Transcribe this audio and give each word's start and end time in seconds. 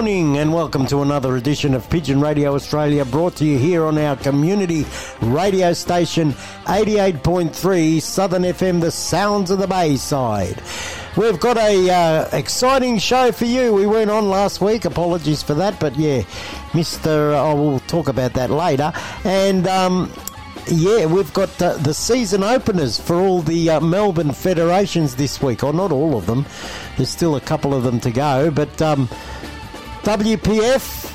Morning 0.00 0.38
and 0.38 0.50
welcome 0.50 0.86
to 0.86 1.02
another 1.02 1.36
edition 1.36 1.74
of 1.74 1.90
Pigeon 1.90 2.22
Radio 2.22 2.54
Australia 2.54 3.04
brought 3.04 3.36
to 3.36 3.44
you 3.44 3.58
here 3.58 3.84
on 3.84 3.98
our 3.98 4.16
community 4.16 4.86
radio 5.20 5.74
station 5.74 6.32
88.3 6.64 8.00
Southern 8.00 8.44
FM, 8.44 8.80
the 8.80 8.90
sounds 8.90 9.50
of 9.50 9.58
the 9.58 9.66
Bayside. 9.66 10.62
We've 11.18 11.38
got 11.38 11.58
a 11.58 11.90
uh, 11.90 12.28
exciting 12.34 12.96
show 12.98 13.30
for 13.30 13.44
you. 13.44 13.74
We 13.74 13.84
weren't 13.84 14.10
on 14.10 14.30
last 14.30 14.62
week, 14.62 14.86
apologies 14.86 15.42
for 15.42 15.52
that, 15.52 15.78
but 15.78 15.94
yeah, 15.96 16.22
Mr. 16.72 17.34
I 17.34 17.52
will 17.52 17.80
talk 17.80 18.08
about 18.08 18.32
that 18.32 18.48
later. 18.48 18.94
And 19.24 19.66
um, 19.66 20.10
yeah, 20.68 21.04
we've 21.04 21.32
got 21.34 21.60
uh, 21.60 21.74
the 21.74 21.92
season 21.92 22.42
openers 22.42 22.98
for 22.98 23.16
all 23.16 23.42
the 23.42 23.68
uh, 23.68 23.80
Melbourne 23.80 24.32
federations 24.32 25.16
this 25.16 25.42
week, 25.42 25.62
or 25.62 25.74
not 25.74 25.92
all 25.92 26.16
of 26.16 26.24
them. 26.24 26.46
There's 26.96 27.10
still 27.10 27.36
a 27.36 27.40
couple 27.42 27.74
of 27.74 27.82
them 27.82 28.00
to 28.00 28.10
go, 28.10 28.50
but 28.50 28.80
um, 28.80 29.06
WPF, 30.02 31.12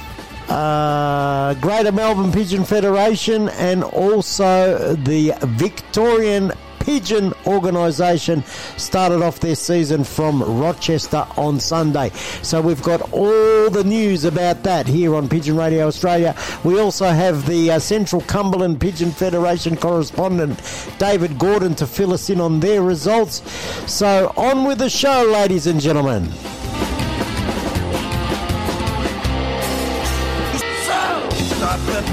uh, 0.50 1.54
Greater 1.56 1.92
Melbourne 1.92 2.32
Pigeon 2.32 2.64
Federation, 2.64 3.50
and 3.50 3.84
also 3.84 4.96
the 4.96 5.34
Victorian 5.42 6.52
Pigeon 6.86 7.34
Organisation 7.48 8.44
started 8.78 9.24
off 9.24 9.40
their 9.40 9.56
season 9.56 10.04
from 10.04 10.44
Rochester 10.44 11.26
on 11.36 11.60
Sunday. 11.60 12.12
So 12.44 12.62
we've 12.62 12.84
got 12.84 13.12
all 13.12 13.72
the 13.72 13.84
news 13.84 14.24
about 14.24 14.62
that 14.64 14.86
here 14.86 15.16
on 15.16 15.28
Pigeon 15.28 15.58
Radio 15.58 15.88
Australia. 15.88 16.36
We 16.64 16.80
also 16.80 17.08
have 17.08 17.48
the 17.48 17.72
uh, 17.72 17.80
Central 17.80 18.22
Cumberland 18.22 18.80
Pigeon 18.80 19.10
Federation 19.10 19.76
correspondent 19.76 20.62
David 21.00 21.40
Gordon 21.40 21.74
to 21.76 21.88
fill 21.88 22.14
us 22.14 22.30
in 22.30 22.40
on 22.40 22.60
their 22.60 22.84
results. 22.84 23.42
So 23.92 24.32
on 24.38 24.66
with 24.66 24.78
the 24.78 24.90
show, 24.90 25.24
ladies 25.24 25.66
and 25.66 25.82
gentlemen. 25.82 26.32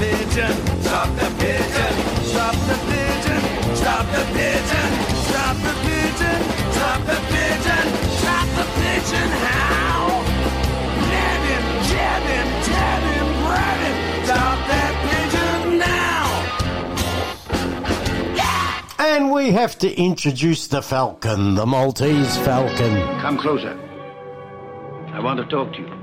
Pigeon, 0.03 0.55
stop 0.81 1.09
the 1.15 1.29
pigeon, 1.39 1.93
stop 2.31 2.55
the 2.67 2.77
pigeon, 2.91 3.41
stop 3.75 4.05
the 4.11 4.23
pigeon, 4.35 4.89
stop 5.27 5.55
the 5.63 5.73
pigeon, 5.85 6.39
stop 6.75 6.99
the 7.09 7.17
pigeon, 7.31 7.85
stop 8.19 8.47
the 8.59 8.65
pigeon, 8.79 9.29
how? 9.47 10.01
Let 11.13 11.39
him, 11.51 11.65
jab 11.91 12.21
him, 12.33 12.47
tab 12.67 13.01
him, 13.13 13.27
grab 13.45 13.79
him, 13.85 13.97
stop 14.25 14.59
that 14.71 14.93
pigeon 15.07 15.59
now! 15.79 16.25
And 18.99 19.31
we 19.31 19.51
have 19.51 19.77
to 19.79 19.89
introduce 19.93 20.67
the 20.67 20.81
Falcon, 20.81 21.55
the 21.55 21.65
Maltese 21.65 22.37
Falcon. 22.39 22.93
Come 23.21 23.37
closer. 23.37 23.79
I 25.13 25.19
want 25.21 25.39
to 25.39 25.45
talk 25.45 25.71
to 25.73 25.79
you. 25.79 25.93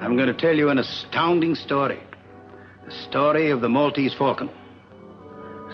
I'm 0.00 0.14
going 0.16 0.28
to 0.28 0.34
tell 0.34 0.54
you 0.54 0.68
an 0.68 0.78
astounding 0.78 1.56
story. 1.56 1.98
Story 3.08 3.50
of 3.50 3.60
the 3.60 3.68
Maltese 3.68 4.14
falcon. 4.14 4.50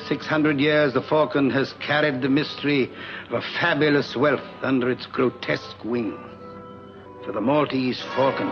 600 0.06 0.60
years 0.60 0.94
the 0.94 1.02
falcon 1.02 1.50
has 1.50 1.72
carried 1.74 2.22
the 2.22 2.28
mystery 2.28 2.90
of 3.26 3.32
a 3.32 3.42
fabulous 3.60 4.16
wealth 4.16 4.46
under 4.62 4.90
its 4.90 5.06
grotesque 5.06 5.84
wing. 5.84 6.16
For 7.24 7.32
the 7.32 7.40
Maltese 7.40 8.00
falcon 8.14 8.50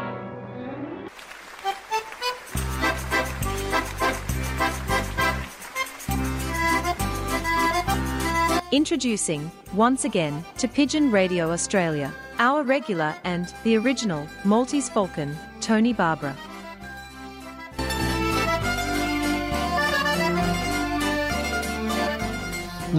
Introducing, 8.72 9.50
once 9.74 10.04
again, 10.04 10.44
to 10.58 10.68
Pigeon 10.68 11.10
Radio 11.10 11.50
Australia, 11.50 12.12
our 12.38 12.62
regular 12.62 13.14
and 13.24 13.54
the 13.64 13.76
original 13.76 14.28
Maltese 14.44 14.90
Falcon, 14.90 15.34
Tony 15.60 15.92
Barbara. 15.92 16.36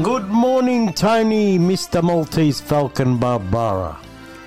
Good 0.03 0.27
morning, 0.29 0.93
Tony, 0.93 1.57
Mr. 1.57 2.03
Maltese 2.03 2.59
Falcon 2.61 3.17
Barbara. 3.17 3.97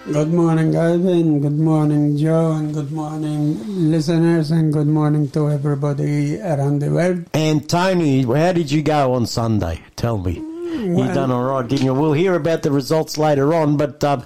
Good 0.07 0.33
morning, 0.33 0.77
Ivan. 0.77 1.41
Good 1.41 1.59
morning, 1.59 2.17
Joe. 2.17 2.53
And 2.53 2.73
good 2.75 2.93
morning, 2.93 3.91
listeners. 3.91 4.51
And 4.51 4.73
good 4.73 4.87
morning 4.87 5.31
to 5.31 5.51
everybody 5.51 6.41
around 6.41 6.81
the 6.81 6.91
world. 6.91 7.25
And 7.35 7.69
Tony, 7.69 8.23
how 8.23 8.53
did 8.53 8.71
you 8.71 8.83
go 8.83 9.15
on 9.15 9.27
Sunday? 9.27 9.81
Tell 9.97 10.19
me. 10.19 10.35
you 10.35 10.95
Well- 10.95 11.15
done 11.15 11.31
all 11.31 11.45
right, 11.45 11.67
didn't 11.69 11.85
you? 11.85 11.95
We'll 11.95 12.13
hear 12.13 12.35
about 12.35 12.63
the 12.63 12.71
results 12.71 13.19
later 13.19 13.53
on, 13.55 13.77
but 13.77 14.03
um, 14.05 14.25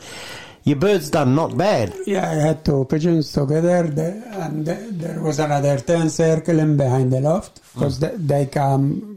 your 0.64 0.76
bird's 0.76 1.10
done 1.10 1.34
not 1.34 1.56
bad. 1.56 1.94
Yeah, 2.06 2.28
I 2.30 2.34
had 2.34 2.64
two 2.64 2.84
pigeons 2.86 3.32
together, 3.32 3.84
and 3.86 4.66
there 4.66 5.20
was 5.20 5.38
another 5.38 5.78
10 5.78 6.10
circling 6.10 6.76
behind 6.76 7.12
the 7.12 7.20
loft 7.20 7.60
because 7.74 7.98
they 8.00 8.46
come 8.46 9.13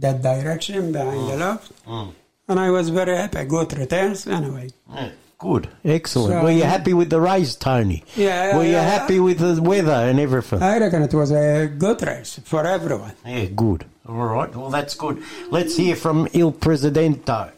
that 0.00 0.22
direction 0.22 0.92
behind 0.92 1.28
the 1.28 1.32
mm. 1.32 1.38
loft. 1.38 1.72
Mm. 1.86 2.12
And 2.48 2.60
I 2.60 2.70
was 2.70 2.90
very 2.90 3.16
happy. 3.16 3.44
Good 3.44 3.76
returns, 3.76 4.26
anyway. 4.26 4.70
Good, 5.38 5.68
excellent. 5.84 6.32
So- 6.32 6.42
Were 6.44 6.50
you 6.50 6.62
uh, 6.62 6.66
happy 6.66 6.94
with 6.94 7.10
the 7.10 7.20
race, 7.20 7.54
Tony? 7.56 8.04
Yeah, 8.16 8.56
Were 8.56 8.64
you 8.64 8.72
yeah. 8.72 8.82
happy 8.82 9.20
with 9.20 9.38
the 9.38 9.60
weather 9.60 9.92
and 9.92 10.18
everything? 10.18 10.62
I 10.62 10.78
reckon 10.78 11.02
it 11.02 11.12
was 11.12 11.30
a 11.30 11.66
good 11.66 12.00
race 12.02 12.40
for 12.44 12.66
everyone. 12.66 13.12
yeah, 13.26 13.46
good. 13.46 13.84
All 14.08 14.14
right, 14.14 14.54
well, 14.54 14.70
that's 14.70 14.94
good. 14.94 15.22
Let's 15.50 15.76
hear 15.76 15.96
from 15.96 16.28
Il 16.32 16.52
Presidente. 16.52 17.52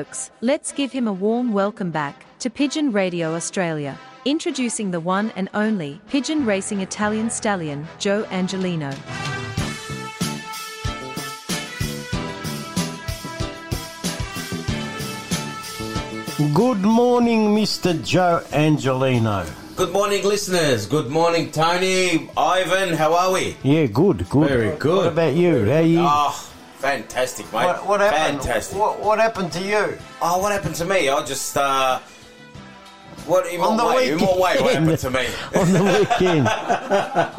Folks. 0.00 0.30
Let's 0.40 0.72
give 0.72 0.92
him 0.92 1.06
a 1.08 1.12
warm 1.12 1.52
welcome 1.52 1.90
back 1.90 2.24
to 2.38 2.48
Pigeon 2.48 2.90
Radio 2.92 3.34
Australia. 3.34 3.98
Introducing 4.24 4.90
the 4.90 5.00
one 5.00 5.30
and 5.36 5.48
only 5.52 6.00
Pigeon 6.08 6.46
Racing 6.46 6.80
Italian 6.80 7.28
stallion, 7.28 7.86
Joe 7.98 8.24
Angelino. 8.30 8.90
Good 16.54 16.80
morning, 16.80 17.54
Mr. 17.54 17.92
Joe 18.02 18.42
Angelino. 18.52 19.44
Good 19.76 19.92
morning, 19.92 20.24
listeners. 20.24 20.86
Good 20.86 21.10
morning, 21.10 21.50
Tony, 21.50 22.30
Ivan. 22.36 22.94
How 22.94 23.14
are 23.14 23.32
we? 23.32 23.56
Yeah, 23.62 23.86
good, 23.86 24.28
good. 24.30 24.48
Very 24.48 24.76
good. 24.78 24.96
What 24.96 25.12
about 25.12 25.34
you? 25.34 25.66
How 25.66 25.76
are 25.76 25.82
you? 25.82 26.00
Oh, 26.00 26.49
fantastic, 26.80 27.46
mate. 27.46 27.64
what, 27.64 27.86
what 27.86 28.00
happened? 28.00 28.42
Fantastic. 28.42 28.78
What, 28.78 29.00
what 29.00 29.18
happened 29.18 29.52
to 29.52 29.62
you? 29.62 29.98
Oh, 30.20 30.38
what 30.40 30.52
happened 30.52 30.74
to 30.76 30.84
me? 30.84 31.08
I 31.08 31.24
just 31.24 31.56
uh, 31.56 32.00
what 33.30 33.46
in 33.46 33.60
On 33.60 33.76
what 33.76 33.88
the 33.90 33.96
way? 33.96 34.10
In 34.12 34.18
what 34.18 34.38
way? 34.38 34.56
What 34.56 34.64
weekend. 34.64 34.84
happened 34.84 34.98
to 34.98 35.10
me? 35.10 35.26
On 35.60 35.72
the 35.72 35.82
weekend. 36.00 36.48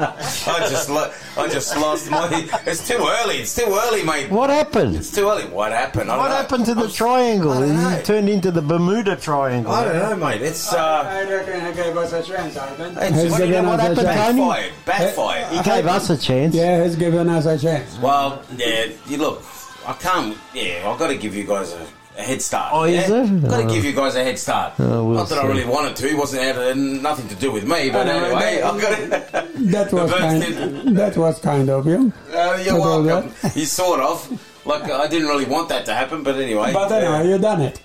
I 0.47 0.67
just 0.69 0.89
lo- 0.89 1.11
I 1.37 1.47
just 1.49 1.75
lost 1.77 2.09
my. 2.09 2.27
It's 2.65 2.87
too 2.87 2.97
early. 2.99 3.37
It's 3.37 3.53
too 3.55 3.65
early, 3.85 4.03
mate. 4.03 4.29
what 4.31 4.49
happened? 4.49 4.95
It's 4.95 5.11
too 5.11 5.27
early. 5.29 5.45
What 5.45 5.71
happened? 5.71 6.09
I 6.09 6.15
don't 6.15 6.23
What 6.23 6.29
know. 6.29 6.35
happened 6.35 6.65
to 6.65 6.73
the 6.75 6.81
I'm- 6.81 6.91
triangle? 6.91 7.51
I 7.51 7.59
don't 7.59 7.75
know. 7.75 7.89
It 7.89 8.05
turned 8.05 8.29
into 8.29 8.51
the 8.51 8.61
Bermuda 8.61 9.15
Triangle. 9.17 9.71
I 9.71 9.83
don't 9.85 10.19
know, 10.19 10.25
mate. 10.27 10.41
It's 10.41 10.73
uh, 10.73 11.03
I 11.05 11.23
reckon 11.29 11.61
I 11.61 11.71
gave 11.73 11.95
us 11.97 12.13
a 12.13 12.23
chance, 12.23 12.57
Ivan. 12.57 12.97
it's 12.97 13.09
He's 13.21 13.23
just 13.23 13.37
do 13.37 13.45
you 13.45 13.51
know 13.51 13.63
what 13.63 13.79
us 13.79 13.85
a 13.85 13.89
happened, 13.89 14.07
chance. 14.07 14.37
Tony? 14.37 14.47
backfired. 14.47 14.73
Backfired. 14.85 15.47
He 15.57 15.63
gave 15.63 15.87
us 15.87 16.09
a 16.09 16.17
chance. 16.17 16.55
Yeah, 16.55 16.83
he's 16.83 16.95
given 16.95 17.29
us 17.29 17.45
a 17.45 17.57
chance. 17.59 17.97
Well, 17.99 18.41
yeah. 18.57 18.87
You 19.07 19.17
look. 19.17 19.43
I 19.85 19.93
can't. 19.93 20.37
Yeah, 20.53 20.89
I've 20.89 20.99
got 20.99 21.07
to 21.07 21.17
give 21.17 21.35
you 21.35 21.43
guys 21.43 21.73
a. 21.73 21.85
A 22.21 22.23
head 22.23 22.41
start. 22.41 22.69
Oh, 22.73 22.83
yeah? 22.83 23.01
is 23.01 23.09
it? 23.09 23.41
Got 23.49 23.57
to 23.57 23.63
Oh. 23.65 23.73
give 23.73 23.83
you 23.83 23.93
guys 23.93 24.15
a 24.15 24.23
head 24.23 24.37
start. 24.37 24.73
Oh, 24.79 25.05
we'll 25.05 25.17
Not 25.17 25.29
that 25.29 25.39
I 25.39 25.47
really 25.47 25.65
wanted 25.65 25.95
to. 25.95 26.07
It 26.07 26.15
wasn't 26.17 26.43
had 26.43 26.57
uh, 26.57 26.73
nothing 26.75 27.27
to 27.29 27.35
do 27.35 27.51
with 27.51 27.63
me, 27.65 27.89
but 27.89 28.03
know, 28.05 28.11
anyway, 28.25 28.61
that- 28.61 28.63
I've 28.63 28.81
got 28.81 28.95
to. 28.97 29.47
That 29.71 29.91
was 29.93 30.11
kind. 30.13 30.41
birthday- 30.41 30.91
That 30.93 31.17
was 31.17 31.39
kind 31.39 31.69
of 31.69 31.87
you. 31.87 32.13
Uh, 32.33 32.59
you're 32.63 32.79
welcome. 32.79 33.31
You 33.55 33.65
sort 33.65 33.99
of. 34.01 34.17
Like 34.65 34.83
I 34.83 35.07
didn't 35.07 35.27
really 35.27 35.45
want 35.45 35.69
that 35.69 35.85
to 35.85 35.93
happen, 35.93 36.21
but 36.23 36.35
anyway. 36.35 36.71
But 36.73 36.91
anyway, 36.91 37.27
you 37.29 37.37
done 37.39 37.61
it. 37.61 37.81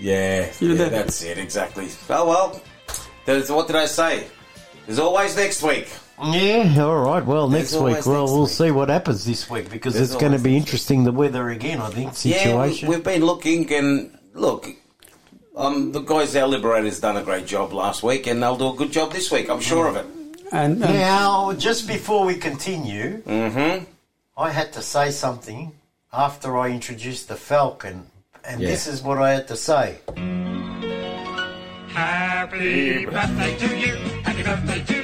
yeah, 0.00 0.50
You 0.60 0.72
yeah, 0.72 0.84
did. 0.84 0.92
that's 0.92 1.22
it 1.22 1.38
exactly. 1.38 1.88
Oh 2.10 2.26
well. 2.28 2.60
What 3.54 3.66
did 3.68 3.76
I 3.76 3.86
say? 3.86 4.26
There's 4.86 4.98
always 4.98 5.36
next 5.36 5.62
week. 5.62 5.88
Yeah, 6.22 6.82
all 6.84 6.98
right. 6.98 7.24
Well, 7.24 7.48
There's 7.48 7.72
next 7.72 7.74
week, 7.74 7.82
well, 7.82 7.92
next 7.94 8.06
we'll 8.06 8.40
week. 8.42 8.50
see 8.50 8.70
what 8.72 8.88
happens 8.88 9.24
this 9.24 9.48
week 9.48 9.70
because 9.70 9.94
There's 9.94 10.12
it's 10.12 10.20
going 10.20 10.32
to 10.32 10.38
be 10.38 10.54
next 10.54 10.66
interesting 10.68 11.04
the 11.04 11.12
weather 11.12 11.50
again. 11.50 11.80
I 11.80 11.90
think 11.90 12.14
situation. 12.14 12.86
Yeah, 12.86 12.90
we, 12.90 12.96
we've 12.96 13.04
been 13.04 13.24
looking 13.24 13.72
and 13.72 14.18
look. 14.34 14.68
Um, 15.56 15.92
the 15.92 16.00
guys, 16.00 16.34
our 16.36 16.46
liberators, 16.48 17.00
done 17.00 17.16
a 17.16 17.22
great 17.22 17.46
job 17.46 17.72
last 17.72 18.02
week, 18.02 18.26
and 18.26 18.42
they'll 18.42 18.56
do 18.56 18.72
a 18.72 18.76
good 18.76 18.90
job 18.92 19.12
this 19.12 19.30
week. 19.30 19.48
I'm 19.50 19.60
sure 19.60 19.86
of 19.88 19.96
it. 19.96 20.06
And, 20.52 20.82
and 20.82 20.94
Now, 20.94 21.52
just 21.52 21.86
before 21.86 22.24
we 22.24 22.34
continue, 22.36 23.22
Mm-hmm. 23.22 23.84
I 24.36 24.50
had 24.50 24.72
to 24.74 24.82
say 24.82 25.10
something 25.10 25.72
after 26.12 26.56
I 26.56 26.70
introduced 26.70 27.28
the 27.28 27.34
Falcon, 27.36 28.06
and 28.44 28.60
Yeah. 28.60 28.68
this 28.70 28.86
is 28.86 29.02
what 29.02 29.18
I 29.18 29.32
had 29.32 29.48
to 29.48 29.56
say. 29.56 29.98
Happy 31.88 33.04
birthday 33.06 33.56
to 33.58 33.76
you. 33.76 33.94
Happy 34.22 34.42
birthday 34.44 34.82
to 34.84 34.94
you. 34.94 34.97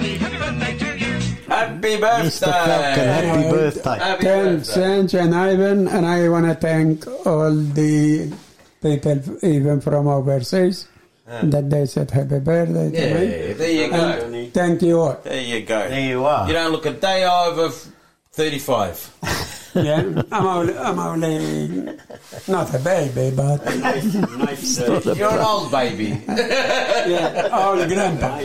Happy 0.00 0.18
birthday. 0.18 0.18
Happy 0.18 0.38
birthday 0.38 0.78
to 0.78 0.98
you. 0.98 1.12
Happy 1.46 2.00
birthday! 2.00 2.28
Mr. 2.28 2.52
Falcon, 2.52 3.06
happy 3.06 3.50
birthday. 3.50 3.98
Happy 3.98 4.24
thanks, 4.24 4.74
birthday. 4.74 5.18
And 5.20 5.34
Ivan, 5.34 5.88
and 5.88 6.06
I 6.06 6.28
want 6.28 6.46
to 6.46 6.54
thank 6.54 7.06
all 7.26 7.54
the 7.54 8.32
people, 8.82 9.44
even 9.44 9.80
from 9.80 10.08
overseas, 10.08 10.88
that 11.26 11.70
they 11.70 11.86
said 11.86 12.10
happy 12.10 12.38
birthday 12.38 12.90
to 12.90 13.14
me. 13.14 13.48
Yeah, 13.48 13.52
there 13.54 13.70
you 13.70 13.90
go. 13.90 14.50
Thank 14.52 14.82
you 14.82 15.00
all. 15.00 15.20
There 15.22 15.40
you 15.40 15.62
go. 15.62 15.88
There 15.88 16.08
you 16.08 16.24
are. 16.24 16.46
You 16.46 16.54
don't 16.54 16.72
look 16.72 16.86
a 16.86 16.92
day 16.92 17.24
over 17.24 17.68
35. 18.32 19.16
Yeah, 19.74 20.22
I'm 20.32 20.46
only, 20.46 20.76
I'm 20.76 20.98
only 20.98 21.98
not 22.48 22.74
a 22.74 22.78
baby, 22.80 23.34
but 23.36 23.64
You're 25.16 25.30
an 25.30 25.38
old 25.38 25.70
baby. 25.70 26.22
yeah, 26.28 27.48
old 27.52 27.86
grandpa. 27.88 28.38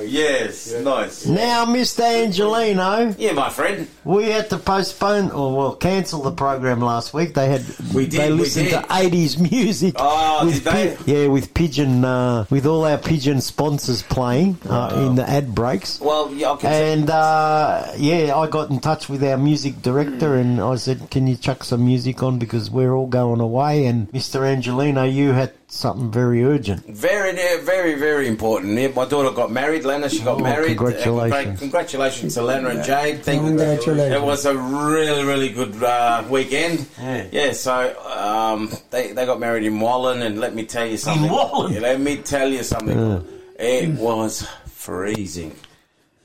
yes, 0.00 0.72
nice. 0.80 1.26
Now, 1.26 1.64
Mr. 1.66 2.02
Angelino, 2.02 3.14
Yeah, 3.18 3.32
my 3.32 3.50
friend. 3.50 3.86
we 4.04 4.24
had 4.30 4.48
to 4.50 4.58
postpone 4.58 5.30
or 5.32 5.56
well 5.56 5.74
cancel 5.76 6.22
the 6.22 6.32
program 6.32 6.80
last 6.80 7.12
week. 7.12 7.34
They 7.34 7.48
had 7.48 7.64
We 7.94 8.06
did, 8.06 8.20
they 8.20 8.30
we 8.32 8.38
listened 8.38 8.68
did. 8.70 8.82
to 8.82 8.86
eighties 8.96 9.38
music. 9.38 9.94
Oh, 9.98 10.44
with 10.46 10.54
did 10.54 10.64
they? 10.64 10.96
pi- 10.96 11.02
yeah, 11.06 11.26
with 11.28 11.52
pigeon 11.54 12.04
uh, 12.04 12.46
with 12.50 12.66
all 12.66 12.84
our 12.84 12.98
pigeon 12.98 13.40
sponsors 13.40 14.02
playing 14.02 14.58
uh, 14.68 15.04
in 15.06 15.14
the 15.16 15.28
ad 15.28 15.54
breaks. 15.54 16.00
Well, 16.00 16.32
yeah, 16.34 16.52
I 16.52 16.56
can 16.56 16.72
And 16.72 17.10
uh, 17.10 17.92
yeah, 17.96 18.36
I 18.36 18.46
got 18.46 18.70
in 18.70 18.80
touch 18.80 19.08
with 19.08 19.22
our 19.24 19.36
music 19.36 19.82
director 19.82 20.29
and 20.34 20.60
I 20.60 20.76
said, 20.76 21.10
"Can 21.10 21.26
you 21.26 21.36
chuck 21.36 21.64
some 21.64 21.84
music 21.84 22.22
on 22.22 22.38
because 22.38 22.70
we're 22.70 22.92
all 22.94 23.06
going 23.06 23.40
away?" 23.40 23.86
And 23.86 24.10
Mr. 24.12 24.44
Angelino, 24.46 25.04
you 25.04 25.32
had 25.32 25.52
something 25.68 26.10
very 26.10 26.42
urgent. 26.44 26.84
Very, 26.86 27.36
yeah, 27.36 27.58
very, 27.62 27.94
very 27.94 28.26
important. 28.26 28.76
Yeah, 28.78 28.88
my 28.88 29.04
daughter 29.06 29.30
got 29.30 29.50
married. 29.52 29.84
Lena, 29.84 30.08
she 30.08 30.20
got 30.20 30.38
Oh, 30.40 30.42
married. 30.42 30.76
congratulations. 30.76 31.56
Uh, 31.56 31.60
congratulations 31.60 32.34
to 32.34 32.42
Lena 32.42 32.68
and 32.70 32.84
Jade. 32.84 33.22
Thank 33.22 33.42
Congratulations. 33.42 34.14
It 34.14 34.22
was 34.22 34.44
a 34.46 34.56
really, 34.56 35.24
really 35.24 35.50
good 35.50 35.80
uh, 35.82 36.24
weekend. 36.28 36.86
Yeah. 37.00 37.52
so 37.52 37.94
um, 38.16 38.70
they, 38.90 39.12
they 39.12 39.26
got 39.26 39.38
married 39.40 39.64
in 39.64 39.74
Wallan, 39.78 40.22
and 40.22 40.40
let 40.40 40.54
me 40.54 40.64
tell 40.66 40.86
you 40.86 40.96
something. 40.96 41.24
In 41.26 41.30
Wallan? 41.30 41.72
Yeah, 41.74 41.80
let 41.80 42.00
me 42.00 42.16
tell 42.16 42.48
you 42.48 42.62
something. 42.64 43.24
It 43.58 43.90
was 43.98 44.46
freezing. 44.66 45.54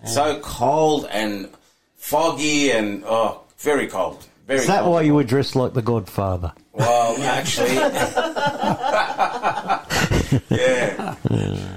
So 0.05 0.39
cold 0.41 1.07
and 1.11 1.49
foggy 1.97 2.71
and, 2.71 3.03
oh, 3.07 3.41
very 3.65 3.87
cold. 3.87 4.25
Very 4.47 4.59
Is 4.59 4.67
that 4.67 4.81
cold. 4.83 4.93
why 4.93 5.01
you 5.01 5.15
were 5.15 5.23
dressed 5.23 5.55
like 5.55 5.73
the 5.73 5.81
Godfather? 5.81 6.53
Well, 6.71 7.19
actually, 7.23 7.73
yeah. 10.49 11.15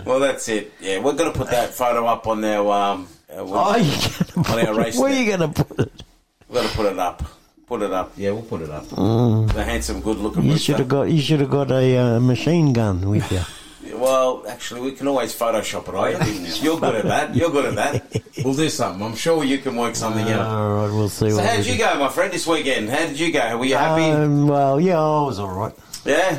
Well, 0.04 0.20
that's 0.20 0.48
it. 0.48 0.72
Yeah, 0.80 0.98
we're 1.00 1.14
gonna 1.14 1.32
put 1.32 1.50
that 1.50 1.70
photo 1.70 2.06
up 2.06 2.26
on 2.26 2.44
our 2.44 2.72
um. 2.72 3.08
uh, 3.30 3.44
we'll- 3.44 3.54
Oh, 3.56 3.76
you 3.76 4.42
On 4.52 4.66
our 4.66 4.74
race 4.74 4.98
where 4.98 5.10
are 5.10 5.14
you 5.16 5.36
going 5.36 5.52
to 5.52 5.64
put 5.64 5.78
it? 5.86 6.02
We're 6.48 6.62
gonna 6.62 6.74
put 6.74 6.86
it 6.86 6.98
up. 6.98 7.22
Put 7.66 7.82
it 7.82 7.92
up. 7.92 8.12
Yeah, 8.16 8.30
we'll 8.32 8.42
put 8.42 8.62
it 8.62 8.70
up. 8.70 8.88
The 8.88 9.62
handsome, 9.64 10.00
good-looking. 10.00 10.44
You 10.44 10.56
should 10.58 10.78
have 10.78 10.88
got 10.88 11.10
you 11.10 11.20
should 11.20 11.40
have 11.40 11.50
got 11.50 11.70
a 11.70 11.96
uh, 11.98 12.20
machine 12.20 12.72
gun 12.72 13.08
with 13.08 13.30
you. 13.32 13.40
Well, 13.94 14.44
actually, 14.48 14.80
we 14.82 14.92
can 14.92 15.06
always 15.08 15.34
Photoshop 15.36 15.88
it, 15.88 15.92
right? 15.92 16.60
You're 16.62 16.78
good 16.80 16.96
at 16.96 17.04
that. 17.04 17.34
You're 17.34 17.50
good 17.50 17.66
at 17.66 17.74
that. 17.76 18.22
We'll 18.44 18.54
do 18.54 18.68
something. 18.68 19.04
I'm 19.04 19.16
sure 19.16 19.42
you 19.42 19.58
can 19.58 19.74
work 19.74 19.96
something 19.96 20.24
out. 20.30 20.46
All 20.46 20.74
right, 20.76 20.92
we'll 20.94 21.08
see. 21.08 21.28
So, 21.30 21.36
what 21.38 21.44
how 21.44 21.50
we 21.56 21.56
did 21.56 21.66
you 21.66 21.72
do. 21.72 21.78
go, 21.82 21.98
my 21.98 22.08
friend, 22.08 22.32
this 22.32 22.46
weekend? 22.46 22.88
How 22.88 22.98
did 23.04 23.18
you 23.18 23.32
go? 23.32 23.58
Were 23.58 23.64
you 23.64 23.74
happy? 23.74 24.04
Um, 24.04 24.46
well, 24.46 24.78
yeah, 24.80 24.96
I 24.96 25.22
was 25.22 25.40
all 25.40 25.48
right. 25.52 25.72
yeah. 26.04 26.38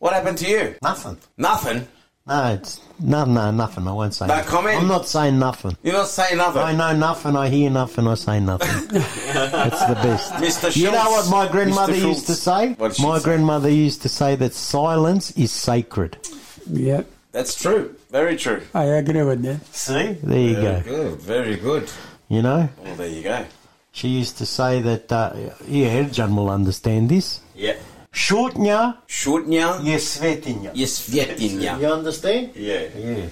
What 0.00 0.12
happened 0.12 0.38
to 0.38 0.48
you? 0.50 0.74
Nothing. 0.82 1.18
Nothing. 1.38 1.86
No, 2.26 2.54
it's 2.54 2.80
no, 2.98 3.24
no, 3.24 3.52
nothing. 3.52 3.86
I 3.86 3.92
won't 3.92 4.12
say. 4.12 4.26
No 4.26 4.34
nothing. 4.34 4.50
comment? 4.50 4.78
I'm 4.82 4.88
not 4.88 5.06
saying 5.06 5.38
nothing. 5.38 5.76
You're 5.84 5.92
not 5.92 6.08
saying 6.08 6.36
nothing. 6.38 6.62
I 6.62 6.72
know 6.72 6.96
nothing. 6.96 7.36
I 7.36 7.48
hear 7.48 7.70
nothing. 7.70 8.08
I 8.08 8.14
say 8.14 8.40
nothing. 8.40 8.88
That's 9.32 9.86
the 9.86 9.94
best. 9.94 10.32
Mr. 10.32 10.76
You 10.76 10.90
know 10.90 11.10
what 11.10 11.30
my 11.30 11.46
grandmother 11.46 11.94
used 11.94 12.26
to 12.26 12.34
say? 12.34 12.72
What 12.72 12.96
she 12.96 13.04
My 13.04 13.18
say? 13.18 13.24
grandmother 13.24 13.70
used 13.70 14.02
to 14.02 14.08
say 14.08 14.34
that 14.34 14.52
silence 14.54 15.30
is 15.32 15.52
sacred. 15.52 16.18
Yeah, 16.70 17.02
That's 17.32 17.54
true. 17.54 17.94
Very 18.10 18.36
true. 18.36 18.62
I 18.74 18.84
agree 18.84 19.22
with 19.22 19.42
that. 19.42 19.60
See, 19.74 20.16
there 20.22 20.38
you 20.38 20.54
Very 20.56 20.80
go. 20.82 20.96
good. 20.96 21.20
Very 21.20 21.56
good. 21.56 21.90
You 22.28 22.42
know, 22.42 22.68
Well, 22.82 22.96
there 22.96 23.08
you 23.08 23.22
go. 23.22 23.44
she 23.92 24.08
used 24.08 24.38
to 24.38 24.46
say 24.46 24.80
that. 24.82 25.12
Uh, 25.12 25.32
yeah, 25.68 26.02
John 26.10 26.34
will 26.36 26.50
understand 26.50 27.08
this. 27.10 27.40
Yeah. 27.54 27.76
Shortnya 28.12 28.96
Shortnya 29.06 29.78
je 29.84 29.98
svetinja. 29.98 30.70
je 30.74 30.86
svjetinja. 30.86 31.78
You 31.80 31.88
understand? 31.92 32.48
Yeah. 32.56 32.88
Yeah. 32.96 33.28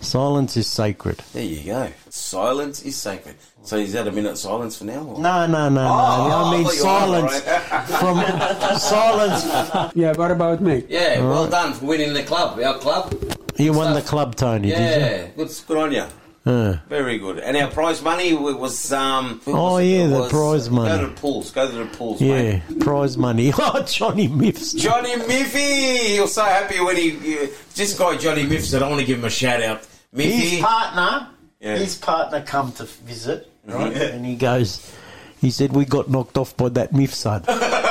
Silence 0.00 0.56
is 0.56 0.66
sacred. 0.66 1.22
There 1.32 1.42
you 1.42 1.64
go. 1.64 1.88
Silence 2.10 2.82
is 2.82 2.96
sacred. 2.96 3.34
So 3.68 3.76
is 3.76 3.92
that 3.92 4.08
a 4.08 4.12
minute 4.12 4.38
silence 4.38 4.78
for 4.78 4.84
now? 4.84 5.00
or- 5.04 5.20
No, 5.20 5.46
no, 5.46 5.68
no, 5.68 5.68
no. 5.68 5.80
Oh, 5.82 6.46
I 6.46 6.56
mean 6.56 6.64
thought 6.64 6.74
you 6.74 6.80
were 6.80 6.88
silence 6.88 7.46
alright. 7.46 7.88
from 8.70 8.78
silence. 8.78 9.92
Yeah, 9.94 10.12
what 10.16 10.30
about 10.30 10.62
me? 10.62 10.84
Yeah, 10.88 11.20
well 11.20 11.46
done 11.48 11.74
for 11.74 11.84
winning 11.84 12.14
the 12.14 12.22
club, 12.22 12.58
our 12.58 12.78
club. 12.78 13.12
You 13.58 13.74
won 13.74 13.92
the 13.92 14.00
club, 14.00 14.36
Tony, 14.36 14.70
did 14.70 14.78
Yeah, 14.78 15.26
good, 15.36 15.50
good 15.66 15.76
on 15.76 15.92
you. 15.92 15.98
you? 15.98 16.50
Uh, 16.50 16.78
Very 16.88 17.18
good. 17.18 17.40
And 17.40 17.58
our 17.58 17.70
prize 17.70 18.00
money 18.00 18.32
was 18.32 18.90
um. 18.90 19.42
Oh, 19.46 19.74
was- 19.74 19.84
yeah, 19.84 20.06
the 20.06 20.18
was- 20.20 20.30
prize 20.30 20.70
money. 20.70 20.88
Go 20.88 21.00
to 21.02 21.06
the 21.08 21.20
pools. 21.20 21.50
Go 21.50 21.70
to 21.70 21.76
the 21.76 21.84
pools, 21.84 22.22
yeah, 22.22 22.60
mate. 22.68 22.80
prize 22.80 23.18
money. 23.18 23.52
Oh, 23.58 23.82
Johnny 23.82 24.28
Miffs. 24.28 24.72
Johnny 24.72 25.12
Miffy, 25.16 26.14
he 26.14 26.20
was 26.20 26.32
so 26.32 26.44
happy 26.44 26.80
when 26.80 26.96
he. 26.96 27.10
Uh, 27.38 27.46
this 27.74 27.98
guy 27.98 28.16
Johnny 28.16 28.44
Miffs. 28.46 28.72
I 28.72 28.78
don't 28.78 28.88
want 28.92 29.00
to 29.02 29.06
give 29.06 29.18
him 29.18 29.26
a 29.26 29.30
shout 29.30 29.62
out. 29.62 29.82
Miffy. 30.14 30.30
His 30.52 30.60
partner, 30.62 31.28
Yeah. 31.60 31.76
his 31.76 31.96
partner 31.96 32.40
come 32.42 32.72
to 32.72 32.84
visit, 32.84 33.50
right? 33.68 33.94
Yeah. 33.94 34.02
And 34.02 34.26
he 34.26 34.36
goes, 34.36 34.92
he 35.40 35.50
said, 35.50 35.72
we 35.72 35.84
got 35.84 36.10
knocked 36.10 36.36
off 36.36 36.56
by 36.56 36.68
that 36.70 36.92
Mifsud. 36.92 37.46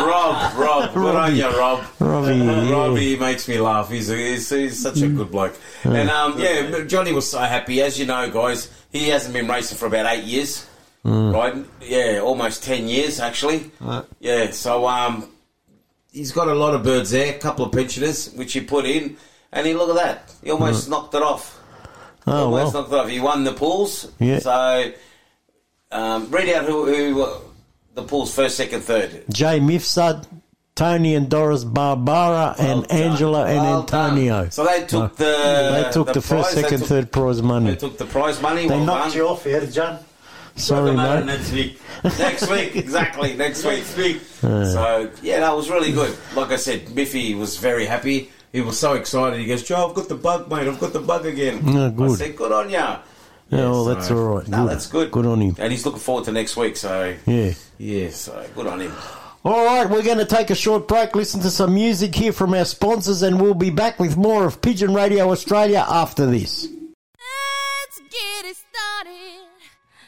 Rob, 0.00 0.96
Rob, 0.96 1.32
you, 1.32 1.48
Rob. 1.48 1.84
Robbie, 1.98 2.40
uh, 2.40 2.62
yeah. 2.62 2.72
Robbie 2.72 3.16
makes 3.16 3.48
me 3.48 3.60
laugh. 3.60 3.90
He's, 3.90 4.10
a, 4.10 4.16
he's, 4.16 4.48
he's 4.48 4.82
such 4.82 5.00
a 5.02 5.08
good 5.08 5.30
bloke. 5.30 5.58
And 5.84 6.10
um, 6.10 6.38
yeah, 6.38 6.84
Johnny 6.84 7.12
was 7.12 7.30
so 7.30 7.38
happy. 7.38 7.82
As 7.82 7.98
you 7.98 8.06
know, 8.06 8.30
guys, 8.30 8.70
he 8.90 9.08
hasn't 9.08 9.34
been 9.34 9.48
racing 9.48 9.78
for 9.78 9.86
about 9.86 10.06
eight 10.06 10.24
years. 10.24 10.66
Mm. 11.04 11.34
Right? 11.34 11.64
Yeah, 11.82 12.20
almost 12.20 12.62
10 12.64 12.88
years 12.88 13.20
actually. 13.20 13.70
Right. 13.80 14.04
Yeah, 14.18 14.50
so 14.50 14.86
um, 14.86 15.28
he's 16.12 16.32
got 16.32 16.48
a 16.48 16.54
lot 16.54 16.74
of 16.74 16.82
birds 16.82 17.10
there, 17.10 17.34
a 17.34 17.38
couple 17.38 17.64
of 17.64 17.72
pensioners, 17.72 18.32
which 18.34 18.52
he 18.52 18.60
put 18.60 18.84
in, 18.84 19.16
and 19.52 19.66
he 19.66 19.74
look 19.74 19.90
at 19.90 19.96
that. 19.96 20.34
He 20.42 20.50
almost 20.50 20.86
mm. 20.86 20.90
knocked 20.90 21.14
it 21.14 21.22
off. 21.22 21.59
Oh, 22.30 22.50
well. 22.50 22.68
it 22.68 22.92
off. 22.92 23.08
He 23.08 23.20
won 23.20 23.44
the 23.44 23.52
pools. 23.52 24.10
Yeah. 24.18 24.38
So 24.38 24.92
um, 25.90 26.30
read 26.30 26.48
out 26.54 26.64
who, 26.64 26.86
who 26.86 27.22
uh, 27.22 27.40
the 27.94 28.02
pools 28.02 28.34
first, 28.34 28.56
second, 28.56 28.82
third. 28.82 29.24
Jay 29.32 29.58
Mifsud, 29.60 30.26
Tony 30.74 31.14
and 31.14 31.28
Doris 31.28 31.64
Barbara, 31.64 32.54
and 32.58 32.86
done. 32.86 32.98
Angela 33.00 33.46
and 33.46 33.56
Well 33.58 33.82
done. 33.82 34.10
Antonio. 34.10 34.48
So 34.50 34.64
they 34.64 34.86
took 34.86 35.16
the 35.16 35.82
They 35.84 35.90
took 35.92 36.12
the, 36.12 36.20
first, 36.20 36.52
prize, 36.52 36.64
second, 36.64 36.78
took- 36.80 36.88
third 36.88 37.12
prize 37.12 37.42
money. 37.42 37.70
They 37.70 37.76
took 37.76 37.98
the 37.98 38.06
prize 38.06 38.40
money. 38.40 38.62
They 38.68 38.76
well 38.76 38.84
knocked 38.84 39.08
done. 39.10 39.16
you 39.16 39.28
off 39.28 39.44
here, 39.44 39.66
John. 39.66 39.98
Sorry, 40.56 40.94
mate. 40.94 41.24
Next 41.24 41.52
week. 41.52 41.80
next 42.04 42.50
week, 42.50 42.76
exactly. 42.76 43.34
Next 43.36 43.64
week. 43.64 43.84
week. 43.96 44.20
So 44.40 45.10
yeah, 45.22 45.40
that 45.40 45.56
was 45.56 45.70
really 45.70 45.92
good. 45.92 46.16
Like 46.34 46.50
I 46.50 46.56
said, 46.56 46.86
Miffy 46.86 47.36
was 47.38 47.56
very 47.56 47.86
happy. 47.86 48.30
He 48.52 48.60
was 48.60 48.78
so 48.78 48.94
excited. 48.94 49.38
He 49.38 49.46
goes, 49.46 49.62
"Joe, 49.62 49.88
I've 49.88 49.94
got 49.94 50.08
the 50.08 50.14
bug, 50.16 50.50
mate. 50.50 50.66
I've 50.66 50.80
got 50.80 50.92
the 50.92 51.00
bug 51.00 51.24
again." 51.26 51.56
I 51.76 51.90
good. 51.90 52.18
said, 52.18 52.36
"Good 52.36 52.52
on 52.52 52.68
ya." 52.70 52.98
Yeah, 53.48 53.58
well, 53.70 53.84
that's 53.84 54.10
all 54.10 54.36
right. 54.36 54.46
No, 54.48 54.62
Good. 54.62 54.70
that's 54.70 54.86
good. 54.86 55.10
Good 55.10 55.26
on 55.26 55.40
him. 55.40 55.56
And 55.58 55.72
he's 55.72 55.84
looking 55.84 55.98
forward 56.00 56.24
to 56.26 56.32
next 56.32 56.56
week. 56.56 56.76
So 56.76 57.14
Yeah. 57.26 57.52
yeah, 57.78 58.10
so 58.10 58.44
good 58.54 58.66
on 58.68 58.80
him. 58.80 58.92
All 59.44 59.64
right, 59.64 59.88
we're 59.90 60.02
going 60.02 60.18
to 60.18 60.24
take 60.26 60.50
a 60.50 60.54
short 60.54 60.86
break, 60.86 61.16
listen 61.16 61.40
to 61.40 61.50
some 61.50 61.72
music 61.74 62.14
here 62.14 62.30
from 62.32 62.52
our 62.54 62.64
sponsors, 62.66 63.22
and 63.22 63.40
we'll 63.40 63.54
be 63.54 63.70
back 63.70 63.98
with 63.98 64.16
more 64.16 64.44
of 64.44 64.60
Pigeon 64.60 64.92
Radio 64.94 65.30
Australia 65.32 65.84
after 65.88 66.26
this. 66.26 66.68
Let's 66.68 67.98
get 68.10 68.44
it 68.50 68.56
started 68.56 69.46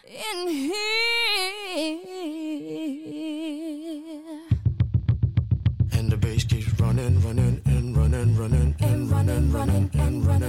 in 0.06 0.48
here. 0.48 2.11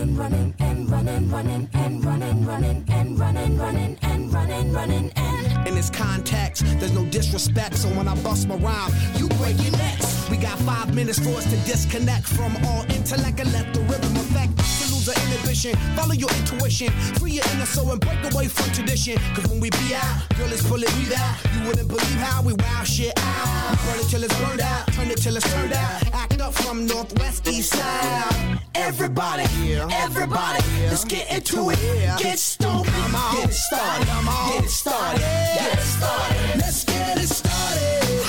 Running, 0.03 0.17
running, 0.17 0.53
and 0.59 0.89
running, 0.89 1.29
running, 1.29 1.69
and 1.73 2.05
running, 2.05 2.45
running, 2.45 2.85
and 2.89 3.19
running, 3.19 3.57
running, 3.57 3.97
and 4.01 4.33
running, 4.33 4.73
running, 4.73 5.11
and. 5.15 5.67
In 5.67 5.75
this 5.75 5.89
context, 5.89 6.65
there's 6.79 6.91
no 6.93 7.05
disrespect, 7.05 7.75
so 7.77 7.87
when 7.89 8.07
I 8.07 8.15
bust 8.21 8.47
my 8.47 8.55
rhyme, 8.55 8.91
you 9.15 9.27
break 9.29 9.61
your 9.63 9.71
necks. 9.71 10.29
We 10.29 10.37
got 10.37 10.57
five 10.59 10.93
minutes 10.93 11.19
for 11.19 11.29
us 11.37 11.45
to 11.45 11.57
disconnect 11.71 12.27
from 12.27 12.55
all 12.65 12.83
intellect 12.91 13.39
and 13.39 13.53
let 13.53 13.73
the 13.73 13.79
rhythm 13.81 14.15
affect. 14.15 14.82
Lose 15.05 15.15
the 15.15 15.21
inhibition, 15.23 15.75
follow 15.95 16.13
your 16.13 16.29
intuition, 16.31 16.89
free 17.19 17.31
your 17.31 17.43
inner 17.53 17.65
soul 17.65 17.91
and 17.91 17.99
break 17.99 18.19
away 18.31 18.47
from 18.47 18.71
tradition. 18.71 19.17
Cause 19.35 19.47
when 19.47 19.59
we 19.59 19.69
be 19.71 19.95
out, 19.95 20.29
girl, 20.37 20.51
it's 20.51 20.61
fully 20.61 20.87
we 20.97 21.13
out. 21.15 21.35
You 21.53 21.67
wouldn't 21.67 21.87
believe 21.89 22.19
how 22.23 22.41
we 22.41 22.53
wow 22.53 22.83
shit 22.83 23.11
out. 23.17 23.77
Burn 23.83 23.99
it 23.99 24.07
till 24.09 24.23
it's 24.23 24.39
burned 24.39 24.61
out, 24.61 24.87
turn 24.93 25.11
it 25.11 25.17
till 25.17 25.35
it's 25.35 25.51
turned 25.53 25.73
out. 25.73 26.13
Act 26.13 26.39
up 26.39 26.53
from 26.53 26.85
northwest, 26.85 27.47
east 27.47 27.73
side. 27.73 28.59
Everybody, 28.75 29.43
everybody, 29.91 30.63
let's 30.87 31.03
get 31.03 31.29
into 31.31 31.71
it. 31.71 31.79
Get 32.19 32.39
stupid, 32.39 32.85
get 32.85 33.49
it 33.49 33.53
started, 33.53 34.07
get 34.07 34.63
it 34.63 34.69
started, 34.69 35.19
get 35.19 35.73
it 35.73 35.81
started. 35.81 36.59
Let's 36.59 36.83
get 36.85 37.17
it 37.17 37.27
started. 37.27 38.23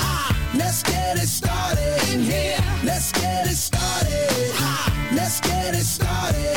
Let's 0.59 0.83
get 0.83 1.19
it 1.19 1.29
started 1.29 2.13
in 2.13 2.21
here. 2.21 2.59
Let's 2.85 3.13
get 3.13 3.47
it 3.47 3.57
started. 3.57 4.51
Ha! 4.55 5.11
Let's 5.15 5.41
get 5.41 5.75
it 5.75 5.85
started 5.85 6.54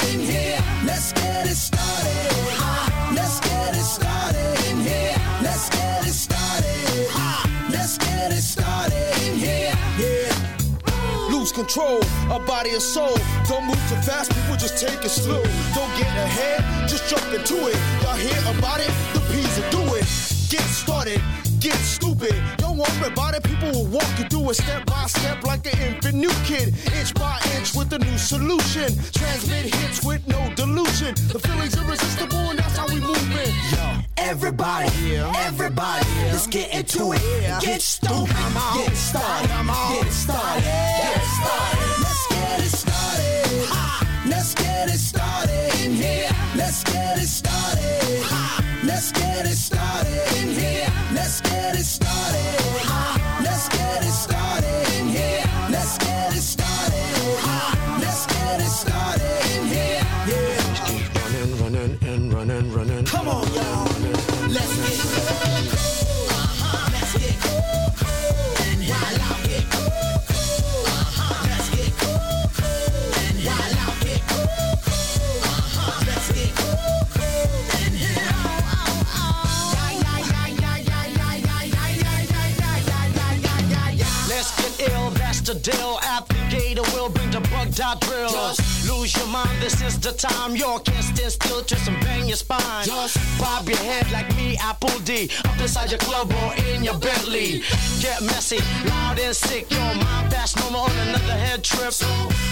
control 11.58 12.04
of 12.30 12.46
body 12.46 12.70
and 12.70 12.82
soul. 12.82 13.18
Don't 13.50 13.66
move 13.66 13.82
too 13.90 14.00
fast, 14.06 14.32
people 14.32 14.56
just 14.58 14.78
take 14.78 15.04
it 15.04 15.10
slow. 15.10 15.42
Don't 15.74 15.94
get 15.98 16.06
ahead, 16.06 16.62
just 16.88 17.10
jump 17.10 17.26
into 17.34 17.58
it. 17.68 17.78
Y'all 18.04 18.16
hear 18.16 18.38
about 18.54 18.80
it? 18.80 18.92
The 19.16 19.22
P's 19.32 19.58
will 19.58 19.72
do 19.72 19.96
it. 19.96 20.06
Get 20.54 20.62
started, 20.70 21.20
get 21.60 21.76
stupid. 21.76 22.36
Don't 22.58 22.78
worry 22.78 23.08
about 23.08 23.36
it, 23.36 23.44
people 23.44 23.72
will 23.72 23.88
walk 23.88 24.08
you 24.18 24.26
through 24.26 24.52
it 24.52 24.56
step 24.56 24.86
by 24.86 25.06
step 25.06 25.44
like 25.44 25.66
an 25.66 25.80
infant 25.80 26.16
new 26.16 26.32
kid. 26.46 26.74
Inch 26.98 27.14
by 27.14 27.40
inch 27.56 27.74
with 27.74 27.92
a 27.94 28.00
new 28.00 28.18
solution. 28.18 28.90
Transmit 29.14 29.74
hits 29.74 30.04
with 30.04 30.26
no 30.28 30.52
delusion. 30.56 31.16
The 31.34 31.40
feeling's 31.40 31.76
irresistible 31.76 32.50
and 32.52 32.60
that's 32.60 32.78
how 32.78 32.88
we 32.88 33.00
move 33.00 33.32
it. 33.36 33.54
Yo, 33.72 34.02
everybody, 34.18 35.18
everybody, 35.48 36.06
let's 36.32 36.48
get 36.48 36.74
into 36.74 37.14
it. 37.14 37.22
Get 37.62 37.82
stupid, 37.82 38.28
get 38.28 38.92
it 38.92 38.96
started, 38.96 39.50
get 39.50 40.08
it 40.08 40.12
started, 40.12 40.64
get 40.64 41.24
started. 41.38 41.88
Let's 42.04 42.28
get 42.28 42.60
it 42.60 42.78
started. 42.84 43.68
Ha! 43.70 44.24
Let's 44.28 44.54
get 44.56 44.90
it 44.90 45.00
started 45.00 45.86
in 45.86 45.94
here. 45.94 46.30
Let's 46.56 46.84
get 46.84 47.18
it 47.18 47.28
started. 47.28 48.24
Ha! 48.24 48.47
Let's 48.88 49.12
get 49.12 49.46
it 49.46 49.58
started 49.58 50.34
in 50.38 50.48
here. 50.48 50.88
Let's 51.14 51.42
get 51.42 51.76
it 51.76 51.84
started. 51.84 53.17
The 85.48 85.56
deal. 85.56 85.96
Applicator 86.04 86.84
will 86.94 87.10
bring 87.10 87.32
the 87.32 87.40
bug 87.52 87.74
dot 87.74 88.02
drill. 88.02 88.30
Just 88.30 88.90
Lose 88.90 89.16
your 89.16 89.28
mind, 89.28 89.62
this 89.62 89.82
is 89.82 89.98
the 90.00 90.12
time. 90.12 90.56
You 90.56 90.80
can't 90.84 91.04
stand 91.04 91.32
still, 91.32 91.62
twist 91.62 91.88
and 91.88 92.00
bang 92.02 92.28
your 92.28 92.36
spine. 92.36 92.86
Just 92.86 93.18
bob 93.40 93.68
your 93.68 93.78
head 93.78 94.12
like 94.12 94.28
me, 94.36 94.58
Apple 94.62 95.00
D. 95.06 95.30
Up 95.46 95.60
inside 95.60 95.92
your 95.92 96.00
club 96.00 96.32
or 96.44 96.54
in 96.66 96.84
your 96.84 96.98
Bentley. 97.00 97.64
Get 98.02 98.22
messy, 98.24 98.60
loud 98.90 99.20
and 99.20 99.36
sick. 99.36 99.72
Your 99.72 99.94
mind 99.96 100.32
fast, 100.32 100.58
no 100.58 100.70
more 100.70 100.90
on 100.90 100.98
another 101.08 101.38
head 101.46 101.64
trip. 101.64 101.94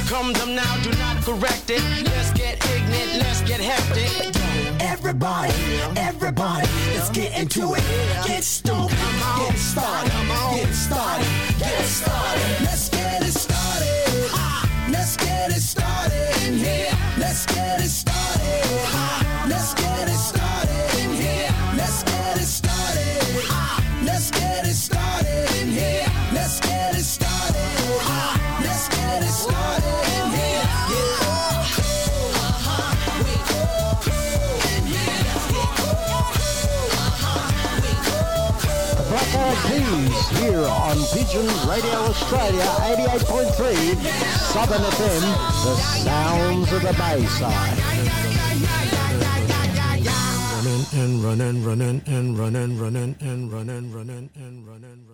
Come 0.08 0.32
them 0.34 0.56
now, 0.56 0.74
do 0.82 0.92
not 1.00 1.22
correct 1.24 1.70
it. 1.70 1.84
Let's 2.06 2.32
get 2.32 2.64
ignorant, 2.66 3.24
let's 3.24 3.42
get 3.42 3.60
hectic. 3.60 4.65
Everybody, 4.80 5.54
everybody, 5.96 6.68
let's 6.96 7.10
get 7.10 7.38
into 7.38 7.74
it. 7.76 7.84
Get 8.26 8.44
stupid, 8.44 8.90
get 9.38 9.58
started, 9.58 10.12
get 10.52 10.74
started, 10.74 11.28
get 11.60 11.86
started. 11.86 12.62
Let's 12.62 12.90
get 12.90 13.24
it 13.24 13.32
started. 13.32 14.32
Let's 14.92 15.18
get 15.18 15.52
it 15.52 15.62
started 15.62 16.48
in 16.48 16.54
here. 16.54 16.92
Let's 17.18 17.46
get 17.46 17.80
it 17.82 17.90
started. 17.90 19.50
Let's 19.50 19.74
get 19.74 19.85
here 40.46 40.68
on 40.68 40.98
Pigeon 41.12 41.48
Radio 41.66 41.98
Australia 42.06 42.62
88.3 42.62 43.98
Southern 44.54 44.82
FM, 44.82 45.24
the 45.66 45.76
sounds 46.06 46.72
of 46.72 46.82
the 46.84 46.94
Bayside. 46.94 47.78
Running 50.54 50.86
and 50.94 51.24
running, 51.24 51.64
running 51.64 52.02
and 52.06 52.38
running, 52.38 52.78
running 52.78 53.16
and 53.22 53.52
running, 53.52 53.92
running 53.92 54.30
and 54.36 54.68
running, 54.68 54.68
running. 54.68 55.05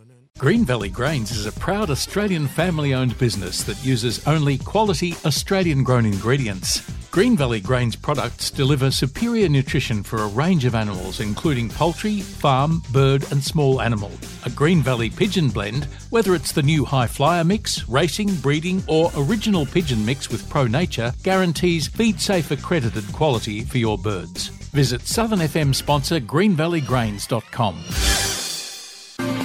Green 0.42 0.66
Valley 0.66 0.90
Grains 0.90 1.30
is 1.30 1.46
a 1.46 1.52
proud 1.52 1.92
Australian 1.92 2.48
family 2.48 2.96
owned 2.96 3.16
business 3.20 3.62
that 3.62 3.86
uses 3.86 4.28
only 4.28 4.58
quality 4.58 5.14
Australian 5.24 5.84
grown 5.84 6.04
ingredients. 6.04 6.82
Green 7.12 7.38
Valley 7.38 7.60
Grains 7.60 7.96
products 7.96 8.50
deliver 8.50 8.90
superior 8.90 9.48
nutrition 9.48 10.02
for 10.02 10.24
a 10.24 10.28
range 10.28 10.66
of 10.66 10.74
animals, 10.74 11.20
including 11.20 11.70
poultry, 11.70 12.22
farm, 12.22 12.82
bird, 12.92 13.24
and 13.32 13.44
small 13.44 13.84
animal. 13.84 14.10
A 14.44 14.50
Green 14.50 14.82
Valley 14.82 15.12
pigeon 15.12 15.50
blend, 15.50 15.84
whether 16.10 16.34
it's 16.34 16.54
the 16.54 16.64
new 16.64 16.86
High 16.86 17.06
Flyer 17.06 17.44
mix, 17.44 17.88
racing, 17.88 18.34
breeding, 18.38 18.84
or 18.88 19.12
original 19.16 19.68
pigeon 19.68 20.04
mix 20.04 20.32
with 20.32 20.50
Pro 20.50 20.66
Nature, 20.66 21.14
guarantees 21.22 21.86
feed 21.86 22.20
safe 22.20 22.50
accredited 22.50 23.06
quality 23.14 23.62
for 23.62 23.78
your 23.78 24.00
birds. 24.00 24.48
Visit 24.74 25.02
Southern 25.02 25.42
FM 25.42 25.76
sponsor 25.76 26.20
greenvalleygrains.com. 26.20 27.84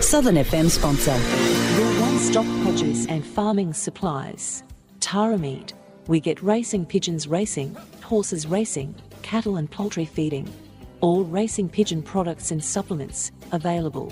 Southern 0.00 0.36
FM 0.36 0.70
sponsor. 0.70 1.12
Your 1.78 2.00
one 2.00 2.18
stop 2.18 2.46
produce 2.62 3.06
and 3.06 3.24
farming 3.24 3.74
supplies. 3.74 4.64
Tara 4.98 5.36
Meat. 5.36 5.74
We 6.06 6.20
get 6.20 6.42
racing 6.42 6.86
pigeons 6.86 7.28
racing, 7.28 7.76
horses 8.02 8.46
racing, 8.46 8.94
cattle 9.20 9.56
and 9.56 9.70
poultry 9.70 10.06
feeding. 10.06 10.50
All 11.02 11.24
racing 11.24 11.68
pigeon 11.68 12.02
products 12.02 12.50
and 12.50 12.64
supplements 12.64 13.30
available. 13.52 14.10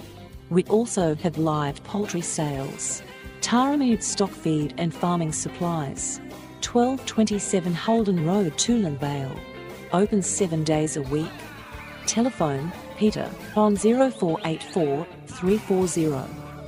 We 0.51 0.63
also 0.65 1.15
have 1.17 1.39
live 1.39 1.83
poultry 1.85 2.21
sales. 2.21 3.03
Tara 3.41 4.01
stock 4.03 4.31
feed 4.31 4.75
and 4.77 4.95
farming 4.95 5.33
supplies. 5.33 6.21
1227 6.63 7.75
Holden 7.75 8.27
Road, 8.27 8.53
Toolern 8.59 8.99
Vale. 8.99 9.37
Open 9.93 10.21
seven 10.23 10.65
days 10.65 10.99
a 10.99 11.03
week. 11.03 11.33
Telephone 12.07 12.73
Peter 12.99 13.31
on 13.57 13.77
0484 13.77 15.07
340 15.29 16.11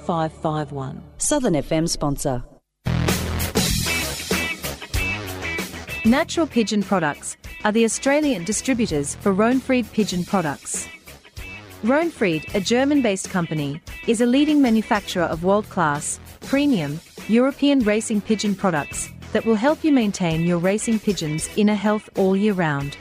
551. 0.07 1.02
Southern 1.19 1.55
FM 1.55 1.88
sponsor. 1.88 2.45
Natural 6.05 6.47
Pigeon 6.47 6.83
Products 6.83 7.37
are 7.64 7.73
the 7.73 7.85
Australian 7.85 8.45
distributors 8.45 9.14
for 9.17 9.35
Rohnfried 9.35 9.93
Pigeon 9.93 10.25
Products. 10.25 10.88
Rohnfried, 11.83 12.55
a 12.55 12.61
German 12.61 13.02
based 13.02 13.31
company, 13.31 13.81
is 14.07 14.21
a 14.21 14.26
leading 14.26 14.61
manufacturer 14.62 15.25
of 15.25 15.45
world 15.45 15.69
class, 15.69 16.19
premium, 16.40 17.00
European 17.29 17.81
racing 17.81 18.21
pigeon 18.21 18.55
products 18.55 19.09
that 19.33 19.45
will 19.45 19.55
help 19.55 19.85
you 19.85 19.93
maintain 19.93 20.47
your 20.47 20.59
racing 20.59 20.99
pigeon's 20.99 21.49
inner 21.57 21.75
health 21.75 22.09
all 22.17 22.37
year 22.37 22.55
round. 22.55 22.97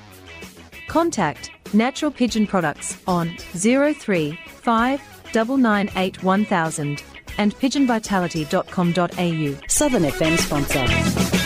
Contact 0.87 1.51
Natural 1.73 2.11
Pigeon 2.11 2.47
Products 2.47 2.97
on 3.07 3.35
035 3.53 5.01
998 5.33 6.23
1000 6.23 7.03
and 7.37 7.53
pigeonvitality.com.au. 7.55 9.67
Southern 9.67 10.03
FM 10.03 10.37
sponsor. 10.37 11.38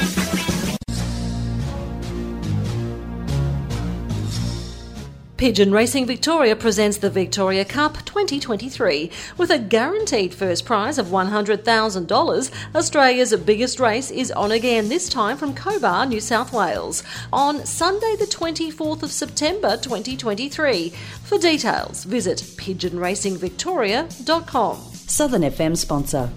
Pigeon 5.44 5.74
Racing 5.74 6.06
Victoria 6.06 6.56
presents 6.56 6.96
the 6.96 7.10
Victoria 7.10 7.66
Cup 7.66 8.06
2023 8.06 9.12
with 9.38 9.50
a 9.50 9.60
guaranteed 9.60 10.34
first 10.34 10.64
prize 10.64 10.98
of 10.98 11.08
$100,000. 11.08 12.52
Australia's 12.74 13.36
biggest 13.36 13.78
race 13.78 14.10
is 14.10 14.32
on 14.32 14.54
again, 14.54 14.88
this 14.88 15.10
time 15.10 15.36
from 15.36 15.54
Cobar, 15.54 16.06
New 16.06 16.22
South 16.22 16.54
Wales, 16.54 17.04
on 17.34 17.66
Sunday, 17.66 18.16
the 18.18 18.26
24th 18.26 19.04
of 19.04 19.12
September 19.12 19.76
2023. 19.76 20.94
For 21.26 21.38
details, 21.38 22.06
visit 22.06 22.38
pigeonracingvictoria.com. 22.38 24.78
Southern 24.94 25.42
FM 25.42 25.76
sponsor. 25.76 26.30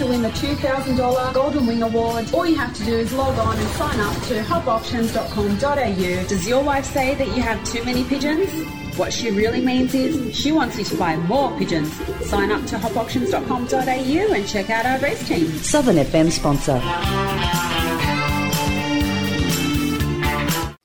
To 0.00 0.06
win 0.06 0.22
the 0.22 0.30
$2,000 0.30 1.34
Golden 1.34 1.66
Wing 1.66 1.82
Award. 1.82 2.32
All 2.32 2.46
you 2.46 2.56
have 2.56 2.74
to 2.74 2.84
do 2.86 2.96
is 2.96 3.12
log 3.12 3.38
on 3.38 3.54
and 3.54 3.68
sign 3.68 4.00
up 4.00 4.14
to 4.28 4.40
hopauctions.com.au. 4.40 6.26
Does 6.26 6.48
your 6.48 6.64
wife 6.64 6.86
say 6.86 7.14
that 7.16 7.26
you 7.36 7.42
have 7.42 7.62
too 7.64 7.84
many 7.84 8.04
pigeons? 8.04 8.48
What 8.96 9.12
she 9.12 9.30
really 9.30 9.60
means 9.60 9.94
is 9.94 10.34
she 10.34 10.52
wants 10.52 10.78
you 10.78 10.84
to 10.84 10.96
buy 10.96 11.16
more 11.16 11.54
pigeons. 11.58 11.92
Sign 12.26 12.50
up 12.50 12.64
to 12.68 12.76
hopauctions.com.au 12.76 14.34
and 14.34 14.48
check 14.48 14.70
out 14.70 14.86
our 14.86 14.98
race 15.00 15.28
team. 15.28 15.48
Southern 15.58 15.96
FM 15.96 16.30
sponsor. 16.30 16.80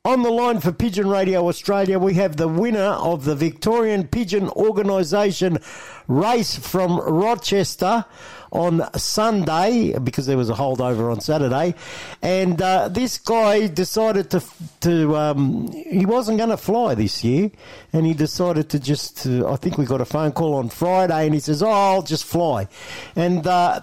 On 0.03 0.21
the 0.23 0.29
line 0.29 0.59
for 0.59 0.71
Pigeon 0.71 1.07
Radio 1.09 1.47
Australia, 1.47 1.97
we 1.97 2.13
have 2.15 2.35
the 2.35 2.47
winner 2.47 2.79
of 2.79 3.25
the 3.25 3.33
Victorian 3.33 4.07
Pigeon 4.07 4.49
Organisation 4.49 5.57
race 6.07 6.55
from 6.55 6.99
Rochester 6.99 8.05
on 8.55 8.89
Sunday 8.97 9.97
because 9.99 10.25
there 10.25 10.37
was 10.37 10.49
a 10.49 10.53
holdover 10.53 11.11
on 11.11 11.19
Saturday, 11.19 11.75
and 12.21 12.61
uh, 12.61 12.87
this 12.87 13.17
guy 13.17 13.67
decided 13.67 14.29
to 14.31 14.41
to 14.81 15.15
um, 15.17 15.67
he 15.71 16.05
wasn't 16.05 16.37
going 16.37 16.49
to 16.49 16.57
fly 16.57 16.95
this 16.95 17.23
year, 17.23 17.51
and 17.91 18.05
he 18.05 18.13
decided 18.13 18.69
to 18.69 18.79
just. 18.79 19.27
Uh, 19.27 19.51
I 19.51 19.57
think 19.57 19.77
we 19.77 19.85
got 19.85 19.99
a 20.01 20.05
phone 20.05 20.31
call 20.31 20.55
on 20.55 20.69
Friday, 20.69 21.25
and 21.25 21.33
he 21.33 21.39
says, 21.39 21.61
"Oh, 21.61 21.69
I'll 21.69 22.01
just 22.01 22.25
fly," 22.25 22.67
and. 23.15 23.45
Uh, 23.45 23.81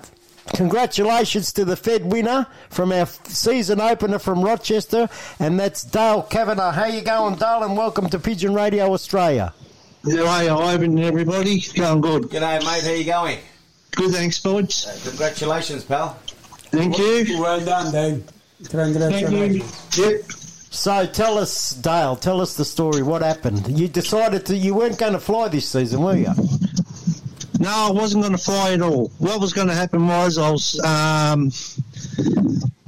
Congratulations 0.54 1.52
to 1.52 1.64
the 1.64 1.76
Fed 1.76 2.04
winner 2.04 2.48
from 2.68 2.90
our 2.90 3.06
season 3.06 3.80
opener 3.80 4.18
from 4.18 4.42
Rochester, 4.42 5.08
and 5.38 5.58
that's 5.58 5.84
Dale 5.84 6.22
Cavanagh. 6.24 6.72
How 6.72 6.86
you 6.86 7.00
going, 7.00 7.36
Dale? 7.36 7.62
And 7.62 7.76
welcome 7.76 8.10
to 8.10 8.18
Pigeon 8.18 8.52
Radio 8.52 8.92
Australia. 8.92 9.54
How 10.04 10.26
are 10.26 10.42
you, 10.42 10.50
Ivan, 10.50 10.98
and 10.98 11.04
everybody? 11.04 11.60
Going 11.76 12.00
good. 12.00 12.22
G'day, 12.24 12.58
mate. 12.64 12.82
How 12.82 12.90
you 12.90 13.04
going? 13.04 13.38
Good, 13.92 14.12
thanks, 14.12 14.40
boys. 14.40 14.86
Uh, 14.86 15.08
congratulations, 15.10 15.84
pal. 15.84 16.18
Thank 16.70 16.98
you. 16.98 17.40
Well 17.40 17.64
done, 17.64 17.92
Dave. 17.92 18.24
Thank 18.62 18.94
Congratulations. 18.96 19.98
you. 19.98 20.10
Yep. 20.10 20.32
So 20.72 21.04
tell 21.06 21.36
us, 21.36 21.74
Dale, 21.74 22.16
tell 22.16 22.40
us 22.40 22.56
the 22.56 22.64
story. 22.64 23.02
What 23.02 23.20
happened? 23.20 23.78
You 23.78 23.88
decided 23.88 24.46
to, 24.46 24.56
you 24.56 24.74
weren't 24.74 24.98
going 24.98 25.12
to 25.12 25.20
fly 25.20 25.48
this 25.48 25.68
season, 25.68 26.00
were 26.02 26.16
you? 26.16 26.32
No, 27.58 27.68
I 27.68 27.90
wasn't 27.90 28.22
going 28.22 28.32
to 28.32 28.42
fly 28.42 28.72
at 28.72 28.80
all. 28.80 29.08
What 29.18 29.40
was 29.40 29.52
going 29.52 29.68
to 29.68 29.74
happen 29.74 30.06
was 30.06 30.38
I 30.38 30.50
was, 30.50 30.80
um, 30.80 31.52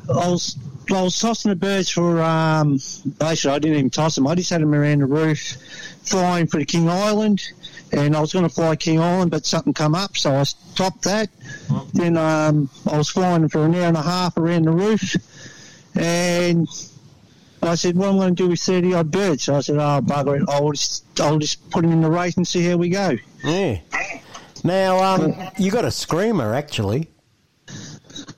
I 0.09 0.31
was, 0.31 0.57
I 0.91 1.03
was 1.03 1.19
tossing 1.19 1.51
the 1.51 1.57
birds 1.57 1.91
for, 1.91 2.23
um, 2.23 2.79
basically 3.19 3.51
I 3.51 3.59
didn't 3.59 3.79
even 3.79 3.91
toss 3.91 4.15
them. 4.15 4.27
I 4.27 4.35
just 4.35 4.49
had 4.49 4.63
them 4.63 4.75
around 4.75 5.01
the 5.01 5.07
roof, 5.07 5.57
flying 6.05 6.47
for 6.47 6.57
the 6.59 6.65
King 6.65 6.89
Island, 6.89 7.43
and 7.97 8.17
I 8.17 8.21
was 8.21 8.33
going 8.33 8.47
to 8.47 8.55
fly 8.55 8.77
King 8.77 9.01
Island, 9.01 9.31
but 9.31 9.47
something 9.47 9.73
come 9.73 9.95
up, 9.95 10.17
so 10.17 10.35
I 10.35 10.43
stopped 10.43 11.03
that. 11.03 11.31
Then 11.93 12.17
um, 12.17 12.69
I 12.91 12.99
was 12.99 13.09
flying 13.09 13.49
for 13.49 13.65
an 13.65 13.75
hour 13.75 13.83
and 13.83 13.97
a 13.97 14.03
half 14.03 14.37
around 14.37 14.65
the 14.65 14.73
roof, 14.73 15.17
and 15.95 16.69
I 17.63 17.75
said, 17.77 17.97
"What 17.97 18.09
am 18.09 18.17
I 18.17 18.19
going 18.19 18.37
to 18.37 18.43
do 18.45 18.49
with 18.51 18.61
thirty 18.61 18.95
odd 18.95 19.11
birds?" 19.11 19.45
So 19.45 19.55
I 19.55 19.61
said, 19.61 19.77
"Oh 19.77 20.01
bugger 20.03 20.41
it! 20.41 20.49
I'll 20.49 20.73
just, 20.73 21.21
I'll 21.21 21.39
just 21.39 21.71
put 21.71 21.83
them 21.83 21.93
in 21.93 22.01
the 22.01 22.11
race 22.11 22.37
and 22.37 22.47
see 22.47 22.65
how 22.65 22.77
we 22.77 22.89
go." 22.89 23.17
Yeah. 23.45 23.81
Now, 24.65 25.03
um, 25.03 25.35
you 25.59 25.71
got 25.71 25.85
a 25.85 25.91
screamer, 25.91 26.55
actually. 26.55 27.09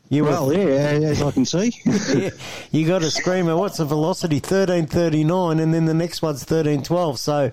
You 0.08 0.22
were- 0.24 0.30
well, 0.30 0.52
yeah, 0.52 1.08
as 1.08 1.20
I 1.20 1.30
can 1.32 1.44
see. 1.44 1.72
yeah, 2.16 2.30
you 2.70 2.86
got 2.86 3.02
a 3.02 3.10
screamer. 3.10 3.56
What's 3.56 3.78
the 3.78 3.84
velocity? 3.84 4.38
Thirteen 4.38 4.86
thirty 4.86 5.24
nine, 5.24 5.58
and 5.58 5.74
then 5.74 5.84
the 5.84 5.94
next 5.94 6.22
one's 6.22 6.44
thirteen 6.44 6.82
twelve. 6.84 7.18
So, 7.18 7.50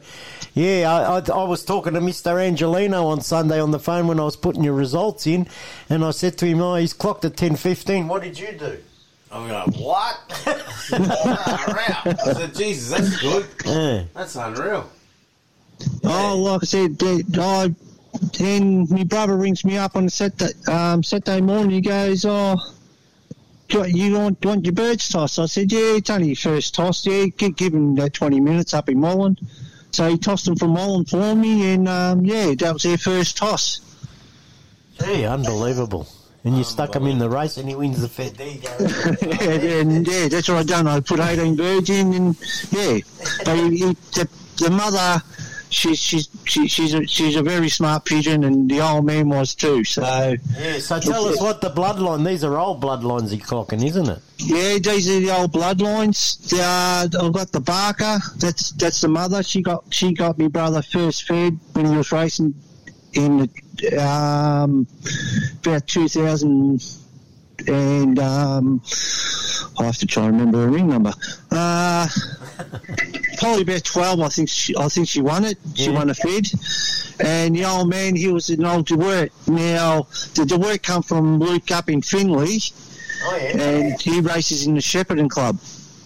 yeah, 0.54 0.92
I, 0.92 1.18
I, 1.20 1.42
I 1.42 1.44
was 1.46 1.66
talking 1.66 1.94
to 1.94 2.02
Mister 2.02 2.30
Angelino 2.40 3.06
on 3.08 3.22
Sunday 3.22 3.60
on 3.60 3.72
the 3.72 3.80
phone 3.80 4.06
when 4.08 4.20
I 4.20 4.24
was 4.24 4.36
putting 4.36 4.64
your 4.64 4.74
results 4.76 5.26
in, 5.26 5.48
and 5.90 6.06
I 6.06 6.12
said 6.12 6.38
to 6.40 6.46
him, 6.46 6.62
"Oh, 6.62 6.76
he's 6.76 6.94
clocked 6.94 7.26
at 7.26 7.36
ten 7.38 7.56
fifteen. 7.56 8.08
What 8.08 8.22
did 8.22 8.38
you 8.38 8.52
do?" 8.52 8.78
I'm 9.32 9.48
going, 9.48 9.72
what? 9.84 10.20
Far. 10.46 10.56
I 10.96 12.34
said, 12.36 12.54
Jesus, 12.54 12.92
that's 12.92 13.20
good. 13.20 13.48
Yeah. 13.66 14.04
That's 14.14 14.36
unreal. 14.36 14.88
Oh, 16.04 16.38
like 16.38 16.62
I 16.62 16.66
said, 16.68 17.00
the- 17.00 17.26
I, 17.42 17.74
then 18.32 18.88
my 18.90 19.04
brother 19.04 19.36
rings 19.36 19.66
me 19.66 19.78
up 19.78 19.96
on 19.96 20.06
a 20.06 20.10
Saturday, 20.10 20.54
um, 20.68 21.04
Saturday 21.04 21.42
morning. 21.42 21.72
He 21.72 21.82
goes, 21.82 22.26
"Oh, 22.26 22.58
do 23.70 23.88
you 23.90 24.14
want, 24.14 24.44
want 24.46 24.66
your 24.66 24.74
birds 24.74 25.10
tossed?" 25.10 25.40
I 25.40 25.46
said, 25.46 25.72
"Yeah, 25.72 25.98
it's 25.98 26.10
only 26.10 26.28
your 26.28 26.36
first 26.36 26.76
toss. 26.76 27.06
Yeah, 27.06 27.26
give, 27.26 27.56
give 27.56 27.74
him 27.74 27.96
that 27.96 28.14
twenty 28.14 28.40
minutes 28.40 28.74
up 28.74 28.90
in 28.90 29.00
Molland." 29.00 29.40
So 29.92 30.10
he 30.10 30.18
tossed 30.18 30.46
them 30.46 30.56
from 30.56 30.76
Wallan 30.76 31.08
for 31.08 31.36
me, 31.36 31.74
and 31.74 31.88
um, 31.88 32.26
yeah, 32.26 32.54
that 32.56 32.74
was 32.74 32.84
their 32.84 32.98
first 32.98 33.38
toss. 33.38 33.80
Gee, 35.00 35.26
unbelievable. 35.26 36.08
And 36.46 36.58
you 36.58 36.64
stuck 36.66 36.96
him 36.96 37.08
in 37.08 37.20
the 37.20 37.30
race 37.30 37.56
and 37.56 37.70
he 37.70 37.76
wins 37.76 38.02
the 38.02 38.10
Fed. 38.10 38.36
There 38.36 38.48
you 38.48 38.60
go. 38.60 38.70
and, 38.80 39.64
and 39.94 40.08
yeah, 40.08 40.28
that's 40.28 40.50
what 40.50 40.58
I 40.58 40.64
done. 40.64 40.88
I 40.88 41.00
put 41.00 41.22
18 41.22 41.56
birds 41.56 41.90
in, 41.90 42.14
and 42.14 42.36
yeah, 42.72 43.00
but 43.46 43.56
he, 43.56 43.78
he, 43.78 43.86
the, 44.12 44.30
the 44.58 44.70
mother, 44.70 45.24
she's 45.74 46.00
she's 46.00 46.30
she, 46.46 46.68
she's 46.68 46.94
a, 46.94 47.06
she's 47.06 47.36
a 47.36 47.42
very 47.42 47.70
smart 47.70 48.06
pigeon, 48.06 48.44
and 48.44 48.70
the 48.70 48.80
old 48.82 49.06
man 49.06 49.30
was 49.30 49.56
too. 49.56 49.84
So 49.84 50.02
Yeah, 50.58 50.80
so 50.80 51.00
tell 51.00 51.26
us 51.26 51.42
what 51.42 51.62
the 51.62 51.70
bloodline, 51.70 52.26
these 52.26 52.44
are 52.44 52.58
old 52.58 52.82
bloodlines 52.82 53.32
you're 53.32 53.46
clocking, 53.46 53.84
isn't 53.84 54.10
it? 54.10 54.20
Yeah, 54.38 54.78
these 54.78 55.10
are 55.10 55.20
the 55.20 55.32
old 55.36 55.52
bloodlines. 55.52 56.50
The, 56.50 56.62
uh, 56.62 57.26
I've 57.26 57.34
got 57.34 57.52
the 57.52 57.62
Barker. 57.62 58.20
That's 58.38 58.72
that's 58.72 59.02
the 59.02 59.08
mother. 59.08 59.44
She 59.44 59.62
got 59.62 59.86
she 59.92 60.14
got 60.14 60.38
me 60.38 60.48
brother 60.48 60.82
first 60.82 61.24
fed 61.24 61.60
when 61.74 61.86
he 61.86 61.98
was 61.98 62.12
racing 62.12 62.54
in 63.14 63.50
the, 63.78 64.04
um, 64.04 64.88
about 65.62 65.88
2000 65.88 67.03
and 67.68 68.20
um, 68.20 68.82
I 69.80 69.86
have 69.86 69.98
to 70.00 70.06
try 70.06 70.26
and 70.26 70.34
remember 70.34 70.60
her 70.64 70.70
ring 70.70 70.88
number. 70.88 71.14
Uh, 71.52 72.08
probably 73.38 73.64
about 73.64 73.84
12. 73.84 74.20
I 74.22 74.28
think 74.30 74.50
she, 74.50 74.76
I 74.78 74.88
think 74.90 75.08
she 75.08 75.22
won 75.22 75.44
it. 75.46 75.58
She 75.76 75.86
Yeah. 75.86 75.92
won 75.92 76.10
a 76.10 76.14
fed. 76.14 76.48
And 77.20 77.56
the 77.56 77.66
old 77.66 77.90
man, 77.90 78.16
he 78.16 78.28
was 78.28 78.50
an 78.50 78.66
old 78.66 78.88
DeWert. 78.88 79.32
Now 79.48 80.08
the 80.36 80.46
DeWert 80.46 80.84
come 80.84 81.04
from 81.04 81.40
Luke 81.40 81.72
up 81.72 81.90
in 81.90 82.02
Finley 82.02 82.60
Oh, 83.26 83.38
yeah. 83.38 83.62
and 83.62 84.02
he 84.02 84.20
races 84.20 84.66
in 84.68 84.74
the 84.76 84.82
Shepparton 84.82 85.30
Club. 85.30 85.58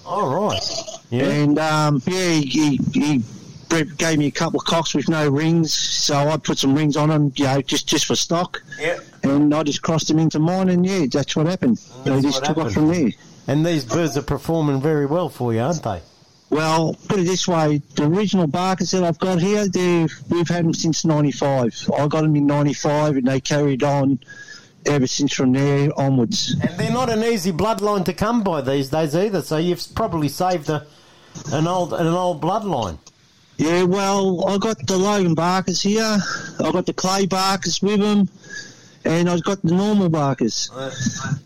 All 0.05 0.47
right. 0.49 0.61
Yeah. 1.09 1.23
And 1.25 1.57
um, 1.59 2.01
yeah, 2.05 2.29
he, 2.33 2.79
he, 2.93 3.21
he 3.69 3.83
gave 3.97 4.19
me 4.19 4.27
a 4.27 4.31
couple 4.31 4.59
of 4.59 4.65
cocks 4.65 4.93
with 4.95 5.09
no 5.09 5.27
rings, 5.29 5.73
so 5.73 6.15
I 6.15 6.37
put 6.37 6.57
some 6.59 6.73
rings 6.75 6.95
on 6.95 7.09
them, 7.09 7.33
you 7.35 7.43
know, 7.45 7.61
just 7.61 7.87
just 7.87 8.05
for 8.05 8.15
stock. 8.15 8.61
Yeah. 8.79 8.99
And 9.29 9.53
I 9.53 9.63
just 9.63 9.81
crossed 9.81 10.07
them 10.07 10.19
into 10.19 10.39
mine, 10.39 10.69
and 10.69 10.85
yeah, 10.85 11.05
that's 11.11 11.35
what 11.35 11.45
happened. 11.47 11.79
Ah, 11.99 12.03
they 12.03 12.21
just 12.21 12.43
took 12.43 12.57
off 12.57 12.73
from 12.73 12.89
there. 12.89 13.11
And 13.47 13.65
these 13.65 13.85
birds 13.85 14.17
are 14.17 14.21
performing 14.21 14.81
very 14.81 15.05
well 15.05 15.29
for 15.29 15.53
you, 15.53 15.61
aren't 15.61 15.83
they? 15.83 16.01
Well, 16.49 16.95
put 17.07 17.19
it 17.19 17.23
this 17.23 17.47
way: 17.47 17.81
the 17.95 18.05
original 18.05 18.47
Barkers 18.47 18.91
that 18.91 19.03
I've 19.03 19.19
got 19.19 19.41
here, 19.41 19.67
we've 20.29 20.47
had 20.47 20.65
them 20.65 20.73
since 20.73 21.03
'95. 21.03 21.89
I 21.97 22.07
got 22.07 22.21
them 22.21 22.35
in 22.35 22.47
'95, 22.47 23.17
and 23.17 23.27
they 23.27 23.41
carried 23.41 23.83
on 23.83 24.19
ever 24.85 25.07
since 25.07 25.33
from 25.33 25.51
there 25.51 25.89
onwards. 25.99 26.55
And 26.61 26.77
they're 26.79 26.91
not 26.91 27.09
an 27.09 27.23
easy 27.23 27.51
bloodline 27.51 28.05
to 28.05 28.13
come 28.13 28.43
by 28.43 28.61
these 28.61 28.89
days 28.89 29.15
either. 29.15 29.41
So 29.41 29.57
you've 29.57 29.83
probably 29.95 30.29
saved 30.29 30.69
a, 30.69 30.85
an 31.51 31.67
old 31.67 31.93
an 31.93 32.07
old 32.07 32.41
bloodline. 32.41 32.97
Yeah, 33.57 33.83
well, 33.83 34.47
I 34.47 34.57
got 34.59 34.85
the 34.85 34.97
Logan 34.97 35.33
Barkers 35.33 35.81
here. 35.81 36.19
I 36.59 36.71
got 36.71 36.85
the 36.85 36.93
Clay 36.93 37.25
Barkers 37.25 37.81
with 37.81 37.99
them, 37.99 38.29
and 39.07 39.29
I've 39.29 39.43
got 39.43 39.61
the 39.63 39.73
normal 39.73 40.09
Barkers. 40.09 40.69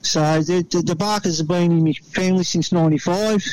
So 0.01 0.41
the, 0.41 0.65
the, 0.69 0.81
the 0.81 0.95
Barkers 0.95 1.37
have 1.37 1.47
been 1.47 1.71
in 1.71 1.83
my 1.83 1.93
family 1.93 2.43
since 2.43 2.71
'95. 2.71 3.45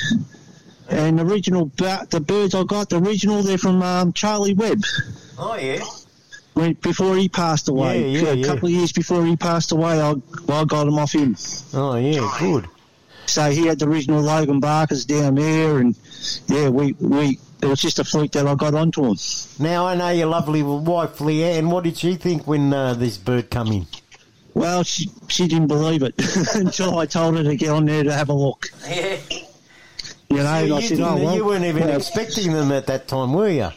And 0.90 1.18
the 1.18 1.22
original, 1.26 1.66
ba- 1.76 2.06
the 2.08 2.18
birds 2.20 2.54
I 2.54 2.64
got, 2.64 2.88
the 2.88 2.96
original, 2.98 3.42
they're 3.42 3.58
from 3.58 3.82
um, 3.82 4.14
Charlie 4.14 4.54
Webb. 4.54 4.82
Oh 5.38 5.54
yeah. 5.56 5.84
When, 6.54 6.72
before 6.74 7.14
he 7.16 7.28
passed 7.28 7.68
away, 7.68 8.10
Yeah, 8.10 8.20
yeah, 8.22 8.28
a 8.30 8.34
yeah. 8.36 8.46
couple 8.46 8.68
of 8.68 8.72
years 8.72 8.90
before 8.92 9.24
he 9.26 9.36
passed 9.36 9.70
away, 9.70 10.00
I, 10.00 10.12
I 10.48 10.64
got 10.64 10.84
them 10.86 10.98
off 10.98 11.12
him. 11.12 11.36
Oh 11.74 11.94
yeah, 11.96 12.34
good. 12.40 12.68
So 13.26 13.50
he 13.50 13.66
had 13.66 13.78
the 13.78 13.86
original 13.86 14.22
Logan 14.22 14.60
Barkers 14.60 15.04
down 15.04 15.34
there, 15.34 15.78
and 15.78 15.94
yeah, 16.46 16.70
we 16.70 16.92
we 16.94 17.38
it 17.60 17.66
was 17.66 17.80
just 17.80 17.98
a 17.98 18.04
fleet 18.04 18.32
that 18.32 18.46
I 18.46 18.54
got 18.54 18.74
onto 18.74 19.04
him. 19.04 19.16
Now 19.58 19.86
I 19.86 19.94
know 19.94 20.10
your 20.10 20.28
lovely 20.28 20.62
wife 20.62 21.18
Leanne. 21.18 21.70
What 21.70 21.84
did 21.84 21.96
she 21.96 22.14
think 22.14 22.46
when 22.46 22.72
uh, 22.72 22.94
this 22.94 23.18
bird 23.18 23.50
come 23.50 23.68
in? 23.68 23.86
Well, 24.54 24.82
she 24.82 25.10
she 25.28 25.46
didn't 25.46 25.68
believe 25.68 26.02
it 26.02 26.14
until 26.54 26.98
I 26.98 27.06
told 27.06 27.36
her 27.36 27.44
to 27.44 27.56
get 27.56 27.70
on 27.70 27.86
there 27.86 28.04
to 28.04 28.12
have 28.12 28.28
a 28.28 28.32
look. 28.32 28.66
Yeah. 28.86 29.18
You 30.30 30.36
know, 30.36 30.44
and 30.44 30.68
you, 30.68 30.74
I 30.76 30.82
said, 30.82 31.00
"Oh 31.00 31.16
well." 31.16 31.34
you 31.34 31.44
weren't 31.44 31.64
even 31.64 31.86
well, 31.86 31.96
expecting 31.96 32.52
them 32.52 32.70
at 32.72 32.86
that 32.86 33.08
time, 33.08 33.32
were 33.32 33.48
you? 33.48 33.70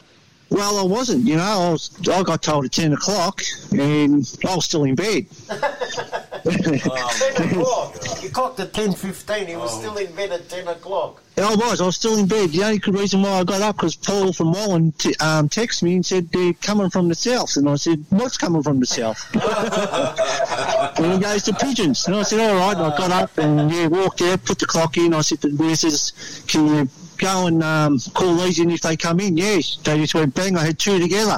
Well, 0.52 0.80
I 0.80 0.84
wasn't. 0.84 1.26
You 1.26 1.38
know, 1.38 1.44
I 1.44 1.72
was. 1.72 1.90
I 2.10 2.24
got 2.24 2.44
told 2.44 2.66
at 2.66 2.74
ten 2.74 2.92
o'clock, 2.92 3.42
and 3.72 4.28
I 4.46 4.54
was 4.54 4.66
still 4.66 4.84
in 4.84 4.96
bed. 4.96 5.26
ten 5.48 6.74
o'clock. 6.76 7.96
You 8.22 8.30
clocked 8.30 8.60
at 8.60 8.74
ten 8.74 8.92
fifteen. 8.92 9.48
He 9.48 9.56
was 9.56 9.74
still 9.74 9.96
in 9.96 10.14
bed 10.14 10.34
at 10.34 10.50
ten 10.50 10.68
o'clock. 10.68 11.24
I 11.38 11.56
was. 11.56 11.80
I 11.80 11.86
was 11.86 11.96
still 11.96 12.18
in 12.18 12.28
bed. 12.28 12.50
The 12.50 12.64
only 12.66 12.80
good 12.80 12.96
reason 12.96 13.22
why 13.22 13.40
I 13.40 13.44
got 13.46 13.62
up 13.62 13.78
because 13.78 13.96
Paul 13.96 14.34
from 14.34 14.54
Wallan 14.54 14.96
t- 14.98 15.16
um, 15.22 15.48
texted 15.48 15.84
me 15.84 15.96
and 15.96 16.06
said 16.06 16.30
they're 16.34 16.52
coming 16.52 16.90
from 16.90 17.08
the 17.08 17.16
south, 17.16 17.56
and 17.56 17.70
I 17.70 17.76
said, 17.76 18.04
"What's 18.10 18.38
coming 18.38 18.62
from 18.62 18.82
the 18.82 18.86
south?" 18.86 19.26
and 21.00 21.14
he 21.14 21.20
goes 21.20 21.44
to 21.44 21.54
pigeons, 21.54 22.08
and 22.08 22.16
I 22.18 22.24
said, 22.24 22.42
"All 22.42 22.56
right." 22.56 22.76
And 22.76 22.94
I 22.94 22.98
got 22.98 23.12
up 23.12 23.38
and 23.38 23.72
yeah, 23.72 23.88
walked 23.88 24.22
out, 24.22 24.44
put 24.44 24.60
the 24.60 24.66
clock 24.66 24.98
in. 24.98 25.14
I 25.14 25.22
said 25.22 25.40
the 25.40 25.48
nurses, 25.48 26.44
"Can 26.48 26.68
you 26.68 26.90
go 27.22 27.48
and 27.48 27.64
um, 27.64 28.00
call 28.14 28.36
these 28.36 28.60
in 28.60 28.70
if 28.72 28.82
they 28.82 28.98
come 28.98 29.20
in?" 29.22 29.38
Yes. 29.38 29.78
They 29.84 29.98
just 30.00 30.14
went 30.14 30.34
bang. 30.34 30.58
I 30.58 30.66
had 30.66 30.80
two 30.80 31.00
together. 31.00 31.38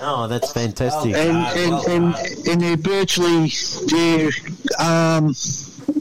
Oh, 0.00 0.28
that's 0.28 0.52
fantastic. 0.52 1.14
and 1.14 1.36
and, 1.36 1.74
and 1.88 2.14
and 2.48 2.60
they're 2.60 2.76
virtually 2.76 3.50
they're 3.88 4.30
um, 4.78 5.34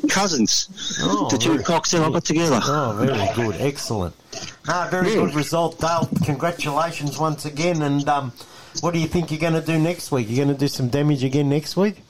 cousins. 0.10 0.70
Oh, 1.02 1.28
the 1.32 1.38
two 1.38 1.60
cocks 1.60 1.92
that 1.92 2.02
I 2.04 2.10
got 2.12 2.24
together. 2.26 2.60
Oh, 2.63 2.94
very 3.00 3.28
good, 3.36 3.60
excellent. 3.60 4.16
Ah, 4.68 4.88
very 4.92 5.10
Yeah. 5.10 5.22
good 5.26 5.34
result, 5.36 5.80
Dale. 5.80 6.08
Congratulations 6.26 7.18
once 7.18 7.46
again. 7.46 7.82
And 7.82 8.08
um, 8.08 8.32
what 8.82 8.94
do 8.94 9.00
you 9.00 9.08
think 9.08 9.32
you're 9.32 9.40
going 9.40 9.54
to 9.54 9.62
do 9.62 9.80
next 9.80 10.12
week? 10.12 10.28
You're 10.30 10.46
going 10.46 10.56
to 10.56 10.60
do 10.60 10.68
some 10.68 10.90
damage 10.90 11.24
again 11.24 11.50
next 11.50 11.76
week? 11.76 12.04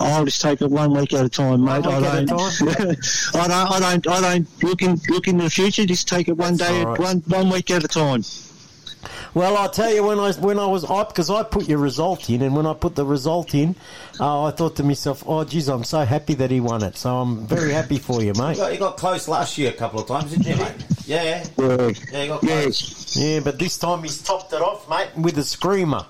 I'll 0.00 0.24
just 0.24 0.40
take 0.40 0.60
it 0.60 0.70
one 0.70 0.92
week 0.92 1.12
at 1.12 1.24
a 1.24 1.28
time, 1.28 1.64
mate. 1.64 1.86
I 1.86 2.00
don't, 2.00 2.04
I 2.04 2.24
don't, 2.24 2.32
I 2.32 3.80
don't, 3.80 4.08
I 4.08 4.20
don't 4.20 4.62
look 4.62 4.82
in 4.82 5.00
look 5.08 5.28
in 5.28 5.38
the 5.38 5.50
future. 5.50 5.86
Just 5.86 6.08
take 6.08 6.28
it 6.28 6.36
one 6.36 6.56
day, 6.56 6.84
right. 6.84 6.98
one 6.98 7.18
one 7.26 7.50
week 7.50 7.70
at 7.70 7.84
a 7.84 7.88
time. 7.88 8.22
Well, 9.34 9.56
I'll 9.56 9.68
tell 9.70 9.92
you 9.92 10.02
when 10.04 10.18
I 10.18 10.32
when 10.32 10.58
I 10.58 10.66
was 10.66 10.84
up 10.84 11.10
because 11.10 11.30
I 11.30 11.42
put 11.42 11.68
your 11.68 11.78
result 11.78 12.28
in, 12.30 12.42
and 12.42 12.56
when 12.56 12.66
I 12.66 12.74
put 12.74 12.94
the 12.96 13.04
result 13.04 13.54
in, 13.54 13.76
uh, 14.18 14.44
I 14.44 14.50
thought 14.50 14.76
to 14.76 14.82
myself, 14.82 15.22
"Oh, 15.26 15.44
geez, 15.44 15.68
I'm 15.68 15.84
so 15.84 16.04
happy 16.04 16.34
that 16.34 16.50
he 16.50 16.60
won 16.60 16.82
it." 16.82 16.96
So 16.96 17.16
I'm 17.18 17.46
very 17.46 17.72
happy 17.72 17.98
for 17.98 18.20
you, 18.20 18.32
You 18.34 18.42
mate. 18.42 18.56
got, 18.56 18.72
you 18.72 18.78
got 18.78 18.96
close 18.96 19.28
last 19.28 19.58
year 19.58 19.70
a 19.70 19.74
couple 19.74 20.00
of 20.00 20.06
times, 20.08 20.30
didn't 20.30 20.46
you, 20.46 20.56
mate? 20.56 20.74
Yeah. 21.06 21.44
Yeah. 21.58 21.90
Yeah, 22.12 22.22
you 22.22 22.28
got 22.28 22.40
close. 22.40 23.16
Yeah, 23.16 23.40
but 23.40 23.58
this 23.58 23.78
time 23.78 24.02
he's 24.02 24.20
topped 24.22 24.52
it 24.52 24.60
off, 24.62 24.88
mate, 24.88 25.08
with 25.16 25.38
a 25.38 25.44
screamer. 25.44 26.04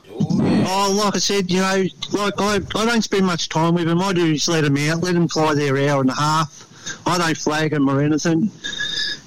Oh, 0.70 1.00
like 1.04 1.16
I 1.16 1.18
said, 1.18 1.50
you 1.50 1.60
know, 1.60 1.84
like 2.12 2.34
I, 2.40 2.56
I 2.56 2.84
don't 2.84 3.02
spend 3.02 3.24
much 3.26 3.48
time 3.48 3.74
with 3.74 3.88
him. 3.88 4.00
I 4.00 4.12
do 4.12 4.32
is 4.32 4.48
let 4.48 4.64
him 4.64 4.76
out, 4.76 5.02
let 5.02 5.14
him 5.14 5.28
fly 5.28 5.54
their 5.54 5.76
hour 5.90 6.00
and 6.02 6.10
a 6.10 6.14
half. 6.14 6.67
I 7.06 7.18
don't 7.18 7.36
flag 7.36 7.70
them 7.72 7.88
or 7.88 8.00
anything, 8.02 8.50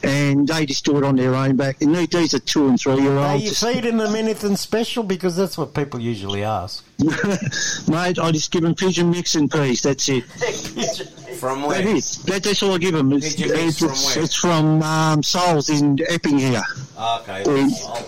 and 0.04 0.47
they 0.47 0.65
just 0.65 0.86
do 0.86 0.97
it 0.97 1.04
on 1.04 1.15
their 1.15 1.36
own 1.36 1.56
back. 1.56 1.82
And 1.82 1.95
these- 1.95 2.08
these 2.10 2.34
are 2.34 2.39
two 2.39 2.67
and 2.67 2.80
three 2.80 3.02
year 3.02 3.17
Are 3.17 3.34
olds. 3.34 3.43
you 3.43 3.52
feeding 3.52 3.97
them 3.97 4.15
anything 4.15 4.56
special? 4.58 5.04
Because 5.04 5.36
that's 5.36 5.58
what 5.58 5.74
people 5.74 6.00
usually 6.00 6.43
ask. 6.43 6.84
Mate, 7.88 8.19
I 8.19 8.32
just 8.32 8.52
give 8.52 8.62
them 8.63 8.76
pigeon 8.76 9.10
mix 9.12 9.36
and 9.36 9.50
peas. 9.52 9.82
That's 9.82 10.08
it. 10.10 10.24
From 11.39 11.62
That 11.62 11.67
where? 11.86 11.88
is. 11.95 12.17
That, 12.24 12.43
that's 12.43 12.62
all 12.62 12.74
I 12.76 12.78
give 12.78 12.93
them. 12.93 13.12
It's, 13.13 13.34
Pigeon 13.36 13.50
mix 13.56 13.63
it's, 13.69 13.80
from 13.80 13.89
it's, 13.89 14.15
where? 14.15 14.24
it's 14.26 14.36
from 14.36 14.84
um, 14.84 15.24
Souls 15.24 15.69
in 15.69 15.97
Epping 16.10 16.38
here. 16.38 16.62
Okay. 17.00 17.43
Yeah. 17.47 17.69
Oh, 17.74 18.08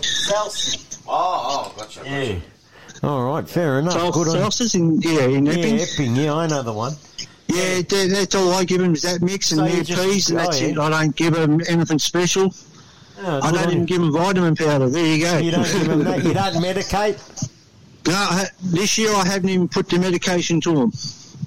oh, 1.07 1.73
gotcha. 1.77 1.99
gotcha. 1.99 2.09
Yeah. 2.09 2.39
All 3.07 3.23
right, 3.33 3.47
fair 3.49 3.79
enough. 3.79 3.93
Souls, 3.93 4.15
Good 4.15 4.37
on 4.41 4.51
Souls 4.51 4.75
in, 4.75 5.01
yeah, 5.01 5.21
in 5.25 5.45
Yeah, 5.45 5.51
Epping. 5.53 5.79
Epping. 5.79 6.15
Yeah, 6.15 6.33
I 6.35 6.47
know 6.47 6.61
the 6.63 6.73
one. 6.73 6.93
Yeah, 7.47 7.81
that, 7.81 8.09
that's 8.11 8.35
all 8.35 8.51
I 8.53 8.63
give 8.63 8.81
them 8.81 8.93
is 8.93 9.01
that 9.03 9.21
mix 9.21 9.51
and 9.51 9.59
So 9.59 9.67
their 9.67 9.83
peas, 9.83 10.29
and 10.29 10.39
oh, 10.39 10.43
that's 10.43 10.61
yeah. 10.61 10.67
it. 10.69 10.77
I 10.77 10.89
don't 10.89 11.15
give 11.15 11.33
them 11.33 11.61
anything 11.67 11.99
special. 11.99 12.53
Yeah, 13.21 13.39
I 13.43 13.51
don't 13.51 13.63
even 13.67 13.79
you. 13.81 13.85
give 13.85 14.01
them 14.01 14.11
vitamin 14.11 14.55
powder. 14.55 14.89
There 14.89 15.05
you 15.05 15.23
go. 15.23 15.37
You 15.37 15.51
don't 15.51 15.63
give 15.63 15.87
them 15.87 16.03
that. 16.03 16.23
You 16.23 16.33
don't 16.33 16.55
medicate. 16.55 17.49
No, 18.07 18.43
this 18.61 18.97
year 18.97 19.13
I 19.13 19.25
haven't 19.25 19.49
even 19.49 19.67
put 19.67 19.89
the 19.89 19.99
medication 19.99 20.59
to 20.61 20.73
them. 20.73 20.91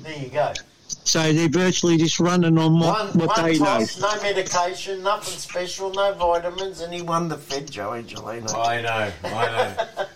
There 0.03 0.17
you 0.19 0.29
go. 0.29 0.53
So 0.89 1.33
they're 1.33 1.49
virtually 1.49 1.97
just 1.99 2.19
running 2.19 2.59
on 2.59 2.81
what, 2.81 3.15
One, 3.15 3.19
what 3.19 3.37
one 3.37 3.45
they 3.45 3.59
know. 3.59 3.85
no 4.01 4.23
medication, 4.23 5.03
nothing 5.03 5.39
special, 5.39 5.93
no 5.93 6.13
vitamins, 6.15 6.81
and 6.81 6.93
he 6.93 7.03
won 7.03 7.29
the 7.29 7.37
Fed, 7.39 7.71
Joe 7.71 7.91
Angelino. 7.91 8.53
I 8.55 8.83
know, 8.83 9.13
I 9.25 9.47
know. 9.47 10.05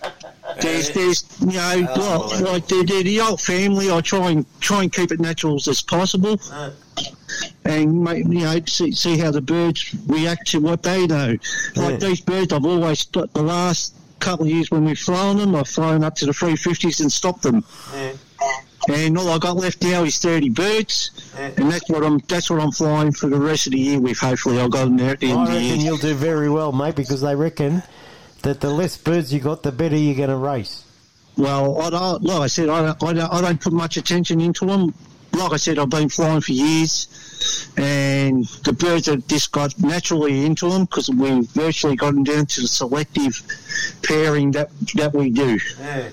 There's, 0.61 0.89
there's, 0.91 1.23
you 1.39 1.47
know, 1.53 1.87
Oh, 1.95 2.29
like, 2.33 2.41
like 2.51 2.67
they're, 2.67 2.83
they're 2.83 3.03
the 3.03 3.21
old 3.21 3.41
family. 3.41 3.91
I 3.91 4.01
try 4.01 4.31
and 4.31 4.45
try 4.61 4.83
and 4.83 4.91
keep 4.93 5.11
it 5.11 5.19
natural 5.19 5.55
as 5.55 5.81
possible, 5.81 6.39
and 7.65 8.03
make, 8.03 8.25
you 8.25 8.41
know, 8.41 8.59
see, 8.67 8.91
see 8.91 9.17
how 9.17 9.31
the 9.31 9.41
birds 9.41 9.95
react 10.07 10.47
to 10.51 10.59
what 10.59 10.83
they 10.83 11.07
know. 11.07 11.37
Like 11.75 11.99
these 11.99 12.21
birds, 12.21 12.53
I've 12.53 12.65
always 12.65 13.03
got 13.05 13.33
the 13.33 13.43
last 13.43 13.95
couple 14.19 14.45
of 14.45 14.51
years 14.51 14.69
when 14.69 14.85
we've 14.85 14.99
flown 14.99 15.37
them, 15.37 15.55
I've 15.55 15.67
flown 15.67 16.03
up 16.03 16.15
to 16.15 16.25
the 16.27 16.31
350s 16.31 16.99
and 17.01 17.11
stopped 17.11 17.41
them. 17.43 17.63
yeah. 17.95 18.11
And 18.89 19.15
all 19.15 19.29
I 19.29 19.37
got 19.37 19.57
left 19.57 19.83
now 19.83 20.03
is 20.03 20.17
30 20.17 20.49
birds, 20.49 21.11
Yeah. 21.37 21.51
and 21.57 21.71
that's 21.71 21.87
what 21.87 22.03
I'm 22.03 22.17
that's 22.27 22.49
what 22.49 22.59
I'm 22.59 22.71
flying 22.71 23.11
for 23.11 23.29
the 23.29 23.39
rest 23.39 23.67
of 23.67 23.73
the 23.73 23.79
year 23.79 23.99
with. 23.99 24.17
Hopefully, 24.17 24.59
I'll 24.59 24.69
go 24.69 24.87
in 24.87 24.97
there 24.97 25.11
at 25.11 25.19
the 25.19 25.29
end 25.29 25.39
I 25.39 25.43
of 25.43 25.47
the 25.49 25.53
reckon 25.55 25.67
year. 25.79 25.85
you'll 25.85 25.97
do 25.97 26.15
very 26.15 26.49
well, 26.49 26.71
mate, 26.71 26.95
because 26.95 27.21
they 27.21 27.35
reckon 27.35 27.83
that 28.41 28.61
the 28.61 28.69
less 28.69 28.97
birds 28.97 29.33
you 29.33 29.39
got, 29.39 29.63
the 29.63 29.71
better 29.71 29.95
you're 29.95 30.15
going 30.15 30.29
to 30.29 30.35
race. 30.35 30.83
Well, 31.37 31.81
I 31.81 31.89
don't, 31.89 32.23
like 32.23 32.41
I 32.41 32.47
said, 32.47 32.69
I 32.69 32.81
don't, 32.81 33.03
I, 33.03 33.13
don't, 33.13 33.33
I 33.33 33.41
don't 33.41 33.61
put 33.61 33.73
much 33.73 33.97
attention 33.97 34.41
into 34.41 34.65
them. 34.65 34.93
Like 35.33 35.53
I 35.53 35.57
said, 35.57 35.79
I've 35.79 35.89
been 35.89 36.09
flying 36.09 36.41
for 36.41 36.51
years, 36.51 37.07
and 37.77 38.43
the 38.65 38.73
birds 38.73 39.05
have 39.07 39.25
just 39.27 39.53
got 39.53 39.77
naturally 39.79 40.45
into 40.45 40.69
them 40.69 40.83
because 40.83 41.09
we've 41.09 41.47
virtually 41.51 41.95
gotten 41.95 42.23
down 42.23 42.47
to 42.47 42.61
the 42.61 42.67
selective 42.67 43.41
pairing 44.03 44.51
that 44.51 44.69
that 44.95 45.13
we 45.13 45.29
do 45.29 45.57
Yeah. 45.79 46.09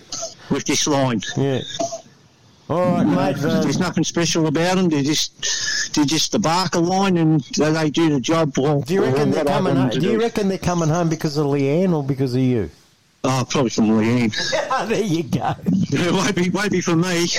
with 0.50 0.64
this 0.66 0.86
line. 0.86 1.20
Yeah. 1.36 1.62
All 2.70 2.92
right, 2.92 3.06
mate. 3.06 3.42
uh, 3.44 3.60
There's 3.62 3.78
nothing 3.78 4.04
special 4.04 4.46
about 4.46 4.76
them. 4.76 4.88
They're 4.90 5.02
just 5.02 5.94
they're 5.94 6.04
just 6.04 6.32
the 6.32 6.38
Barker 6.38 6.80
line, 6.80 7.16
and 7.16 7.40
they, 7.56 7.72
they 7.72 7.90
do 7.90 8.10
the 8.10 8.20
job. 8.20 8.58
Well, 8.58 8.82
do 8.82 8.94
you 8.94 9.04
reckon 9.04 9.30
they're 9.30 9.44
coming? 9.44 9.76
Home, 9.76 9.88
do 9.90 10.00
you 10.00 10.20
reckon 10.20 10.48
they're 10.48 10.58
coming 10.58 10.88
home 10.90 11.08
because 11.08 11.36
of 11.38 11.46
Leanne 11.46 11.94
or 11.94 12.02
because 12.04 12.34
of 12.34 12.40
you? 12.40 12.70
Oh, 13.24 13.44
probably 13.48 13.70
from 13.70 13.86
Leanne. 13.88 14.32
there 14.88 15.02
you 15.02 15.24
go. 15.24 15.54
It 15.66 16.12
won't 16.12 16.36
be, 16.36 16.50
won't 16.50 16.70
be 16.70 16.80
for 16.80 16.94
me. 16.96 17.26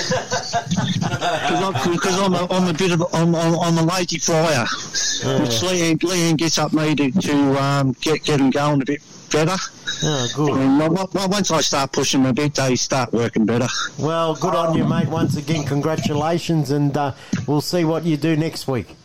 Because 1.00 2.20
I'm, 2.20 2.34
a, 2.34 2.48
I'm 2.52 2.68
a 2.68 2.74
bit 2.74 2.92
of, 2.92 3.04
I'm, 3.14 3.34
I'm, 3.36 3.56
I'm 3.60 3.78
a 3.78 3.84
lazy 3.84 4.18
flyer. 4.20 4.62
Which 4.64 5.62
Leanne, 5.62 5.98
Leanne 6.00 6.38
gets 6.38 6.58
up 6.58 6.74
me 6.74 6.96
to, 6.96 7.12
to 7.12 7.64
um, 7.64 7.96
get, 8.02 8.24
get 8.24 8.38
them 8.38 8.50
going 8.50 8.82
a 8.82 8.86
bit 8.86 9.02
better. 9.32 9.56
Oh, 10.02 10.28
good. 10.36 10.58
And 10.58 10.80
well, 10.80 11.10
well, 11.14 11.30
once 11.30 11.52
I 11.52 11.62
start 11.62 11.92
pushing 11.92 12.24
them 12.24 12.32
a 12.32 12.34
bit, 12.34 12.56
they 12.56 12.76
start 12.76 13.12
working 13.12 13.46
better. 13.46 13.68
Well, 13.98 14.36
good 14.36 14.56
on 14.56 14.78
you, 14.78 14.86
mate. 14.86 15.08
Once 15.08 15.36
again, 15.36 15.66
congratulations, 15.66 16.72
and 16.72 16.96
uh, 16.96 17.14
we'll 17.48 17.62
see 17.62 17.84
what 17.84 18.06
you 18.06 18.16
do 18.16 18.38
next 18.38 18.68
week. 18.68 18.96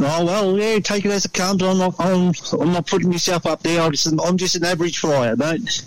Oh 0.00 0.24
well, 0.24 0.58
yeah, 0.58 0.78
take 0.78 1.04
it 1.04 1.10
as 1.10 1.26
it 1.26 1.34
comes. 1.34 1.62
I'm 1.62 1.78
not, 1.78 1.94
I'm, 1.98 2.32
I'm 2.58 2.72
not 2.72 2.86
putting 2.86 3.10
myself 3.10 3.46
up 3.46 3.62
there. 3.62 3.80
I'm 3.82 3.92
just, 3.92 4.06
an, 4.06 4.18
I'm 4.20 4.38
just 4.38 4.56
an 4.56 4.64
average 4.64 4.98
flyer, 4.98 5.36
mate. 5.36 5.82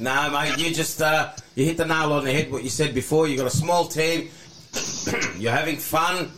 No, 0.00 0.30
mate, 0.30 0.58
you 0.58 0.74
just 0.74 1.00
uh, 1.00 1.32
you 1.54 1.64
hit 1.64 1.76
the 1.76 1.86
nail 1.86 2.12
on 2.12 2.24
the 2.24 2.32
head. 2.32 2.50
What 2.50 2.64
you 2.64 2.70
said 2.70 2.94
before, 2.94 3.28
you 3.28 3.38
have 3.38 3.46
got 3.46 3.54
a 3.54 3.56
small 3.56 3.86
team, 3.86 4.30
you're 5.38 5.52
having 5.52 5.76
fun, 5.76 6.30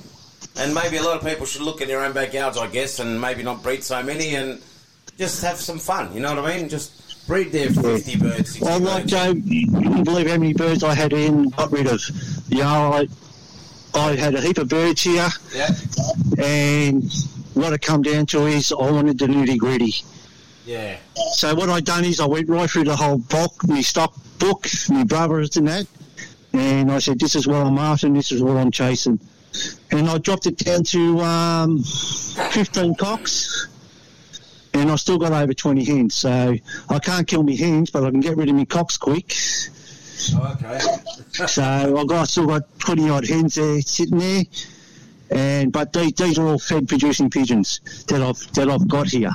and 0.56 0.74
maybe 0.74 0.98
a 0.98 1.02
lot 1.02 1.16
of 1.16 1.26
people 1.26 1.46
should 1.46 1.62
look 1.62 1.80
in 1.80 1.88
their 1.88 2.04
own 2.04 2.12
backyards, 2.12 2.56
I 2.56 2.68
guess, 2.68 3.00
and 3.00 3.20
maybe 3.20 3.42
not 3.42 3.62
breed 3.62 3.82
so 3.82 4.02
many, 4.02 4.34
and 4.34 4.60
just 5.20 5.42
have 5.42 5.58
some 5.58 5.78
fun. 5.78 6.12
You 6.14 6.20
know 6.20 6.34
what 6.34 6.44
I 6.50 6.56
mean? 6.56 6.68
Just 6.70 7.26
breed 7.28 7.52
there 7.52 7.68
fifty 7.68 8.16
birds. 8.16 8.52
60 8.58 8.66
I 8.66 8.76
like. 8.78 9.06
Joe. 9.06 9.32
You 9.44 9.70
wouldn't 9.70 10.04
believe 10.06 10.26
how 10.28 10.38
many 10.38 10.54
birds 10.54 10.82
I 10.82 10.94
had 10.94 11.12
in, 11.12 11.50
got 11.50 11.70
rid 11.70 11.86
of. 11.86 12.00
You 12.48 12.58
know, 12.58 12.92
I, 12.94 13.06
I 13.94 14.16
had 14.16 14.34
a 14.34 14.40
heap 14.40 14.56
of 14.58 14.68
birds 14.70 15.02
here, 15.02 15.28
Yeah. 15.54 15.68
and 16.38 17.04
what 17.54 17.72
it 17.74 17.82
come 17.82 18.00
down 18.02 18.24
to 18.26 18.46
is 18.46 18.72
I 18.72 18.90
wanted 18.90 19.18
the 19.18 19.26
nitty 19.26 19.58
gritty. 19.58 19.94
Yeah. 20.64 20.96
So 21.34 21.54
what 21.54 21.68
I 21.68 21.80
done 21.80 22.04
is 22.04 22.18
I 22.20 22.26
went 22.26 22.48
right 22.48 22.68
through 22.70 22.84
the 22.84 22.96
whole 22.96 23.18
book, 23.18 23.52
my 23.68 23.82
stock 23.82 24.14
book, 24.38 24.66
my 24.88 25.04
brothers 25.04 25.56
and 25.58 25.68
that, 25.68 25.86
and 26.54 26.90
I 26.90 26.98
said, 26.98 27.18
this 27.20 27.34
is 27.34 27.46
what 27.46 27.66
I'm 27.66 27.76
after, 27.76 28.06
and 28.06 28.16
this 28.16 28.32
is 28.32 28.42
what 28.42 28.56
I'm 28.56 28.70
chasing. 28.70 29.20
And 29.90 30.08
I 30.08 30.16
dropped 30.18 30.46
it 30.46 30.56
down 30.58 30.84
to 30.84 31.20
um, 31.20 31.82
15 31.82 32.94
cocks, 32.94 33.66
and 34.74 34.90
I 34.90 34.96
still 34.96 35.18
got 35.18 35.32
over 35.32 35.52
20 35.52 35.84
hens. 35.84 36.14
So 36.14 36.54
I 36.88 36.98
can't 36.98 37.26
kill 37.26 37.42
me 37.42 37.56
hens, 37.56 37.90
but 37.90 38.04
I 38.04 38.10
can 38.10 38.20
get 38.20 38.36
rid 38.36 38.48
of 38.48 38.54
me 38.54 38.64
cocks 38.66 38.96
quick. 38.96 39.34
Oh, 40.34 40.56
okay. 40.60 40.78
So 41.46 41.62
I've 41.62 42.06
got 42.06 42.28
still 42.28 42.46
got 42.46 42.78
20 42.80 43.08
odd 43.08 43.26
hens 43.26 43.54
there 43.54 43.80
sitting 43.80 44.18
there. 44.18 44.42
And 45.30 45.72
but 45.72 45.92
these, 45.92 46.12
these 46.12 46.38
are 46.38 46.46
all 46.46 46.58
fed 46.58 46.88
producing 46.88 47.30
pigeons 47.30 47.80
that 48.08 48.20
I've 48.20 48.52
that 48.54 48.68
I've 48.68 48.86
got 48.88 49.06
here. 49.06 49.30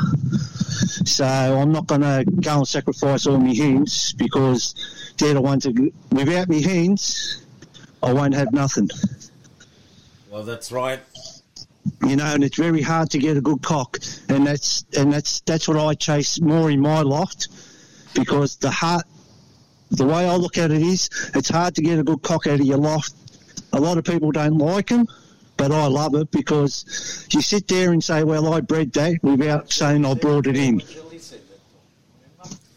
So 1.06 1.26
I'm 1.26 1.72
not 1.72 1.88
going 1.88 2.02
to 2.02 2.26
go 2.42 2.58
and 2.58 2.68
sacrifice 2.68 3.26
all 3.26 3.38
my 3.38 3.54
hens 3.54 4.14
because 4.14 4.76
they're 5.18 5.34
the 5.34 5.42
ones 5.42 5.64
that 5.64 5.92
without 6.12 6.50
me 6.50 6.62
hens, 6.62 7.44
I 8.04 8.14
won't 8.14 8.34
have 8.36 8.52
nothing. 8.52 8.90
Well, 10.30 10.44
that's 10.44 10.72
right. 10.72 11.00
You 12.08 12.16
know, 12.16 12.26
and 12.26 12.44
it's 12.44 12.58
very 12.58 12.82
hard 12.82 13.12
to 13.12 13.20
get 13.20 13.38
a 13.38 13.42
good 13.42 13.62
cock, 13.62 14.00
and 14.28 14.46
that's 14.48 14.86
and 14.98 15.14
that's 15.14 15.42
that's 15.42 15.68
what 15.68 15.78
I 15.78 15.94
chase 15.94 16.42
more 16.42 16.72
in 16.72 16.80
my 16.82 17.02
loft 17.02 17.48
because 18.16 18.56
the 18.56 18.72
heart, 18.72 19.06
the 19.92 20.06
way 20.06 20.28
I 20.28 20.36
look 20.36 20.58
at 20.58 20.72
it 20.72 20.82
is, 20.82 21.10
it's 21.36 21.50
hard 21.50 21.76
to 21.76 21.82
get 21.82 22.00
a 22.00 22.04
good 22.04 22.24
cock 22.24 22.48
out 22.48 22.60
of 22.60 22.66
your 22.66 22.78
loft. 22.78 23.14
A 23.74 23.80
lot 23.80 23.98
of 23.98 24.04
people 24.04 24.32
don't 24.32 24.58
like 24.58 24.88
them, 24.88 25.08
but 25.58 25.72
I 25.72 25.86
love 25.88 26.16
it 26.16 26.32
because 26.32 27.28
you 27.32 27.42
sit 27.42 27.68
there 27.68 27.92
and 27.92 28.04
say, 28.04 28.24
"Well, 28.24 28.52
I 28.54 28.62
bred 28.62 28.92
that," 28.94 29.24
without 29.24 29.72
saying 29.72 30.06
I 30.06 30.14
brought 30.16 30.48
it 30.48 30.58
in, 30.58 30.82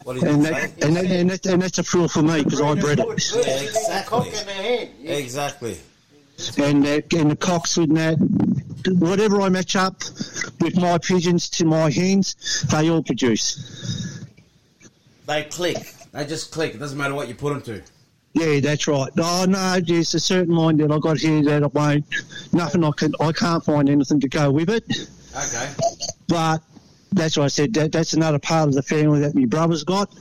and 0.05 0.45
that, 0.45 0.83
and, 0.83 0.95
that, 0.95 1.05
and, 1.05 1.29
that, 1.29 1.45
and 1.45 1.61
that's 1.61 1.77
a 1.79 1.83
thrill 1.83 2.07
for 2.07 2.21
me 2.21 2.43
because 2.43 2.61
I 2.61 2.75
bred 2.75 2.99
it. 2.99 3.07
Exactly. 3.09 4.17
Exactly. 5.03 5.79
And 6.57 6.85
uh, 6.85 7.01
and 7.17 7.31
the 7.31 7.35
cocks 7.35 7.77
and 7.77 7.95
that 7.97 8.17
whatever 8.87 9.41
I 9.41 9.49
match 9.49 9.75
up 9.75 10.03
with 10.61 10.77
my 10.77 10.97
pigeons 10.97 11.49
to 11.51 11.65
my 11.65 11.89
hens, 11.89 12.65
they 12.71 12.89
all 12.89 13.03
produce. 13.03 14.25
They 15.27 15.43
click. 15.43 15.93
They 16.11 16.25
just 16.25 16.51
click. 16.51 16.75
It 16.75 16.79
doesn't 16.79 16.97
matter 16.97 17.13
what 17.13 17.27
you 17.27 17.35
put 17.35 17.53
them 17.53 17.61
to. 17.63 17.83
Yeah, 18.33 18.59
that's 18.59 18.87
right. 18.87 19.09
Oh 19.17 19.45
no, 19.47 19.79
there's 19.79 20.13
a 20.13 20.19
certain 20.19 20.55
line 20.55 20.77
that 20.77 20.91
I 20.91 20.99
got 20.99 21.17
here 21.17 21.43
that 21.43 21.63
I 21.63 21.67
won't. 21.67 22.05
Nothing 22.53 22.83
I 22.83 22.91
can. 22.91 23.13
I 23.19 23.31
can't 23.31 23.63
find 23.63 23.89
anything 23.89 24.19
to 24.21 24.29
go 24.29 24.51
with 24.51 24.69
it. 24.69 24.83
Okay. 25.35 25.71
But 26.27 26.61
that's 27.11 27.37
what 27.37 27.45
I 27.45 27.47
said. 27.47 27.73
That, 27.73 27.91
that's 27.91 28.13
another 28.13 28.39
part 28.39 28.69
of 28.69 28.75
the 28.75 28.83
family 28.83 29.19
that 29.21 29.35
my 29.35 29.45
brother's 29.45 29.83
got. 29.83 30.13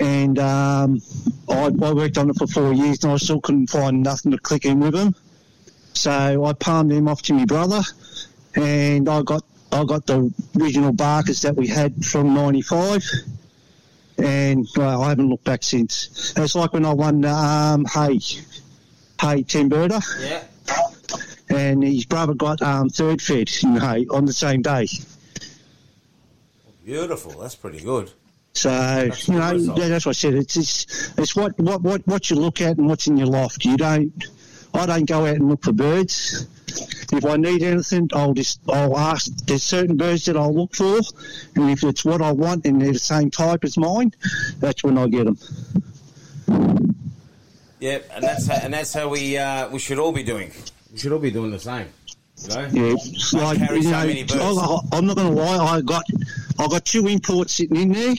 And 0.00 0.38
um, 0.38 1.00
I, 1.48 1.66
I 1.66 1.92
worked 1.92 2.18
on 2.18 2.30
it 2.30 2.36
for 2.36 2.46
four 2.46 2.72
years, 2.72 3.04
and 3.04 3.12
I 3.12 3.16
still 3.16 3.40
couldn't 3.40 3.68
find 3.68 4.02
nothing 4.02 4.32
to 4.32 4.38
click 4.38 4.64
in 4.64 4.80
with 4.80 4.94
him. 4.94 5.14
So 5.94 6.44
I 6.44 6.52
palmed 6.52 6.92
him 6.92 7.08
off 7.08 7.22
to 7.22 7.34
my 7.34 7.44
brother, 7.44 7.80
and 8.54 9.08
I 9.08 9.22
got 9.22 9.44
I 9.72 9.84
got 9.84 10.06
the 10.06 10.32
original 10.60 10.92
Barkers 10.92 11.42
that 11.42 11.56
we 11.56 11.66
had 11.66 12.04
from 12.04 12.34
'95, 12.34 13.04
and 14.18 14.66
well, 14.76 15.02
I 15.02 15.08
haven't 15.10 15.28
looked 15.30 15.44
back 15.44 15.62
since. 15.62 16.32
It's 16.36 16.54
like 16.54 16.72
when 16.72 16.84
I 16.84 16.92
won 16.92 17.24
um, 17.24 17.84
Hay, 17.86 18.20
Hay 19.20 19.42
Tim 19.44 19.70
Birder, 19.70 20.02
Yeah. 20.20 20.44
and 21.56 21.82
his 21.82 22.04
brother 22.06 22.34
got 22.34 22.60
um, 22.62 22.88
third 22.88 23.22
fed 23.22 23.50
in 23.62 23.76
Hay 23.76 24.06
on 24.10 24.24
the 24.26 24.32
same 24.32 24.62
day. 24.62 24.88
Beautiful. 26.84 27.32
That's 27.40 27.54
pretty 27.54 27.80
good. 27.80 28.10
So 28.52 28.70
you 29.26 29.34
know 29.38 29.52
result. 29.52 29.78
that's 29.78 30.06
what 30.06 30.10
I 30.10 30.12
said. 30.12 30.34
It's 30.34 30.56
it's, 30.56 31.12
it's 31.18 31.34
what, 31.34 31.58
what, 31.58 31.82
what, 31.82 32.06
what 32.06 32.30
you 32.30 32.36
look 32.36 32.60
at 32.60 32.76
and 32.78 32.86
what's 32.86 33.06
in 33.08 33.16
your 33.16 33.26
loft. 33.26 33.64
You 33.64 33.76
don't. 33.76 34.12
I 34.74 34.86
don't 34.86 35.08
go 35.08 35.24
out 35.26 35.36
and 35.36 35.48
look 35.48 35.62
for 35.62 35.72
birds. 35.72 36.46
If 37.12 37.24
I 37.24 37.36
need 37.36 37.62
anything, 37.62 38.10
I'll 38.12 38.34
just 38.34 38.60
I'll 38.68 38.98
ask. 38.98 39.30
There's 39.46 39.62
certain 39.62 39.96
birds 39.96 40.24
that 40.24 40.36
I'll 40.36 40.54
look 40.54 40.74
for, 40.74 41.00
and 41.54 41.70
if 41.70 41.84
it's 41.84 42.04
what 42.04 42.20
I 42.20 42.32
want 42.32 42.66
and 42.66 42.82
they're 42.82 42.92
the 42.92 42.98
same 42.98 43.30
type 43.30 43.62
as 43.64 43.76
mine, 43.76 44.12
that's 44.58 44.82
when 44.82 44.98
I 44.98 45.06
get 45.06 45.26
them. 45.26 45.38
Yep, 47.78 48.10
and 48.14 48.24
that's 48.24 48.46
how, 48.48 48.54
and 48.54 48.74
that's 48.74 48.92
how 48.92 49.08
we 49.08 49.38
uh, 49.38 49.68
we 49.68 49.78
should 49.78 49.98
all 49.98 50.12
be 50.12 50.24
doing. 50.24 50.50
We 50.90 50.98
should 50.98 51.12
all 51.12 51.18
be 51.18 51.30
doing 51.30 51.52
the 51.52 51.60
same. 51.60 51.88
Yeah, 52.48 52.94
like 53.32 53.58
carry 53.58 53.78
you 53.78 53.82
so 53.84 53.90
know, 53.90 54.06
many 54.06 54.22
birds. 54.22 54.58
I, 54.58 54.78
I'm 54.92 55.06
not 55.06 55.16
going 55.16 55.34
to 55.34 55.42
lie. 55.42 55.76
I 55.76 55.80
got 55.80 56.04
I 56.58 56.68
got 56.68 56.84
two 56.84 57.06
imports 57.06 57.54
sitting 57.54 57.76
in 57.76 57.92
there, 57.92 58.14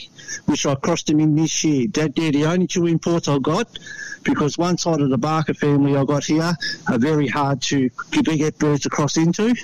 which 0.46 0.66
I 0.66 0.74
crossed 0.74 1.06
them 1.06 1.20
in 1.20 1.36
this 1.36 1.62
year. 1.64 1.86
That 1.88 2.16
they're 2.16 2.32
the 2.32 2.44
only 2.46 2.66
two 2.66 2.86
imports 2.86 3.28
I 3.28 3.38
got, 3.38 3.78
because 4.24 4.58
one 4.58 4.78
side 4.78 5.00
of 5.00 5.10
the 5.10 5.18
Barker 5.18 5.54
family 5.54 5.96
I 5.96 6.04
got 6.04 6.24
here 6.24 6.52
are 6.88 6.98
very 6.98 7.28
hard 7.28 7.62
to 7.62 7.88
get 8.10 8.58
birds 8.58 8.82
to 8.82 8.90
cross 8.90 9.16
into. 9.16 9.54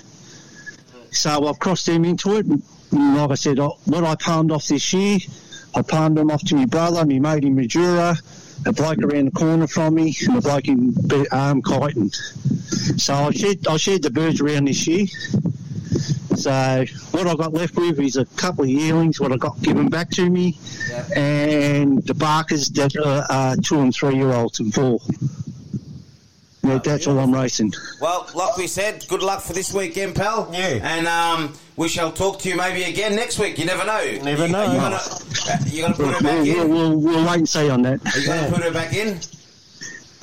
So 1.11 1.46
I've 1.46 1.59
crossed 1.59 1.87
them 1.87 2.05
into 2.05 2.37
it. 2.37 2.46
And 2.46 2.62
like 3.16 3.31
I 3.31 3.35
said, 3.35 3.59
I, 3.59 3.66
what 3.66 4.05
I 4.05 4.14
palmed 4.14 4.53
off 4.53 4.68
this 4.68 4.92
year, 4.92 5.18
I 5.75 5.83
palmed 5.83 6.16
them 6.16 6.31
off 6.31 6.42
to 6.44 6.55
my 6.55 6.66
brother, 6.66 7.05
my 7.05 7.18
mate 7.18 7.44
in 7.44 7.57
Majura, 7.57 8.16
a 8.66 8.72
bloke 8.72 8.98
around 8.98 9.27
the 9.27 9.31
corner 9.33 9.66
from 9.66 9.94
me, 9.94 10.16
and 10.27 10.38
a 10.38 10.40
bloke 10.40 10.68
in 10.68 10.88
um, 11.33 11.62
Kyneton. 11.62 12.14
So 13.01 13.14
I 13.14 13.31
shared, 13.31 13.66
I 13.66 13.77
shared 13.77 14.03
the 14.03 14.11
birds 14.11 14.40
around 14.40 14.66
this 14.66 14.87
year. 14.87 15.07
So 16.37 16.85
what 17.12 17.27
I 17.27 17.35
got 17.35 17.53
left 17.53 17.77
with 17.77 18.01
is 18.01 18.16
a 18.16 18.25
couple 18.25 18.64
of 18.64 18.70
yearlings, 18.70 19.20
what 19.20 19.33
I 19.33 19.37
got 19.37 19.61
given 19.62 19.88
back 19.88 20.11
to 20.12 20.29
me, 20.29 20.59
and 21.14 22.03
the 22.05 22.14
Barkers 22.14 22.68
that 22.70 22.96
are 22.96 23.27
uh, 23.29 23.57
two 23.62 23.81
and 23.81 23.94
three 23.94 24.16
year 24.16 24.33
olds 24.33 24.59
and 24.59 24.72
four. 24.75 24.98
Yeah, 26.64 26.79
that's 26.79 27.07
all 27.09 27.18
I'm 27.18 27.35
racing. 27.35 27.72
Well, 28.01 28.29
like 28.35 28.57
we 28.57 28.68
said, 28.68 29.05
good 29.09 29.22
luck 29.22 29.40
for 29.42 29.53
this 29.53 29.72
weekend, 29.75 30.14
pal. 30.14 30.48
Yeah. 30.53 30.79
And 30.83 31.09
um, 31.09 31.55
we 31.77 31.88
shall 31.88 32.12
talk 32.12 32.38
to 32.40 32.48
you 32.48 32.57
maybe 32.57 32.85
again 32.85 33.16
next 33.16 33.38
week. 33.40 33.59
You 33.59 33.64
never 33.64 33.85
know. 33.85 34.18
Never 34.22 34.46
you, 34.46 34.53
know. 34.53 34.61
Are 34.66 34.72
you 34.75 34.81
gonna, 34.81 34.96
uh, 34.96 35.59
you 35.66 35.83
gonna 35.83 35.94
put 35.94 36.07
her 36.14 36.20
back 36.22 36.44
We'll, 36.44 36.46
in? 36.62 36.68
we'll, 36.68 36.90
we'll, 36.90 37.01
we'll 37.01 37.27
wait 37.29 37.38
and 37.38 37.48
see 37.48 37.68
on 37.68 37.83
that. 37.83 38.01
Are 38.14 38.18
you 38.20 38.27
gonna 38.27 38.48
put 38.53 38.62
her 38.62 38.70
back 38.72 38.94
in? 38.94 39.18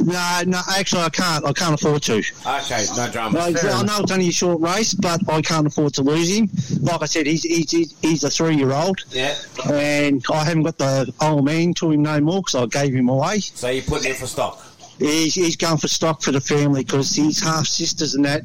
No, 0.01 0.41
no, 0.47 0.61
actually, 0.69 1.01
I 1.01 1.09
can't. 1.09 1.43
I 1.45 1.51
can't 1.51 1.73
afford 1.73 2.01
to. 2.03 2.13
Okay, 2.19 2.85
no 2.95 3.09
drama. 3.11 3.51
No, 3.51 3.69
I 3.71 3.83
know 3.83 3.97
it's 3.99 4.11
only 4.13 4.29
a 4.29 4.31
short 4.31 4.61
race, 4.61 4.93
but 4.93 5.19
I 5.29 5.41
can't 5.41 5.67
afford 5.67 5.93
to 5.95 6.03
lose 6.03 6.29
him. 6.37 6.49
Like 6.81 7.01
I 7.01 7.05
said, 7.05 7.25
he's 7.27 7.43
he's, 7.43 7.69
he's- 7.69 7.95
he's 8.01 8.23
a 8.23 8.29
three-year-old, 8.29 9.01
Yeah. 9.11 9.35
and 9.69 10.23
I 10.31 10.45
haven't 10.45 10.63
got 10.63 10.77
the 10.77 11.13
old 11.19 11.43
man 11.43 11.73
to 11.75 11.91
him 11.91 12.03
no 12.03 12.21
more 12.21 12.39
because 12.41 12.55
I 12.55 12.65
gave 12.67 12.93
him 12.95 13.09
away. 13.09 13.41
So 13.41 13.67
you 13.67 13.81
put 13.81 14.05
him 14.05 14.15
for 14.15 14.25
stock? 14.25 14.65
He's, 14.99 15.33
he's 15.35 15.55
going 15.55 15.77
for 15.77 15.87
stock 15.87 16.21
for 16.21 16.31
the 16.31 16.41
family 16.41 16.83
because 16.83 17.15
his 17.15 17.39
half 17.39 17.65
sisters 17.65 18.15
and 18.15 18.25
that 18.25 18.43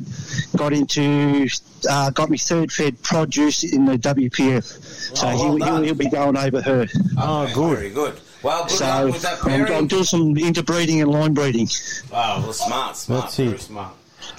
got 0.57 0.73
into 0.73 1.49
uh, 1.91 2.11
got 2.11 2.31
me 2.31 2.39
third 2.39 2.71
fed 2.73 3.03
produce 3.03 3.65
in 3.65 3.85
the 3.85 3.99
WPF, 3.99 5.17
so 5.17 5.27
Oh, 5.27 5.37
well 5.37 5.57
he'll, 5.57 5.67
he'll, 5.67 5.83
he'll 5.83 5.95
be 5.95 6.09
going 6.09 6.37
over 6.37 6.63
her. 6.63 6.87
Oh, 7.19 7.51
good. 7.53 7.79
Very 7.79 7.91
good. 7.91 8.21
Well, 8.43 8.63
good 8.65 8.71
So 8.73 8.85
luck 8.85 9.13
with 9.13 9.23
that 9.23 9.45
I'm, 9.45 9.73
I'm 9.73 9.87
doing 9.89 10.05
some 10.05 10.37
interbreeding 10.37 11.01
and 11.03 11.11
line 11.11 11.35
breeding. 11.35 11.69
Oh, 12.13 12.41
well, 12.43 12.53
smart, 12.53 12.97
smart. 12.97 13.23
That's 13.23 13.37
very 13.37 13.49
it. 13.51 13.61
smart. 13.61 13.95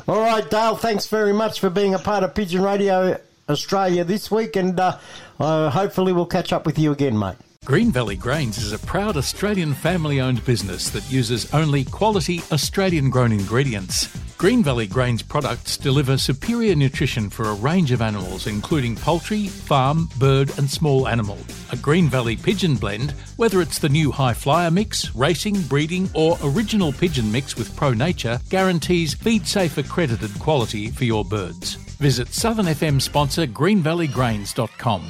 All 0.07 0.19
right, 0.21 0.49
Dale, 0.49 0.75
thanks 0.75 1.07
very 1.07 1.33
much 1.33 1.59
for 1.59 1.69
being 1.69 1.93
a 1.93 1.99
part 1.99 2.23
of 2.23 2.33
Pigeon 2.33 2.61
Radio 2.63 3.19
Australia 3.49 4.03
this 4.03 4.31
week, 4.31 4.55
and 4.55 4.79
uh, 4.79 4.97
uh, 5.39 5.69
hopefully 5.69 6.13
we'll 6.13 6.25
catch 6.25 6.53
up 6.53 6.65
with 6.65 6.79
you 6.79 6.91
again, 6.91 7.17
mate. 7.17 7.35
Green 7.65 7.91
Valley 7.91 8.15
Grains 8.15 8.59
is 8.59 8.73
a 8.73 8.79
proud 8.85 9.17
Australian 9.17 9.73
family 9.73 10.21
owned 10.21 10.45
business 10.45 10.91
that 10.91 11.11
uses 11.11 11.51
only 11.51 11.83
quality 11.83 12.43
Australian 12.51 13.09
grown 13.09 13.31
ingredients. 13.31 14.07
Green 14.37 14.63
Valley 14.63 14.85
Grains 14.85 15.23
products 15.23 15.75
deliver 15.75 16.15
superior 16.15 16.75
nutrition 16.75 17.27
for 17.27 17.45
a 17.45 17.55
range 17.55 17.91
of 17.91 18.03
animals, 18.03 18.45
including 18.45 18.95
poultry, 18.95 19.47
farm, 19.47 20.07
bird, 20.19 20.55
and 20.59 20.69
small 20.69 21.07
animal. 21.07 21.39
A 21.71 21.77
Green 21.77 22.07
Valley 22.07 22.35
pigeon 22.35 22.75
blend, 22.75 23.11
whether 23.37 23.63
it's 23.63 23.79
the 23.79 23.89
new 23.89 24.11
high 24.11 24.35
flyer 24.35 24.69
mix, 24.69 25.15
racing, 25.15 25.59
breeding, 25.63 26.07
or 26.13 26.37
original 26.43 26.93
pigeon 26.93 27.31
mix 27.31 27.57
with 27.57 27.75
Pro 27.75 27.93
Nature, 27.93 28.39
guarantees 28.49 29.15
feed 29.15 29.47
safe 29.47 29.79
accredited 29.79 30.37
quality 30.37 30.91
for 30.91 31.05
your 31.05 31.25
birds. 31.25 31.73
Visit 31.97 32.27
Southern 32.27 32.67
FM 32.67 33.01
sponsor 33.01 33.47
greenvalleygrains.com. 33.47 35.09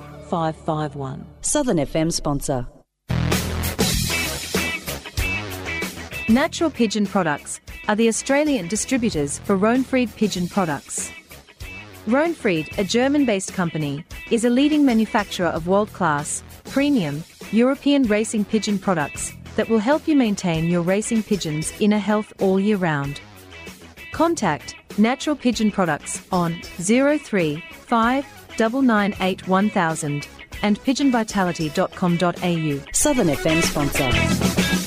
551. 0.31 1.25
Southern 1.41 1.75
FM 1.75 2.09
sponsor. 2.09 2.65
Natural 6.29 6.69
Pigeon 6.69 7.05
Products 7.05 7.59
are 7.89 7.97
the 7.97 8.07
Australian 8.07 8.69
distributors 8.69 9.39
for 9.39 9.57
Rohnfried 9.57 10.15
Pigeon 10.15 10.47
Products. 10.47 11.11
Rohnfried, 12.07 12.77
a 12.77 12.85
German 12.85 13.25
based 13.25 13.53
company, 13.53 14.05
is 14.31 14.45
a 14.45 14.49
leading 14.49 14.85
manufacturer 14.85 15.47
of 15.47 15.67
world 15.67 15.91
class, 15.91 16.43
premium, 16.63 17.25
European 17.51 18.03
racing 18.03 18.45
pigeon 18.45 18.79
products 18.79 19.33
that 19.57 19.67
will 19.67 19.79
help 19.79 20.07
you 20.07 20.15
maintain 20.15 20.69
your 20.69 20.81
racing 20.81 21.23
pigeons' 21.23 21.73
inner 21.81 21.99
health 21.99 22.31
all 22.39 22.57
year 22.57 22.77
round. 22.77 23.19
Contact 24.13 24.75
Natural 24.97 25.35
Pigeon 25.35 25.71
Products 25.71 26.21
on 26.31 26.61
035 26.61 28.25
998 28.57 29.47
1000 29.47 30.27
and 30.63 30.79
pigeonvitality.com.au. 30.83 32.93
Southern 32.93 33.27
FM 33.27 33.61
sponsor. 33.63 34.80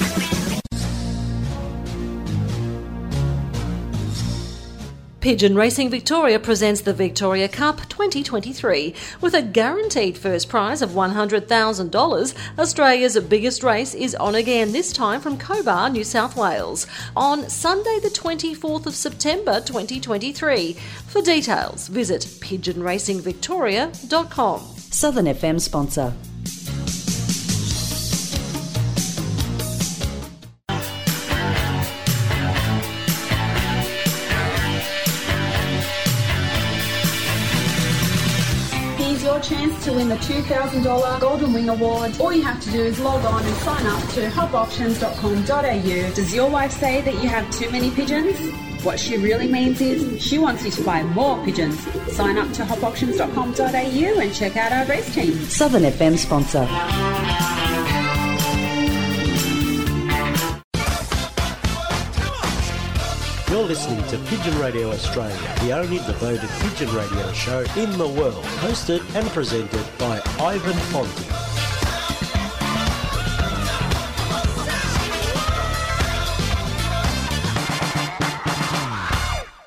Pigeon 5.25 5.57
Racing 5.57 5.89
Victoria 5.89 6.39
presents 6.39 6.83
the 6.83 6.93
Victoria 6.93 7.49
Cup 7.49 7.89
2023 7.89 8.95
with 9.23 9.33
a 9.33 9.41
guaranteed 9.41 10.19
first 10.19 10.51
prize 10.51 10.83
of 10.83 10.91
$100,000. 10.91 12.59
Australia's 12.59 13.19
biggest 13.21 13.63
race 13.63 13.95
is 13.95 14.15
on 14.17 14.35
again, 14.35 14.73
this 14.73 14.93
time 14.93 15.23
from 15.23 15.39
Cobar, 15.39 15.89
New 15.89 16.05
South 16.05 16.37
Wales, 16.37 16.87
on 17.17 17.49
Sunday, 17.49 17.99
the 18.03 18.11
24th 18.11 18.85
of 18.85 18.95
September 18.95 19.63
2023. 19.63 20.75
For 21.07 21.23
details, 21.23 21.89
visit 21.89 22.27
pigeonracingvictoria.com. 22.41 24.61
Southern 24.61 25.25
FM 25.25 25.59
sponsor. 25.59 26.13
Chance 39.45 39.85
to 39.85 39.93
win 39.93 40.09
the 40.09 40.17
$2,000 40.17 41.21
Golden 41.21 41.53
Wing 41.53 41.69
Award. 41.69 42.19
All 42.19 42.33
you 42.33 42.41
have 42.43 42.59
to 42.63 42.71
do 42.71 42.83
is 42.83 42.99
log 42.99 43.23
on 43.27 43.45
and 43.45 43.57
sign 43.57 43.87
up 43.87 44.01
to 44.13 44.27
hopauctions.com.au. 44.31 46.15
Does 46.15 46.35
your 46.35 46.49
wife 46.49 46.73
say 46.73 47.03
that 47.03 47.13
you 47.23 47.29
have 47.29 47.51
too 47.51 47.71
many 47.71 47.91
pigeons? 47.91 48.39
What 48.83 48.99
she 48.99 49.19
really 49.19 49.47
means 49.47 49.83
is 49.83 50.23
she 50.23 50.39
wants 50.39 50.65
you 50.65 50.71
to 50.71 50.83
buy 50.83 51.03
more 51.03 51.45
pigeons. 51.45 51.79
Sign 52.15 52.39
up 52.39 52.51
to 52.55 52.63
hopauctions.com.au 52.63 54.21
and 54.21 54.35
check 54.35 54.57
out 54.57 54.73
our 54.73 54.87
race 54.87 55.15
team. 55.15 55.35
Southern 55.45 55.83
FM 55.83 56.17
sponsor. 56.17 56.67
You're 63.55 63.63
listening 63.63 64.03
to 64.09 64.19
Pigeon 64.29 64.59
Radio 64.59 64.91
Australia, 64.91 65.39
the 65.61 65.71
only 65.71 65.99
devoted 65.99 66.51
pigeon 66.59 66.93
radio 66.93 67.33
show 67.33 67.61
in 67.77 67.97
the 67.97 68.09
world, 68.09 68.43
hosted 68.59 69.01
and 69.15 69.29
presented 69.29 69.87
by 69.97 70.21
Ivan 70.41 70.73
Fonti. 70.91 71.31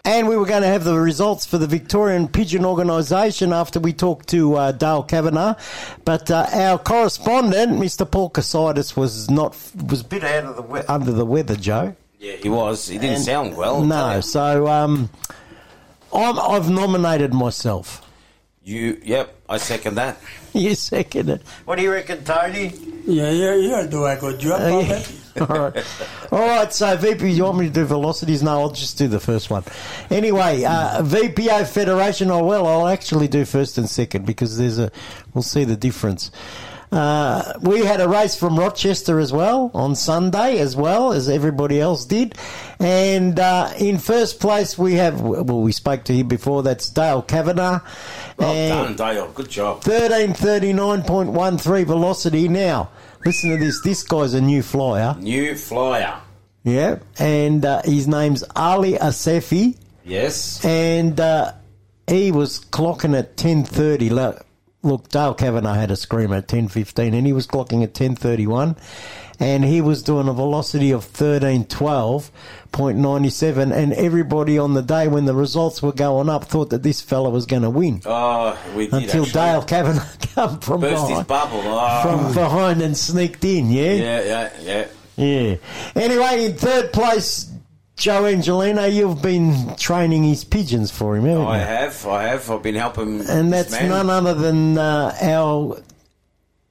And 0.03 0.27
we 0.27 0.35
were 0.35 0.45
going 0.45 0.63
to 0.63 0.67
have 0.67 0.83
the 0.83 0.99
results 0.99 1.45
for 1.45 1.57
the 1.57 1.67
Victorian 1.67 2.27
Pigeon 2.27 2.65
Organisation 2.65 3.53
after 3.53 3.79
we 3.79 3.93
talked 3.93 4.27
to 4.29 4.55
uh, 4.55 4.71
Dale 4.73 5.03
Cavanagh, 5.03 5.55
but 6.03 6.29
uh, 6.29 6.45
our 6.51 6.77
correspondent, 6.77 7.79
Mr. 7.79 8.09
Paul 8.09 8.31
Casidis, 8.31 8.97
was 8.97 9.29
not 9.29 9.55
was 9.87 10.01
a 10.01 10.03
bit 10.03 10.25
out 10.25 10.43
of 10.43 10.55
the 10.57 10.61
we- 10.61 10.81
under 10.81 11.13
the 11.13 11.25
weather, 11.25 11.55
Joe. 11.55 11.95
Yeah, 12.19 12.33
he 12.37 12.49
was. 12.49 12.87
He 12.87 12.97
didn't 12.97 13.17
And- 13.17 13.23
sound 13.23 13.57
well. 13.57 13.83
No, 13.83 14.21
so 14.21 14.67
um, 14.67 15.09
I'm, 16.13 16.39
I've 16.39 16.69
nominated 16.69 17.33
myself. 17.33 18.03
You, 18.63 18.99
yep, 19.03 19.35
I 19.47 19.57
second 19.57 19.95
that. 19.95 20.17
You 20.53 20.73
second 20.73 21.29
it. 21.29 21.43
What 21.65 21.75
do 21.75 21.83
you 21.83 21.91
reckon, 21.91 22.23
Tony? 22.23 22.73
Yeah, 23.05 23.29
yeah, 23.29 23.53
you'll 23.53 23.87
do 23.87 24.05
a 24.05 24.15
good 24.15 24.39
job 24.39 24.59
of 24.59 24.89
it. 24.89 25.11
All 25.41 25.55
right. 25.69 25.85
All 26.31 26.39
right, 26.39 26.73
so 26.73 26.97
VP, 26.97 27.29
you 27.29 27.43
want 27.43 27.59
me 27.59 27.67
to 27.67 27.71
do 27.71 27.85
velocities? 27.85 28.41
No, 28.41 28.61
I'll 28.61 28.71
just 28.71 28.97
do 28.97 29.07
the 29.07 29.19
first 29.19 29.51
one. 29.51 29.63
Anyway, 30.09 30.63
uh, 30.63 31.03
VPO 31.03 31.67
Federation, 31.67 32.31
oh, 32.31 32.43
well, 32.43 32.65
I'll 32.65 32.87
actually 32.87 33.27
do 33.27 33.45
first 33.45 33.77
and 33.77 33.87
second 33.87 34.25
because 34.25 34.57
there's 34.57 34.79
a, 34.79 34.89
we'll 35.35 35.43
see 35.43 35.63
the 35.63 35.77
difference. 35.77 36.31
Uh, 36.91 37.53
we 37.61 37.79
had 37.81 37.99
a 37.99 38.07
race 38.07 38.35
from 38.37 38.57
Rochester 38.57 39.19
as 39.19 39.33
well 39.33 39.69
on 39.73 39.93
Sunday, 39.95 40.59
as 40.59 40.73
well 40.75 41.11
as 41.11 41.27
everybody 41.27 41.81
else 41.81 42.05
did. 42.05 42.35
And 42.79 43.37
uh, 43.39 43.71
in 43.77 43.97
first 43.97 44.39
place, 44.39 44.77
we 44.77 44.93
have, 44.93 45.19
well, 45.21 45.59
we 45.61 45.71
spoke 45.73 46.05
to 46.05 46.13
him 46.13 46.27
before, 46.29 46.63
that's 46.63 46.89
Dale 46.89 47.21
Cavanagh. 47.21 47.81
Well 48.37 48.49
And- 48.51 48.97
done, 48.97 49.15
Dale. 49.15 49.27
Good 49.33 49.49
job. 49.49 49.81
1339.13 49.83 51.85
velocity. 51.85 52.47
Now, 52.47 52.89
listen 53.25 53.49
to 53.51 53.57
this. 53.57 53.81
This 53.83 54.03
guy's 54.03 54.33
a 54.33 54.39
new 54.41 54.63
flyer. 54.63 55.15
New 55.19 55.55
flyer. 55.55 56.19
Yeah, 56.63 56.99
and 57.19 57.63
uh, 57.65 57.81
his 57.83 58.07
name's 58.09 58.43
Ali 58.55 58.93
Asefi, 58.93 59.75
Yes. 60.03 60.63
and 60.65 61.17
uh, 61.19 61.53
he 62.07 62.31
was 62.33 62.59
clocking 62.59 63.17
at 63.17 63.37
ten 63.37 63.63
thirty. 63.63 64.09
Look, 64.09 64.45
look, 64.83 65.09
Dale 65.09 65.33
Cavanagh 65.33 65.73
had 65.75 65.91
a 65.91 65.95
screamer 65.95 66.35
at 66.37 66.47
ten 66.47 66.67
fifteen, 66.67 67.13
and 67.13 67.25
he 67.25 67.33
was 67.33 67.47
clocking 67.47 67.83
at 67.83 67.93
ten 67.93 68.15
thirty 68.15 68.47
one, 68.47 68.75
and 69.39 69.63
he 69.63 69.81
was 69.81 70.03
doing 70.03 70.27
a 70.27 70.33
velocity 70.33 70.91
of 70.91 71.03
thirteen 71.03 71.65
twelve 71.65 72.31
point 72.71 72.97
ninety 72.97 73.29
seven, 73.29 73.71
and 73.71 73.93
everybody 73.93 74.57
on 74.57 74.73
the 74.73 74.81
day 74.81 75.07
when 75.07 75.25
the 75.25 75.33
results 75.33 75.81
were 75.81 75.91
going 75.91 76.29
up 76.29 76.45
thought 76.45 76.69
that 76.69 76.83
this 76.83 77.01
fella 77.01 77.29
was 77.29 77.45
going 77.45 77.63
to 77.63 77.69
win. 77.69 78.01
Oh, 78.05 78.57
we 78.75 78.85
did 78.85 78.93
Until 78.93 79.23
actually. 79.23 79.31
Dale 79.31 79.63
Cavanagh 79.63 80.17
come 80.35 80.59
from 80.59 80.81
burst 80.81 80.93
behind, 80.93 81.17
his 81.17 81.27
bubble. 81.27 81.61
Oh. 81.63 82.01
from 82.03 82.33
behind 82.33 82.81
and 82.81 82.95
sneaked 82.95 83.43
in. 83.43 83.69
Yeah, 83.69 83.93
yeah, 83.93 84.21
yeah, 84.23 84.51
yeah. 84.61 84.87
yeah. 85.25 85.55
Anyway, 85.95 86.45
in 86.45 86.53
third 86.55 86.93
place, 86.93 87.51
Joe 87.97 88.25
Angelino, 88.25 88.85
you've 88.85 89.23
been 89.23 89.75
training 89.75 90.23
his 90.23 90.43
pigeons 90.43 90.91
for 90.91 91.17
him, 91.17 91.25
haven't 91.25 91.41
you? 91.41 91.47
I 91.47 91.57
have, 91.57 92.05
I 92.05 92.23
have. 92.23 92.49
I've 92.51 92.61
been 92.61 92.75
helping. 92.75 93.27
And 93.27 93.51
that's 93.51 93.71
man. 93.71 93.89
none 93.89 94.09
other 94.11 94.35
than 94.35 94.77
uh, 94.77 95.17
our 95.19 95.81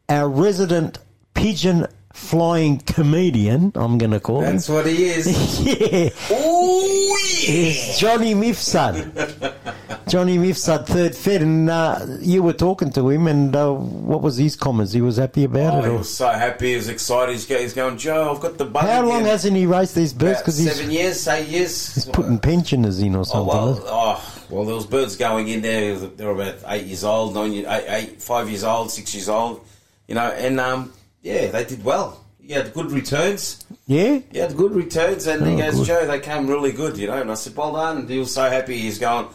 our 0.08 0.28
resident 0.28 0.98
pigeon 1.34 1.88
flying 2.12 2.78
comedian. 2.78 3.72
I'm 3.74 3.98
going 3.98 4.12
to 4.12 4.20
call 4.20 4.42
him. 4.42 4.52
That's 4.52 4.68
what 4.68 4.86
he 4.86 5.04
is. 5.06 5.60
yeah. 5.66 6.10
Oh 6.30 7.18
It's 7.42 7.98
Johnny 7.98 8.32
Mifsud. 8.32 9.54
Johnny 10.08 10.38
Mifsud, 10.38 10.86
third 10.86 11.16
fed, 11.16 11.42
and 11.42 11.68
uh, 11.68 12.06
you 12.20 12.40
were 12.42 12.52
talking 12.52 12.90
to 12.92 13.08
him, 13.08 13.26
and 13.26 13.56
uh, 13.56 13.72
what 13.74 14.22
was 14.22 14.36
his 14.36 14.54
comments? 14.54 14.92
He 14.92 15.00
was 15.00 15.16
happy 15.16 15.42
about 15.44 15.74
Oh, 15.74 15.78
it. 15.78 15.82
he 15.84 15.90
Or? 15.90 15.98
was 15.98 16.14
so 16.16 16.28
happy. 16.28 16.70
He 16.70 16.76
was 16.76 16.88
excited. 16.88 17.32
He's 17.32 17.46
he's 17.48 17.72
going, 17.74 17.98
Joe. 17.98 18.32
I've 18.32 18.40
got 18.40 18.56
the 18.56 18.66
bug. 18.66 18.84
How 18.84 19.02
long 19.04 19.24
hasn't 19.24 19.56
he 19.56 19.66
raced 19.66 19.96
these 19.96 20.12
birds? 20.12 20.40
About 20.40 20.44
Because 20.44 20.76
seven 20.76 20.92
years, 20.92 21.26
eight 21.26 21.48
years. 21.48 21.94
he's 21.94 22.04
putting 22.04 22.38
pensioners 22.38 23.00
in 23.00 23.16
or 23.16 23.20
Oh 23.20 23.22
something. 23.24 23.48
well, 23.48 23.82
oh 23.86 24.42
well. 24.48 24.64
There 24.64 24.76
was 24.76 24.86
birds 24.86 25.16
going 25.16 25.48
in 25.48 25.62
there. 25.62 25.96
They 25.96 26.24
were 26.24 26.32
about 26.40 26.54
eight 26.68 26.84
years 26.86 27.02
old, 27.02 27.34
nine, 27.34 27.52
year- 27.52 27.66
eight, 27.68 27.84
eight, 27.88 28.22
five 28.22 28.48
years 28.48 28.62
old, 28.62 28.92
six 28.92 29.12
years 29.12 29.28
old. 29.28 29.64
You 30.06 30.14
know, 30.14 30.28
and 30.30 30.60
um, 30.60 30.92
yeah, 31.22 31.48
they 31.50 31.64
did 31.64 31.82
well. 31.84 32.22
He 32.40 32.52
had 32.52 32.72
good 32.72 32.92
returns. 32.92 33.64
yeah? 33.88 34.20
He 34.30 34.38
had 34.38 34.56
good 34.56 34.70
returns, 34.70 35.26
and 35.26 35.44
he 35.44 35.54
Oh, 35.54 35.58
goes, 35.58 35.74
good. 35.78 35.86
Joe, 35.86 36.06
they 36.06 36.20
came 36.20 36.46
really 36.46 36.70
good. 36.70 36.96
You 36.96 37.08
know, 37.08 37.20
and 37.20 37.28
I 37.28 37.34
said, 37.34 37.56
well 37.56 37.72
done. 37.72 37.96
And 37.98 38.08
he 38.08 38.20
was 38.20 38.32
so 38.32 38.48
happy. 38.48 38.78
He's 38.78 39.00
going, 39.00 39.26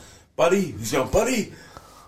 buddy. 0.41 0.71
He's 0.71 0.91
going, 0.91 1.11
buddy. 1.11 1.53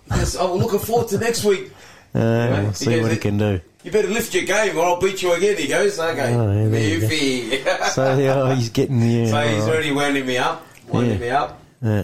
He 0.06 0.10
goes, 0.10 0.36
I'm 0.36 0.54
looking 0.54 0.80
forward 0.80 1.08
to 1.10 1.20
next 1.20 1.44
week. 1.44 1.70
Uh, 2.16 2.50
we'll 2.52 2.68
He 2.70 2.74
see 2.74 2.86
goes, 2.86 3.04
what 3.04 3.12
he 3.12 3.18
can 3.20 3.38
do. 3.38 3.62
You 3.84 3.92
better 3.92 4.08
lift 4.08 4.34
your 4.34 4.44
game, 4.46 4.76
or 4.76 4.86
I'll 4.86 5.00
beat 5.00 5.22
you 5.22 5.34
again. 5.34 5.56
He 5.58 5.68
goes, 5.68 6.00
okay, 6.00 6.34
Oh, 6.34 6.52
yeah, 6.52 6.68
there 6.68 6.84
you 7.14 7.64
go. 7.64 7.86
So 7.90 8.18
yeah, 8.18 8.56
he's 8.56 8.70
getting 8.70 9.00
the. 9.00 9.28
So 9.30 9.40
he's 9.48 9.64
already 9.68 9.92
winding 9.92 10.26
me 10.26 10.38
up. 10.38 10.66
Winding 10.88 11.12
Yeah. 11.14 11.18
me 11.20 11.30
up. 11.30 11.62
Yeah. 11.84 12.04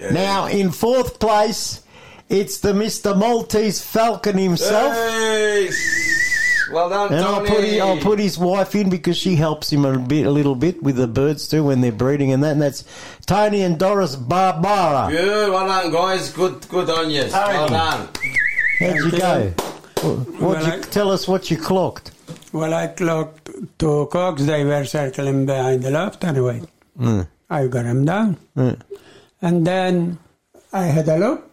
Yeah. 0.00 0.10
Now 0.12 0.46
in 0.46 0.70
fourth 0.70 1.18
place, 1.20 1.82
it's 2.30 2.60
the 2.60 2.72
Mister 2.72 3.14
Maltese 3.14 3.82
Falcon 3.82 4.38
himself. 4.38 4.94
Hey! 4.94 5.68
Well 6.72 6.88
done, 6.88 7.12
And 7.12 7.24
I'll 7.24 7.44
put, 7.44 7.64
his, 7.64 7.80
I'll 7.80 7.98
put 7.98 8.18
his 8.18 8.38
wife 8.38 8.74
in 8.74 8.90
because 8.90 9.16
she 9.16 9.34
helps 9.36 9.72
him 9.72 9.84
a 9.84 9.98
bit, 9.98 10.26
a 10.26 10.30
little 10.30 10.54
bit 10.54 10.82
with 10.82 10.96
the 10.96 11.06
birds 11.08 11.48
too 11.48 11.64
when 11.64 11.80
they're 11.80 11.90
breeding 11.92 12.32
and 12.32 12.42
that. 12.44 12.52
And 12.52 12.62
that's 12.62 12.84
Tony 13.26 13.62
and 13.62 13.78
Doris 13.78 14.14
Barbara. 14.16 15.08
Good, 15.10 15.50
well 15.50 15.66
done, 15.66 15.90
guys. 15.92 16.30
Good, 16.32 16.68
good 16.68 16.88
on 16.90 17.10
you. 17.10 17.24
Well 17.32 17.68
done. 17.68 18.08
How'd 18.78 18.96
you 18.96 19.10
go? 19.10 19.52
What 20.02 20.40
Well, 20.40 20.66
you 20.66 20.72
I- 20.72 20.80
tell 20.80 21.10
us 21.10 21.26
what 21.28 21.50
you 21.50 21.56
clocked? 21.56 22.12
Well, 22.52 22.72
I 22.74 22.86
clocked 22.88 23.50
two 23.78 24.08
cocks. 24.10 24.42
They 24.44 24.64
were 24.64 24.84
circling 24.84 25.46
behind 25.46 25.82
the 25.82 25.90
loft 25.90 26.24
anyway. 26.24 26.62
Mm. 26.98 27.26
I 27.48 27.66
got 27.66 27.84
them 27.84 28.04
down. 28.04 28.36
Mm. 28.56 28.80
And 29.42 29.66
then 29.66 30.18
I 30.72 30.84
had 30.84 31.08
a 31.08 31.16
look, 31.18 31.50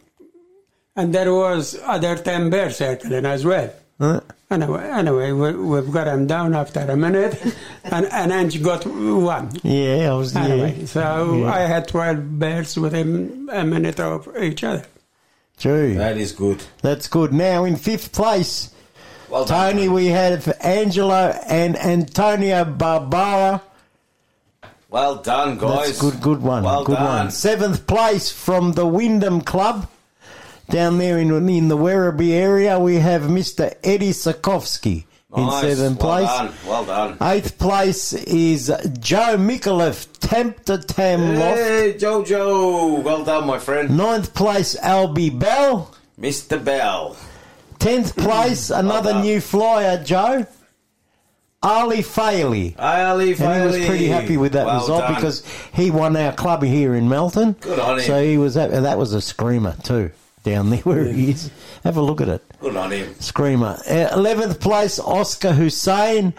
and 0.96 1.14
there 1.14 1.34
was 1.34 1.78
other 1.84 2.16
10 2.16 2.50
bears 2.50 2.78
circling 2.78 3.26
as 3.26 3.46
well. 3.46 3.72
Mm. 4.00 4.24
Anyway, 4.50 4.82
anyway 4.90 5.32
we, 5.34 5.52
we've 5.54 5.92
got 5.92 6.06
them 6.06 6.26
down 6.26 6.56
after 6.56 6.80
a 6.80 6.96
minute, 6.96 7.38
and, 7.84 8.06
and 8.06 8.32
Ange 8.32 8.64
got 8.64 8.86
one. 8.86 9.52
Yeah, 9.62 10.12
I 10.12 10.16
was 10.16 10.34
yeah. 10.34 10.46
Anyway, 10.46 10.86
so 10.86 11.40
Yeah. 11.40 11.54
I 11.54 11.60
had 11.62 11.88
12 11.90 12.40
bears 12.40 12.78
within 12.78 13.50
a 13.52 13.66
minute 13.66 14.00
of 14.00 14.30
each 14.42 14.64
other. 14.64 14.86
True. 15.58 15.96
That 15.96 16.18
is 16.18 16.32
good. 16.32 16.64
That's 16.82 17.08
good. 17.10 17.34
Now 17.34 17.66
in 17.66 17.76
fifth 17.76 18.14
place, 18.14 18.70
Well 19.30 19.44
done. 19.44 19.74
Tony, 19.74 19.90
we 19.90 20.06
had 20.08 20.48
Angelo 20.62 21.36
and 21.50 21.76
Antonio 21.76 22.64
Barbara. 22.64 23.62
Well 24.90 25.16
done, 25.18 25.58
guys. 25.58 25.88
That's 25.88 26.02
good, 26.02 26.22
good 26.22 26.42
one. 26.42 26.64
Well 26.64 26.86
good 26.86 26.96
done. 26.96 27.04
one. 27.26 27.32
Seventh 27.32 27.86
place 27.86 28.32
from 28.32 28.74
the 28.74 28.86
Wyndham 28.86 29.42
Club. 29.42 29.90
Down 30.70 30.98
there 30.98 31.18
in, 31.18 31.32
in 31.50 31.68
the 31.70 31.78
Werribee 31.78 32.32
area, 32.32 32.78
we 32.80 32.96
have 32.96 33.24
Mr. 33.24 33.74
Eddie 33.84 34.12
Sokovsky 34.12 35.06
in 35.36 35.46
Nice. 35.46 35.62
seventh 35.62 36.02
well 36.02 36.18
place. 36.26 36.28
Done. 36.28 36.54
Well 36.68 36.86
done. 36.86 37.18
Eighth 37.22 37.58
place 37.58 38.14
is 38.14 38.68
Joe 39.00 39.38
Mikulev, 39.38 40.08
Tempter 40.20 40.78
Tam 40.80 41.36
Loft. 41.36 41.58
Hey, 41.58 41.96
Jojo. 41.98 43.02
Well 43.02 43.24
done, 43.24 43.48
my 43.48 43.60
friend. 43.60 43.96
Ninth 43.96 44.34
place, 44.34 44.76
Albie 44.80 45.38
Bell. 45.38 45.94
Mr. 46.20 46.62
Bell. 46.64 47.16
Tenth 47.80 48.16
place, 48.18 48.70
another 48.70 49.14
done. 49.14 49.22
new 49.24 49.40
flyer, 49.40 50.04
Joe. 50.04 50.46
Ali 51.64 52.02
Faley. 52.04 52.76
Ali 52.78 53.34
And 53.34 53.62
he 53.62 53.66
was 53.78 53.86
pretty 53.86 54.08
happy 54.08 54.38
with 54.38 54.54
that 54.54 54.66
Well 54.68 54.80
result 54.80 55.02
done. 55.02 55.16
because 55.16 55.44
he 55.74 55.92
won 55.92 56.16
our 56.16 56.32
club 56.32 56.62
here 56.64 56.94
in 56.94 57.10
Melton. 57.10 57.54
Good 57.54 57.80
on 57.80 57.98
him. 58.00 58.06
So 58.06 58.24
he 58.24 58.38
was. 58.38 58.54
That 58.54 58.98
was 58.98 59.14
a 59.14 59.22
screamer 59.22 59.76
too, 59.84 60.12
down 60.50 60.70
there 60.70 60.80
where 60.80 61.06
he 61.06 61.32
is. 61.32 61.52
Have 61.84 61.98
a 61.98 62.02
look 62.02 62.22
at 62.22 62.30
it. 62.30 62.44
Good 62.60 62.76
on 62.76 62.92
him. 62.92 63.14
Screamer. 63.20 63.80
Uh, 63.90 64.10
Eleventh 64.14 64.60
place, 64.60 65.00
Oscar 65.00 65.54
Hussein. 65.54 66.34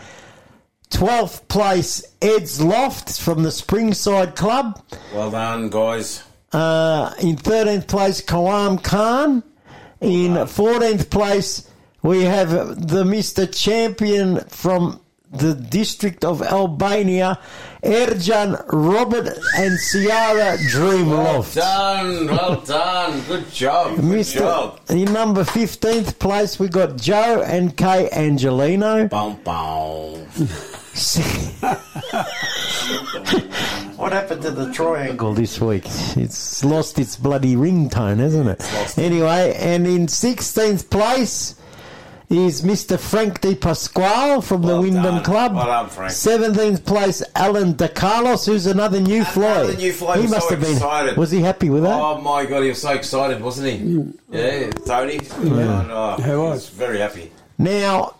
Twelfth 0.90 1.46
place, 1.48 2.02
Ed's 2.22 2.62
Loft 2.62 3.20
from 3.20 3.42
the 3.42 3.50
Springside 3.50 4.34
Club. 4.36 4.82
Well 5.14 5.30
done, 5.30 5.68
guys. 5.68 6.22
Uh, 6.50 7.12
in 7.20 7.36
13th 7.36 7.86
place, 7.88 8.22
Kawam 8.22 8.82
Khan. 8.82 9.42
In 10.00 10.32
14th 10.32 11.10
place, 11.10 11.68
we 12.02 12.22
have 12.22 12.50
the 12.50 13.04
Mr. 13.04 13.46
Champion 13.54 14.40
from 14.48 15.00
the 15.30 15.54
District 15.54 16.24
of 16.24 16.42
Albania, 16.42 17.38
Erjan 17.82 18.64
Robert 18.72 19.28
and 19.56 19.78
Ciara 19.78 20.56
Dreamloft. 20.56 21.54
Done. 21.54 22.26
Well 22.26 22.60
done. 22.62 23.20
Good 23.28 23.50
job. 23.52 23.96
Good 24.00 24.24
job. 24.24 24.80
Mr. 24.86 24.90
In 24.90 25.12
number 25.12 25.44
15th 25.44 26.18
place, 26.18 26.58
we 26.58 26.68
got 26.68 26.96
Joe 26.96 27.42
and 27.42 27.76
Kay 27.76 28.08
Angelino. 28.10 29.08
Boom, 29.08 29.38
boom. 29.44 30.26
What 33.96 34.12
happened 34.12 34.42
to 34.42 34.50
the 34.50 34.72
triangle 34.72 35.34
this 35.34 35.60
week? 35.60 35.84
It's 36.16 36.64
lost 36.64 36.98
its 36.98 37.16
bloody 37.16 37.54
ringtone, 37.54 38.18
hasn't 38.18 38.48
it? 38.48 38.98
Anyway, 38.98 39.54
and 39.56 39.86
in 39.86 40.06
16th 40.06 40.88
place 40.88 41.54
is 42.30 42.60
Mr. 42.62 42.98
Frank 42.98 43.40
De 43.40 43.54
Pasquale 43.54 44.42
from 44.42 44.62
the 44.62 44.78
Wyndham 44.80 45.02
done. 45.02 45.24
Club. 45.24 45.54
Well 45.54 45.66
done, 45.66 45.88
Frank. 45.88 46.12
17th 46.12 46.84
place, 46.84 47.22
Alan 47.34 47.72
De 47.74 47.88
Carlos, 47.88 48.44
who's 48.44 48.66
another 48.66 49.00
new 49.00 49.24
fly. 49.24 49.60
Another 49.60 49.76
new 49.76 49.92
fly. 49.92 50.16
He 50.16 50.22
was 50.22 50.30
must 50.32 50.48
so 50.48 50.54
have 50.54 50.62
been. 50.62 50.72
excited. 50.74 51.16
Was 51.16 51.30
he 51.30 51.40
happy 51.40 51.70
with 51.70 51.84
that? 51.84 51.98
Oh 52.00 52.20
my 52.20 52.44
god, 52.44 52.62
he 52.64 52.68
was 52.68 52.82
so 52.82 52.92
excited, 52.92 53.40
wasn't 53.40 53.68
he? 53.68 54.12
Yeah, 54.30 54.70
Tony. 54.86 55.20
Oh, 55.32 56.16
oh 56.18 56.22
He 56.22 56.22
he 56.24 56.36
was. 56.36 56.50
was 56.50 56.68
very 56.68 56.98
happy. 56.98 57.32
Now, 57.56 58.14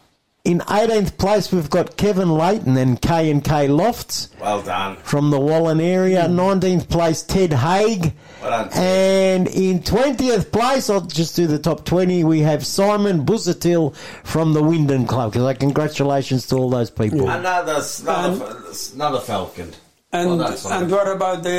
in 0.45 0.61
18th 0.61 1.19
place, 1.19 1.53
we've 1.53 1.69
got 1.69 1.99
Kevin 1.99 2.31
Leighton 2.31 2.77
and 2.79 3.01
K 3.03 3.31
and 3.31 3.45
K 3.45 3.69
Lofts. 3.69 4.31
Well 4.41 4.63
done. 4.63 4.97
from 5.03 5.29
the 5.31 5.39
Wallan 5.39 5.83
area. 5.83 6.27
Hmm. 6.27 6.39
19th 6.41 6.89
place, 6.89 7.23
Ted 7.23 7.53
Haig. 7.53 8.15
Well 8.41 8.51
done. 8.51 8.71
And 8.73 9.49
in 9.49 9.81
20th 9.81 10.53
place, 10.53 10.91
I'll 10.91 11.01
just 11.01 11.37
do 11.37 11.47
the 11.47 11.59
top 11.59 11.85
20, 11.85 12.25
we 12.25 12.41
have 12.41 12.65
Simon 12.65 13.25
Buzatil 13.25 13.95
from 14.25 14.53
the 14.53 14.63
Wyndham 14.63 15.07
Club. 15.07 15.33
Because 15.33 15.43
like, 15.43 15.61
congratulations 15.61 16.47
to 16.49 16.57
all 16.57 16.71
those 16.71 16.91
people. 16.91 17.29
Another, 17.29 17.83
another, 18.03 18.57
another 18.95 19.21
falcon. 19.21 19.73
And, 20.11 20.39
Well 20.39 20.57
and 20.73 20.91
what 20.91 21.07
about 21.07 21.43
the 21.43 21.51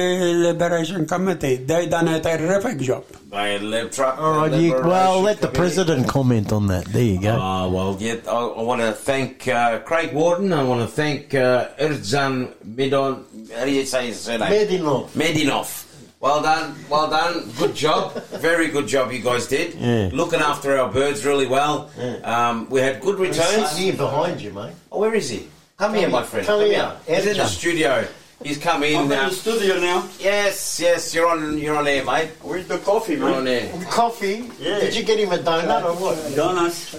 Liberation 0.47 1.05
Committee? 1.05 1.57
They 1.57 1.87
done 1.87 2.07
a 2.07 2.19
terrific 2.19 2.79
job. 2.79 3.05
They 3.29 3.59
live 3.59 3.91
truck. 3.91 4.17
All 4.17 4.37
right, 4.37 4.51
you, 4.59 4.73
well, 4.73 5.21
let 5.21 5.39
the 5.39 5.49
president 5.49 6.07
comment 6.07 6.51
on 6.51 6.65
that. 6.65 6.85
There 6.85 7.03
you 7.03 7.21
go. 7.21 7.37
Oh, 7.39 7.69
well, 7.69 7.97
yeah, 7.99 8.15
I, 8.27 8.31
I 8.31 8.61
want 8.63 8.81
to 8.81 8.91
thank 8.93 9.47
uh, 9.47 9.77
Craig 9.81 10.15
Warden. 10.15 10.51
I 10.51 10.63
want 10.63 10.81
to 10.81 10.87
thank 10.87 11.35
uh, 11.35 11.69
Erzan 11.79 12.51
Medon. 12.65 13.23
How 13.53 13.65
do 13.65 13.71
you 13.71 13.85
say 13.85 14.07
his 14.07 14.19
surname? 14.21 14.49
Medinov. 14.49 15.09
Medinov. 15.09 15.85
Well 16.21 16.41
done, 16.41 16.75
well 16.89 17.09
done. 17.09 17.49
Good 17.57 17.75
job. 17.75 18.13
Very 18.41 18.67
good 18.67 18.87
job 18.87 19.11
you 19.11 19.19
guys 19.19 19.47
did. 19.47 19.73
Yeah. 19.75 20.09
Looking 20.11 20.41
after 20.41 20.77
our 20.77 20.91
birds 20.91 21.25
really 21.25 21.47
well. 21.47 21.89
Um, 22.25 22.69
we 22.69 22.81
had 22.81 22.99
good 22.99 23.19
returns. 23.19 23.77
here 23.77 23.93
behind 23.93 24.41
you, 24.41 24.51
mate. 24.51 24.73
Oh, 24.91 24.99
where 24.99 25.15
is 25.15 25.29
he? 25.29 25.47
Come 25.77 25.93
here, 25.93 26.09
my 26.09 26.23
friend. 26.23 26.45
Come 26.45 26.61
here. 26.65 26.91
He's 27.07 27.25
in 27.25 27.37
the 27.37 27.45
studio. 27.45 28.05
He's 28.43 28.57
come 28.57 28.83
in. 28.83 28.95
I'm 28.97 29.03
in 29.03 29.09
now. 29.09 29.29
the 29.29 29.35
studio 29.35 29.79
now. 29.79 30.09
Yes, 30.19 30.79
yes. 30.79 31.13
You're 31.15 31.27
on. 31.27 31.57
You're 31.57 31.77
on 31.77 31.87
air, 31.87 32.03
mate. 32.05 32.31
Where's 32.41 32.67
the 32.67 32.77
coffee, 32.79 33.15
You're 33.15 33.33
on 33.33 33.47
air. 33.47 33.71
Coffee? 33.89 34.49
Yeah. 34.59 34.79
Did 34.79 34.95
you 34.95 35.03
get 35.03 35.19
him 35.19 35.31
a 35.31 35.37
donut 35.37 35.83
or 35.83 35.93
what? 35.95 36.35
Donuts. 36.35 36.95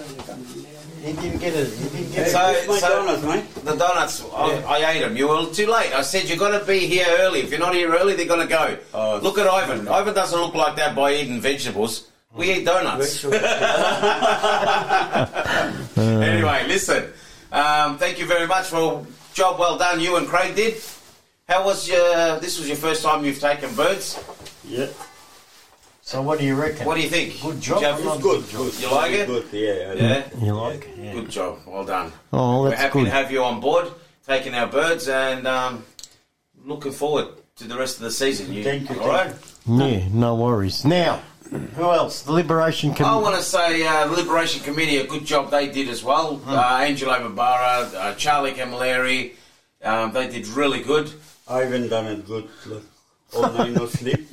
He 1.01 1.13
didn't 1.13 1.39
get 1.39 1.53
it. 1.55 1.67
He 1.73 1.89
didn't 1.89 2.11
get 2.13 2.29
So, 2.29 2.49
it. 2.51 2.67
my 2.67 2.77
so 2.77 2.89
donuts, 2.89 3.23
mate. 3.23 3.65
the 3.65 3.75
donuts, 3.75 4.23
I, 4.33 4.63
I 4.67 4.91
ate 4.91 4.99
them. 5.01 5.17
You 5.17 5.27
were 5.29 5.47
too 5.51 5.65
late. 5.65 5.91
I 5.93 6.01
said 6.03 6.29
you've 6.29 6.37
got 6.39 6.57
to 6.59 6.63
be 6.65 6.79
here 6.85 7.07
early. 7.19 7.39
If 7.39 7.49
you're 7.49 7.59
not 7.59 7.73
here 7.73 7.91
early, 7.91 8.13
they're 8.15 8.27
going 8.27 8.47
to 8.47 8.53
go. 8.53 8.77
Oh, 8.93 9.17
look 9.17 9.39
at 9.39 9.47
Ivan. 9.47 9.87
Ivan 9.87 10.13
doesn't 10.13 10.39
look 10.39 10.53
like 10.53 10.75
that 10.75 10.95
by 10.95 11.13
eating 11.15 11.41
vegetables. 11.41 12.07
We 12.35 12.51
eat 12.53 12.65
donuts. 12.65 13.25
anyway, 15.97 16.65
listen. 16.67 17.11
Um, 17.51 17.97
thank 17.97 18.19
you 18.19 18.25
very 18.25 18.47
much 18.47 18.67
for 18.67 19.01
a 19.01 19.05
job 19.33 19.59
well 19.59 19.77
done. 19.77 19.99
You 19.99 20.15
and 20.17 20.27
Craig 20.27 20.55
did. 20.55 20.81
How 21.49 21.65
was 21.65 21.89
your? 21.89 22.39
This 22.39 22.57
was 22.59 22.67
your 22.67 22.77
first 22.77 23.03
time 23.03 23.25
you've 23.25 23.39
taken 23.41 23.73
birds. 23.75 24.23
Yeah. 24.63 24.87
So 26.11 26.21
what 26.21 26.39
do 26.39 26.45
you 26.45 26.55
reckon? 26.55 26.85
What 26.85 26.95
do 26.95 27.01
you 27.01 27.07
think? 27.09 27.41
Good 27.41 27.61
job. 27.61 27.79
Did 27.79 27.85
you 27.85 28.09
have- 28.09 28.15
It's 28.15 28.21
good. 28.21 28.43
good. 28.51 28.79
You 28.81 28.91
like 28.91 29.11
it? 29.13 29.27
Good, 29.27 29.45
yeah. 29.53 29.93
Yeah. 29.93 30.45
You 30.45 30.53
like 30.55 30.83
it? 30.89 30.97
Yeah. 30.99 31.13
Good 31.13 31.29
job. 31.29 31.59
Well 31.65 31.85
done. 31.85 32.11
Oh, 32.33 32.63
We're 32.63 32.71
that's 32.71 32.81
happy 32.81 32.99
good. 32.99 33.05
to 33.05 33.11
have 33.11 33.31
you 33.31 33.41
on 33.45 33.61
board, 33.61 33.87
taking 34.27 34.53
our 34.53 34.67
birds, 34.67 35.07
and 35.07 35.47
um, 35.47 35.85
looking 36.65 36.91
forward 36.91 37.27
to 37.55 37.63
the 37.63 37.77
rest 37.77 37.95
of 37.95 38.03
the 38.03 38.11
season. 38.11 38.51
You, 38.51 38.61
Thank 38.61 38.89
you, 38.89 38.99
All 38.99 39.07
right. 39.07 39.33
Yeah, 39.65 40.09
no 40.11 40.35
worries. 40.35 40.83
Now, 40.83 41.21
who 41.77 41.83
else? 41.83 42.23
The 42.23 42.33
Liberation 42.33 42.89
Committee. 42.93 43.05
I 43.05 43.13
Committee. 43.13 43.23
want 43.31 43.35
to 43.37 43.43
say 43.43 43.87
uh, 43.87 44.07
the 44.07 44.15
Liberation 44.21 44.61
Committee 44.63 44.97
a 44.97 45.07
good 45.07 45.23
job 45.25 45.49
they 45.49 45.69
did 45.69 45.87
as 45.87 46.03
well. 46.03 46.35
Hmm. 46.39 46.49
Uh, 46.49 46.79
Angelo 46.89 47.13
Mabara, 47.29 47.93
uh, 47.95 48.13
Charlie 48.15 48.51
Camilleri, 48.51 49.35
um, 49.81 50.11
they 50.11 50.27
did 50.27 50.45
really 50.49 50.83
good. 50.83 51.09
Ivan 51.47 51.87
done 51.87 52.07
it 52.07 52.27
good. 52.27 52.49
Look, 52.65 52.83
all 53.33 53.49
night 53.53 53.71
no 53.71 53.85
sleep. 53.85 54.27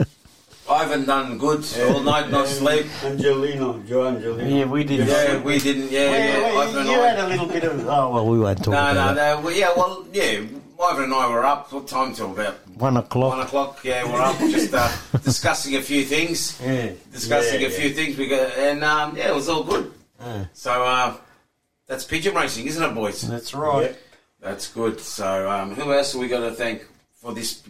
Ivan 0.71 1.07
done 1.07 1.39
good 1.39 1.65
all 1.89 2.01
night, 2.01 2.31
no 2.31 2.41
And 2.41 2.49
sleep. 2.49 2.87
Angelino, 3.03 3.83
Joe 3.87 4.03
Angelino. 4.13 4.59
Yeah, 4.59 4.65
we 4.67 4.85
didn't. 4.85 5.09
Yeah, 5.09 5.41
we 5.43 5.59
didn't. 5.59 5.91
Yeah, 5.91 6.11
Well, 6.11 6.19
yeah. 6.21 6.43
well, 6.53 6.69
Ivan 6.69 6.87
you 6.87 6.93
and 6.93 7.01
I- 7.03 7.09
had 7.09 7.19
a 7.19 7.29
little 7.29 7.47
bit 7.47 7.65
of. 7.65 7.87
Oh 7.89 8.13
well, 8.13 8.27
we 8.27 8.39
won't 8.39 8.59
talk 8.59 8.69
No, 8.73 8.73
about 8.91 8.95
no, 8.95 9.15
that. 9.15 9.37
no. 9.37 9.41
Well, 9.47 9.55
yeah, 9.55 9.71
well, 9.77 10.07
yeah. 10.13 10.41
Ivan 10.81 11.05
and 11.05 11.15
I 11.15 11.29
were 11.29 11.45
up. 11.45 11.73
What 11.73 11.89
time 11.89 12.15
till 12.15 12.31
about 12.33 12.55
One 12.77 12.97
o'clock. 12.99 13.31
one 13.37 13.41
o'clock? 13.41 13.81
Yeah, 13.83 14.05
we're 14.05 14.21
up 14.21 14.39
just 14.39 14.73
uh, 14.75 14.89
discussing 15.25 15.75
a 15.77 15.83
few 15.83 16.05
things. 16.05 16.61
Yeah. 16.63 16.93
Discussing 17.13 17.63
Yeah, 17.63 17.69
a 17.69 17.71
few 17.71 17.91
things. 17.95 18.17
We 18.17 18.29
got 18.29 18.53
and 18.57 18.85
um, 18.85 19.17
yeah, 19.17 19.31
it 19.31 19.35
was 19.35 19.49
all 19.49 19.65
good. 19.65 19.91
Yeah. 20.21 20.45
So 20.53 20.85
uh, 20.85 21.15
that's 21.89 22.05
pigeon 22.05 22.35
racing, 22.35 22.67
isn't 22.67 22.83
it, 22.83 22.95
boys? 22.95 23.23
That's 23.23 23.55
right. 23.55 23.97
That's 24.41 24.69
good. 24.73 25.01
So, 25.01 25.51
um, 25.51 25.75
who 25.75 25.93
else 25.93 26.15
are 26.15 26.19
we 26.19 26.29
got 26.29 26.41
to 26.41 26.53
thank 26.53 26.87
for 27.17 27.35
this 27.35 27.61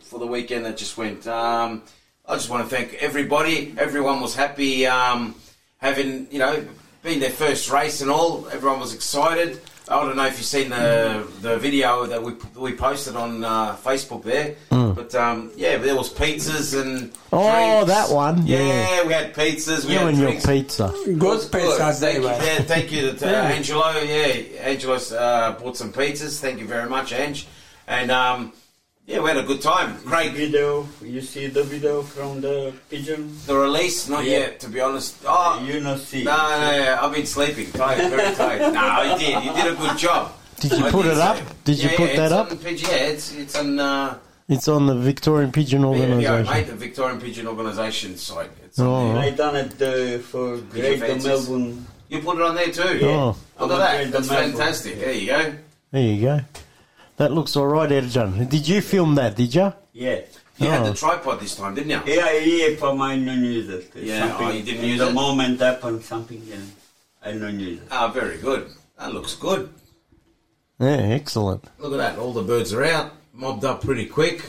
for 0.00 0.18
the 0.18 0.26
weekend 0.26 0.64
that 0.64 0.78
just 0.78 0.96
went? 0.96 1.26
Um, 1.26 1.82
I 2.26 2.34
just 2.36 2.48
want 2.48 2.68
to 2.68 2.74
thank 2.74 2.94
everybody. 2.94 3.74
Everyone 3.76 4.20
was 4.20 4.34
happy 4.34 4.86
um, 4.86 5.34
having 5.78 6.26
you 6.30 6.38
know 6.38 6.64
been 7.02 7.20
their 7.20 7.30
first 7.30 7.70
race 7.70 8.00
and 8.00 8.10
all. 8.10 8.48
Everyone 8.50 8.80
was 8.80 8.94
excited. 8.94 9.60
I 9.86 10.00
don't 10.02 10.16
know 10.16 10.24
if 10.24 10.38
you've 10.38 10.46
seen 10.46 10.70
the 10.70 11.26
the 11.42 11.58
video 11.58 12.06
that 12.06 12.22
we 12.22 12.32
we 12.56 12.72
posted 12.74 13.14
on 13.16 13.44
uh, 13.44 13.76
Facebook 13.76 14.22
there, 14.22 14.54
Mm. 14.70 14.94
but 14.94 15.14
um, 15.14 15.50
yeah, 15.56 15.76
there 15.76 15.94
was 15.94 16.10
pizzas 16.10 16.80
and 16.80 17.12
Oh, 17.30 17.84
drinks. 17.84 17.92
that 17.92 18.14
one. 18.14 18.46
Yeah, 18.46 18.60
Yeah. 18.60 19.06
we 19.06 19.12
had 19.12 19.34
pizzas. 19.34 19.84
We 19.84 19.92
You 19.92 19.98
had 19.98 20.08
and 20.08 20.18
your 20.18 20.32
pizza. 20.40 20.90
Good 21.04 21.18
Good. 21.18 21.40
pizzas 21.52 22.00
Thank 22.00 22.00
they 22.00 22.14
you, 22.22 22.22
yeah, 22.28 22.62
thank 22.62 22.90
you 22.92 23.12
to 23.12 23.26
uh, 23.28 23.30
Yeah. 23.32 23.42
Angelo. 23.54 23.90
Yeah, 24.00 24.62
Angelo's 24.70 25.12
uh, 25.12 25.56
bought 25.60 25.76
some 25.76 25.92
pizzas. 25.92 26.40
Thank 26.40 26.58
you 26.60 26.66
very 26.66 26.88
much, 26.88 27.12
Ange. 27.12 27.46
And 27.86 28.10
um, 28.10 28.54
yeah, 29.06 29.20
we 29.20 29.28
had 29.28 29.36
a 29.36 29.42
good 29.42 29.60
time. 29.60 29.98
Craig, 29.98 30.32
Video, 30.32 30.88
you 31.02 31.20
see 31.20 31.46
the 31.48 31.62
video 31.62 32.02
from 32.02 32.40
the 32.40 32.72
pigeon? 32.90 33.36
the 33.46 33.54
release, 33.56 34.08
not 34.08 34.24
Yeah. 34.24 34.38
yet, 34.38 34.60
to 34.60 34.68
be 34.68 34.80
honest. 34.80 35.16
Oh, 35.26 35.62
You 35.64 35.80
not 35.80 36.00
see. 36.00 36.24
no, 36.24 36.36
no, 36.36 36.70
no, 36.84 36.98
I've 37.02 37.12
been 37.14 37.26
sleeping, 37.26 37.70
tired, 37.72 38.10
very 38.10 38.34
tired. 38.34 38.72
no, 38.80 39.02
you 39.02 39.18
did. 39.18 39.44
You 39.44 39.52
did 39.52 39.72
a 39.72 39.76
good 39.76 39.98
job. 39.98 40.32
Did 40.60 40.72
you 40.72 40.86
I 40.86 40.90
put 40.90 41.06
it 41.06 41.16
say. 41.16 41.22
up? 41.22 41.38
Did 41.64 41.78
you 41.82 41.90
Yeah, 41.90 41.96
put 41.96 42.10
yeah, 42.10 42.16
that 42.16 42.24
it's 42.24 42.32
up? 42.32 42.50
On 42.50 42.56
the 42.56 42.64
pigeon, 42.64 42.88
yeah, 42.90 42.96
it's 43.12 43.32
it's 43.34 43.56
on. 43.56 43.78
Uh, 43.78 44.18
It's 44.46 44.68
on 44.68 44.86
the 44.86 44.94
Victorian 44.94 45.50
Pigeon 45.52 45.80
yeah, 45.82 45.86
yeah, 45.88 46.02
Organisation. 46.04 46.52
mate, 46.52 46.66
the 46.66 46.76
Victorian 46.76 47.18
Pigeon 47.20 47.46
Organisation 47.48 48.16
site. 48.18 48.50
It's 48.64 48.78
Oh, 48.78 48.92
on 48.92 49.14
there. 49.14 49.22
I 49.24 49.30
done 49.30 49.56
it 49.56 49.72
uh, 49.82 50.18
for 50.20 50.58
Great 50.72 51.00
the 51.00 51.16
Melbourne. 51.28 51.86
You 52.10 52.20
put 52.20 52.36
it 52.36 52.42
on 52.42 52.54
there 52.54 52.70
too. 52.70 53.00
Oh. 53.04 53.36
Look 53.58 53.70
at 53.72 53.78
that. 53.78 54.12
That's 54.12 54.28
the 54.28 54.34
Melbourne. 54.34 54.52
fantastic. 54.52 55.00
There 55.00 55.12
you 55.12 55.26
go. 55.26 55.54
There 55.92 56.02
you 56.02 56.20
go. 56.28 56.40
That 57.16 57.32
looks 57.32 57.56
all 57.56 57.66
right, 57.66 57.88
Erjan. 57.90 58.48
Did 58.48 58.66
you 58.68 58.80
film 58.80 59.14
that? 59.16 59.36
Did 59.36 59.54
you? 59.54 59.72
Yeah. 59.92 60.20
You 60.58 60.68
had 60.68 60.82
Oh. 60.82 60.90
the 60.90 60.94
tripod 60.96 61.40
this 61.40 61.56
time, 61.56 61.74
didn't 61.74 61.90
you? 61.90 62.00
Yeah, 62.14 62.30
yeah, 62.32 62.76
for 62.76 62.94
my 62.94 63.16
non-user. 63.16 63.82
Yeah, 63.94 64.28
Something- 64.28 64.46
oh, 64.46 64.50
you 64.50 64.62
didn't 64.62 64.84
in 64.84 64.90
use 64.90 64.98
the 65.00 65.08
it? 65.08 65.12
moment 65.14 65.60
happened 65.60 66.04
something, 66.04 66.42
yeah. 66.46 66.56
I 67.24 67.32
non-use 67.32 67.80
it. 67.80 67.88
Ah, 67.90 68.08
very 68.08 68.38
good. 68.38 68.68
That 68.98 69.12
looks 69.12 69.34
good. 69.34 69.68
Yeah, 70.78 71.18
excellent. 71.20 71.64
Look 71.78 71.92
at 71.92 71.98
that. 71.98 72.18
All 72.18 72.32
the 72.32 72.42
birds 72.42 72.72
are 72.72 72.84
out, 72.84 73.12
mobbed 73.32 73.64
up 73.64 73.82
pretty 73.82 74.06
quick. 74.06 74.44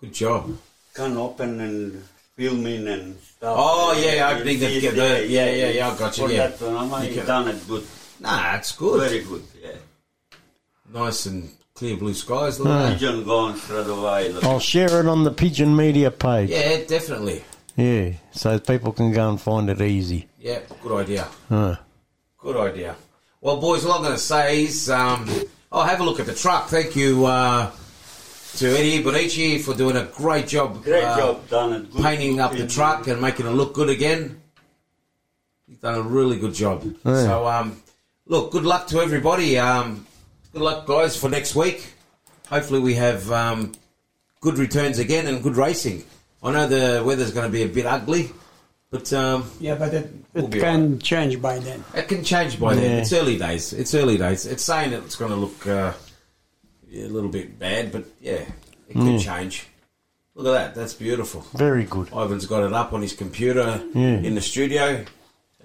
Good 0.00 0.12
job. 0.14 0.56
Can 0.94 1.16
open 1.16 1.60
and 1.60 2.02
filming 2.36 2.86
and 2.88 3.16
stuff. 3.20 3.56
Oh, 3.58 3.92
yeah, 3.98 4.30
You 4.30 4.36
opening 4.36 4.60
the- 4.60 4.66
see 4.68 4.80
the- 4.88 5.22
it, 5.24 5.30
yeah, 5.30 5.50
yeah, 5.50 5.68
yeah, 5.70 5.90
I 5.90 5.96
got 5.98 6.16
you, 6.18 6.26
For 6.26 6.32
yeah. 6.32 6.46
that 6.48 6.60
one, 6.72 6.92
I 6.92 7.08
You 7.08 7.14
can- 7.16 7.26
done 7.26 7.48
it 7.48 7.68
good. 7.68 7.86
Nah, 8.20 8.52
that's 8.52 8.72
good. 8.72 9.00
Very 9.00 9.20
good, 9.24 9.42
yeah. 9.62 9.70
Nice 10.92 11.26
and 11.26 11.50
clear 11.74 11.96
blue 11.96 12.14
skies. 12.14 12.58
Look 12.58 12.68
Ah. 12.68 12.78
at 12.86 12.90
that. 12.90 12.92
Pigeon 12.98 13.24
gone 13.24 13.56
straight 13.56 13.86
away. 13.86 14.32
look. 14.32 14.44
I'll 14.44 14.60
share 14.60 15.00
it 15.00 15.06
on 15.06 15.24
the 15.24 15.30
Pigeon 15.30 15.74
Media 15.76 16.10
page. 16.10 16.50
Yeah, 16.50 16.78
definitely. 16.86 17.44
Yeah, 17.76 18.12
so 18.32 18.58
people 18.58 18.92
can 18.92 19.12
go 19.12 19.28
and 19.28 19.40
find 19.40 19.68
it 19.68 19.80
easy. 19.82 20.28
Yeah, 20.40 20.60
good 20.82 20.96
idea. 20.96 21.28
Huh. 21.48 21.76
Good 22.38 22.56
idea. 22.56 22.96
Well, 23.42 23.58
boys, 23.60 23.84
all 23.84 23.92
I'm 23.92 24.02
going 24.02 24.14
to 24.14 24.18
say 24.18 24.64
is, 24.64 24.88
um, 24.88 25.28
oh, 25.70 25.82
have 25.82 26.00
a 26.00 26.04
look 26.04 26.18
at 26.18 26.26
the 26.26 26.34
truck. 26.34 26.68
Thank 26.68 26.96
you 26.96 27.26
uh, 27.26 27.70
to 28.56 28.66
Eddie 28.78 29.02
Bonici 29.02 29.60
for 29.60 29.74
doing 29.74 29.96
a 29.96 30.04
great 30.04 30.46
job. 30.48 30.82
Great 30.82 31.04
uh, 31.04 31.16
job, 31.18 31.48
done 31.50 31.72
it. 31.74 31.92
Good, 31.92 32.02
painting 32.02 32.40
up 32.40 32.52
the 32.52 32.66
truck 32.66 33.06
and 33.08 33.20
making 33.20 33.46
it 33.46 33.50
look 33.50 33.74
good 33.74 33.90
again. 33.90 34.40
He's 35.68 35.76
done 35.78 35.96
a 35.96 36.02
really 36.02 36.38
good 36.38 36.54
job. 36.54 36.82
Yeah. 37.04 37.24
So, 37.24 37.46
um, 37.46 37.82
look, 38.26 38.52
good 38.52 38.64
luck 38.64 38.86
to 38.88 39.00
everybody. 39.00 39.58
Um, 39.58 40.06
good 40.56 40.62
luck, 40.64 40.86
guys, 40.86 41.14
for 41.18 41.28
next 41.28 41.54
week. 41.54 41.92
Hopefully, 42.48 42.80
we 42.80 42.94
have 42.94 43.30
um, 43.30 43.72
good 44.40 44.56
returns 44.56 44.98
again 44.98 45.26
and 45.26 45.42
good 45.42 45.54
racing. 45.54 46.02
I 46.42 46.50
know 46.50 46.66
the 46.66 47.04
weather's 47.04 47.30
going 47.30 47.44
to 47.46 47.52
be 47.52 47.62
a 47.62 47.68
bit 47.68 47.84
ugly, 47.84 48.30
but 48.90 49.12
um, 49.12 49.50
Yeah, 49.60 49.74
but 49.74 49.92
it, 49.92 50.10
We'll 50.32 50.46
it 50.46 50.50
be 50.52 50.60
can 50.60 50.98
change 50.98 51.42
by 51.42 51.58
then. 51.58 51.84
it 51.94 52.08
can 52.08 52.24
change 52.24 52.58
by 52.58 52.74
then. 52.74 53.00
It's 53.00 53.12
early 53.12 53.36
days. 53.36 53.74
It's 53.74 53.92
early 53.94 54.16
days. 54.16 54.46
It's 54.46 54.64
saying 54.64 54.92
that 54.92 55.02
it's 55.04 55.16
going 55.16 55.30
to 55.32 55.36
look 55.36 55.66
uh, 55.66 55.92
a 56.90 57.06
little 57.08 57.28
bit 57.28 57.58
bad, 57.58 57.92
but 57.92 58.06
yeah, 58.22 58.44
it 58.88 58.94
could 58.94 59.04
Yeah. 59.06 59.18
change. 59.18 59.66
Look 60.34 60.46
at 60.46 60.52
that. 60.52 60.74
That's 60.74 60.94
beautiful. 60.94 61.44
Very 61.54 61.84
good. 61.84 62.08
Ivan's 62.08 62.46
got 62.46 62.62
it 62.64 62.72
up 62.72 62.94
on 62.94 63.02
his 63.02 63.12
computer 63.12 63.82
Yeah. 63.94 64.20
in 64.20 64.34
the 64.34 64.40
studio. 64.42 65.04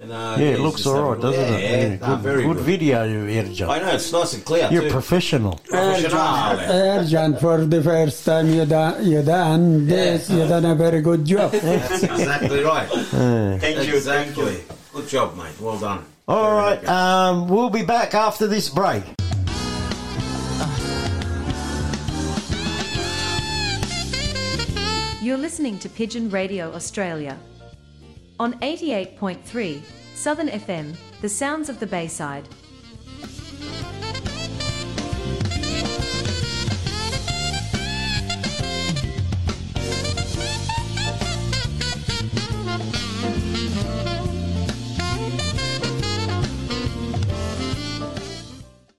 And, 0.01 0.11
uh, 0.11 0.35
Yeah, 0.39 0.45
it 0.57 0.59
looks 0.59 0.77
just 0.77 0.87
all 0.87 0.95
having 0.95 1.09
right, 1.09 1.17
a 1.23 1.27
look. 1.27 1.35
doesn't 1.35 1.53
it? 1.53 1.61
Yeah, 1.61 1.77
Yeah, 1.77 1.89
no, 1.89 2.07
good, 2.07 2.19
very 2.23 2.43
good 2.43 2.57
good. 2.57 2.65
video, 2.65 3.03
you 3.03 3.19
Erjan. 3.37 3.69
I 3.69 3.79
know, 3.79 3.89
it's 3.93 4.11
nice 4.11 4.33
and 4.33 4.43
clear 4.43 4.67
You're 4.71 4.81
too. 4.83 4.89
professional. 4.89 5.59
Professional. 5.69 6.11
Erjan, 6.17 7.39
for 7.39 7.63
the 7.65 7.83
first 7.83 8.25
time 8.25 8.49
you 8.49 8.65
done, 8.65 9.05
you 9.05 9.21
done 9.21 9.85
this, 9.85 10.27
you 10.29 10.47
done 10.47 10.65
a 10.65 10.73
very 10.73 11.01
good 11.01 11.23
job. 11.23 11.51
That's 11.51 12.01
exactly 12.01 12.63
right. 12.63 12.89
Yeah. 12.91 13.57
Thank 13.59 13.87
you, 13.87 13.95
exactly. 13.95 14.33
thank 14.45 14.59
you. 14.59 14.75
Good 14.93 15.07
job, 15.07 15.37
mate. 15.37 15.53
Well 15.61 15.77
done. 15.77 16.03
All 16.27 16.51
right, 16.55 16.83
um, 16.87 17.47
we'll 17.47 17.69
be 17.69 17.83
back 17.85 18.15
after 18.15 18.47
this 18.47 18.69
break. 18.69 19.03
You're 25.21 25.37
listening 25.37 25.77
to 25.79 25.89
Pigeon 25.89 26.31
Radio 26.31 26.73
Australia. 26.73 27.37
On 28.41 28.53
88.3 28.53 29.83
Southern 30.15 30.47
FM, 30.47 30.95
the 31.21 31.29
sounds 31.29 31.69
of 31.69 31.79
the 31.79 31.85
Bayside. 31.85 32.49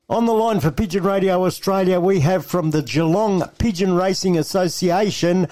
On 0.08 0.26
the 0.26 0.32
line 0.32 0.60
for 0.60 0.70
Pigeon 0.70 1.02
Radio 1.02 1.44
Australia, 1.44 1.98
we 1.98 2.20
have 2.20 2.46
from 2.46 2.70
the 2.70 2.82
Geelong 2.82 3.42
Pigeon 3.58 3.94
Racing 3.94 4.38
Association, 4.38 5.48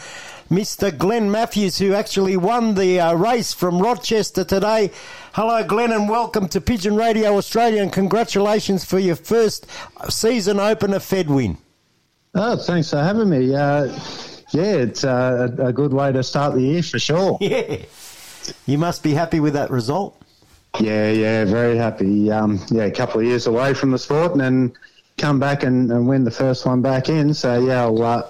Mr. 0.51 0.97
Glen 0.97 1.31
Mathews, 1.31 1.79
who 1.79 1.95
actually 1.95 2.37
won 2.37 2.75
the 2.75 2.99
uh, 2.99 3.15
race 3.15 3.53
from 3.53 3.79
Rochester 3.79 4.43
today. 4.43 4.91
Hello, 5.33 5.63
Glenn, 5.63 5.93
and 5.93 6.09
welcome 6.09 6.49
to 6.49 6.61
Pigeon 6.61 6.97
Radio 6.97 7.37
Australia, 7.37 7.81
and 7.81 7.93
congratulations 7.93 8.85
for 8.85 8.99
your 8.99 9.15
first 9.15 9.69
season 10.09 10.59
opener 10.59 10.99
Fed 10.99 11.31
win. 11.31 11.57
Oh, 12.35 12.57
thanks 12.57 12.91
for 12.91 12.97
having 12.97 13.31
me. 13.31 13.55
Uh, 13.55 13.97
yeah, 14.51 14.73
it's 14.73 15.05
uh, 15.05 15.51
a, 15.57 15.73
good 15.73 15.93
way 15.93 16.11
to 16.11 16.25
start 16.25 16.55
the 16.55 16.63
year 16.63 16.83
for 16.83 16.99
sure. 16.99 17.39
Yeah. 17.41 17.85
You 18.67 18.79
must 18.79 19.05
be 19.05 19.13
happy 19.13 19.39
with 19.39 19.53
that 19.53 19.71
result. 19.71 20.21
Yeah, 20.81 21.11
yeah, 21.11 21.45
very 21.45 21.77
happy. 21.77 22.33
Um, 22.33 22.59
yeah, 22.71 22.85
a 22.85 22.91
couple 22.91 23.21
of 23.21 23.27
years 23.27 23.47
away 23.47 23.75
from 23.75 23.93
the 23.93 23.99
sport 23.99 24.33
and 24.33 24.41
then 24.41 24.73
come 25.21 25.39
back 25.39 25.63
and, 25.63 25.91
and 25.93 26.09
win 26.09 26.25
the 26.25 26.31
first 26.31 26.65
one 26.67 26.81
back 26.81 27.09
in. 27.09 27.35
So, 27.35 27.61
yeah, 27.61 27.83
I'll, 27.83 28.03
uh, 28.03 28.23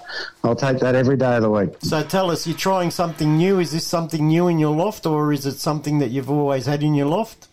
I'll 0.43 0.55
take 0.55 0.79
that 0.79 0.93
every 0.93 1.17
day 1.17 1.37
of 1.37 1.41
the 1.41 1.49
week. 1.49 1.73
So 1.81 2.03
tell 2.03 2.29
us, 2.29 2.45
you're 2.45 2.57
trying 2.57 2.91
something 2.91 3.37
new. 3.37 3.59
Is 3.59 3.71
this 3.71 3.87
something 3.87 4.27
new 4.27 4.47
in 4.47 4.59
your 4.59 4.75
loft, 4.75 5.05
or 5.05 5.31
is 5.31 5.45
it 5.45 5.59
something 5.59 5.99
that 5.99 6.09
you've 6.09 6.29
always 6.29 6.65
had 6.65 6.83
in 6.83 6.93
your 6.93 7.07
loft? 7.07 7.47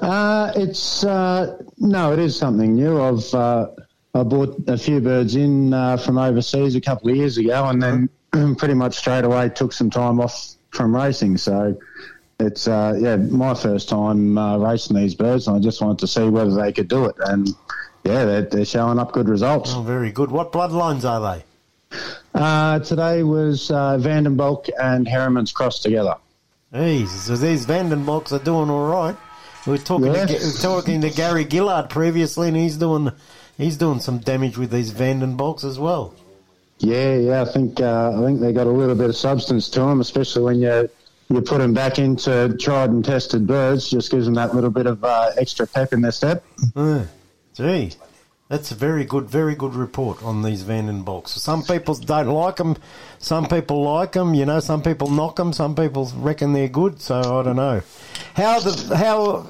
Uh, 0.00 0.52
it's, 0.56 1.04
uh, 1.04 1.56
no, 1.78 2.12
it 2.12 2.18
is 2.18 2.36
something 2.36 2.74
new. 2.74 3.00
I've, 3.00 3.34
uh, 3.34 3.68
I 4.14 4.22
bought 4.22 4.56
a 4.68 4.78
few 4.78 5.00
birds 5.00 5.34
in 5.34 5.72
uh, 5.72 5.96
from 5.96 6.18
overseas 6.18 6.76
a 6.76 6.80
couple 6.80 7.10
of 7.10 7.16
years 7.16 7.38
ago 7.38 7.68
and 7.68 7.82
then 7.82 8.08
pretty 8.56 8.74
much 8.74 8.94
straight 8.96 9.24
away 9.24 9.48
took 9.48 9.72
some 9.72 9.90
time 9.90 10.20
off 10.20 10.54
from 10.70 10.94
racing. 10.94 11.36
So 11.36 11.76
it's, 12.38 12.68
uh, 12.68 12.96
yeah, 12.98 13.16
my 13.16 13.54
first 13.54 13.88
time 13.88 14.38
uh, 14.38 14.58
racing 14.58 14.96
these 14.96 15.16
birds 15.16 15.48
and 15.48 15.56
I 15.56 15.60
just 15.60 15.80
wanted 15.80 15.98
to 15.98 16.06
see 16.06 16.28
whether 16.28 16.54
they 16.54 16.72
could 16.72 16.88
do 16.88 17.06
it. 17.06 17.16
And 17.18 17.48
yeah, 18.04 18.24
they're, 18.24 18.42
they're 18.42 18.64
showing 18.64 18.98
up 18.98 19.12
good 19.12 19.28
results. 19.28 19.72
Oh, 19.74 19.82
very 19.82 20.12
good. 20.12 20.30
What 20.30 20.52
bloodlines 20.52 21.04
are 21.04 21.36
they? 21.36 21.98
Uh, 22.34 22.78
today 22.80 23.22
was 23.22 23.70
uh, 23.70 23.96
Vandenbalk 23.98 24.68
and 24.80 25.06
Harriman's 25.06 25.52
crossed 25.52 25.82
together. 25.82 26.16
Jeez, 26.72 27.06
so 27.08 27.36
these 27.36 27.66
Vandenbalks 27.66 28.32
are 28.32 28.42
doing 28.42 28.68
all 28.68 28.86
right. 28.88 29.16
We 29.66 29.72
were 29.72 29.78
talking, 29.78 30.06
Yeah. 30.12 30.26
to, 30.26 30.32
we 30.32 30.38
were 30.44 30.58
talking 30.60 31.00
to 31.02 31.10
Gary 31.10 31.46
Gillard 31.48 31.88
previously, 31.88 32.48
and 32.48 32.56
he's 32.56 32.76
doing 32.76 33.12
he's 33.56 33.76
doing 33.76 34.00
some 34.00 34.18
damage 34.18 34.58
with 34.58 34.70
these 34.70 34.92
Vandenbalks 34.92 35.64
as 35.64 35.78
well. 35.78 36.12
Yeah, 36.78 37.14
yeah, 37.14 37.42
I 37.42 37.44
think 37.44 37.80
uh, 37.80 38.12
I 38.18 38.20
think 38.26 38.40
they 38.40 38.52
got 38.52 38.66
a 38.66 38.70
little 38.70 38.96
bit 38.96 39.08
of 39.08 39.16
substance 39.16 39.70
to 39.70 39.80
them, 39.80 40.00
especially 40.00 40.42
when 40.42 40.58
you 40.60 40.90
you 41.30 41.40
put 41.40 41.58
them 41.58 41.72
back 41.72 41.98
into 42.00 42.54
tried 42.60 42.90
and 42.90 43.04
tested 43.04 43.46
birds. 43.46 43.88
Just 43.88 44.10
gives 44.10 44.24
them 44.26 44.34
that 44.34 44.54
little 44.54 44.70
bit 44.70 44.86
of 44.86 45.02
uh, 45.04 45.30
extra 45.38 45.66
pep 45.68 45.92
in 45.92 46.02
their 46.02 46.12
step. 46.12 46.44
Gee, 47.54 47.92
that's 48.48 48.70
a 48.70 48.74
very 48.74 49.04
good, 49.04 49.24
very 49.28 49.54
good 49.54 49.74
report 49.74 50.22
on 50.22 50.42
these 50.42 50.62
Vandenbalks. 50.64 51.28
Some 51.28 51.62
people 51.62 51.94
don't 51.94 52.28
like 52.28 52.56
them, 52.56 52.76
some 53.18 53.46
people 53.46 53.82
like 53.82 54.12
them. 54.12 54.34
You 54.34 54.44
know, 54.46 54.60
some 54.60 54.82
people 54.82 55.10
knock 55.10 55.36
them, 55.36 55.52
some 55.52 55.74
people 55.74 56.10
reckon 56.16 56.52
they're 56.52 56.68
good. 56.68 57.00
So 57.00 57.18
I 57.18 57.42
don't 57.42 57.56
know 57.56 57.82
how 58.34 58.60
the 58.60 58.96
how 58.96 59.48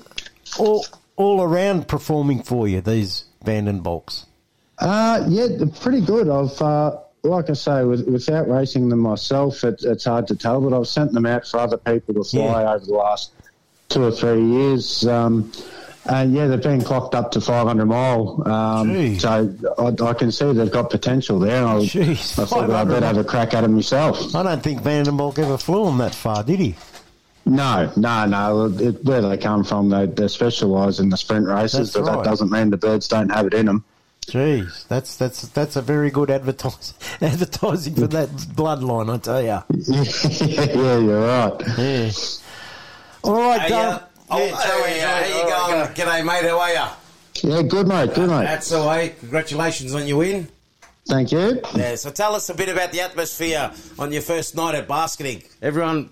all 0.58 0.86
all 1.16 1.42
around 1.42 1.88
performing 1.88 2.42
for 2.42 2.66
you 2.68 2.80
these 2.80 3.24
Vandenbalks. 3.44 4.24
Uh, 4.78 5.24
yeah, 5.28 5.46
pretty 5.80 6.00
good. 6.00 6.28
I've, 6.28 6.60
uh, 6.60 6.98
like 7.22 7.48
I 7.48 7.52
say, 7.52 7.84
with, 7.84 8.06
without 8.08 8.48
racing 8.48 8.88
them 8.88 8.98
myself, 8.98 9.62
it, 9.62 9.80
it's 9.84 10.04
hard 10.04 10.26
to 10.28 10.34
tell, 10.36 10.60
but 10.60 10.76
I've 10.76 10.88
sent 10.88 11.12
them 11.12 11.26
out 11.26 11.46
for 11.46 11.60
other 11.60 11.76
people 11.76 12.14
to 12.14 12.24
fly 12.24 12.62
Yeah. 12.62 12.74
over 12.74 12.84
the 12.84 12.92
last 12.94 13.30
two 13.88 14.02
or 14.02 14.10
three 14.10 14.42
years. 14.42 15.06
Um, 15.06 15.52
and 16.06 16.34
yeah, 16.34 16.46
they've 16.46 16.62
been 16.62 16.82
clocked 16.82 17.14
up 17.14 17.30
to 17.32 17.40
500 17.40 17.86
mile. 17.86 18.42
Um, 18.46 19.18
so 19.18 19.54
I, 19.78 20.04
I 20.04 20.12
can 20.14 20.30
see 20.32 20.52
they've 20.52 20.70
got 20.70 20.90
potential 20.90 21.38
there. 21.38 21.66
I, 21.66 21.76
Jeez, 21.76 22.38
I 22.38 22.44
thought 22.46 22.70
I'd 22.70 22.88
better 22.88 23.06
have 23.06 23.16
a 23.16 23.24
crack 23.24 23.54
at 23.54 23.62
them 23.62 23.74
myself. 23.74 24.34
I 24.34 24.42
don't 24.42 24.62
think 24.62 24.82
Vandenbalk 24.82 25.38
ever 25.38 25.56
flew 25.58 25.84
them 25.86 25.98
that 25.98 26.14
far, 26.14 26.42
did 26.42 26.60
he? 26.60 26.74
No, 27.46 27.92
no, 27.96 28.24
no. 28.26 28.66
It, 28.78 29.04
where 29.04 29.20
they 29.20 29.36
come 29.36 29.64
from, 29.64 29.90
they, 29.90 30.06
they 30.06 30.28
specialise 30.28 30.98
in 30.98 31.10
the 31.10 31.16
sprint 31.16 31.46
races, 31.46 31.92
That's 31.92 32.06
but 32.06 32.10
right. 32.16 32.24
that 32.24 32.30
doesn't 32.30 32.50
mean 32.50 32.70
the 32.70 32.76
birds 32.78 33.08
don't 33.08 33.28
have 33.30 33.46
it 33.46 33.54
in 33.54 33.66
them. 33.66 33.84
Jeez, 34.26 34.88
that's 34.88 35.18
that's 35.18 35.42
that's 35.48 35.76
a 35.76 35.82
very 35.82 36.10
good 36.10 36.30
advertise, 36.30 36.94
advertising 37.20 37.94
for 37.94 38.06
that 38.06 38.30
bloodline, 38.30 39.12
I 39.12 39.18
tell 39.18 39.42
you. 39.42 39.60
yeah, 40.78 40.98
you're 40.98 41.20
right. 41.26 41.62
Yeah. 41.76 42.10
All 43.22 43.34
right, 43.34 43.60
Hey, 43.60 43.68
Dale. 43.68 44.02
Oh, 44.30 44.38
hey, 44.38 44.50
uh, 45.02 45.08
how 45.08 45.26
you 45.26 45.76
going? 45.76 45.94
G'day, 45.94 46.24
mate. 46.24 46.48
How 46.48 46.60
are 46.60 46.72
you? 46.72 46.86
Yeah, 47.42 47.62
good 47.62 47.88
mate, 47.88 48.14
good 48.14 48.30
mate. 48.30 48.44
That's 48.44 48.72
all 48.72 48.86
right. 48.86 49.18
Congratulations 49.18 49.94
on 49.94 50.06
your 50.06 50.18
win. 50.18 50.48
Thank 51.06 51.32
you. 51.32 51.60
Yeah, 51.74 51.96
so 51.96 52.10
tell 52.10 52.34
us 52.34 52.48
a 52.48 52.54
bit 52.54 52.68
about 52.68 52.92
the 52.92 53.00
atmosphere 53.00 53.72
on 53.98 54.12
your 54.12 54.22
first 54.22 54.56
night 54.56 54.74
at 54.74 54.88
basketing. 54.88 55.42
Everyone 55.60 56.10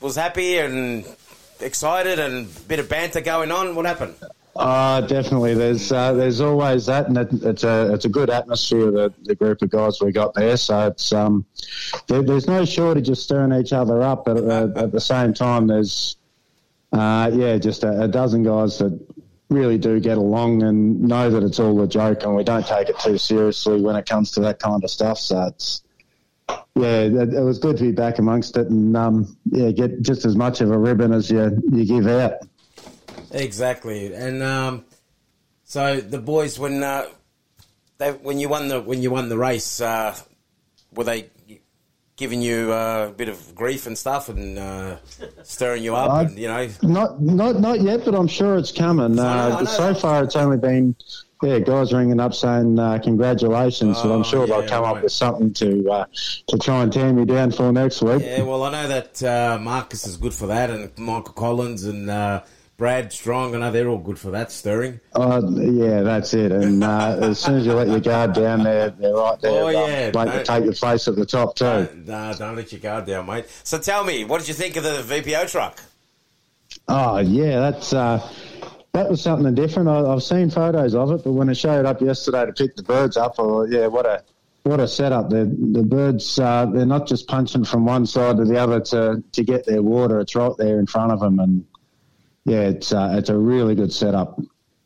was 0.00 0.16
happy 0.16 0.58
and 0.58 1.04
excited 1.60 2.18
and 2.18 2.46
a 2.46 2.60
bit 2.62 2.80
of 2.80 2.88
banter 2.88 3.20
going 3.20 3.52
on. 3.52 3.74
What 3.76 3.86
happened? 3.86 4.14
Uh, 4.56 5.02
definitely. 5.02 5.54
There's 5.54 5.92
uh, 5.92 6.12
there's 6.14 6.40
always 6.40 6.86
that, 6.86 7.06
and 7.06 7.16
it, 7.16 7.28
it's 7.44 7.62
a 7.62 7.94
it's 7.94 8.04
a 8.04 8.08
good 8.08 8.30
atmosphere. 8.30 8.90
The, 8.90 9.14
the 9.22 9.36
group 9.36 9.62
of 9.62 9.70
guys 9.70 10.00
we 10.00 10.10
got 10.10 10.34
there, 10.34 10.56
so 10.56 10.88
it's 10.88 11.12
um, 11.12 11.44
there, 12.08 12.22
there's 12.22 12.48
no 12.48 12.64
shortage 12.64 13.08
of 13.08 13.18
stirring 13.18 13.52
each 13.52 13.72
other 13.72 14.02
up, 14.02 14.24
but 14.24 14.38
uh, 14.38 14.68
at 14.74 14.90
the 14.90 15.00
same 15.00 15.32
time, 15.32 15.68
there's 15.68 16.16
uh, 16.92 17.30
yeah, 17.32 17.58
just 17.58 17.84
a, 17.84 18.02
a 18.02 18.08
dozen 18.08 18.42
guys 18.42 18.78
that 18.78 18.98
really 19.48 19.78
do 19.78 20.00
get 20.00 20.16
along 20.16 20.62
and 20.62 21.00
know 21.00 21.30
that 21.30 21.42
it's 21.42 21.58
all 21.58 21.80
a 21.82 21.88
joke, 21.88 22.22
and 22.22 22.34
we 22.34 22.44
don't 22.44 22.66
take 22.66 22.88
it 22.88 22.98
too 22.98 23.18
seriously 23.18 23.80
when 23.80 23.96
it 23.96 24.06
comes 24.06 24.32
to 24.32 24.40
that 24.40 24.58
kind 24.58 24.82
of 24.82 24.90
stuff. 24.90 25.18
So 25.18 25.42
it's 25.48 25.82
yeah, 26.74 27.02
it, 27.02 27.34
it 27.34 27.42
was 27.42 27.58
good 27.58 27.76
to 27.76 27.82
be 27.84 27.92
back 27.92 28.18
amongst 28.18 28.56
it, 28.56 28.68
and 28.68 28.96
um, 28.96 29.36
yeah, 29.50 29.70
get 29.70 30.02
just 30.02 30.24
as 30.24 30.36
much 30.36 30.60
of 30.60 30.70
a 30.70 30.78
ribbon 30.78 31.12
as 31.12 31.30
you 31.30 31.62
you 31.70 31.84
give 31.84 32.06
out. 32.06 32.34
Exactly, 33.30 34.14
and 34.14 34.42
um, 34.42 34.84
so 35.64 36.00
the 36.00 36.18
boys 36.18 36.58
when 36.58 36.82
uh, 36.82 37.06
they 37.98 38.12
when 38.12 38.38
you 38.38 38.48
won 38.48 38.68
the 38.68 38.80
when 38.80 39.02
you 39.02 39.10
won 39.10 39.28
the 39.28 39.38
race, 39.38 39.80
uh, 39.80 40.16
were 40.92 41.04
they 41.04 41.30
giving 42.20 42.42
you 42.42 42.70
uh, 42.70 43.06
a 43.08 43.12
bit 43.12 43.30
of 43.30 43.54
grief 43.54 43.86
and 43.86 43.96
stuff 43.96 44.28
and 44.28 44.58
uh, 44.58 44.96
stirring 45.42 45.82
you 45.82 45.96
up? 45.96 46.10
I- 46.10 46.22
and, 46.24 46.38
you 46.38 46.48
know, 46.48 46.68
Not 46.82 47.20
not 47.20 47.58
not 47.60 47.80
yet, 47.80 48.04
but 48.04 48.14
I'm 48.14 48.28
sure 48.28 48.56
it's 48.58 48.70
coming. 48.70 49.18
Uh, 49.18 49.64
so 49.64 49.94
far, 49.94 50.22
it's 50.22 50.36
only 50.36 50.58
been 50.58 50.94
yeah, 51.42 51.58
guys 51.58 51.90
ringing 51.94 52.20
up 52.20 52.34
saying 52.34 52.78
uh, 52.78 52.98
congratulations, 53.02 53.96
but 54.02 54.12
I'm 54.12 54.20
Oh, 54.20 54.22
sure 54.22 54.46
they'll 54.46 54.68
come 54.68 54.84
right. 54.84 54.96
up 54.98 55.02
with 55.02 55.12
something 55.12 55.54
to 55.54 55.90
uh, 55.90 56.04
to 56.48 56.58
try 56.58 56.82
and 56.82 56.92
tear 56.92 57.10
me 57.14 57.24
down 57.24 57.50
for 57.52 57.72
next 57.72 58.02
week. 58.02 58.20
Yeah, 58.22 58.42
well, 58.42 58.62
I 58.64 58.70
know 58.70 58.86
that 58.88 59.22
uh, 59.22 59.58
Marcus 59.58 60.06
is 60.06 60.18
good 60.18 60.34
for 60.34 60.46
that, 60.48 60.68
and 60.70 60.90
Michael 60.98 61.32
Collins 61.32 61.84
and 61.84 62.10
uh, 62.10 62.42
Brad 62.80 63.12
Strong. 63.12 63.54
I 63.54 63.58
know 63.58 63.70
they're 63.70 63.88
all 63.88 63.98
good 63.98 64.18
for 64.18 64.30
that 64.30 64.50
stirring. 64.50 65.00
Uh, 65.14 65.42
yeah, 65.50 66.00
that's 66.00 66.32
it. 66.32 66.50
And 66.50 66.82
uh, 66.82 67.18
as 67.20 67.38
soon 67.38 67.56
as 67.56 67.66
you 67.66 67.74
let 67.74 67.88
your 67.88 68.00
guard 68.00 68.32
down, 68.32 68.62
they're, 68.62 68.88
they're 68.88 69.12
right 69.12 69.38
there. 69.38 69.64
Oh, 69.64 69.68
yeah, 69.68 70.10
to 70.10 70.42
take 70.42 70.64
your 70.64 70.72
place 70.72 71.06
at 71.06 71.14
the 71.14 71.26
top, 71.26 71.56
too. 71.56 71.86
Nah, 72.06 72.32
don't 72.32 72.56
let 72.56 72.72
your 72.72 72.80
guard 72.80 73.04
down, 73.04 73.26
mate. 73.26 73.44
So 73.64 73.78
tell 73.78 74.02
me, 74.02 74.24
what 74.24 74.38
did 74.38 74.48
you 74.48 74.54
think 74.54 74.76
of 74.76 74.84
the 74.84 75.02
VPO 75.02 75.50
truck? 75.50 75.78
Oh, 76.88 77.18
yeah, 77.18 77.60
that's. 77.60 77.92
Uh, 77.92 78.26
that 78.92 79.10
was 79.10 79.20
something 79.20 79.54
different. 79.54 79.90
I, 79.90 80.00
I've 80.00 80.22
seen 80.22 80.48
photos 80.48 80.94
of 80.94 81.12
it, 81.12 81.22
but 81.22 81.32
when 81.32 81.50
it 81.50 81.56
showed 81.56 81.84
up 81.84 82.00
yesterday 82.00 82.46
to 82.46 82.52
pick 82.54 82.76
the 82.76 82.82
birds 82.82 83.18
up, 83.18 83.34
oh 83.38 83.64
yeah, 83.64 83.88
what 83.88 84.06
a 84.06 84.24
what 84.62 84.80
a 84.80 84.88
setup! 84.88 85.30
The 85.30 85.44
the 85.44 85.82
birds 85.82 86.38
uh, 86.38 86.66
they're 86.66 86.86
not 86.86 87.06
just 87.06 87.28
punching 87.28 87.66
from 87.66 87.84
one 87.84 88.04
side 88.04 88.38
to 88.38 88.44
the 88.44 88.56
other 88.56 88.80
to 88.80 89.22
to 89.30 89.44
get 89.44 89.64
their 89.64 89.80
water. 89.80 90.18
It's 90.18 90.34
right 90.34 90.50
there 90.58 90.80
in 90.80 90.86
front 90.86 91.12
of 91.12 91.20
them, 91.20 91.38
and 91.38 91.64
yeah, 92.50 92.62
it's 92.62 92.92
uh, 92.92 93.14
it's 93.16 93.28
a 93.28 93.36
really 93.36 93.74
good 93.74 93.92
setup. 93.92 94.40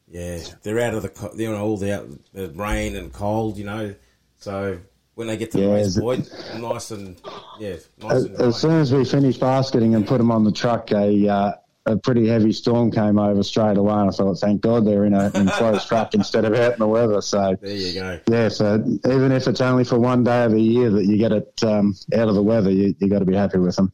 Yeah, 0.08 0.38
they're 0.62 0.80
out 0.80 0.94
of 0.94 1.02
the 1.02 1.32
you 1.36 1.50
know 1.50 1.60
all 1.60 1.76
the, 1.76 2.18
the 2.32 2.50
rain 2.50 2.94
and 2.94 3.12
cold, 3.12 3.56
you 3.56 3.64
know. 3.64 3.94
So 4.38 4.78
when 5.14 5.28
they 5.28 5.36
get 5.36 5.50
to 5.52 5.58
the 5.58 5.64
Yeah, 5.64 5.74
race, 5.74 5.96
is 5.96 6.60
nice 6.60 6.90
and 6.90 7.20
yeah, 7.58 7.76
nice 7.98 8.12
As, 8.12 8.24
and 8.24 8.40
as 8.40 8.60
soon 8.60 8.80
as 8.80 8.92
we 8.92 9.04
finished 9.04 9.40
basketing 9.40 9.94
and 9.94 10.06
put 10.06 10.18
them 10.18 10.30
on 10.30 10.44
the 10.44 10.52
truck, 10.52 10.92
a 10.92 11.28
uh, 11.28 11.52
a 11.86 11.96
pretty 11.96 12.26
heavy 12.28 12.52
storm 12.52 12.90
came 12.90 13.18
over 13.18 13.42
straight 13.42 13.76
away. 13.76 13.92
And 13.92 14.08
I 14.08 14.12
thought, 14.12 14.34
thank 14.38 14.60
God 14.60 14.86
they're 14.86 15.04
in 15.04 15.14
a 15.14 15.30
enclosed 15.34 15.88
truck 15.88 16.14
instead 16.14 16.44
of 16.44 16.54
out 16.54 16.74
in 16.74 16.78
the 16.78 16.86
weather. 16.86 17.20
So 17.20 17.56
there 17.60 17.74
you 17.74 17.94
go. 17.94 18.20
Yeah, 18.30 18.48
so 18.48 18.76
even 19.06 19.32
if 19.32 19.48
it's 19.48 19.60
only 19.60 19.84
for 19.84 19.98
one 19.98 20.22
day 20.24 20.44
of 20.44 20.52
the 20.52 20.60
year 20.60 20.90
that 20.90 21.04
you 21.04 21.16
get 21.16 21.32
it 21.32 21.62
um, 21.62 21.94
out 22.14 22.28
of 22.28 22.34
the 22.34 22.42
weather, 22.42 22.70
you 22.70 22.94
you 22.98 23.08
got 23.08 23.20
to 23.20 23.24
be 23.24 23.34
happy 23.34 23.58
with 23.58 23.76
them. 23.76 23.92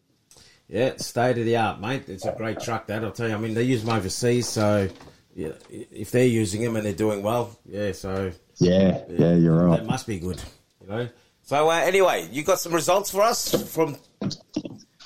Yeah, 0.73 0.97
state 0.99 1.37
of 1.37 1.45
the 1.45 1.57
art, 1.57 1.81
mate. 1.81 2.05
It's 2.09 2.25
a 2.25 2.33
great 2.37 2.61
truck. 2.61 2.87
That 2.87 3.03
I'll 3.03 3.11
tell 3.11 3.29
you. 3.29 3.35
I 3.35 3.39
mean, 3.39 3.55
they 3.55 3.65
use 3.65 3.83
them 3.85 3.93
overseas, 3.95 4.47
so 4.49 4.89
yeah, 5.35 5.49
if 5.69 6.13
they're 6.13 6.25
using 6.27 6.63
them 6.63 6.77
and 6.77 6.87
they're 6.87 6.93
doing 6.93 7.23
well, 7.25 7.59
yeah. 7.67 7.91
So 7.93 8.31
Yeah, 8.59 9.03
yeah, 9.09 9.35
you're 9.35 9.67
right. 9.67 9.79
that 9.81 9.87
must 9.87 10.07
be 10.07 10.21
good, 10.21 10.41
you 10.81 10.87
know. 10.87 11.09
So 11.43 11.69
uh, 11.69 11.75
anyway, 11.75 12.29
you 12.31 12.45
got 12.45 12.61
some 12.61 12.73
results 12.73 13.11
for 13.11 13.23
us 13.23 13.73
from 13.75 13.97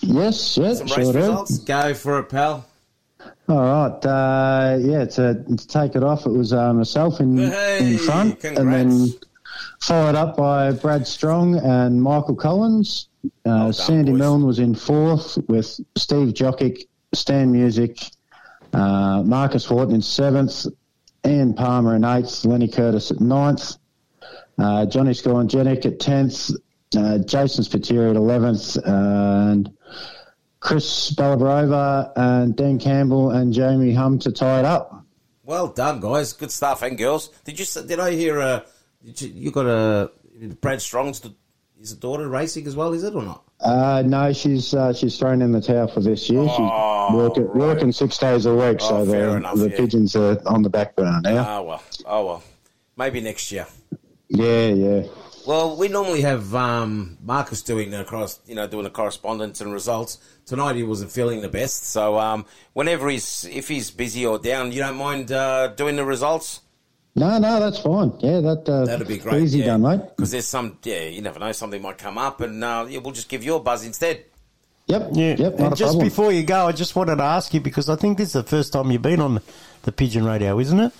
Yes, 0.02 0.58
yeah, 0.58 0.74
some 0.74 0.86
sure 0.86 0.98
race 0.98 1.08
do. 1.12 1.18
results. 1.18 1.58
Go 1.60 1.94
for 1.94 2.18
it, 2.18 2.28
pal. 2.28 2.66
All 3.48 3.62
right, 3.62 4.04
uh, 4.06 4.76
yeah. 4.80 5.04
To, 5.06 5.44
to 5.56 5.66
take 5.66 5.94
it 5.96 6.02
off, 6.02 6.26
it 6.26 6.32
was 6.32 6.52
uh, 6.52 6.74
myself 6.74 7.20
in 7.20 7.38
Hey, 7.38 7.92
in 7.94 7.98
front, 7.98 8.44
and 8.44 8.70
then 8.70 9.08
followed 9.80 10.14
up 10.14 10.36
by 10.36 10.72
Brad 10.72 11.06
Strong 11.06 11.56
and 11.56 12.02
Michael 12.02 12.36
Collins. 12.36 13.08
Uh, 13.44 13.72
Sandy 13.72 14.12
Milne 14.12 14.46
was 14.46 14.58
in 14.58 14.74
fourth 14.74 15.38
with 15.48 15.80
Steve 15.96 16.34
Jockick, 16.34 16.86
Stan 17.12 17.52
Music, 17.52 17.98
uh, 18.72 19.22
Marcus 19.24 19.64
Horton 19.64 19.94
in 19.94 20.02
seventh, 20.02 20.66
Ian 21.26 21.54
Palmer 21.54 21.96
in 21.96 22.04
eighth, 22.04 22.44
Lenny 22.44 22.68
Curtis 22.68 23.10
at 23.10 23.20
ninth, 23.20 23.76
uh, 24.58 24.86
Johnny 24.86 25.12
Skorjenic 25.12 25.86
at 25.86 26.00
tenth, 26.00 26.50
uh, 26.96 27.18
Jason 27.18 27.64
Spiteri 27.64 28.10
at 28.10 28.16
eleventh, 28.16 28.76
and 28.84 29.72
Chris 30.60 31.12
Balabrova 31.14 32.12
and 32.16 32.56
Dan 32.56 32.78
Campbell 32.78 33.30
and 33.30 33.52
Jamie 33.52 33.94
Hum 33.94 34.18
to 34.20 34.32
tie 34.32 34.60
it 34.60 34.64
up. 34.64 35.04
Well 35.44 35.68
done, 35.68 36.00
guys. 36.00 36.32
Good 36.32 36.50
stuff, 36.50 36.82
and 36.82 36.96
girls. 36.96 37.28
Did 37.44 37.58
you? 37.58 37.82
Did 37.82 38.00
I 38.00 38.12
hear? 38.12 38.40
Uh, 38.40 38.60
did 39.04 39.20
you, 39.20 39.28
you 39.28 39.50
got 39.50 39.66
a 39.66 40.10
Brad 40.60 40.80
Strong's 40.80 41.20
is 41.84 41.94
the 41.94 42.00
daughter 42.00 42.28
racing 42.28 42.66
as 42.66 42.74
well? 42.74 42.92
Is 42.94 43.04
it 43.04 43.14
or 43.14 43.22
not? 43.22 43.42
Uh, 43.60 44.02
no, 44.04 44.32
she's 44.32 44.74
uh, 44.74 44.92
she's 44.92 45.18
thrown 45.18 45.40
in 45.42 45.52
the 45.52 45.60
towel 45.60 45.86
for 45.86 46.00
this 46.00 46.28
year. 46.28 46.48
She's 46.48 46.58
working, 47.14 47.48
working 47.54 47.92
six 47.92 48.18
days 48.18 48.46
a 48.46 48.54
week, 48.54 48.80
so 48.80 48.98
Oh, 48.98 49.06
fair 49.06 49.30
the, 49.30 49.36
enough, 49.36 49.56
the 49.56 49.70
yeah. 49.70 49.76
pigeons 49.76 50.16
are 50.16 50.40
on 50.46 50.62
the 50.62 50.70
back 50.70 50.96
burner 50.96 51.20
now. 51.22 51.44
Ah 51.46 51.60
well. 51.62 51.82
Oh 52.06 52.26
well. 52.26 52.42
Maybe 52.96 53.20
next 53.20 53.52
year. 53.52 53.66
yeah, 54.28 54.68
yeah. 54.68 55.02
Well, 55.46 55.76
we 55.76 55.88
normally 55.88 56.22
have 56.22 56.54
um, 56.54 57.18
Marcus 57.22 57.60
doing 57.60 57.90
the 57.90 58.02
cross, 58.04 58.40
you 58.46 58.54
know, 58.54 58.66
doing 58.66 58.84
the 58.84 58.90
correspondence 58.90 59.60
and 59.60 59.74
results. 59.74 60.16
Tonight 60.46 60.76
he 60.76 60.82
wasn't 60.82 61.10
feeling 61.12 61.42
the 61.42 61.50
best, 61.50 61.84
so 61.84 62.18
um, 62.18 62.46
whenever 62.72 63.10
he's 63.10 63.44
if 63.44 63.68
he's 63.68 63.90
busy 63.90 64.24
or 64.24 64.38
down, 64.38 64.72
you 64.72 64.78
don't 64.80 64.96
mind 64.96 65.30
uh, 65.30 65.66
doing 65.68 65.96
the 65.96 66.04
results. 66.04 66.60
No, 67.16 67.38
no, 67.38 67.60
that's 67.60 67.78
fine. 67.78 68.12
Yeah, 68.18 68.40
that 68.40 68.68
uh, 68.68 68.84
That'd 68.86 69.06
be 69.06 69.18
great. 69.18 69.42
Easy 69.42 69.60
yeah. 69.60 69.66
done, 69.66 69.82
mate. 69.82 70.00
Because 70.16 70.32
there's 70.32 70.48
some, 70.48 70.78
yeah, 70.82 71.02
you 71.02 71.22
never 71.22 71.38
know, 71.38 71.52
something 71.52 71.80
might 71.80 71.98
come 71.98 72.18
up, 72.18 72.40
and 72.40 72.62
uh, 72.62 72.86
yeah, 72.88 72.98
we'll 72.98 73.12
just 73.12 73.28
give 73.28 73.44
you 73.44 73.54
a 73.54 73.60
buzz 73.60 73.86
instead. 73.86 74.24
Yep. 74.86 75.10
Yeah. 75.12 75.36
Yep. 75.36 75.38
Not 75.38 75.60
and 75.60 75.72
a 75.72 75.76
just 75.76 75.80
problem. 75.92 76.06
before 76.06 76.32
you 76.32 76.42
go, 76.42 76.66
I 76.66 76.72
just 76.72 76.96
wanted 76.96 77.16
to 77.16 77.22
ask 77.22 77.54
you 77.54 77.60
because 77.60 77.88
I 77.88 77.96
think 77.96 78.18
this 78.18 78.28
is 78.28 78.32
the 78.34 78.42
first 78.42 78.72
time 78.72 78.90
you've 78.90 79.02
been 79.02 79.20
on 79.20 79.40
the 79.82 79.92
Pigeon 79.92 80.24
Radio, 80.24 80.58
isn't 80.58 80.78
it? 80.78 80.92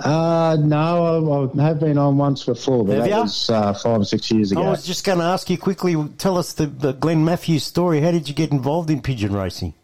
Uh, 0.00 0.56
no, 0.60 1.50
I, 1.56 1.62
I 1.62 1.64
have 1.68 1.78
been 1.78 1.96
on 1.96 2.18
once 2.18 2.44
before, 2.44 2.84
but 2.84 2.96
Have 2.96 3.04
that 3.04 3.10
ya? 3.10 3.22
was 3.22 3.48
uh, 3.48 3.72
five 3.72 4.00
or 4.00 4.04
six 4.04 4.30
years 4.30 4.50
ago. 4.50 4.62
I 4.62 4.70
was 4.70 4.84
just 4.84 5.04
going 5.04 5.18
to 5.18 5.24
ask 5.24 5.48
you 5.48 5.56
quickly. 5.56 5.96
Tell 6.18 6.36
us 6.36 6.54
the, 6.54 6.66
the 6.66 6.92
Glen 6.92 7.24
Mathews 7.24 7.64
story. 7.64 8.00
How 8.00 8.10
did 8.10 8.28
you 8.28 8.34
get 8.34 8.50
involved 8.50 8.90
in 8.90 9.00
pigeon 9.00 9.32
racing? 9.32 9.74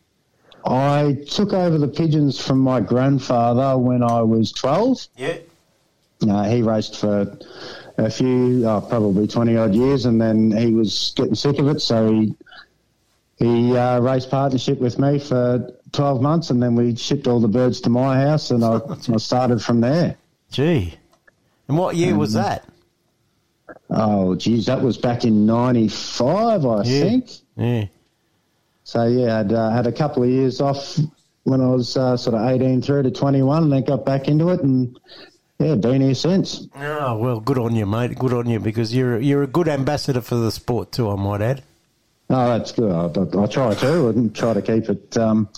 I 0.66 1.16
took 1.31 1.53
over 1.53 1.79
the 1.79 1.89
pigeons 1.89 2.45
from 2.45 2.59
my 2.59 2.81
grandfather 2.81 3.79
when 3.79 4.03
I 4.03 4.22
was 4.22 4.51
12. 4.53 5.07
Yeah. 5.16 5.39
Uh, 6.27 6.45
he 6.49 6.62
raced 6.62 6.97
for 6.99 7.37
a 7.99 8.11
few, 8.11 8.66
oh, 8.66 8.81
probably 8.81 9.27
20 9.27 9.57
odd 9.57 9.75
years, 9.75 10.05
and 10.05 10.21
then 10.21 10.51
he 10.51 10.73
was 10.73 11.12
getting 11.16 11.35
sick 11.35 11.59
of 11.59 11.69
it, 11.69 11.81
so 11.81 12.11
he, 12.12 12.35
he 13.37 13.77
uh, 13.77 14.01
raced 14.01 14.31
partnership 14.31 14.79
with 14.81 14.99
me 14.99 15.19
for 15.19 15.73
12 15.93 16.21
months, 16.23 16.51
and 16.51 16.62
then 16.62 16.75
we 16.75 16.97
shipped 16.97 17.27
all 17.27 17.41
the 17.41 17.49
birds 17.49 17.81
to 17.83 17.91
my 17.91 18.21
house, 18.21 18.51
and 18.51 18.64
I, 18.64 18.81
I 19.12 19.16
started 19.19 19.62
from 19.62 19.81
there. 19.81 20.16
Gee. 20.51 20.95
And 21.69 21.77
what 21.79 21.95
year 21.97 22.16
was 22.16 22.35
Um, 22.35 22.43
that? 22.43 22.64
Oh, 23.91 24.35
geez, 24.35 24.66
that 24.66 24.83
was 24.83 24.97
back 24.99 25.25
in 25.25 25.47
95, 25.47 26.66
I 26.66 26.83
Yeah. 26.83 26.83
think. 27.03 27.31
Yeah. 27.57 27.85
So 28.85 29.05
yeah, 29.07 29.41
I'd 29.41 29.53
uh, 29.53 29.71
had 29.71 29.87
a 29.87 29.93
couple 29.93 30.23
of 30.23 30.31
years 30.31 30.61
off 30.61 30.99
when 31.45 31.61
I 31.61 31.69
was 31.69 31.97
uh, 31.97 32.16
sort 32.16 32.35
of 32.37 32.49
18 32.49 32.81
through 32.83 33.03
to 33.05 33.11
21, 33.11 33.64
and 33.64 33.73
then 33.73 33.85
got 33.85 34.05
back 34.07 34.29
into 34.29 34.49
it, 34.51 34.61
and 34.62 34.99
yeah, 35.59 35.75
been 35.75 36.01
here 36.03 36.15
since. 36.15 36.69
Oh 36.75 37.17
well, 37.17 37.41
good 37.41 37.59
on 37.59 37.75
you, 37.75 37.87
mate. 37.87 38.19
Good 38.19 38.33
on 38.33 38.49
you 38.49 38.61
because 38.61 38.95
you're 38.95 39.19
you're 39.19 39.43
a 39.43 39.47
good 39.49 39.69
ambassador 39.69 40.21
for 40.21 40.37
the 40.37 40.51
sport 40.53 40.93
too. 40.93 41.11
I 41.11 41.17
might 41.17 41.41
add. 41.41 41.63
Oh, 42.31 42.59
that's 42.59 42.73
good. 42.73 42.91
I, 42.93 43.07
I, 43.41 43.45
I 43.45 43.47
try 43.47 43.75
to 43.75 44.09
and 44.09 44.35
try 44.37 44.53
to 44.53 44.61
keep 44.61 44.89
it, 44.91 45.17
um, 45.17 45.49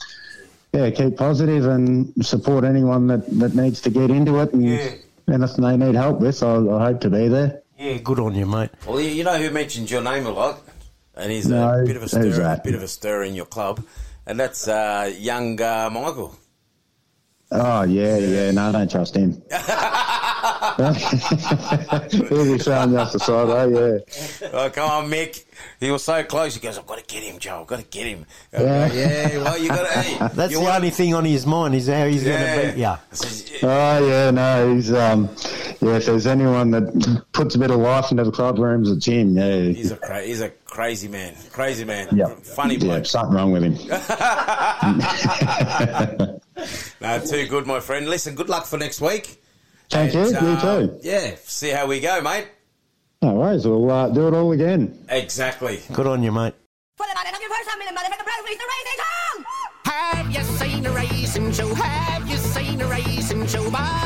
yeah, 0.73 0.89
keep 0.91 1.17
positive 1.17 1.67
and 1.67 2.13
support 2.25 2.65
anyone 2.65 3.09
that, 3.09 3.27
that 3.41 3.57
needs 3.57 3.81
to 3.83 3.91
get 3.91 4.11
into 4.11 4.39
it, 4.39 4.53
and 4.53 5.01
anything 5.29 5.65
they 5.65 5.77
need 5.77 5.97
help 5.97 6.21
with, 6.21 6.41
I, 6.45 6.55
I 6.55 6.85
hope 6.87 7.01
to 7.01 7.11
be 7.11 7.27
there. 7.27 7.63
Yeah, 7.77 7.97
good 7.99 8.21
on 8.21 8.35
you, 8.37 8.47
mate. 8.47 8.71
Well, 8.87 9.01
you, 9.01 9.09
you 9.09 9.25
know 9.25 9.37
who 9.37 9.51
mentions 9.51 9.91
your 9.91 10.03
name 10.03 10.27
a 10.27 10.31
lot, 10.31 10.61
and 11.17 11.33
he's 11.33 11.49
No, 11.49 11.83
a 11.83 11.85
bit 11.85 11.97
of 11.97 12.05
a 12.05 12.09
stir, 12.09 12.41
a 12.41 12.61
bit 12.63 12.75
of 12.77 12.83
a 12.83 12.89
stir 12.89 13.25
in 13.25 13.35
your 13.35 13.47
club, 13.47 13.85
and 14.27 14.39
that's 14.39 14.69
uh, 14.69 15.13
young 15.19 15.61
uh, 15.61 15.91
Michael. 15.93 16.37
Oh 17.53 17.83
yeah, 17.83 18.17
yeah. 18.19 18.51
No, 18.53 18.69
I 18.69 18.73
don't 18.73 18.91
trust 18.91 19.17
him. 19.17 19.43
He'll 20.81 22.45
be 22.45 22.59
throwing 22.59 22.93
you 22.93 22.99
off 22.99 23.13
the 23.13 23.19
side, 23.19 23.49
oh 23.49 23.69
yeah. 23.69 23.99
Oh, 24.53 24.71
come 24.71 24.91
on, 24.91 25.11
Mick. 25.11 25.45
He 25.79 25.91
was 25.91 26.05
so 26.05 26.23
close. 26.25 26.55
He 26.55 26.61
goes, 26.61 26.79
"I've 26.79 26.87
got 26.87 26.99
to 26.99 27.05
get 27.05 27.23
him, 27.23 27.39
Joe. 27.39 27.61
I've 27.63 27.67
got 27.67 27.81
to 27.81 27.85
get 27.85 28.07
him." 28.07 28.25
I 28.57 28.63
Yeah. 28.63 28.93
yeah. 28.93 29.39
Well, 29.43 29.59
you 29.59 29.69
got 29.69 29.87
to. 29.91 30.01
Hey, 30.01 30.29
That's 30.35 30.53
the 30.55 30.61
wanna- 30.61 30.77
only 30.77 30.91
thing 30.91 31.13
on 31.15 31.25
his 31.25 31.45
mind 31.47 31.75
is 31.75 31.89
how 31.89 32.07
he's 32.07 32.25
Yeah. 32.25 32.39
going 32.55 32.69
to 32.71 32.73
beat 32.75 32.81
you. 32.81 32.97
Oh 33.69 34.07
yeah, 34.09 34.31
no, 34.31 34.75
he's 34.75 34.93
um, 34.93 35.29
yeah. 35.81 35.97
If 35.97 36.07
there's 36.07 36.27
anyone 36.27 36.71
that 36.71 37.25
puts 37.33 37.55
a 37.57 37.59
bit 37.59 37.71
of 37.71 37.79
life 37.81 38.11
into 38.11 38.25
the 38.25 38.31
club 38.33 38.59
rooms, 38.59 38.91
it's 38.91 39.07
him. 39.07 39.37
Yeah, 39.37 39.61
He's 39.61 39.91
a 39.91 39.97
cra- 39.97 40.23
he's 40.23 40.41
a 40.41 40.51
crazy 40.67 41.09
man. 41.09 41.35
Crazy 41.51 41.85
man. 41.85 42.09
yeah, 42.13 42.29
Funny 42.43 42.77
yeah, 42.77 43.03
something 43.03 43.35
wrong 43.37 43.53
with 43.53 43.65
him. 43.65 43.75
No, 47.01 47.19
too 47.19 47.47
good, 47.47 47.67
my 47.67 47.81
friend. 47.81 48.09
Listen, 48.09 48.35
good 48.35 48.49
luck 48.49 48.67
for 48.67 48.77
next 48.79 49.01
week. 49.01 49.43
Thank 49.89 50.15
you. 50.15 50.21
And, 50.21 50.33
You 50.33 50.39
uh, 50.39 50.81
too. 50.81 51.01
Yeah, 51.03 51.35
see 51.45 51.71
how 51.71 51.87
we 51.87 52.01
go, 52.01 52.21
mate. 52.21 52.47
No 53.23 53.35
worries. 53.35 53.67
We'll 53.67 53.91
uh, 53.91 54.09
do 54.09 54.29
it 54.29 54.35
all 54.35 54.53
again. 54.53 55.05
Exactly. 55.09 55.81
Good 55.93 56.07
on 56.07 56.23
you, 56.23 56.33
mate. 56.33 56.55
Have 59.85 60.31
you 60.31 60.43
seen 60.43 60.87
a 60.87 60.91
racing 60.93 61.53
show? 61.53 61.75
Have 61.75 62.29
you 62.29 62.37
seen 62.37 62.81
a 62.81 62.87
racing 62.87 63.47
show? 63.47 63.71
Bobby 63.71 64.00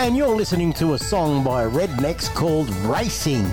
And 0.00 0.16
you're 0.16 0.34
listening 0.34 0.72
to 0.74 0.94
a 0.94 0.98
song 0.98 1.44
by 1.44 1.62
Rednecks 1.64 2.34
called 2.34 2.70
Racing. 2.86 3.44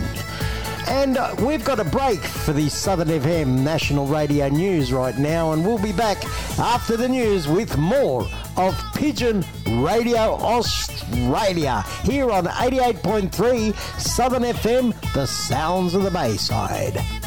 And 0.88 1.18
uh, 1.18 1.36
we've 1.46 1.64
got 1.66 1.82
a 1.82 1.84
break 1.84 2.20
for 2.20 2.54
the 2.54 2.70
Southern 2.70 3.10
FM 3.10 3.64
National 3.66 4.08
Radio 4.08 4.48
News 4.48 4.94
right 4.94 5.18
now, 5.18 5.52
and 5.52 5.66
we'll 5.66 5.78
be 5.78 5.92
back 5.92 6.24
after 6.58 6.96
the 6.96 7.10
news 7.10 7.50
with 7.50 7.78
more 7.78 8.26
of 8.56 8.82
Pigeon 8.96 9.44
Radio 9.66 10.36
Australia 10.36 11.84
here 12.06 12.32
on 12.32 12.46
88.3 12.46 13.76
Southern 14.00 14.44
FM, 14.44 15.14
the 15.14 15.26
sounds 15.26 15.96
of 15.96 16.04
the 16.04 16.12
Bayside. 16.12 17.27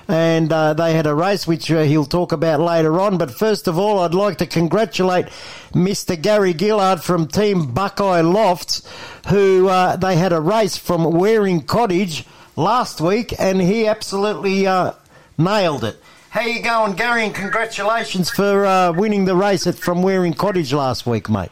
And 0.07 0.53
uh, 0.53 0.73
they 0.73 0.93
had 0.93 1.07
a 1.07 1.15
race 1.15 1.47
which 1.47 1.71
uh, 1.71 1.81
he'll 1.81 2.05
talk 2.05 2.31
about 2.31 2.59
later 2.59 2.99
on. 2.99 3.17
But 3.17 3.31
first 3.31 3.67
of 3.67 3.79
all, 3.79 3.99
I'd 3.99 4.13
like 4.13 4.37
to 4.37 4.45
congratulate 4.45 5.25
Mr. 5.73 6.19
Gary 6.21 6.53
Gillard 6.57 7.01
from 7.01 7.27
Team 7.27 7.71
Buckeye 7.73 8.21
Lofts, 8.21 8.87
who 9.27 9.67
uh, 9.67 9.95
they 9.95 10.15
had 10.15 10.33
a 10.33 10.39
race 10.39 10.77
from 10.77 11.05
Waring 11.05 11.61
Cottage 11.61 12.25
last 12.55 13.01
week, 13.01 13.33
and 13.39 13.61
he 13.61 13.87
absolutely 13.87 14.67
uh, 14.67 14.93
nailed 15.37 15.83
it. 15.83 15.99
How 16.29 16.41
you 16.41 16.61
going, 16.61 16.95
Gary? 16.95 17.25
And 17.25 17.33
congratulations 17.33 18.29
for 18.29 18.65
uh, 18.65 18.91
winning 18.91 19.25
the 19.25 19.35
race 19.35 19.65
at, 19.67 19.75
from 19.75 20.03
Waring 20.03 20.33
Cottage 20.33 20.73
last 20.73 21.05
week, 21.07 21.29
mate. 21.29 21.49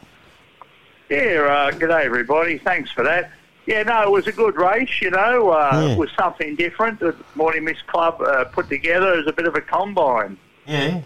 Yeah, 1.08 1.68
uh, 1.68 1.70
good 1.70 1.88
day, 1.88 2.04
everybody. 2.04 2.58
Thanks 2.58 2.90
for 2.90 3.02
that. 3.04 3.30
Yeah, 3.66 3.82
no, 3.82 4.02
it 4.02 4.10
was 4.10 4.26
a 4.26 4.32
good 4.32 4.56
race, 4.56 5.00
you 5.00 5.10
know. 5.10 5.50
Uh, 5.50 5.70
Yeah. 5.72 5.92
It 5.92 5.98
was 5.98 6.10
something 6.18 6.54
different. 6.56 7.00
The 7.00 7.14
Morning 7.34 7.64
Mist 7.64 7.86
Club 7.86 8.20
uh, 8.20 8.44
put 8.44 8.68
together 8.68 9.14
as 9.14 9.26
a 9.26 9.32
bit 9.32 9.46
of 9.46 9.54
a 9.54 9.60
combine. 9.60 10.36
Yeah. 10.66 11.00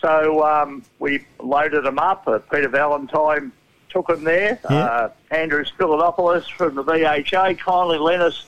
So 0.00 0.44
um, 0.44 0.82
we 0.98 1.24
loaded 1.40 1.84
them 1.84 1.98
up. 1.98 2.26
Uh, 2.26 2.38
Peter 2.38 2.68
Valentine 2.68 3.52
took 3.88 4.06
them 4.08 4.24
there. 4.24 4.58
Yeah. 4.70 4.76
Uh, 4.84 5.10
Andrew 5.30 5.64
Spilidopoulos 5.64 6.50
from 6.50 6.74
the 6.76 6.84
VHA 6.84 7.58
kindly 7.58 7.98
lent 7.98 8.22
us 8.22 8.46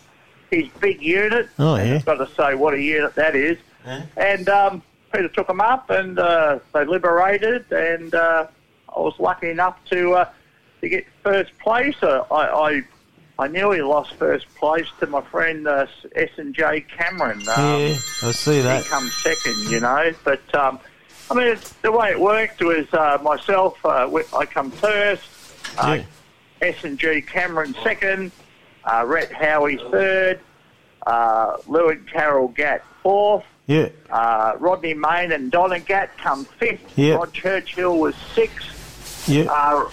his 0.51 0.69
big 0.81 1.01
unit. 1.03 1.49
Oh, 1.59 1.77
yeah. 1.77 1.97
I've 1.97 2.05
got 2.05 2.15
to 2.17 2.29
say 2.35 2.55
what 2.55 2.75
a 2.75 2.81
unit 2.81 3.15
that 3.17 3.35
is. 3.35 3.57
And 4.17 4.49
um, 4.49 4.83
Peter 5.13 5.29
took 5.29 5.47
them 5.47 5.61
up 5.61 5.91
and 5.91 6.19
uh, 6.19 6.59
they 6.75 6.85
liberated, 6.85 7.71
and 7.73 8.15
uh, 8.15 8.47
I 8.95 8.99
was 9.01 9.15
lucky 9.19 9.49
enough 9.51 9.77
to 9.91 10.13
uh, 10.15 10.29
to 10.81 10.89
get 10.89 11.07
first 11.23 11.57
place. 11.59 11.97
I, 12.03 12.25
I 12.31 12.83
I 13.41 13.49
nearly 13.49 13.81
lost 13.81 14.15
first 14.15 14.55
place 14.57 14.87
to 15.01 15.07
my 15.07 15.23
friend 15.23 15.67
uh, 15.67 15.87
S 16.15 16.29
and 16.37 16.55
J 16.55 16.83
Cameron. 16.83 17.41
Um, 17.49 17.81
yeah, 17.81 17.97
I 18.23 18.33
see 18.33 18.61
that. 18.61 18.83
he 18.83 18.89
comes 18.89 19.15
second, 19.17 19.71
you 19.71 19.81
know. 19.81 20.13
But 20.25 20.55
um, 20.55 20.79
I 21.31 21.35
mean, 21.35 21.47
it's, 21.47 21.73
the 21.75 21.91
way 21.91 22.11
it 22.11 22.21
worked 22.21 22.61
was 22.61 22.93
uh, 22.93 23.19
myself. 23.23 23.79
Uh, 23.85 24.15
I 24.37 24.45
come 24.45 24.71
first. 24.71 25.23
Uh, 25.79 26.03
S 26.61 26.85
and 26.85 26.99
G 26.99 27.23
Cameron 27.23 27.75
second. 27.83 28.33
Uh, 28.85 29.05
Rhett 29.07 29.33
Howie 29.33 29.79
third. 29.91 30.41
Uh, 31.07 31.57
and 31.67 32.07
Carol 32.09 32.49
Gatt 32.49 32.85
fourth. 33.03 33.45
Yeah. 33.67 33.89
Uh, 34.11 34.53
Rodney 34.59 34.93
Main 34.93 35.33
and 35.33 35.51
Donna 35.51 35.81
Gatt 35.81 36.17
come 36.19 36.45
fifth. 36.45 36.99
Yeah. 36.99 37.15
Rod 37.15 37.33
Churchill 37.33 37.99
was 37.99 38.15
sixth. 38.35 39.29
Yeah. 39.29 39.45
Uh, 39.45 39.89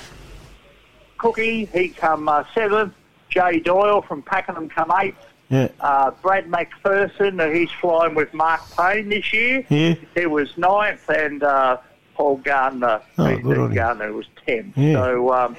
Cookie, 1.18 1.66
he 1.66 1.90
come 1.90 2.28
uh, 2.30 2.44
seventh. 2.54 2.94
Jay 3.30 3.60
Doyle 3.60 4.02
from 4.02 4.22
Pakenham 4.24 4.70
come 4.70 4.92
eighth. 5.02 5.18
Yeah. 5.50 5.70
Uh, 5.80 6.12
Brad 6.22 6.48
McPherson, 6.48 7.54
he's 7.56 7.70
flying 7.80 8.16
with 8.16 8.34
Mark 8.34 8.62
Payne 8.78 9.10
this 9.10 9.32
year. 9.34 9.66
Yeah. 9.70 9.96
He 10.16 10.26
was 10.26 10.58
ninth, 10.58 11.10
and 11.10 11.44
uh, 11.44 11.78
Paul 12.16 12.38
Gardner, 12.38 13.02
Oh, 13.18 13.38
good. 13.38 13.74
Gardner, 13.74 14.12
was 14.14 14.26
tenth. 14.46 14.78
Yeah. 14.78 14.94
So 14.94 15.34
um, 15.34 15.56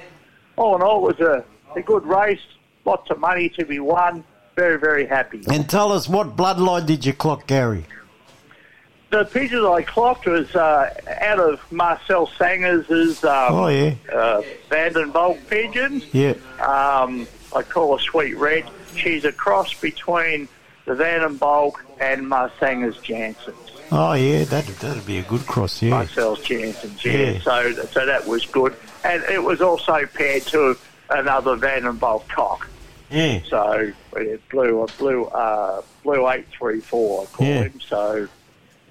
all 0.57 0.75
in 0.75 0.81
all, 0.81 1.09
it 1.09 1.19
was 1.19 1.19
a, 1.21 1.43
a 1.75 1.81
good 1.81 2.05
race. 2.05 2.41
Lots 2.85 3.09
of 3.09 3.19
money 3.19 3.49
to 3.49 3.65
be 3.65 3.79
won. 3.79 4.23
Very, 4.55 4.77
very 4.77 5.05
happy. 5.05 5.41
And 5.49 5.69
tell 5.69 5.91
us 5.91 6.09
what 6.09 6.35
bloodline 6.35 6.85
did 6.85 7.05
you 7.05 7.13
clock, 7.13 7.47
Gary? 7.47 7.85
The 9.09 9.25
pigeon 9.25 9.65
I 9.65 9.81
clocked 9.81 10.27
was 10.27 10.55
uh, 10.55 10.93
out 11.21 11.39
of 11.39 11.59
Marcel 11.71 12.27
Sangers's 12.27 13.23
um, 13.23 13.53
Oh, 13.55 13.67
yeah. 13.67 13.95
uh, 14.13 14.41
Vandenbold 14.69 15.47
pigeons. 15.49 16.05
Yeah. 16.13 16.33
Um, 16.61 17.27
I 17.55 17.63
call 17.63 17.97
her 17.97 18.03
Sweet 18.03 18.37
Red. 18.37 18.65
She's 18.95 19.25
a 19.25 19.31
cross 19.31 19.73
between 19.73 20.47
the 20.85 20.93
Vandenbold 20.93 21.23
and 21.25 21.39
Bulk 21.39 21.85
and 21.99 22.27
Marsanger's 22.29 22.97
Jansen. 22.99 23.55
Oh, 23.91 24.13
yeah, 24.13 24.43
that'd, 24.43 24.75
that'd 24.75 25.05
be 25.07 25.17
a 25.17 25.23
good 25.23 25.47
cross, 25.47 25.81
yeah. 25.81 25.89
Marcel's 25.89 26.41
Jansen's, 26.43 27.03
yeah. 27.03 27.31
Yeah. 27.31 27.41
So, 27.41 27.73
so 27.85 28.05
that 28.05 28.27
was 28.27 28.45
good. 28.45 28.75
And 29.03 29.23
it 29.23 29.41
was 29.43 29.59
also 29.61 30.05
paired 30.05 30.43
to 30.47 30.77
another 31.09 31.57
Vandenbold 31.57 32.27
cock. 32.27 32.67
Yeah. 33.09 33.39
So 33.49 33.91
it 34.17 34.49
blew 34.49 34.83
a 34.83 34.87
blue 34.99 35.23
uh, 35.25 35.81
blue 36.03 36.29
eight 36.29 36.45
three 36.55 36.79
four. 36.79 37.23
I 37.23 37.25
call 37.25 37.47
Yeah. 37.47 37.63
him. 37.63 37.79
So 37.81 38.27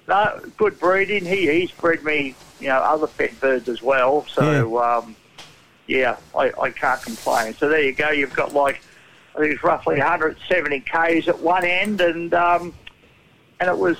no, 0.09 0.41
good 0.57 0.79
breeding. 0.79 1.25
He 1.25 1.49
he's 1.49 1.71
bred 1.71 2.03
me 2.03 2.35
you 2.59 2.67
know 2.67 2.77
other 2.79 3.07
pet 3.07 3.39
birds 3.39 3.69
as 3.69 3.81
well. 3.81 4.25
So 4.27 4.83
um, 4.83 5.15
yeah, 5.87 6.17
I, 6.35 6.51
I 6.61 6.69
can't 6.71 7.01
complain. 7.01 7.55
So 7.55 7.69
there 7.69 7.81
you 7.81 7.93
go. 7.93 8.09
You've 8.09 8.33
got 8.33 8.53
like 8.53 8.81
I 9.35 9.39
think 9.39 9.53
it's 9.53 9.63
roughly 9.63 9.97
170 9.97 10.79
k's 10.81 11.27
at 11.27 11.39
one 11.39 11.63
end, 11.63 12.01
and 12.01 12.33
um, 12.33 12.73
and 13.59 13.69
it 13.69 13.77
was 13.77 13.97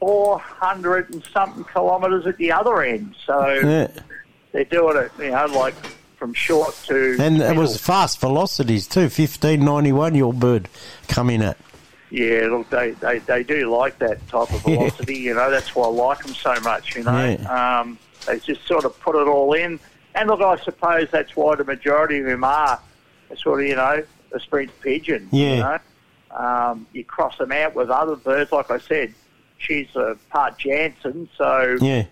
400 0.00 1.10
and 1.10 1.24
something 1.32 1.64
kilometres 1.64 2.26
at 2.26 2.36
the 2.36 2.52
other 2.52 2.82
end. 2.82 3.14
So 3.26 3.48
Yeah. 3.48 3.88
they're 4.52 4.64
doing 4.64 4.96
it, 4.96 5.12
you 5.18 5.30
know, 5.30 5.46
like 5.46 5.74
from 6.16 6.34
short 6.34 6.74
to 6.88 7.16
And 7.18 7.40
it 7.40 7.56
was 7.56 7.78
fast 7.78 8.20
velocities 8.20 8.86
too, 8.86 9.02
1591 9.02 10.14
your 10.14 10.32
bird 10.32 10.68
come 11.08 11.30
in 11.30 11.42
at. 11.42 11.56
Yeah, 12.14 12.46
look, 12.48 12.70
they, 12.70 12.92
they, 12.92 13.18
they 13.18 13.42
do 13.42 13.74
like 13.76 13.98
that 13.98 14.24
type 14.28 14.52
of 14.52 14.62
velocity. 14.62 15.16
You 15.16 15.34
know, 15.34 15.50
that's 15.50 15.74
why 15.74 15.86
I 15.86 15.88
like 15.88 16.22
them 16.24 16.32
so 16.34 16.54
much. 16.60 16.94
You 16.94 17.02
know, 17.02 17.36
Yeah. 17.40 17.80
um, 17.80 17.98
they 18.24 18.38
just 18.38 18.64
sort 18.68 18.84
of 18.84 18.98
put 19.00 19.16
it 19.16 19.26
all 19.26 19.52
in. 19.54 19.80
And 20.14 20.28
look, 20.28 20.40
I 20.40 20.56
suppose 20.62 21.08
that's 21.10 21.34
why 21.34 21.56
the 21.56 21.64
majority 21.64 22.20
of 22.20 22.26
them 22.26 22.44
are 22.44 22.78
sort 23.36 23.62
of, 23.62 23.66
you 23.66 23.74
know, 23.74 24.04
a 24.32 24.38
sprint 24.38 24.70
pigeon. 24.80 25.28
You 25.32 25.44
Yeah. 25.44 25.58
know, 26.30 26.38
um, 26.38 26.86
you 26.92 27.04
cross 27.04 27.36
them 27.36 27.50
out 27.50 27.74
with 27.74 27.90
other 27.90 28.14
birds. 28.14 28.52
Like 28.52 28.70
I 28.70 28.78
said, 28.78 29.12
she's 29.58 29.88
a 29.96 30.16
part 30.30 30.56
Jansen, 30.56 31.28
so 31.36 31.76
Yeah. 31.80 32.04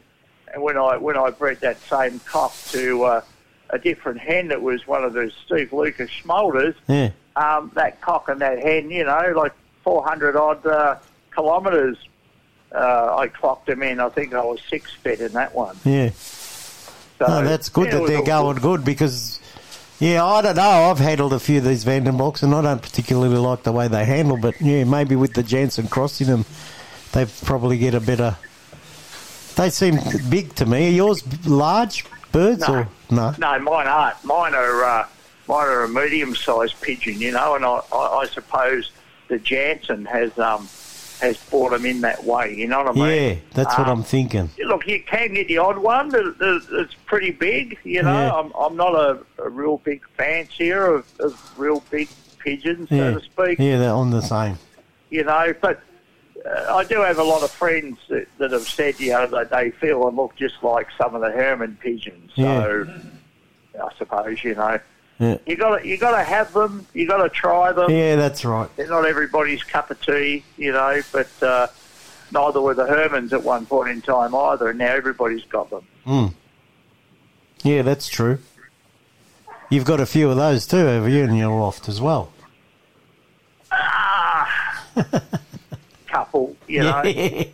and 0.52 0.62
when 0.64 0.76
I 0.76 0.96
when 0.96 1.16
I 1.16 1.30
bred 1.30 1.60
that 1.60 1.78
same 1.82 2.18
cock 2.26 2.52
to 2.70 3.04
uh, 3.04 3.20
a 3.70 3.78
different 3.78 4.18
hen 4.18 4.48
that 4.48 4.62
was 4.62 4.84
one 4.88 5.04
of 5.04 5.12
those 5.12 5.32
Steve 5.46 5.72
Lucas 5.72 6.10
Schmolders, 6.10 6.74
Yeah. 6.88 7.10
um, 7.36 7.70
that 7.74 8.00
cock 8.00 8.28
and 8.28 8.40
that 8.40 8.58
hen, 8.58 8.90
you 8.90 9.04
know, 9.04 9.32
like 9.36 9.52
400 9.84 10.36
odd 10.36 10.66
uh, 10.66 10.96
kilometres, 11.34 11.96
uh, 12.74 13.16
I 13.16 13.28
clocked 13.28 13.66
them 13.66 13.82
in. 13.82 14.00
I 14.00 14.08
think 14.08 14.34
I 14.34 14.44
was 14.44 14.60
six 14.68 14.92
fed 14.92 15.20
in 15.20 15.32
that 15.32 15.54
one. 15.54 15.76
Yeah. 15.84 16.10
So, 16.10 17.26
oh, 17.28 17.44
that's 17.44 17.68
good 17.68 17.86
yeah, 17.92 17.98
that 17.98 18.06
they're 18.06 18.22
going 18.24 18.56
good 18.58 18.84
because, 18.84 19.38
yeah, 20.00 20.24
I 20.24 20.42
don't 20.42 20.56
know. 20.56 20.90
I've 20.90 20.98
handled 20.98 21.32
a 21.32 21.38
few 21.38 21.58
of 21.58 21.64
these 21.64 21.84
Vandenboks 21.84 22.42
and 22.42 22.54
I 22.54 22.62
don't 22.62 22.82
particularly 22.82 23.36
like 23.36 23.62
the 23.62 23.72
way 23.72 23.88
they 23.88 24.04
handle, 24.04 24.36
but 24.36 24.60
yeah, 24.60 24.84
maybe 24.84 25.14
with 25.16 25.34
the 25.34 25.42
Jansen 25.42 25.88
crossing 25.88 26.26
them, 26.26 26.44
they 27.12 27.26
probably 27.44 27.78
get 27.78 27.94
a 27.94 28.00
better. 28.00 28.36
They 29.56 29.68
seem 29.70 29.98
big 30.30 30.54
to 30.56 30.66
me. 30.66 30.88
Are 30.88 30.90
yours 30.92 31.46
large 31.46 32.06
birds 32.32 32.66
No. 32.66 32.74
or 32.74 32.88
no? 33.10 33.34
No, 33.38 33.58
mine 33.58 33.86
aren't. 33.86 34.24
Mine 34.24 34.54
are 34.54 34.84
uh, 34.84 35.06
mine 35.46 35.68
are 35.68 35.84
a 35.84 35.88
medium-sized 35.88 36.80
pigeon, 36.80 37.20
you 37.20 37.32
know, 37.32 37.54
and 37.54 37.64
I, 37.64 37.80
I, 37.92 38.20
I 38.22 38.26
suppose 38.26 38.90
the 39.32 39.38
Jansen 39.38 40.04
has 40.04 40.38
um, 40.38 40.68
has 41.22 41.38
brought 41.50 41.70
them 41.70 41.86
in 41.86 42.02
that 42.02 42.22
way. 42.24 42.54
You 42.54 42.68
know 42.68 42.82
what 42.82 42.88
I 42.96 43.00
mean? 43.00 43.28
Yeah, 43.28 43.34
that's 43.54 43.78
what 43.78 43.88
Um, 43.88 43.98
I'm 44.00 44.04
thinking. 44.04 44.50
Look, 44.66 44.86
you 44.86 45.02
can 45.02 45.32
get 45.32 45.48
the 45.48 45.56
odd 45.58 45.78
one 45.78 46.10
that's 46.10 46.94
pretty 47.06 47.30
big. 47.30 47.78
You 47.84 48.02
know, 48.02 48.12
Yeah. 48.12 48.32
I'm, 48.32 48.52
I'm 48.58 48.76
not 48.76 48.94
a, 48.94 49.18
a 49.42 49.48
real 49.48 49.78
big 49.78 50.02
fancier 50.16 50.84
of, 50.96 51.06
of 51.20 51.58
real 51.58 51.82
big 51.90 52.08
pigeons, 52.38 52.90
Yeah, 52.90 53.12
so 53.14 53.18
to 53.20 53.24
speak. 53.24 53.58
yeah, 53.58 53.78
they're 53.78 53.90
on 53.94 54.10
the 54.10 54.20
same. 54.20 54.58
You 55.10 55.24
know, 55.24 55.54
but 55.62 55.80
uh, 56.44 56.74
I 56.74 56.84
do 56.84 57.00
have 57.00 57.18
a 57.18 57.24
lot 57.24 57.42
of 57.42 57.50
friends 57.52 57.98
that, 58.08 58.26
that 58.38 58.50
have 58.50 58.66
said, 58.68 58.98
you 59.00 59.12
know, 59.12 59.26
that 59.28 59.50
they 59.50 59.70
feel 59.70 60.08
and 60.08 60.16
look 60.16 60.34
just 60.36 60.62
like 60.62 60.88
some 60.98 61.14
of 61.14 61.20
the 61.22 61.30
Herman 61.30 61.78
pigeons. 61.80 62.32
So 62.36 62.86
I 63.80 63.88
suppose 63.96 64.42
you 64.44 64.54
know. 64.56 64.78
Yeah. 65.18 65.38
You 65.46 65.56
got 65.56 65.78
to 65.78 65.86
you 65.86 65.96
got 65.98 66.16
to 66.16 66.22
have 66.24 66.52
them. 66.52 66.86
You 66.94 67.06
got 67.06 67.22
to 67.22 67.28
try 67.28 67.72
them. 67.72 67.90
Yeah, 67.90 68.16
that's 68.16 68.44
right. 68.44 68.68
They're 68.76 68.88
not 68.88 69.06
everybody's 69.06 69.62
cup 69.62 69.90
of 69.90 70.00
tea, 70.00 70.44
you 70.56 70.72
know, 70.72 71.00
but 71.12 71.30
uh, 71.42 71.68
neither 72.32 72.60
were 72.60 72.74
the 72.74 72.84
Hermans 72.86 73.32
at 73.32 73.42
one 73.44 73.66
point 73.66 73.90
in 73.90 74.02
time 74.02 74.34
either, 74.34 74.70
and 74.70 74.78
now 74.78 74.92
everybody's 74.92 75.44
got 75.44 75.70
them. 75.70 75.86
Mm. 76.06 76.34
Yeah, 77.62 77.82
that's 77.82 78.08
true. 78.08 78.38
You've 79.70 79.84
got 79.84 80.00
a 80.00 80.06
few 80.06 80.28
of 80.30 80.36
those 80.36 80.66
too, 80.66 80.76
have 80.84 81.08
you, 81.08 81.24
in 81.24 81.34
your 81.34 81.58
loft 81.58 81.88
as 81.88 82.00
well? 82.00 82.32
Ah, 83.70 84.84
Couple, 86.06 86.54
you 86.68 86.80
know, 86.80 87.02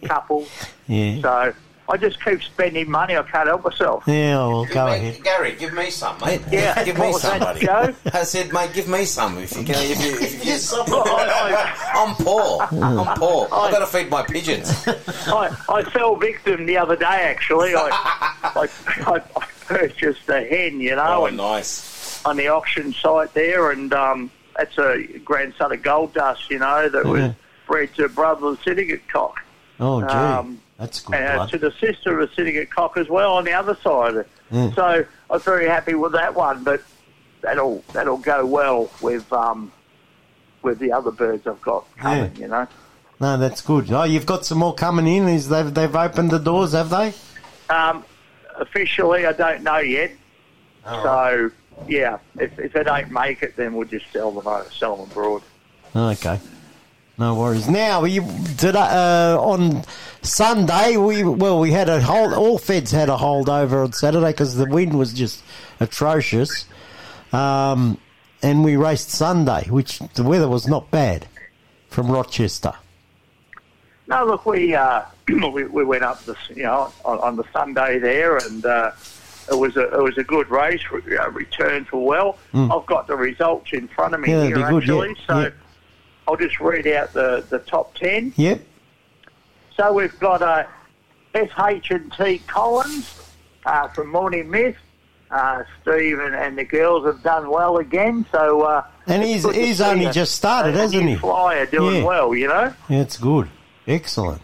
couple. 0.04 0.46
Yeah. 0.88 1.20
So 1.20 1.54
I 1.90 1.96
just 1.96 2.22
keep 2.22 2.42
spending 2.42 2.90
money. 2.90 3.16
I 3.16 3.22
can't 3.22 3.48
help 3.48 3.64
myself. 3.64 4.04
Yeah, 4.06 4.36
well, 4.36 4.64
Give 4.66 4.74
go 4.74 4.86
me- 4.86 4.92
ahead. 4.92 5.24
Gary, 5.24 5.52
give 5.56 5.72
me 5.72 5.90
some, 5.90 6.18
mate. 6.20 6.42
Yeah, 6.50 6.84
give 6.84 6.98
me 6.98 7.08
was 7.08 7.22
some, 7.22 7.38
that, 7.40 7.94
I 8.14 8.22
said, 8.24 8.52
mate, 8.52 8.72
give 8.74 8.88
me 8.88 9.06
some 9.06 9.38
if 9.38 9.56
you 9.56 9.64
can. 9.64 9.74
If 9.76 10.04
you, 10.04 10.18
if 10.20 10.32
you 10.34 10.44
get 10.44 10.70
I, 10.72 11.92
I'm 11.94 12.14
poor. 12.16 12.62
I'm 12.82 13.16
poor. 13.18 13.44
I've 13.50 13.72
got 13.72 13.78
to 13.78 13.86
feed 13.86 14.10
my 14.10 14.22
pigeons. 14.22 14.70
I, 14.86 15.56
I 15.68 15.82
fell 15.84 16.14
victim 16.16 16.66
the 16.66 16.76
other 16.76 16.96
day. 16.96 17.04
Actually, 17.06 17.74
I, 17.74 17.88
I, 18.42 18.68
I, 19.06 19.22
I 19.36 19.46
purchased 19.66 20.28
a 20.28 20.44
hen, 20.44 20.80
you 20.80 20.94
know, 20.94 21.22
Oh, 21.22 21.26
and 21.26 21.36
nice. 21.38 22.22
on 22.26 22.36
the 22.36 22.48
auction 22.48 22.92
site 22.92 23.32
there, 23.32 23.70
and 23.70 23.92
um, 23.94 24.30
that's 24.58 24.76
a 24.76 25.04
grandson 25.24 25.72
of 25.72 25.82
Gold 25.82 26.12
Dust, 26.12 26.50
you 26.50 26.58
know, 26.58 26.88
that 26.90 27.04
was 27.06 27.32
bred 27.66 27.94
to 27.94 28.04
a 28.04 28.08
brother 28.10 28.48
of 28.48 28.58
the 28.58 28.62
syndicate 28.64 29.08
cock. 29.08 29.36
Oh, 29.80 30.00
gee. 30.02 30.06
Um, 30.08 30.60
that's 30.78 31.00
good 31.00 31.16
and 31.16 31.40
uh, 31.40 31.46
to 31.48 31.58
the 31.58 31.72
sister 31.72 32.16
was 32.16 32.30
sitting 32.36 32.56
at 32.56 32.70
cock 32.70 32.96
as 32.96 33.08
well 33.08 33.32
on 33.34 33.44
the 33.44 33.52
other 33.52 33.76
side. 33.82 34.24
Yeah. 34.50 34.72
So 34.74 34.82
I 34.84 35.32
was 35.32 35.42
very 35.42 35.66
happy 35.66 35.94
with 35.94 36.12
that 36.12 36.34
one, 36.34 36.62
but 36.62 36.82
that'll 37.40 37.82
that'll 37.92 38.18
go 38.18 38.46
well 38.46 38.88
with 39.02 39.30
um, 39.32 39.72
with 40.62 40.78
the 40.78 40.92
other 40.92 41.10
birds 41.10 41.46
I've 41.46 41.60
got 41.60 41.84
coming. 41.96 42.34
You 42.36 42.48
know. 42.48 42.66
No, 43.20 43.36
that's 43.36 43.60
good. 43.60 43.90
Oh, 43.90 44.04
you've 44.04 44.26
got 44.26 44.46
some 44.46 44.58
more 44.58 44.74
coming 44.74 45.08
in. 45.08 45.28
Is 45.28 45.48
they've 45.48 45.72
they've 45.74 45.94
opened 45.94 46.30
the 46.30 46.38
doors, 46.38 46.72
have 46.72 46.90
they? 46.90 47.12
Um, 47.68 48.04
officially, 48.56 49.26
I 49.26 49.32
don't 49.32 49.64
know 49.64 49.78
yet. 49.78 50.12
so 50.84 51.50
yeah, 51.88 52.18
if 52.38 52.56
if 52.56 52.72
they 52.72 52.84
don't 52.84 53.10
make 53.10 53.42
it, 53.42 53.56
then 53.56 53.74
we'll 53.74 53.88
just 53.88 54.06
sell 54.12 54.30
them 54.30 54.46
uh, 54.46 54.62
sell 54.70 54.96
them 54.96 55.10
abroad. 55.10 55.42
Okay. 55.96 56.38
No 57.18 57.34
worries. 57.34 57.68
Now, 57.68 58.02
we 58.02 58.20
today 58.58 58.78
uh, 58.78 59.36
on 59.40 59.82
Sunday, 60.22 60.96
we 60.96 61.24
well, 61.24 61.58
we 61.58 61.72
had 61.72 61.88
a 61.88 62.00
hold. 62.00 62.32
All 62.32 62.58
feds 62.58 62.92
had 62.92 63.08
a 63.08 63.16
holdover 63.16 63.84
on 63.84 63.92
Saturday 63.92 64.30
because 64.30 64.54
the 64.54 64.66
wind 64.66 64.96
was 64.96 65.12
just 65.12 65.42
atrocious, 65.80 66.66
um, 67.32 67.98
and 68.40 68.62
we 68.62 68.76
raced 68.76 69.10
Sunday, 69.10 69.64
which 69.68 69.98
the 70.14 70.22
weather 70.22 70.48
was 70.48 70.68
not 70.68 70.92
bad 70.92 71.26
from 71.88 72.08
Rochester. 72.08 72.74
No, 74.06 74.24
look, 74.24 74.46
we 74.46 74.76
uh, 74.76 75.02
we, 75.28 75.64
we 75.64 75.84
went 75.84 76.04
up 76.04 76.24
this, 76.24 76.38
you 76.54 76.62
know, 76.62 76.92
on, 77.04 77.18
on 77.18 77.36
the 77.36 77.44
Sunday 77.52 77.98
there, 77.98 78.36
and 78.36 78.64
uh, 78.64 78.92
it 79.50 79.58
was 79.58 79.76
a 79.76 79.92
it 79.92 80.02
was 80.02 80.16
a 80.18 80.24
good 80.24 80.48
race. 80.50 80.82
Re- 80.92 81.18
uh, 81.18 81.30
returned 81.30 81.88
for 81.88 82.06
well. 82.06 82.38
Mm. 82.54 82.78
I've 82.78 82.86
got 82.86 83.08
the 83.08 83.16
results 83.16 83.72
in 83.72 83.88
front 83.88 84.14
of 84.14 84.20
me 84.20 84.30
Yeah, 84.30 84.44
here 84.44 84.54
good, 84.54 84.76
actually, 84.76 85.08
yeah, 85.08 85.26
so 85.26 85.40
yeah. 85.40 85.50
I'll 86.28 86.36
just 86.36 86.60
read 86.60 86.86
out 86.86 87.12
the 87.14 87.42
the 87.48 87.58
top 87.60 87.94
ten. 87.94 88.34
Yep. 88.36 88.60
So 89.76 89.92
we've 89.94 90.18
got 90.20 90.42
uh, 90.42 90.64
SH 91.34 91.90
and 91.90 92.12
T 92.12 92.38
Collins 92.46 93.32
uh, 93.64 93.88
from 93.88 94.08
Morning 94.08 94.50
Myth. 94.50 94.76
Uh, 95.30 95.62
Steve 95.82 96.18
and, 96.20 96.34
and 96.34 96.56
the 96.58 96.64
girls 96.64 97.04
have 97.06 97.22
done 97.22 97.50
well 97.50 97.76
again. 97.78 98.24
So 98.32 98.62
uh, 98.62 98.84
And 99.06 99.22
he's 99.22 99.44
he's 99.54 99.80
only 99.80 100.06
a- 100.06 100.12
just 100.12 100.34
started, 100.34 100.74
a 100.74 100.78
hasn't 100.78 101.08
he? 101.08 101.16
Flyer 101.16 101.66
doing 101.66 101.96
Yeah. 101.96 102.04
well, 102.04 102.34
you 102.34 102.48
know. 102.48 102.74
Yeah, 102.88 103.00
it's 103.02 103.16
good. 103.18 103.48
Excellent. 103.86 104.42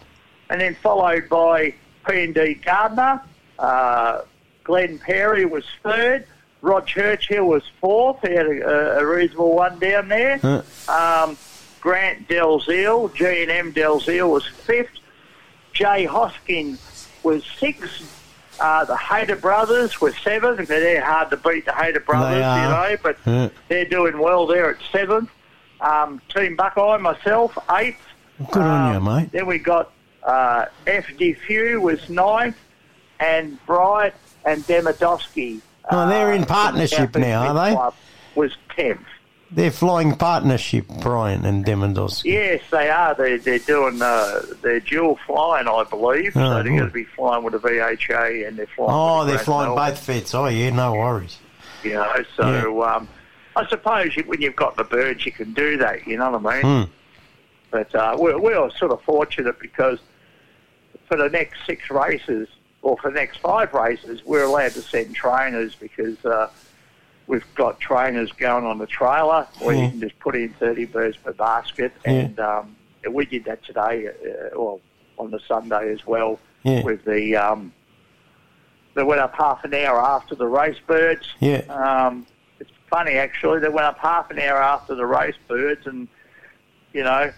and 0.49 0.59
then 0.61 0.75
followed 0.81 1.27
by 1.29 1.73
P&D 2.07 2.55
Gardner. 2.65 3.21
Uh, 3.59 4.21
Glenn 4.63 4.97
Perry 4.99 5.45
was 5.45 5.65
third. 5.83 6.25
Rod 6.61 6.85
Churchill 6.87 7.45
was 7.45 7.63
fourth. 7.81 8.17
He 8.21 8.33
had 8.33 8.45
a, 8.47 8.99
a 8.99 9.05
reasonable 9.05 9.55
one 9.55 9.77
down 9.79 10.07
there. 10.07 10.39
Um, 10.87 11.35
Grant 11.89 12.27
Delzeel, 12.27 13.13
G&M 13.13 13.71
Delzeel 13.71 14.27
was 14.31 14.47
fifth. 14.47 14.89
Jay 15.71 16.07
Hoskin 16.07 16.79
was 17.21 17.43
sixth. 17.59 18.11
Uh, 18.59 18.85
the 18.85 18.95
Hader 18.95 19.39
brothers 19.39 20.01
were 20.01 20.11
seventh. 20.13 20.67
They're 20.67 20.99
hard 21.05 21.29
to 21.29 21.37
beat, 21.37 21.65
the 21.65 21.73
Hader 21.73 22.03
brothers, 22.03 22.37
you 22.37 22.41
know, 22.41 22.97
but 23.03 23.17
Yeah. 23.23 23.49
they're 23.67 23.85
doing 23.85 24.17
well 24.17 24.47
there 24.47 24.71
at 24.71 24.77
seventh. 24.91 25.29
Um, 25.79 26.21
Team 26.35 26.55
Buckeye, 26.55 26.97
myself, 26.97 27.55
eighth. 27.77 28.01
Good 28.51 28.63
on 28.63 28.93
you, 28.93 28.97
Um, 28.97 29.03
mate. 29.03 29.31
Then 29.31 29.45
we 29.45 29.59
got 29.59 29.91
uh, 30.23 30.65
FD 30.87 31.37
Few 31.45 31.79
was 31.81 32.09
ninth, 32.09 32.57
and 33.19 33.63
Bright 33.67 34.15
and 34.43 34.63
Demidovsky. 34.63 35.61
Oh, 35.91 36.09
they're 36.09 36.33
in 36.33 36.41
uh, 36.45 36.47
partnership 36.47 37.15
now, 37.15 37.53
are 37.55 37.69
they? 37.69 37.93
Was 38.33 38.53
tenth. 38.75 39.05
They're 39.55 39.71
flying 39.71 40.17
partnership, 40.17 40.85
Brian 41.01 41.45
and 41.45 41.63
Demondowski. 41.65 42.25
Yes, 42.25 42.61
they 42.71 42.89
are. 42.89 43.15
They're, 43.15 43.37
they're 43.37 43.59
doing 43.59 44.01
uh, 44.01 44.41
they're 44.61 44.81
dual 44.81 45.17
flying, 45.25 45.69
I 45.69 45.85
believe. 45.85 46.33
so 46.33 46.41
Oh, 46.41 46.53
they're 46.55 46.63
going 46.63 46.79
to 46.79 46.87
be 46.87 47.05
flying 47.05 47.41
with 47.41 47.53
the 47.53 47.59
VHA 47.59 48.45
and 48.45 48.57
they're 48.57 48.67
flying. 48.67 48.91
Oh, 48.93 49.21
the 49.21 49.27
they're 49.27 49.35
Grand 49.35 49.45
flying 49.45 49.75
Melbourne, 49.75 49.91
both 49.93 49.99
feds. 49.99 50.33
Oh, 50.33 50.47
yeah, 50.47 50.69
no 50.71 50.93
worries. 50.93 51.37
You 51.83 51.93
know, 51.93 52.25
so 52.35 52.83
um, 52.83 53.07
I 53.55 53.65
suppose 53.67 54.17
you, 54.17 54.23
when 54.23 54.41
you've 54.41 54.57
got 54.57 54.75
the 54.75 54.83
birds, 54.83 55.25
you 55.25 55.31
can 55.31 55.53
do 55.53 55.77
that. 55.77 56.05
You 56.05 56.17
know 56.17 56.31
what 56.31 56.53
I 56.53 56.61
mean? 56.61 56.85
Hmm. 56.85 56.91
But 57.71 57.95
uh, 57.95 58.17
we're, 58.19 58.37
we're 58.37 58.69
sort 58.71 58.91
of 58.91 59.01
fortunate 59.03 59.57
because 59.59 59.99
for 61.07 61.15
the 61.15 61.29
next 61.29 61.59
six 61.65 61.89
races, 61.89 62.49
or 62.81 62.97
for 62.97 63.09
the 63.09 63.15
next 63.15 63.37
five 63.37 63.73
races, 63.73 64.23
we're 64.25 64.43
allowed 64.43 64.71
to 64.73 64.81
send 64.81 65.15
trainers 65.15 65.75
because 65.75 66.23
uh, 66.25 66.49
we've 67.27 67.45
got 67.55 67.79
trainers 67.79 68.31
going 68.33 68.65
on 68.65 68.77
the 68.77 68.85
trailer 68.87 69.47
where 69.59 69.75
you 69.75 69.89
can 69.89 69.99
just 69.99 70.17
put 70.19 70.35
in 70.35 70.49
30 70.53 70.85
birds 70.85 71.17
per 71.17 71.33
basket. 71.33 71.91
Yeah. 72.05 72.11
And 72.11 72.39
um, 72.39 72.75
we 73.11 73.25
did 73.25 73.45
that 73.45 73.63
today, 73.63 74.07
uh, 74.09 74.49
well, 74.59 74.81
on 75.17 75.31
the 75.31 75.39
Sunday 75.47 75.91
as 75.91 76.05
well, 76.05 76.39
Yeah. 76.63 76.83
with 76.83 77.03
the. 77.05 77.35
Um, 77.35 77.73
they 78.95 79.03
went 79.03 79.19
up 79.19 79.33
half 79.35 79.63
an 79.65 79.73
hour 79.73 79.99
after 80.01 80.35
the 80.35 80.47
race 80.47 80.77
birds. 80.87 81.27
Yeah. 81.39 81.61
Um, 81.67 82.25
it's 82.59 82.71
funny 82.89 83.13
actually. 83.13 83.59
They 83.59 83.67
went 83.69 83.85
up 83.85 83.97
half 83.97 84.31
an 84.31 84.39
hour 84.39 84.61
after 84.61 84.95
the 84.95 85.05
race 85.05 85.35
birds, 85.47 85.85
and 85.85 86.07
you 86.93 87.03
know, 87.03 87.31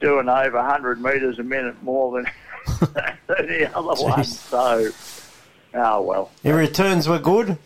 doing 0.00 0.28
over 0.28 0.56
100 0.58 1.00
metres 1.00 1.38
a 1.38 1.42
minute 1.42 1.82
more 1.82 2.12
than, 2.16 2.30
than 3.26 3.46
the 3.46 3.70
other 3.74 4.02
ones. 4.02 4.38
So, 4.38 4.90
oh 5.74 6.02
well. 6.02 6.30
Your 6.42 6.56
returns 6.56 7.08
were 7.08 7.18
good? 7.18 7.56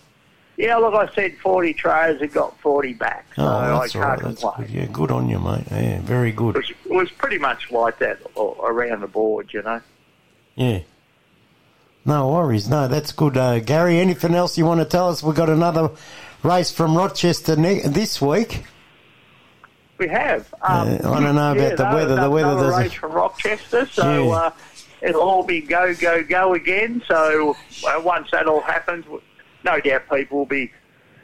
Yeah, 0.62 0.76
look, 0.76 0.94
I 0.94 1.12
said 1.12 1.36
40 1.38 1.74
trays 1.74 2.20
and 2.20 2.32
got 2.32 2.56
40 2.60 2.94
back. 2.94 3.26
So 3.34 3.42
Oh, 3.42 3.80
that's 3.80 3.96
I 3.96 3.98
right. 3.98 4.08
can't 4.20 4.22
That's 4.28 4.40
complain. 4.42 4.68
good. 4.68 4.76
Yeah, 4.76 4.86
good 4.92 5.10
on 5.10 5.28
you, 5.28 5.40
mate. 5.40 5.64
Yeah, 5.72 6.00
very 6.02 6.28
It 6.28 6.36
good. 6.36 6.54
was, 6.54 6.70
it 6.70 6.88
was 6.90 7.10
pretty 7.10 7.38
much 7.38 7.72
like 7.72 7.98
that 7.98 8.18
around 8.36 9.00
the 9.00 9.08
board, 9.08 9.52
you 9.52 9.60
know. 9.62 9.80
Yeah. 10.54 10.78
No 12.04 12.28
worries. 12.28 12.68
No, 12.68 12.86
that's 12.86 13.10
good. 13.10 13.36
Uh, 13.36 13.58
Gary, 13.58 13.98
anything 13.98 14.36
else 14.36 14.56
you 14.56 14.64
want 14.64 14.78
to 14.80 14.84
tell 14.84 15.08
us? 15.08 15.20
We've 15.20 15.34
got 15.34 15.48
another 15.50 15.90
race 16.44 16.70
from 16.70 16.96
Rochester 16.96 17.56
ne- 17.56 17.80
this 17.88 18.22
week. 18.22 18.62
We 19.98 20.06
have. 20.06 20.52
Um, 20.62 20.88
Uh, 20.88 21.10
I 21.12 21.20
don't 21.20 21.34
know 21.34 21.52
about 21.52 21.56
yeah, 21.56 21.74
the 21.74 21.88
no, 21.90 21.94
weather. 21.96 22.16
The 22.16 22.30
weather 22.30 22.70
race 22.70 22.92
from 22.92 23.10
Rochester, 23.12 23.86
so 23.86 24.28
Yeah. 24.28 24.34
uh, 24.36 24.50
it'll 25.00 25.22
all 25.22 25.42
be 25.42 25.60
go, 25.60 25.92
go, 25.94 26.22
go 26.22 26.54
again. 26.54 27.02
So 27.08 27.56
uh, 27.84 28.00
once 28.00 28.30
that 28.30 28.46
all 28.46 28.60
happens, 28.62 29.04
no 29.64 29.80
doubt 29.80 30.02
people 30.10 30.38
will 30.38 30.46
be, 30.46 30.70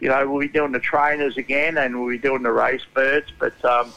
you 0.01 0.09
know, 0.09 0.28
we'll 0.30 0.41
be 0.41 0.49
doing 0.49 0.72
the 0.72 0.80
trainers 0.80 1.36
again 1.36 1.78
and 1.78 1.99
we'll 2.01 2.11
be 2.11 2.18
doing 2.18 2.43
the 2.43 2.53
race 2.53 2.82
birds. 2.95 3.26
But 3.39 3.62
um, 3.64 3.93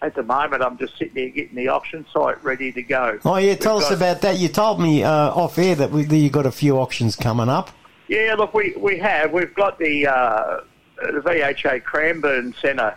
at 0.00 0.14
the 0.14 0.22
moment, 0.22 0.62
I'm 0.62 0.78
just 0.78 0.96
sitting 0.98 1.14
there 1.14 1.28
getting 1.30 1.54
the 1.56 1.68
auction 1.68 2.04
site 2.12 2.42
ready 2.44 2.72
to 2.72 2.82
go. 2.82 3.18
Oh, 3.24 3.36
yeah, 3.36 3.54
tell 3.54 3.76
We've 3.76 3.84
us 3.84 3.90
got- 3.90 3.96
about 3.96 4.20
that. 4.22 4.38
You 4.38 4.48
told 4.48 4.80
me 4.80 5.02
uh, 5.04 5.10
off 5.10 5.58
air 5.58 5.74
that 5.76 5.90
we, 5.90 6.04
that 6.04 6.16
you 6.16 6.30
got 6.30 6.46
a 6.46 6.52
few 6.52 6.78
auctions 6.78 7.16
coming 7.16 7.48
up. 7.48 7.70
Yeah, 8.08 8.34
look, 8.36 8.52
we, 8.52 8.74
we 8.76 8.98
have. 8.98 9.32
We've 9.32 9.54
got 9.54 9.78
the 9.78 10.06
uh, 10.06 10.60
the 10.96 11.20
VHA 11.24 11.82
Cranbourne 11.84 12.54
Centre. 12.60 12.94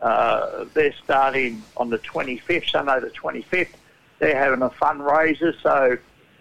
Uh, 0.00 0.64
they're 0.74 0.94
starting 1.04 1.62
on 1.76 1.88
the 1.90 1.98
25th, 1.98 2.70
Sunday 2.70 2.98
the 3.00 3.10
25th. 3.10 3.68
they're 4.18 4.36
having 4.36 4.62
a 4.62 4.68
fundraiser, 4.70 5.54
so 5.62 5.96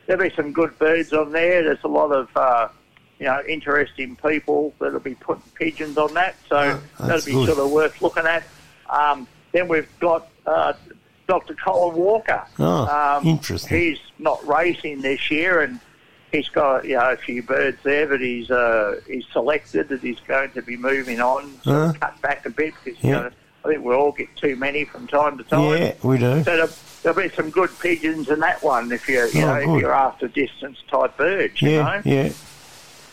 there'll 0.08 0.22
be 0.22 0.34
some 0.36 0.52
good 0.52 0.78
birds 0.80 1.14
on 1.14 1.32
there. 1.32 1.64
There's 1.64 1.84
a 1.84 1.88
lot 1.88 2.12
of 2.12 2.30
uh, 2.36 2.70
you 3.22 3.28
know 3.28 3.39
interesting 3.47 4.15
people 4.15 4.74
that'll 4.80 4.99
be 4.99 5.13
putting 5.13 5.43
pigeons 5.53 5.95
on 5.95 6.11
that, 6.15 6.36
so 6.49 6.80
that'll 6.99 7.15
Oh, 7.17 7.22
be 7.26 7.32
good. 7.34 7.45
sort 7.45 7.59
of 7.59 7.69
worth 7.72 8.01
looking 8.01 8.26
at. 8.26 8.43
Um, 8.89 9.28
then 9.51 9.67
we've 9.67 9.88
got 9.99 10.28
uh, 10.47 10.74
Dr. 11.28 11.53
Colin 11.63 11.95
Walker. 11.95 12.43
Oh, 12.57 12.88
um, 12.88 13.28
interesting. 13.28 13.78
He's 13.78 13.99
not 14.17 14.45
racing 14.47 15.01
this 15.01 15.30
year, 15.30 15.61
and 15.61 15.80
he's 16.32 16.49
got 16.49 16.84
you 16.86 16.95
know 16.97 17.11
a 17.11 17.15
few 17.17 17.43
birds 17.43 17.78
there, 17.84 18.07
but 18.07 18.22
he's 18.22 18.49
uh, 18.49 18.99
he's 19.05 19.26
selected 19.32 19.89
that 19.89 20.01
he's 20.01 20.19
going 20.22 20.49
to 20.53 20.63
be 20.63 20.76
moving 20.76 21.22
on, 21.22 21.53
Huh? 21.63 21.93
cut 22.01 22.19
back 22.24 22.47
a 22.47 22.49
bit 22.49 22.74
because 22.84 23.01
you 23.03 23.11
know 23.11 23.30
I 23.63 23.67
think 23.67 23.86
we 23.86 23.93
all 23.93 24.13
get 24.13 24.36
too 24.36 24.55
many 24.55 24.84
from 24.86 25.05
time 25.07 25.38
to 25.38 25.43
time. 25.43 25.78
Yeah, 25.78 25.93
we 26.01 26.17
do. 26.17 26.43
So 26.43 26.67
there'll, 27.03 27.15
be 27.30 27.30
some 27.36 27.51
good 27.51 27.69
pigeons 27.80 28.30
in 28.30 28.39
that 28.39 28.63
one 28.63 28.91
if 28.91 29.07
you 29.07 29.28
you 29.28 29.43
Oh, 29.43 29.45
know 29.45 29.55
if 29.57 29.65
good. 29.65 29.82
you're 29.82 29.93
after 29.93 30.28
distance 30.28 30.80
type 30.89 31.15
birds, 31.17 31.61
you 31.61 31.69
Yeah, 31.69 31.84
know. 31.84 32.01
yeah. 32.03 32.30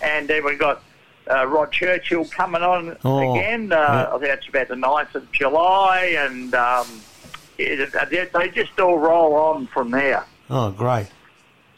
And 0.03 0.29
then 0.29 0.45
we've 0.45 0.59
got 0.59 0.83
uh, 1.31 1.47
Rod 1.47 1.71
Churchill 1.73 2.25
coming 2.27 2.63
on 2.63 2.97
Oh, 3.05 3.35
again. 3.37 3.73
Uh, 3.73 3.77
yeah. 3.77 4.07
I 4.09 4.11
think 4.19 4.23
that's 4.25 4.49
about 4.49 4.69
the 4.69 4.75
9th 4.75 5.15
of 5.15 5.33
July, 5.33 6.17
and 6.19 6.55
um, 6.55 6.87
they, 7.57 8.29
they 8.33 8.49
just 8.51 8.79
all 8.81 8.99
roll 8.99 9.35
on 9.35 9.67
from 9.67 9.91
there. 9.91 10.25
Oh, 10.51 10.71
great. 10.71 11.09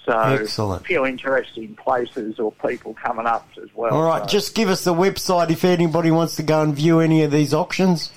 So 0.04 0.18
Excellent. 0.18 0.82
a 0.82 0.84
few 0.84 1.04
interesting 1.04 1.74
places 1.74 2.38
or 2.38 2.52
people 2.52 2.94
coming 2.94 3.26
up 3.26 3.46
as 3.62 3.68
well. 3.74 3.92
All 3.94 4.02
right, 4.02 4.22
So, 4.22 4.28
just 4.28 4.54
give 4.54 4.68
us 4.68 4.82
the 4.84 4.94
website 4.94 5.50
if 5.50 5.64
anybody 5.64 6.10
wants 6.10 6.36
to 6.36 6.42
go 6.42 6.62
and 6.62 6.74
view 6.74 7.00
any 7.00 7.22
of 7.22 7.30
these 7.30 7.52
auctions. 7.52 8.10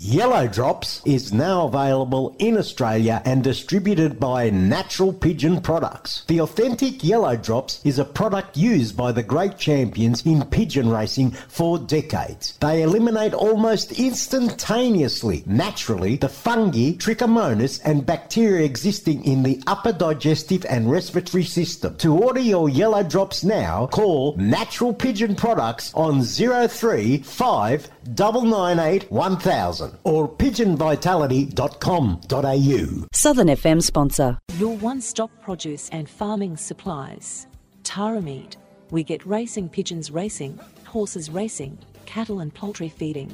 Yellow 0.07 0.47
Drops 0.47 1.01
is 1.03 1.33
now 1.33 1.65
available 1.65 2.35
in 2.37 2.59
Australia 2.59 3.23
and 3.25 3.43
distributed 3.43 4.19
by 4.19 4.51
Natural 4.51 5.11
Pigeon 5.11 5.61
Products. 5.61 6.23
The 6.27 6.41
authentic 6.41 7.03
Yellow 7.03 7.35
Drops 7.35 7.81
is 7.83 7.97
a 7.97 8.05
product 8.05 8.55
used 8.55 8.95
by 8.95 9.11
the 9.11 9.23
great 9.23 9.57
champions 9.57 10.23
in 10.23 10.45
pigeon 10.45 10.91
racing 10.91 11.31
for 11.31 11.79
decades. 11.79 12.55
They 12.61 12.83
eliminate 12.83 13.33
almost 13.33 13.93
instantaneously, 13.93 15.41
naturally, 15.47 16.17
the 16.17 16.29
fungi, 16.29 16.91
trichomonas, 16.91 17.81
and 17.83 18.05
bacteria 18.05 18.63
existing 18.63 19.25
in 19.25 19.41
the 19.41 19.59
upper 19.65 19.91
digestive 19.91 20.67
and 20.69 20.91
respiratory 20.91 21.45
system. 21.45 21.97
To 21.97 22.15
order 22.15 22.41
your 22.41 22.69
Yellow 22.69 23.01
Drops 23.01 23.43
now, 23.43 23.87
call 23.87 24.35
Natural 24.37 24.93
Pigeon 24.93 25.35
Products 25.35 25.91
on 25.95 26.21
035 26.21 27.89
998 28.05 29.11
1000 29.11 29.94
or 30.03 30.27
pigeonvitality.com.au. 30.27 33.07
Southern 33.13 33.47
FM 33.47 33.81
sponsor. 33.81 34.37
Your 34.57 34.75
one 34.77 35.01
stop 35.01 35.31
produce 35.41 35.89
and 35.89 36.09
farming 36.09 36.57
supplies. 36.57 37.47
Tara 37.83 38.21
Meat. 38.21 38.57
We 38.91 39.03
get 39.03 39.25
racing 39.25 39.69
pigeons 39.69 40.11
racing, 40.11 40.59
horses 40.85 41.29
racing, 41.29 41.77
cattle 42.05 42.39
and 42.39 42.53
poultry 42.53 42.89
feeding. 42.89 43.33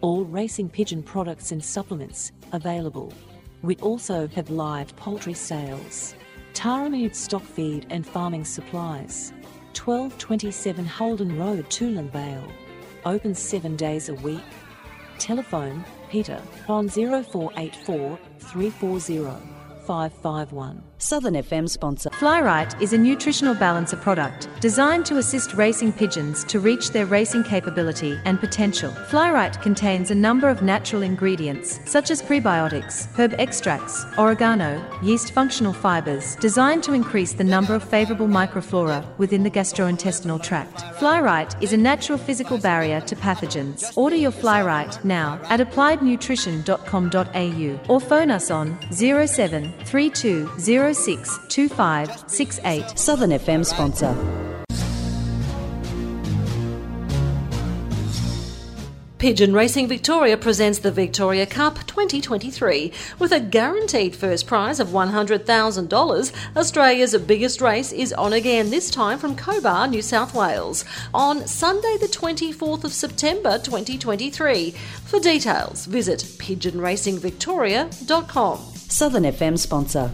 All 0.00 0.24
racing 0.24 0.68
pigeon 0.68 1.02
products 1.02 1.52
and 1.52 1.64
supplements 1.64 2.32
available. 2.52 3.12
We 3.62 3.76
also 3.76 4.26
have 4.28 4.50
live 4.50 4.94
poultry 4.96 5.34
sales. 5.34 6.14
Tara 6.54 6.90
Meat 6.90 7.16
stock 7.16 7.42
feed 7.42 7.86
and 7.90 8.06
farming 8.06 8.44
supplies. 8.44 9.32
1227 9.74 10.84
Holden 10.84 11.38
Road, 11.38 11.68
Toolern 11.70 12.10
Vale. 12.10 12.46
Open 13.04 13.34
seven 13.34 13.76
days 13.76 14.08
a 14.08 14.14
week. 14.14 14.40
Telephone 15.18 15.84
Peter 16.12 16.42
on 16.68 16.90
0484 16.90 18.18
340 18.38 19.40
551. 19.86 20.91
Southern 21.02 21.34
FM 21.34 21.68
sponsor. 21.68 22.08
Flyright 22.10 22.80
is 22.80 22.92
a 22.92 22.98
nutritional 22.98 23.56
balancer 23.56 23.96
product 23.96 24.48
designed 24.60 25.04
to 25.06 25.18
assist 25.18 25.52
racing 25.54 25.92
pigeons 25.92 26.44
to 26.44 26.60
reach 26.60 26.90
their 26.90 27.06
racing 27.06 27.42
capability 27.42 28.16
and 28.24 28.38
potential. 28.38 28.92
Flyright 29.08 29.60
contains 29.62 30.12
a 30.12 30.14
number 30.14 30.48
of 30.48 30.62
natural 30.62 31.02
ingredients 31.02 31.80
such 31.86 32.12
as 32.12 32.22
prebiotics, 32.22 33.08
herb 33.18 33.34
extracts, 33.38 34.04
oregano, 34.16 34.80
yeast 35.02 35.32
functional 35.32 35.72
fibers 35.72 36.36
designed 36.36 36.84
to 36.84 36.92
increase 36.92 37.32
the 37.32 37.42
number 37.42 37.74
of 37.74 37.82
favorable 37.82 38.28
microflora 38.28 39.04
within 39.18 39.42
the 39.42 39.50
gastrointestinal 39.50 40.40
tract. 40.40 40.82
Flyright 41.00 41.60
is 41.60 41.72
a 41.72 41.76
natural 41.76 42.16
physical 42.16 42.58
barrier 42.58 43.00
to 43.00 43.16
pathogens. 43.16 43.92
Order 43.96 44.14
your 44.14 44.30
Flyright 44.30 45.04
now 45.04 45.40
at 45.50 45.58
appliednutrition.com.au 45.58 47.92
or 47.92 48.00
phone 48.00 48.30
us 48.30 48.52
on 48.52 48.78
07 48.92 49.72
3206 50.94 51.38
2568. 51.48 52.98
Southern 52.98 53.30
FM 53.30 53.64
sponsor. 53.64 54.14
Pigeon 59.18 59.54
Racing 59.54 59.86
Victoria 59.86 60.36
presents 60.36 60.80
the 60.80 60.90
Victoria 60.90 61.46
Cup 61.46 61.86
2023 61.86 62.92
with 63.20 63.30
a 63.30 63.38
guaranteed 63.38 64.16
first 64.16 64.48
prize 64.48 64.80
of 64.80 64.88
$100,000. 64.88 66.56
Australia's 66.56 67.16
biggest 67.18 67.60
race 67.60 67.92
is 67.92 68.12
on 68.14 68.32
again, 68.32 68.70
this 68.70 68.90
time 68.90 69.20
from 69.20 69.36
Cobar, 69.36 69.86
New 69.86 70.02
South 70.02 70.34
Wales, 70.34 70.84
on 71.14 71.46
Sunday, 71.46 71.96
the 72.00 72.08
24th 72.08 72.82
of 72.82 72.92
September 72.92 73.58
2023. 73.58 74.72
For 75.04 75.20
details, 75.20 75.86
visit 75.86 76.18
pigeonracingvictoria.com. 76.38 78.58
Southern 78.58 79.22
FM 79.22 79.56
sponsor. 79.56 80.10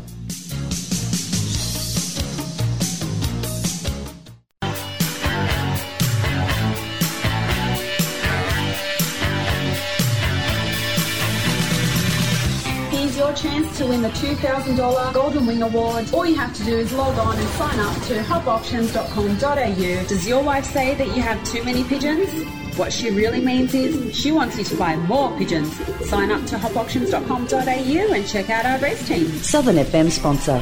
Win 13.89 14.03
the 14.03 14.09
$2,000 14.11 15.15
Golden 15.15 15.47
Wing 15.47 15.63
Award. 15.63 16.13
All 16.13 16.27
you 16.27 16.35
have 16.35 16.55
to 16.55 16.65
do 16.65 16.77
is 16.77 16.93
log 16.93 17.17
on 17.19 17.39
and 17.39 17.49
sign 17.51 17.79
up 17.81 17.95
to 18.03 18.21
hopauctions.com.au. 18.23 20.07
Does 20.07 20.29
your 20.29 20.43
wife 20.43 20.67
say 20.67 20.95
that 20.97 21.07
you 21.09 21.23
have 21.23 21.43
too 21.45 21.65
many 21.65 21.85
pigeons? 21.85 22.29
What 22.77 22.93
she 22.93 23.11
really 23.11 23.41
means 23.41 23.75
is 23.75 24.15
she 24.15 24.31
wants 24.31 24.59
you 24.59 24.65
to 24.65 24.77
buy 24.77 24.97
more 24.97 25.37
pigeons. 25.39 25.75
Sign 26.07 26.31
up 26.31 26.45
to 26.47 26.57
hopauctions.com.au 26.57 28.15
and 28.15 28.29
check 28.29 28.51
out 28.51 28.67
our 28.67 28.79
race 28.79 29.07
team. 29.09 29.27
Southern 29.39 29.77
FM 29.77 30.11
sponsor. 30.11 30.61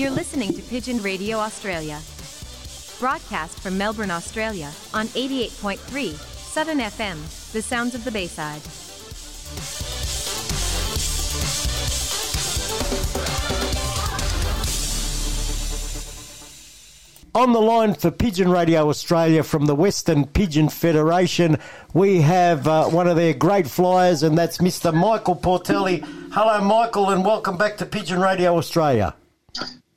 You're 0.00 0.10
listening 0.10 0.54
to 0.54 0.62
Pigeon 0.62 1.02
Radio 1.02 1.36
Australia. 1.36 2.00
Broadcast 2.98 3.60
from 3.60 3.76
Melbourne, 3.76 4.10
Australia 4.10 4.72
on 4.94 5.08
88.3 5.08 6.14
Southern 6.14 6.78
FM, 6.78 7.52
the 7.52 7.60
sounds 7.60 7.94
of 7.94 8.04
the 8.04 8.10
Bayside. 8.10 8.62
On 17.34 17.52
the 17.52 17.60
line 17.60 17.92
for 17.92 18.10
Pigeon 18.10 18.50
Radio 18.50 18.88
Australia 18.88 19.42
from 19.42 19.66
the 19.66 19.74
Western 19.74 20.24
Pigeon 20.24 20.70
Federation, 20.70 21.58
we 21.92 22.22
have 22.22 22.66
uh, 22.66 22.86
one 22.86 23.06
of 23.06 23.16
their 23.16 23.34
great 23.34 23.68
flyers, 23.68 24.22
and 24.22 24.38
that's 24.38 24.58
Mr. 24.62 24.94
Michael 24.94 25.36
Portelli. 25.36 26.02
Hello, 26.32 26.58
Michael, 26.62 27.10
and 27.10 27.22
welcome 27.22 27.58
back 27.58 27.76
to 27.76 27.84
Pigeon 27.84 28.18
Radio 28.18 28.56
Australia. 28.56 29.14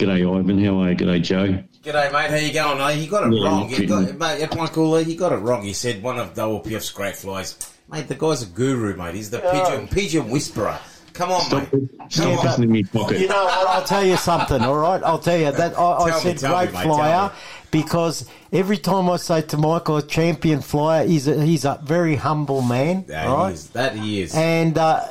G'day, 0.04 0.40
Ivan. 0.40 0.64
How 0.64 0.80
are 0.82 0.92
you? 0.92 0.96
G'day, 0.98 1.22
Joe. 1.22 1.64
G'day, 1.84 2.12
mate. 2.12 2.30
How 2.30 2.36
you 2.36 2.54
going? 2.54 2.82
Uh, 2.82 2.88
he 2.90 3.08
got 3.08 3.28
it 3.28 3.34
Yeah, 3.34 3.46
wrong. 3.48 3.60
not 3.62 3.70
He 3.70 3.76
kidding. 3.76 4.18
got, 4.18 4.18
mate, 4.40 4.56
Michael, 4.56 4.98
he 4.98 5.16
got 5.16 5.32
it 5.32 5.38
wrong. 5.38 5.64
He 5.64 5.74
said 5.74 6.02
one 6.04 6.20
of 6.20 6.34
WPF's 6.34 6.92
great 6.92 7.16
flies. 7.16 7.58
Mate, 7.92 8.08
the 8.08 8.16
guy's 8.16 8.42
a 8.44 8.46
guru, 8.48 8.96
mate. 8.96 9.16
He's 9.16 9.30
the 9.30 9.40
pigeon 9.40 9.88
pigeon 9.88 10.30
whisperer. 10.30 10.78
Come 11.14 11.32
on, 11.32 11.42
mate. 11.52 11.70
Come 11.70 11.90
Yeah, 12.10 12.38
on. 12.38 12.46
but- 12.46 12.60
in 12.60 12.72
my 12.72 12.84
pocket. 12.92 13.20
You 13.20 13.28
know 13.28 13.44
what? 13.46 13.68
I'll 13.68 13.84
tell 13.84 14.04
you 14.06 14.18
something. 14.18 14.62
All 14.62 14.76
right, 14.78 15.02
I'll 15.04 15.20
tell 15.20 15.38
you 15.38 15.52
that 15.52 15.78
I, 15.80 15.98
I 15.98 16.10
Tell 16.10 16.24
me, 16.24 16.36
said 16.38 16.42
me, 16.50 16.56
great 16.58 16.74
mate, 16.74 16.84
flyer 16.84 17.32
because 17.72 18.28
every 18.52 18.78
time 18.78 19.10
I 19.10 19.18
say 19.18 19.42
to 19.42 19.58
Michael, 19.58 20.02
champion 20.02 20.62
flyer, 20.62 21.06
he's 21.06 21.28
a, 21.28 21.44
he's 21.46 21.66
a 21.66 21.80
very 21.84 22.16
humble 22.16 22.62
man. 22.62 23.06
That 23.08 23.28
right? 23.28 23.50
he 23.50 23.54
is. 23.54 23.68
That 23.70 23.96
he 23.96 24.22
is. 24.22 24.36
And 24.36 24.78
uh, 24.78 25.06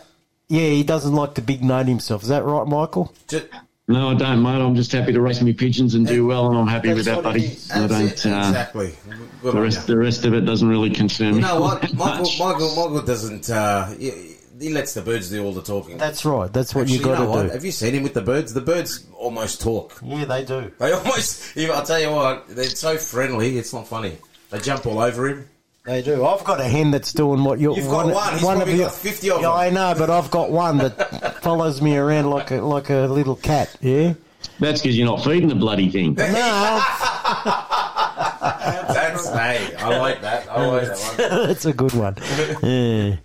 yeah, 0.49 0.69
he 0.71 0.83
doesn't 0.83 1.15
like 1.15 1.35
to 1.35 1.43
big 1.43 1.63
note 1.63 1.87
himself. 1.87 2.23
Is 2.25 2.29
that 2.29 2.45
right, 2.45 2.67
Michael? 2.67 3.13
Just, 3.29 3.47
No, 3.89 4.11
I 4.11 4.15
don't, 4.15 4.43
mate. 4.43 4.61
I'm 4.61 4.77
just 4.77 4.93
happy 4.93 5.13
to 5.13 5.21
race 5.21 5.43
my 5.43 5.53
pigeons 5.53 5.95
and 5.95 6.07
do 6.07 6.25
well, 6.25 6.49
and 6.49 6.57
I'm 6.57 6.69
happy 6.69 6.95
with 6.95 7.05
that, 7.07 7.23
buddy. 7.23 7.57
I 7.75 7.87
don't. 7.87 8.03
It, 8.03 8.25
Uh, 8.25 8.39
exactly. 8.39 8.95
Good 9.43 9.55
the 9.55 9.61
rest, 9.61 9.89
you. 9.89 9.95
the 9.95 9.99
rest 10.01 10.25
of 10.25 10.35
it 10.35 10.43
doesn't 10.43 10.69
really 10.69 10.91
concern 10.91 11.31
me. 11.31 11.37
You 11.37 11.41
know 11.43 11.61
what? 11.61 11.93
Michael, 11.93 12.31
Michael, 12.39 12.69
Michael 12.77 13.03
doesn't. 13.03 13.51
Uh, 13.51 13.87
he, 13.95 14.37
he 14.61 14.73
lets 14.73 14.95
the 14.95 15.03
birds 15.03 15.31
do 15.31 15.45
all 15.45 15.53
the 15.53 15.63
talking. 15.63 15.99
That's 15.99 16.25
right. 16.25 16.53
That's 16.53 16.77
what 16.77 16.83
Actually, 16.83 16.99
you 16.99 17.05
got 17.05 17.19
know 17.19 17.43
to 17.43 17.49
do. 17.49 17.53
Have 17.53 17.65
you 17.65 17.73
seen 17.73 17.95
him 17.95 18.05
with 18.05 18.15
the 18.15 18.23
birds? 18.23 18.55
The 18.55 18.61
birds 18.61 19.05
almost 19.15 19.61
talk. 19.61 19.99
Yeah, 20.01 20.27
they 20.27 20.45
do. 20.45 20.71
They 20.79 20.93
almost. 20.93 21.59
I'll 21.59 21.85
tell 21.85 22.01
you 22.01 22.13
what. 22.13 22.47
They're 22.49 22.65
so 22.67 22.97
friendly. 22.97 23.59
It's 23.59 23.73
not 23.73 23.89
funny. 23.89 24.17
They 24.51 24.61
jump 24.61 24.87
all 24.87 25.01
over 25.01 25.29
him. 25.29 25.49
They 25.85 26.01
do. 26.01 26.25
I've 26.25 26.45
got 26.45 26.61
a 26.61 26.65
hen 26.65 26.93
that's 26.93 27.13
doing 27.13 27.43
what 27.43 27.59
you're. 27.59 27.77
You've 27.77 27.89
got 27.89 28.07
one. 28.07 28.33
He's 28.35 28.43
probably 28.43 28.79
got 28.79 28.95
50 28.95 29.31
of 29.31 29.41
yeah, 29.41 29.49
them. 29.49 29.57
I 29.57 29.71
know, 29.71 29.95
but 29.99 30.11
I've 30.11 30.31
got 30.31 30.51
one 30.53 30.79
that 30.79 31.39
follows 31.43 31.83
me 31.83 31.97
around 31.97 32.31
like 32.31 32.53
a 32.53 32.57
like 32.57 32.89
a 32.91 33.09
little 33.09 33.35
cat. 33.35 33.77
Yeah. 33.81 34.15
That's 34.61 34.81
because 34.81 34.97
you're 34.97 35.07
not 35.07 35.25
feeding 35.25 35.49
the 35.49 35.57
bloody 35.57 35.91
thing. 35.91 36.15
No. 36.15 36.25
That's 38.43 39.29
hey. 39.31 39.75
I 39.77 39.99
like 39.99 40.21
that. 40.23 40.49
I 40.49 40.67
like 40.67 40.87
that 40.87 40.99
one. 40.99 41.17
that's 41.49 41.65
a 41.65 41.73
good 41.73 41.93
one. 41.95 42.17
Yeah. 42.63 43.17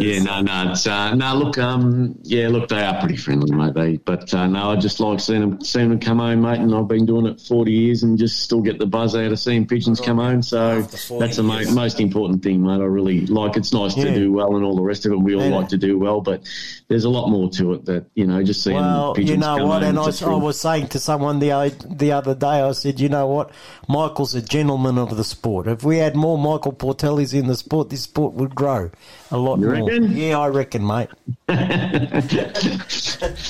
Yeah, 0.00 0.22
no, 0.22 0.40
no, 0.40 0.72
it's 0.72 0.86
uh, 0.86 1.14
no. 1.14 1.34
Look, 1.36 1.56
um, 1.58 2.18
yeah, 2.24 2.48
look, 2.48 2.68
they 2.68 2.82
are 2.82 2.98
pretty 2.98 3.16
friendly, 3.16 3.54
mate. 3.54 3.74
They, 3.74 3.96
but 3.98 4.32
uh, 4.34 4.46
no, 4.46 4.70
I 4.72 4.76
just 4.76 4.98
like 4.98 5.20
seeing 5.20 5.40
them, 5.40 5.60
seeing 5.60 5.88
them 5.90 6.00
come 6.00 6.18
home, 6.18 6.42
mate. 6.42 6.58
And 6.58 6.74
I've 6.74 6.88
been 6.88 7.06
doing 7.06 7.26
it 7.26 7.40
forty 7.40 7.72
years, 7.72 8.02
and 8.02 8.18
just 8.18 8.40
still 8.40 8.60
get 8.60 8.78
the 8.78 8.86
buzz 8.86 9.14
out 9.14 9.30
of 9.30 9.38
seeing 9.38 9.66
pigeons 9.66 10.00
come 10.00 10.18
home. 10.18 10.42
So 10.42 10.82
that's 10.82 11.36
the 11.36 11.42
mo- 11.44 11.70
most 11.72 12.00
important 12.00 12.42
thing, 12.42 12.62
mate. 12.64 12.80
I 12.80 12.84
really 12.86 13.26
like. 13.26 13.56
It's 13.56 13.72
nice 13.72 13.96
Yeah. 13.96 14.04
to 14.06 14.14
do 14.14 14.32
well 14.32 14.56
and 14.56 14.64
all 14.64 14.74
the 14.74 14.82
rest 14.82 15.06
of 15.06 15.12
it. 15.12 15.16
We 15.20 15.36
all 15.36 15.48
Yeah. 15.48 15.56
like 15.56 15.68
to 15.68 15.78
do 15.78 15.96
well, 15.98 16.20
but 16.20 16.42
there's 16.88 17.04
a 17.04 17.10
lot 17.10 17.28
more 17.28 17.48
to 17.50 17.74
it. 17.74 17.84
That 17.84 18.06
you 18.14 18.26
know, 18.26 18.42
just 18.42 18.64
seeing 18.64 18.76
Well, 18.76 19.14
pigeons 19.14 19.30
you 19.30 19.36
know 19.36 19.58
come 19.58 19.68
what, 19.68 19.82
home. 19.82 19.90
and 19.90 19.98
I, 20.00 20.08
it's 20.08 20.20
a 20.20 20.24
I 20.24 20.28
thrill. 20.28 20.40
was 20.40 20.60
saying 20.60 20.88
to 20.88 20.98
someone 20.98 21.38
the 21.38 21.72
the 21.88 22.12
other 22.12 22.34
day, 22.34 22.62
I 22.62 22.72
said, 22.72 22.98
you 22.98 23.08
know 23.08 23.26
what, 23.28 23.50
Michael's 23.88 24.34
a 24.34 24.42
gentleman 24.42 24.98
of 24.98 25.16
the 25.16 25.24
sport. 25.24 25.66
If 25.68 25.84
we 25.84 25.98
had 25.98 26.16
more 26.16 26.36
Michael 26.36 26.72
Portellis 26.72 27.32
in 27.32 27.46
the 27.46 27.54
sport, 27.56 27.90
this 27.90 28.02
sport 28.02 28.34
would 28.34 28.54
grow 28.54 28.90
a 29.30 29.36
lot 29.38 29.58
You 29.76 29.84
reckon? 29.86 30.16
Yeah, 30.16 30.38
I 30.38 30.48
reckon, 30.48 30.86
mate. 30.86 31.08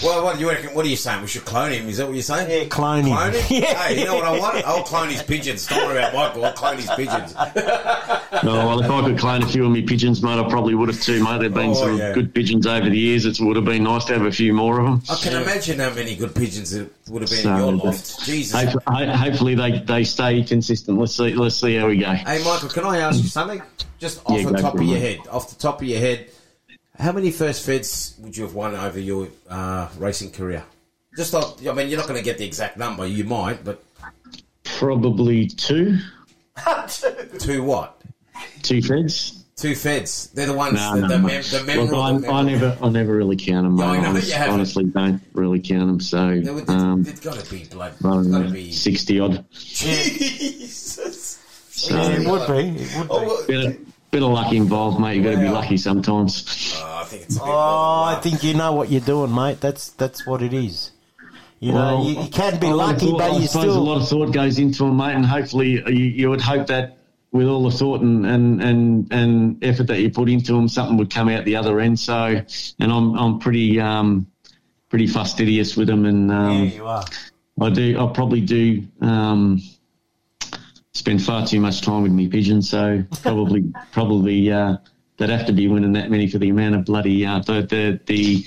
Well, 0.02 0.24
what 0.24 0.36
do 0.36 0.40
you 0.42 0.48
reckon? 0.48 0.74
What 0.74 0.86
are 0.86 0.88
you 0.88 0.96
saying? 0.96 1.20
We 1.22 1.26
should 1.28 1.44
clone 1.44 1.72
him? 1.72 1.88
Is 1.88 1.98
that 1.98 2.06
what 2.06 2.14
you're 2.14 2.22
saying? 2.22 2.50
Yeah, 2.50 2.68
clone 2.68 3.04
him. 3.04 3.16
Clone 3.16 3.32
him? 3.34 3.42
Yeah. 3.50 3.74
Hey, 3.82 3.98
you 4.00 4.04
know 4.06 4.14
what 4.14 4.24
I 4.24 4.38
want? 4.38 4.64
I'll 4.66 4.82
clone 4.82 5.08
his 5.10 5.22
pigeons. 5.22 5.66
Don't 5.66 5.86
worry 5.86 5.98
about 5.98 6.14
Michael. 6.14 6.44
I'll 6.46 6.52
clone 6.52 6.76
his 6.76 6.90
pigeons. 6.90 7.34
Oh, 8.40 8.44
well, 8.68 8.78
if 8.80 8.88
I 8.90 9.02
could 9.04 9.18
clone 9.18 9.42
a 9.42 9.48
few 9.48 9.64
of 9.64 9.72
my 9.72 9.80
pigeons, 9.82 10.22
mate, 10.22 10.38
I 10.38 10.48
probably 10.48 10.74
would 10.76 10.88
have 10.88 11.00
too, 11.00 11.24
mate. 11.24 11.40
There've 11.40 11.52
been 11.52 11.70
Oh, 11.70 11.74
some 11.74 11.96
yeah. 11.98 12.12
good 12.12 12.32
pigeons 12.32 12.66
over 12.68 12.88
the 12.88 12.96
years. 12.96 13.24
It 13.24 13.40
would 13.40 13.56
have 13.56 13.64
been 13.64 13.82
nice 13.82 14.04
to 14.06 14.12
have 14.14 14.26
a 14.26 14.30
few 14.30 14.52
more 14.52 14.78
of 14.78 14.86
them. 14.86 15.02
I 15.10 15.16
can 15.20 15.42
imagine 15.42 15.80
how 15.80 15.92
many 15.92 16.14
good 16.14 16.34
pigeons 16.36 16.72
it 16.72 16.92
would 17.08 17.22
have 17.22 17.30
been 17.30 17.40
So, 17.40 17.50
in 17.52 17.56
your 17.58 17.72
life. 17.72 18.18
Jesus. 18.24 18.52
hope- 18.72 18.82
ho- 18.86 19.10
hopefully 19.16 19.54
they, 19.56 19.78
they 19.80 20.04
stay 20.04 20.42
consistent. 20.44 20.98
Let's 20.98 21.16
see. 21.16 21.34
Let's 21.34 21.56
see 21.56 21.74
how 21.76 21.88
we 21.88 21.98
go. 21.98 22.12
Hey, 22.12 22.44
Michael, 22.44 22.68
can 22.68 22.84
I 22.84 22.98
ask 22.98 23.20
you 23.20 23.28
something? 23.28 23.60
Just 23.98 24.20
off 24.26 24.38
Yeah, 24.38 24.44
the 24.46 24.52
go 24.52 24.60
top 24.62 24.74
of 24.74 24.82
your 24.82 24.98
head. 24.98 25.20
Off 25.30 25.48
the 25.50 25.56
top 25.60 25.80
of 25.82 25.88
your 25.88 25.98
head, 26.00 26.28
how 26.98 27.12
many 27.12 27.30
first 27.30 27.64
feds 27.66 28.14
would 28.20 28.36
you 28.36 28.44
have 28.44 28.54
won 28.54 28.74
over 28.74 28.98
your 28.98 29.28
uh, 29.48 29.88
racing 29.98 30.30
career? 30.30 30.64
Just 31.16 31.34
off, 31.34 31.66
I 31.66 31.72
mean, 31.72 31.88
you're 31.88 31.98
not 31.98 32.06
going 32.08 32.18
to 32.18 32.24
get 32.24 32.38
the 32.38 32.44
exact 32.46 32.76
number. 32.76 33.06
You 33.06 33.24
might, 33.24 33.64
but 33.64 33.82
Probably 34.64 35.46
two, 35.48 35.98
two 37.38 37.62
what? 37.64 38.00
two 38.62 38.80
feds. 38.82 39.34
Two 39.56 39.74
feds. 39.74 40.28
They're 40.28 40.46
the 40.46 40.52
ones. 40.52 40.74
No, 40.74 40.94
the, 40.94 41.00
no, 41.00 41.08
the, 41.08 41.18
mem- 41.18 41.42
the 41.42 41.56
Look, 41.58 41.66
memorable. 41.66 42.00
I, 42.00 42.08
I 42.10 42.12
memorable- 42.12 42.44
never, 42.44 42.78
I 42.84 42.88
never 42.90 43.16
really 43.16 43.36
count 43.36 43.64
them. 43.66 43.76
Yeah, 43.78 43.84
I 43.86 44.00
know, 44.00 44.08
Honest- 44.10 44.32
honestly, 44.36 44.84
don't 44.84 45.20
really 45.32 45.58
count 45.58 45.88
them. 45.88 45.98
So, 46.00 46.40
There 46.40 46.54
um, 46.70 47.02
There's 47.02 47.18
got 47.18 47.40
to 47.40 47.50
be 47.50 47.64
blood. 47.64 47.94
I 47.98 48.02
don't 48.08 48.30
There's 48.30 48.42
got 48.44 48.46
to 48.48 48.52
be. 48.54 48.70
sixty 48.70 49.18
odd. 49.18 49.44
Jesus. 49.50 51.42
So, 51.78 51.96
It 51.96 52.26
would 52.28 52.46
be. 52.48 52.82
It 52.82 52.96
would 52.98 53.08
be. 53.08 53.14
Oh, 53.14 53.44
bit 53.46 53.66
of, 53.66 54.10
bit 54.10 54.22
of 54.22 54.30
luck 54.30 54.52
involved, 54.52 55.00
mate. 55.00 55.16
You've 55.16 55.24
got 55.24 55.30
to 55.32 55.40
be 55.40 55.48
lucky 55.48 55.76
sometimes. 55.76 56.74
Oh, 56.82 57.00
I 57.02 57.04
think 57.04 57.22
it's 57.22 57.36
a 57.36 57.38
bit 57.40 57.46
Oh, 57.48 58.02
I 58.04 58.20
think 58.22 58.42
you 58.42 58.54
know 58.54 58.72
what 58.72 58.90
you're 58.90 59.00
doing, 59.00 59.34
mate. 59.34 59.60
That's 59.60 59.90
that's 59.90 60.26
what 60.26 60.42
it 60.42 60.52
is. 60.52 60.90
You 61.60 61.72
know, 61.72 62.04
you, 62.06 62.22
you 62.22 62.28
can 62.28 62.60
be 62.60 62.68
a 62.68 62.74
lucky, 62.74 63.06
thought- 63.06 63.18
but 63.18 63.32
I 63.32 63.36
you 63.38 63.46
suppose 63.48 63.74
a 63.74 63.80
lot 63.80 64.00
of 64.00 64.08
thought 64.08 64.32
goes 64.32 64.58
into 64.60 64.84
them, 64.84 64.96
mate, 64.96 65.14
and 65.14 65.26
hopefully 65.26 65.70
you, 65.88 66.04
you 66.04 66.30
would 66.30 66.40
hope 66.40 66.68
that 66.68 66.98
with 67.32 67.46
all 67.48 67.68
the 67.68 67.76
thought 67.76 68.00
and, 68.00 68.24
and, 68.24 68.62
and, 68.62 69.12
and 69.12 69.64
effort 69.64 69.88
that 69.88 70.00
you 70.00 70.08
put 70.10 70.28
into 70.28 70.52
them, 70.52 70.68
something 70.68 70.96
would 70.96 71.10
come 71.12 71.28
out 71.28 71.44
the 71.44 71.56
other 71.56 71.80
end. 71.80 71.98
So, 71.98 72.14
and 72.14 72.92
I'm 72.92 73.14
I'm 73.18 73.38
pretty 73.40 73.80
um 73.80 74.26
pretty 74.88 75.06
fastidious 75.08 75.76
with 75.76 75.88
them, 75.88 76.04
and 76.06 76.30
um, 76.32 76.64
yeah, 76.64 76.74
you 76.74 76.86
are. 76.86 77.04
I 77.60 77.70
do 77.70 77.98
I 77.98 78.12
probably 78.12 78.40
do 78.40 78.86
um 79.00 79.60
spend 80.98 81.22
far 81.22 81.46
too 81.46 81.60
much 81.60 81.80
time 81.82 82.02
with 82.02 82.12
me 82.12 82.28
pigeons, 82.28 82.68
so 82.68 83.04
probably 83.22 83.64
probably 83.92 84.50
uh, 84.52 84.76
they'd 85.16 85.30
have 85.30 85.46
to 85.46 85.52
be 85.52 85.68
winning 85.68 85.92
that 85.92 86.10
many 86.10 86.28
for 86.28 86.38
the 86.38 86.48
amount 86.50 86.74
of 86.74 86.84
bloody 86.84 87.24
uh, 87.24 87.38
the 87.40 87.62
the 87.62 88.00
the 88.06 88.44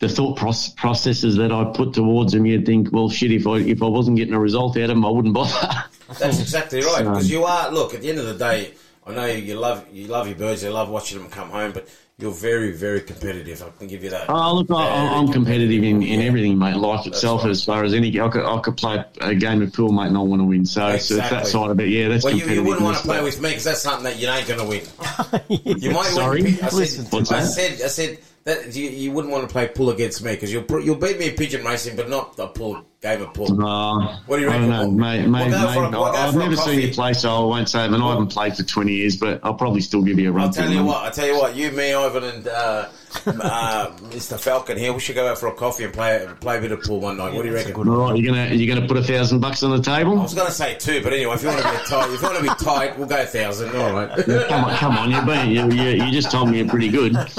the 0.00 0.08
thought 0.08 0.36
proce- 0.38 0.74
processes 0.76 1.36
that 1.36 1.50
I 1.50 1.64
put 1.72 1.94
towards 1.94 2.32
them. 2.32 2.44
You'd 2.46 2.66
think, 2.66 2.92
well, 2.92 3.08
shit, 3.08 3.32
if 3.32 3.46
I 3.46 3.58
if 3.58 3.82
I 3.82 3.86
wasn't 3.86 4.16
getting 4.18 4.34
a 4.34 4.40
result 4.40 4.76
out 4.76 4.82
of 4.84 4.88
them, 4.90 5.04
I 5.04 5.10
wouldn't 5.10 5.34
bother. 5.34 5.84
That's 6.18 6.40
exactly 6.40 6.80
right. 6.80 6.98
So- 6.98 7.04
Because 7.04 7.30
you 7.30 7.44
are. 7.44 7.70
Look, 7.70 7.94
at 7.94 8.02
the 8.02 8.10
end 8.10 8.18
of 8.18 8.26
the 8.26 8.34
day, 8.34 8.74
I 9.06 9.14
know 9.14 9.26
you 9.26 9.54
love 9.58 9.86
you 9.92 10.06
love 10.08 10.26
your 10.28 10.36
birds. 10.36 10.62
You 10.62 10.70
love 10.70 10.90
watching 10.90 11.18
them 11.18 11.30
come 11.30 11.50
home, 11.50 11.72
but 11.72 11.88
you're 12.18 12.30
very 12.30 12.72
very 12.72 13.00
competitive. 13.00 13.62
I 13.62 13.70
can 13.76 13.88
give 13.88 14.04
you 14.04 14.10
that. 14.10 14.26
Oh, 14.28 14.54
look, 14.54 14.70
I, 14.70 15.16
I'm 15.16 15.32
competitive 15.32 15.82
in, 15.82 16.02
in 16.02 16.20
everything, 16.22 16.58
mate. 16.58 16.76
Life 16.76 17.06
itself, 17.06 17.44
as 17.44 17.64
far 17.64 17.84
as 17.84 17.92
any, 17.92 18.20
I 18.20 18.28
could, 18.28 18.44
I 18.44 18.60
could 18.60 18.76
play 18.76 19.04
a 19.20 19.34
game 19.34 19.62
of 19.62 19.72
pool, 19.72 19.90
mate, 19.90 20.06
and 20.08 20.16
I 20.16 20.20
want 20.20 20.40
to 20.40 20.44
win. 20.44 20.64
So, 20.64 20.96
so 20.98 21.16
it's 21.16 21.30
that 21.30 21.46
side 21.46 21.70
of 21.70 21.80
it, 21.80 21.88
yeah, 21.88 22.08
that's 22.08 22.24
well, 22.24 22.34
you, 22.34 22.46
you 22.46 22.62
wouldn't 22.62 22.84
want 22.84 22.96
to 22.98 23.02
play 23.02 23.22
with 23.22 23.40
me 23.40 23.50
because 23.50 23.64
that's 23.64 23.82
something 23.82 24.04
that 24.04 24.18
you 24.18 24.28
ain't 24.28 24.46
going 24.46 24.60
to 24.60 24.66
win. 24.66 24.82
You 25.84 25.90
might 25.90 26.06
Sorry? 26.06 26.42
win. 26.42 26.54
I 26.54 26.68
said, 26.68 26.72
Listen 26.72 27.04
to 27.06 27.16
I 27.34 27.40
that. 27.40 27.46
said, 27.46 27.72
I 27.82 27.88
said 27.88 28.18
that 28.44 28.76
you, 28.76 28.88
you 28.90 29.12
wouldn't 29.12 29.32
want 29.32 29.48
to 29.48 29.52
play 29.52 29.66
pool 29.68 29.90
against 29.90 30.22
me 30.22 30.32
because 30.32 30.52
you'll 30.52 30.64
you'll 30.80 30.96
beat 30.96 31.18
me 31.18 31.30
in 31.30 31.34
pigeon 31.34 31.64
racing, 31.64 31.96
but 31.96 32.08
not 32.08 32.36
the 32.36 32.46
pull 32.48 32.84
game 33.04 33.20
of 33.20 33.34
pull. 33.34 33.64
Uh, 33.64 34.16
What 34.26 34.36
do 34.38 34.42
you 34.42 34.48
I 34.48 34.52
reckon? 34.54 34.70
don't 34.70 34.96
know, 34.96 35.04
mate. 35.04 35.26
mate, 35.28 35.50
We'll 35.50 35.60
go 35.60 35.72
for 35.74 35.84
a- 35.84 35.90
mate 35.90 35.98
we'll 35.98 36.04
I've 36.06 36.34
never 36.34 36.56
seen 36.56 36.80
you 36.80 36.88
play, 36.92 37.12
so 37.12 37.30
I 37.30 37.46
won't 37.46 37.68
say. 37.68 37.84
it, 37.84 37.92
And 37.92 38.02
I 38.02 38.08
haven't 38.08 38.28
played 38.28 38.56
for 38.56 38.62
20 38.62 38.92
years, 38.94 39.16
but 39.16 39.40
I'll 39.42 39.54
probably 39.54 39.82
still 39.82 40.00
give 40.02 40.18
you 40.18 40.30
a 40.30 40.32
run. 40.32 40.46
I'll 40.46 40.52
tell 40.52 40.70
you 40.70 40.78
mate. 40.80 40.86
what. 40.86 40.96
I 40.96 41.04
will 41.04 41.10
tell 41.12 41.26
you 41.26 41.36
what. 41.38 41.54
You, 41.54 41.70
me, 41.72 41.92
Ivan, 41.92 42.24
and 42.24 42.48
uh, 42.48 42.88
uh, 43.26 43.90
Mr. 44.10 44.40
Falcon 44.40 44.78
here. 44.78 44.92
We 44.94 45.00
should 45.00 45.16
go 45.16 45.26
out 45.28 45.36
for 45.36 45.48
a 45.48 45.52
coffee 45.54 45.84
and 45.84 45.92
play 45.92 46.26
play 46.40 46.56
a 46.56 46.60
bit 46.62 46.72
of 46.72 46.80
pool 46.82 47.00
one 47.00 47.18
night. 47.18 47.34
What 47.34 47.42
do 47.42 47.48
you 47.48 47.54
reckon? 47.54 47.74
All 47.76 47.84
right, 47.84 48.16
you're 48.18 48.32
gonna 48.34 48.54
you're 48.54 48.74
gonna 48.74 48.88
put 48.88 48.96
a 48.96 49.02
thousand 49.02 49.40
bucks 49.40 49.62
on 49.62 49.70
the 49.70 49.82
table. 49.82 50.18
I 50.18 50.22
was 50.22 50.32
going 50.34 50.46
to 50.46 50.52
say 50.52 50.74
two, 50.76 51.02
but 51.02 51.12
anyway, 51.12 51.34
if 51.34 51.42
you 51.42 51.48
want 51.48 51.60
to 51.62 51.70
be 51.70 51.76
tight, 51.86 52.10
if 52.10 52.22
you 52.22 52.26
want 52.28 52.38
to 52.38 52.42
be 52.42 52.64
tight, 52.64 52.98
we'll 52.98 53.06
go 53.06 53.20
a 53.22 53.26
thousand. 53.26 53.76
All 53.76 53.92
right. 53.92 54.24
come 54.48 54.64
on, 54.64 54.76
come 54.76 54.96
on, 54.96 55.10
you're 55.10 55.26
being, 55.26 55.50
you, 55.50 55.70
you, 55.70 56.04
you 56.06 56.10
just 56.10 56.30
told 56.30 56.48
me 56.50 56.58
you're 56.58 56.68
pretty 56.68 56.88
good. 56.88 57.12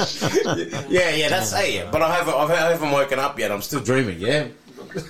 yeah, 0.90 1.10
yeah, 1.16 1.30
that's 1.30 1.52
hey. 1.54 1.88
But 1.92 2.02
I 2.04 2.16
haven't, 2.16 2.34
I 2.36 2.70
haven't 2.70 2.92
woken 2.92 3.20
up 3.20 3.38
yet. 3.40 3.52
I'm 3.52 3.62
still 3.62 3.80
dreaming. 3.82 4.20
Yeah. 4.20 4.48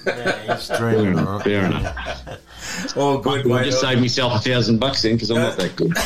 Yeah, 0.06 0.56
he's 0.56 0.68
Fair 0.68 0.78
dreaming. 0.78 1.18
enough. 1.20 1.44
Fair 1.44 1.66
enough. 1.66 2.98
All 2.98 3.18
good, 3.22 3.49
I'll 3.52 3.64
just 3.64 3.82
save 3.82 3.99
myself 3.99 4.34
a 4.36 4.40
thousand 4.40 4.80
bucks 4.80 5.02
then 5.02 5.14
because 5.16 5.30
I'm 5.32 5.38
not 5.38 5.57
that 5.57 5.76
good. 5.76 5.94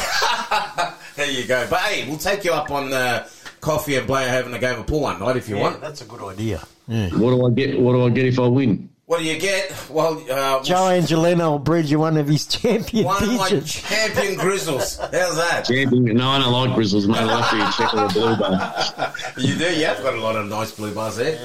There 1.15 1.29
you 1.29 1.45
go. 1.45 1.67
But 1.69 1.79
hey, 1.81 2.07
we'll 2.07 2.17
take 2.17 2.45
you 2.45 2.53
up 2.53 2.71
on 2.71 2.89
the 2.91 3.29
coffee 3.59 3.97
and 3.97 4.07
Blair 4.07 4.29
having 4.29 4.53
a 4.53 4.59
game 4.59 4.79
of 4.79 4.87
pool 4.87 5.01
one 5.01 5.19
night 5.19 5.35
if 5.35 5.49
you 5.49 5.57
Yeah, 5.57 5.63
want. 5.63 5.81
that's 5.81 6.01
a 6.01 6.05
good 6.05 6.21
idea. 6.21 6.59
What 6.87 7.09
do 7.31 7.45
I 7.45 7.49
get? 7.51 7.77
What 7.77 7.91
do 7.91 8.05
I 8.05 8.09
get 8.09 8.25
if 8.25 8.39
I 8.39 8.47
win? 8.47 8.89
What 9.05 9.19
do 9.19 9.25
you 9.25 9.37
get? 9.37 9.73
Well, 9.89 10.23
uh, 10.31 10.63
Joe 10.63 10.87
Angelino 10.87 11.51
will 11.51 11.59
breed 11.59 11.85
you 11.85 11.99
one 11.99 12.15
of 12.15 12.27
his 12.27 12.45
champion 12.45 13.03
one 13.05 13.21
of 13.21 13.33
my 13.35 13.59
champion 13.61 14.37
grizzles. 14.37 14.97
How's 14.97 15.11
that? 15.35 15.65
Champion? 15.67 16.05
No, 16.15 16.29
I 16.29 16.39
don't 16.39 16.53
like 16.53 16.73
grizzles, 16.75 17.05
mate. 17.07 17.17
I 17.17 17.23
like 17.25 17.51
the 17.51 17.73
check 17.75 17.93
or 17.95 18.05
a 18.05 18.07
blue 18.09 18.35
bar. 18.37 19.13
You 19.37 19.55
do. 19.57 19.75
You 19.75 19.85
have 19.87 20.01
got 20.03 20.13
a 20.13 20.21
lot 20.21 20.35
of 20.37 20.47
nice 20.47 20.71
blue 20.71 20.93
bars 20.93 21.17
there. 21.17 21.37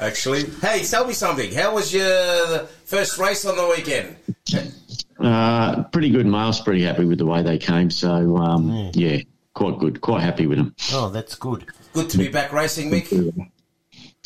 Actually, 0.00 0.44
hey, 0.62 0.82
tell 0.82 1.06
me 1.06 1.12
something. 1.12 1.52
How 1.52 1.74
was 1.74 1.92
your 1.92 2.64
first 2.86 3.18
race 3.18 3.44
on 3.44 3.56
the 3.56 3.66
weekend? 3.66 4.16
Uh, 5.18 5.82
pretty 5.84 6.08
good, 6.08 6.26
Miles. 6.26 6.58
Pretty 6.60 6.82
happy 6.82 7.04
with 7.04 7.18
the 7.18 7.26
way 7.26 7.42
they 7.42 7.58
came. 7.58 7.90
So, 7.90 8.38
um, 8.38 8.90
yeah, 8.94 9.18
quite 9.52 9.78
good. 9.78 10.00
Quite 10.00 10.22
happy 10.22 10.46
with 10.46 10.56
them. 10.56 10.74
Oh, 10.92 11.10
that's 11.10 11.34
good. 11.34 11.66
Good 11.92 12.08
to 12.10 12.18
be 12.18 12.28
back 12.28 12.50
racing, 12.50 12.90
Mick. 12.90 13.10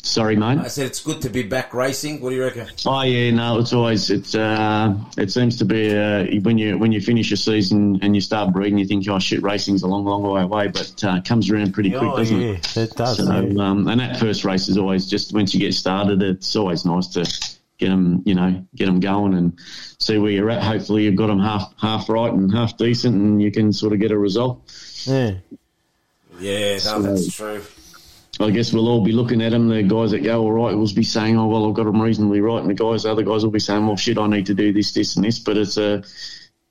Sorry, 0.05 0.35
mate. 0.35 0.59
I 0.59 0.67
said 0.67 0.85
it's 0.85 1.01
good 1.01 1.21
to 1.23 1.29
be 1.29 1.41
back 1.41 1.73
racing. 1.73 2.21
What 2.21 2.29
do 2.29 2.35
you 2.35 2.43
reckon? 2.43 2.67
Oh 2.85 3.01
yeah, 3.01 3.31
no, 3.31 3.57
it's 3.59 3.73
always 3.73 4.11
it's 4.11 4.35
uh, 4.35 4.93
it 5.17 5.31
seems 5.31 5.57
to 5.57 5.65
be 5.65 5.97
uh, 5.97 6.25
when 6.41 6.59
you 6.59 6.77
when 6.77 6.91
you 6.91 7.01
finish 7.01 7.31
a 7.31 7.37
season 7.37 7.97
and 8.03 8.13
you 8.13 8.21
start 8.21 8.53
breeding, 8.53 8.77
you 8.77 8.85
think 8.85 9.07
oh 9.09 9.17
shit, 9.17 9.41
racing's 9.41 9.81
a 9.81 9.87
long, 9.87 10.05
long 10.05 10.21
way 10.21 10.43
away, 10.43 10.67
but 10.67 11.03
uh, 11.03 11.21
comes 11.21 11.49
around 11.49 11.73
pretty 11.73 11.89
quick, 11.89 12.03
Oh, 12.03 12.17
doesn't 12.17 12.39
yeah, 12.39 12.49
it? 12.49 12.77
it 12.77 12.91
does, 12.95 13.17
So, 13.17 13.23
yeah. 13.39 13.63
um, 13.63 13.87
and 13.87 13.99
that 13.99 14.19
first 14.19 14.45
race 14.45 14.67
is 14.69 14.77
always 14.77 15.07
just 15.09 15.33
once 15.33 15.53
you 15.55 15.59
get 15.59 15.73
started, 15.73 16.21
it's 16.21 16.55
always 16.55 16.85
nice 16.85 17.07
to 17.07 17.21
get 17.79 17.89
them, 17.89 18.21
you 18.25 18.35
know, 18.35 18.63
get 18.75 18.85
them 18.85 18.99
going 18.99 19.33
and 19.33 19.59
see 19.99 20.19
where 20.19 20.29
you're 20.31 20.51
at. 20.51 20.61
Hopefully, 20.61 21.05
you've 21.05 21.15
got 21.15 21.27
them 21.27 21.39
half 21.39 21.73
half 21.81 22.09
right 22.09 22.31
and 22.31 22.53
half 22.53 22.77
decent, 22.77 23.15
and 23.15 23.41
you 23.41 23.51
can 23.51 23.73
sort 23.73 23.91
of 23.91 23.99
get 23.99 24.11
a 24.11 24.17
result. 24.17 24.61
Yeah. 25.05 25.31
Yeah, 26.39 26.77
no, 26.85 27.01
that's 27.01 27.33
true. 27.33 27.63
I 28.39 28.49
guess 28.51 28.73
we'll 28.73 28.89
all 28.89 29.03
be 29.03 29.13
looking 29.13 29.41
at 29.41 29.51
them. 29.51 29.69
The 29.69 29.83
guys 29.83 30.11
that 30.11 30.23
go 30.23 30.41
all 30.41 30.51
right 30.51 30.75
will 30.75 30.93
be 30.93 31.03
saying, 31.03 31.37
"Oh 31.37 31.47
well, 31.47 31.67
I've 31.67 31.73
got 31.73 31.85
them 31.85 32.01
reasonably 32.01 32.41
right," 32.41 32.61
and 32.61 32.69
the 32.69 32.73
guys, 32.73 33.03
the 33.03 33.11
other 33.11 33.23
guys, 33.23 33.43
will 33.43 33.51
be 33.51 33.59
saying, 33.59 33.85
"Well, 33.85 33.95
shit, 33.95 34.17
I 34.17 34.27
need 34.27 34.45
to 34.47 34.53
do 34.53 34.73
this, 34.73 34.93
this, 34.93 35.15
and 35.15 35.23
this." 35.23 35.39
But 35.39 35.57
it's 35.57 35.77
a 35.77 36.03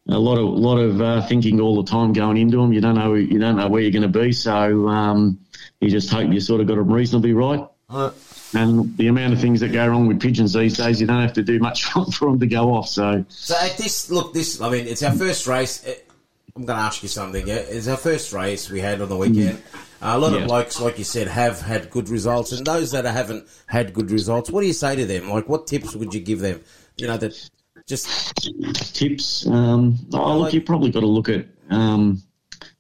a 0.08 0.18
lot 0.18 0.36
of 0.36 0.44
lot 0.44 0.78
of 0.78 1.00
uh, 1.00 1.26
thinking 1.26 1.60
all 1.60 1.82
the 1.82 1.90
time 1.90 2.12
going 2.12 2.36
into 2.36 2.58
them. 2.58 2.72
You 2.72 2.80
don't 2.80 2.96
know 2.96 3.14
you 3.14 3.38
don't 3.38 3.56
know 3.56 3.68
where 3.68 3.80
you're 3.80 3.90
going 3.90 4.10
to 4.10 4.18
be, 4.20 4.32
so 4.32 4.88
um, 4.88 5.38
you 5.80 5.88
just 5.88 6.10
hope 6.10 6.30
you 6.30 6.40
sort 6.40 6.60
of 6.60 6.66
got 6.66 6.76
them 6.76 6.92
reasonably 6.92 7.32
right. 7.32 7.66
And 8.54 8.96
the 8.96 9.08
amount 9.08 9.32
of 9.32 9.40
things 9.40 9.60
that 9.60 9.72
go 9.72 9.86
wrong 9.88 10.06
with 10.06 10.20
pigeons 10.20 10.52
these 10.52 10.76
days, 10.76 11.00
you 11.00 11.06
don't 11.06 11.20
have 11.20 11.32
to 11.32 11.42
do 11.42 11.58
much 11.58 11.84
for 12.12 12.30
them 12.30 12.38
to 12.40 12.46
go 12.46 12.74
off. 12.74 12.88
So 12.88 13.24
So 13.28 13.56
at 13.56 13.76
this, 13.76 14.10
look, 14.10 14.32
this. 14.34 14.60
I 14.60 14.70
mean, 14.70 14.86
it's 14.86 15.02
our 15.02 15.12
first 15.12 15.46
race. 15.46 15.84
Eh, 15.86 15.94
I'm 16.56 16.64
going 16.66 16.78
to 16.78 16.84
ask 16.84 17.02
you 17.02 17.08
something. 17.08 17.48
Yeah, 17.48 17.54
it's 17.56 17.88
our 17.88 17.96
first 17.96 18.32
race 18.32 18.70
we 18.70 18.78
had 18.80 19.00
on 19.00 19.08
the 19.08 19.16
weekend. 19.16 19.60
Uh, 20.00 20.12
a 20.14 20.18
lot 20.18 20.32
Yeah. 20.32 20.42
of 20.42 20.46
blokes, 20.46 20.80
like 20.80 20.98
you 20.98 21.04
said, 21.04 21.26
have 21.26 21.60
had 21.60 21.90
good 21.90 22.08
results, 22.08 22.52
and 22.52 22.64
those 22.64 22.92
that 22.92 23.04
haven't 23.04 23.48
had 23.66 23.92
good 23.92 24.12
results, 24.12 24.50
what 24.50 24.60
do 24.60 24.68
you 24.68 24.72
say 24.72 24.94
to 24.94 25.04
them? 25.04 25.28
Like, 25.30 25.48
what 25.48 25.66
tips 25.66 25.96
would 25.96 26.14
you 26.14 26.20
give 26.20 26.38
them? 26.38 26.60
You 26.96 27.08
know, 27.08 27.16
that 27.16 27.50
just 27.88 28.06
tips. 28.94 29.46
Um, 29.48 29.98
oh, 30.12 30.38
look, 30.38 30.52
you've 30.52 30.64
probably 30.64 30.92
got 30.92 31.00
to 31.00 31.06
look 31.06 31.28
at. 31.28 31.46
Um, 31.70 32.22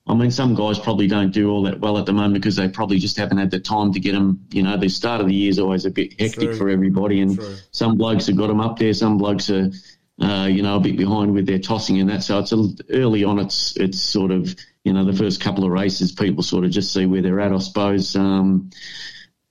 I 0.06 0.14
mean, 0.14 0.30
some 0.30 0.54
guys 0.54 0.78
probably 0.78 1.08
don't 1.08 1.32
do 1.32 1.50
all 1.50 1.62
that 1.64 1.80
well 1.80 1.98
at 1.98 2.06
the 2.06 2.12
moment 2.12 2.34
because 2.34 2.54
they 2.54 2.68
probably 2.68 2.98
just 3.00 3.16
haven't 3.16 3.38
had 3.38 3.50
the 3.50 3.58
time 3.58 3.92
to 3.94 3.98
get 3.98 4.12
them. 4.12 4.46
You 4.52 4.62
know, 4.62 4.76
the 4.76 4.88
start 4.88 5.20
of 5.20 5.26
the 5.26 5.34
year 5.34 5.50
is 5.50 5.58
always 5.58 5.84
a 5.84 5.90
bit 5.90 6.12
hectic 6.20 6.50
True. 6.50 6.56
for 6.56 6.68
everybody, 6.68 7.20
and 7.22 7.34
True. 7.36 7.56
some 7.72 7.96
blokes 7.96 8.28
have 8.28 8.36
got 8.36 8.46
them 8.46 8.60
up 8.60 8.78
there. 8.78 8.94
Some 8.94 9.18
blokes 9.18 9.50
are, 9.50 9.72
uh, 10.20 10.46
you 10.50 10.62
know, 10.62 10.76
a 10.76 10.80
bit 10.80 10.96
behind 10.96 11.34
with 11.34 11.46
their 11.46 11.58
tossing 11.58 11.98
and 12.00 12.10
that. 12.10 12.22
So 12.22 12.38
it's 12.38 12.52
a, 12.52 12.68
early 12.90 13.24
on. 13.24 13.38
It's 13.38 13.76
it's 13.76 14.00
sort 14.00 14.30
of 14.30 14.54
you 14.84 14.92
know 14.92 15.04
the 15.04 15.16
first 15.16 15.40
couple 15.40 15.64
of 15.64 15.70
races, 15.70 16.12
people 16.12 16.42
sort 16.42 16.64
of 16.64 16.70
just 16.70 16.92
see 16.92 17.06
where 17.06 17.22
they're 17.22 17.40
at. 17.40 17.52
I 17.52 17.58
suppose. 17.58 18.14
Um, 18.16 18.70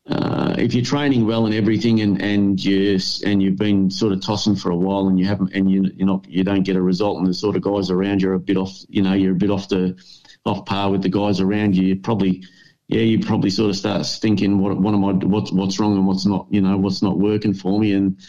uh, 0.09 0.53
if 0.57 0.73
you're 0.73 0.83
training 0.83 1.25
well 1.25 1.45
and 1.45 1.55
everything, 1.55 2.01
and 2.01 2.21
and 2.21 2.63
you 2.63 2.99
and 3.25 3.41
you've 3.41 3.57
been 3.57 3.89
sort 3.89 4.11
of 4.11 4.21
tossing 4.21 4.55
for 4.55 4.69
a 4.69 4.75
while, 4.75 5.07
and 5.07 5.17
you 5.17 5.25
haven't, 5.25 5.53
and 5.53 5.71
you 5.71 5.89
you're 5.95 6.07
not, 6.07 6.27
you 6.27 6.43
don't 6.43 6.63
get 6.63 6.75
a 6.75 6.81
result, 6.81 7.17
and 7.19 7.27
the 7.27 7.33
sort 7.33 7.55
of 7.55 7.61
guys 7.61 7.89
around 7.89 8.21
you 8.21 8.29
are 8.29 8.33
a 8.33 8.39
bit 8.39 8.57
off, 8.57 8.83
you 8.89 9.01
know, 9.01 9.13
you're 9.13 9.31
a 9.31 9.35
bit 9.35 9.49
off 9.49 9.69
the 9.69 9.97
off 10.45 10.65
par 10.65 10.91
with 10.91 11.03
the 11.03 11.09
guys 11.09 11.39
around 11.39 11.77
you. 11.77 11.87
You 11.87 11.95
probably, 11.95 12.43
yeah, 12.89 12.99
you 12.99 13.19
probably 13.19 13.49
sort 13.49 13.69
of 13.69 13.77
start 13.77 14.05
thinking, 14.05 14.59
what 14.59 14.77
what 14.77 14.93
am 14.93 15.05
I, 15.05 15.13
what's 15.13 15.53
what's 15.53 15.79
wrong 15.79 15.95
and 15.95 16.05
what's 16.05 16.25
not, 16.25 16.47
you 16.49 16.59
know, 16.59 16.77
what's 16.77 17.01
not 17.01 17.17
working 17.17 17.53
for 17.53 17.79
me, 17.79 17.93
and 17.93 18.19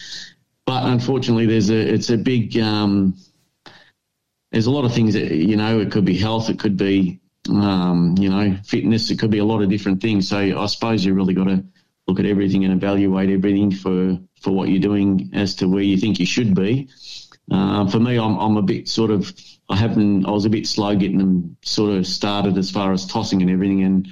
but 0.67 0.85
unfortunately, 0.87 1.47
there's 1.47 1.71
a 1.71 1.95
it's 1.95 2.11
a 2.11 2.17
big 2.17 2.57
um, 2.59 3.15
there's 4.51 4.67
a 4.67 4.71
lot 4.71 4.85
of 4.85 4.95
things 4.95 5.15
that 5.15 5.31
you 5.31 5.57
know 5.57 5.81
it 5.81 5.91
could 5.91 6.05
be 6.05 6.17
health 6.17 6.49
it 6.49 6.59
could 6.59 6.77
be 6.77 7.21
um, 7.51 8.15
you 8.19 8.31
know 8.31 8.57
fitness 8.65 9.11
it 9.11 9.19
could 9.19 9.31
be 9.31 9.39
a 9.39 9.45
lot 9.45 9.63
of 9.63 9.69
different 9.69 10.01
things. 10.01 10.29
So 10.29 10.39
i 10.39 10.67
suppose 10.67 11.05
you 11.05 11.15
really 11.15 11.35
got 11.35 11.45
to 11.45 11.65
look 12.07 12.19
at 12.19 12.27
everything 12.27 12.65
and 12.65 12.73
evaluate 12.73 13.31
everything 13.31 13.71
for 13.71 14.19
for 14.41 14.51
what 14.51 14.69
you're 14.69 14.81
doing 14.81 15.31
as 15.33 15.55
to 15.57 15.69
where 15.69 15.83
you 15.83 15.97
think 15.97 16.19
you 16.19 16.27
should 16.27 16.55
be. 16.55 16.89
Um, 17.51 17.89
for 17.89 18.01
me 18.01 18.19
I'm, 18.19 18.39
I'm 18.39 18.57
a 18.57 18.63
bit 18.63 18.89
sort 18.89 19.11
of 19.11 19.31
i 19.69 19.77
haven't 19.77 20.25
i 20.25 20.31
was 20.31 20.47
a 20.47 20.51
bit 20.51 20.67
slow 20.67 20.97
getting 20.97 21.19
them 21.19 21.57
sort 21.63 21.95
of 21.95 22.07
started 22.07 22.57
as 22.57 22.71
far 22.71 22.93
as 22.93 23.07
tossing 23.07 23.43
and 23.43 23.51
everything. 23.51 23.83
And 23.83 24.09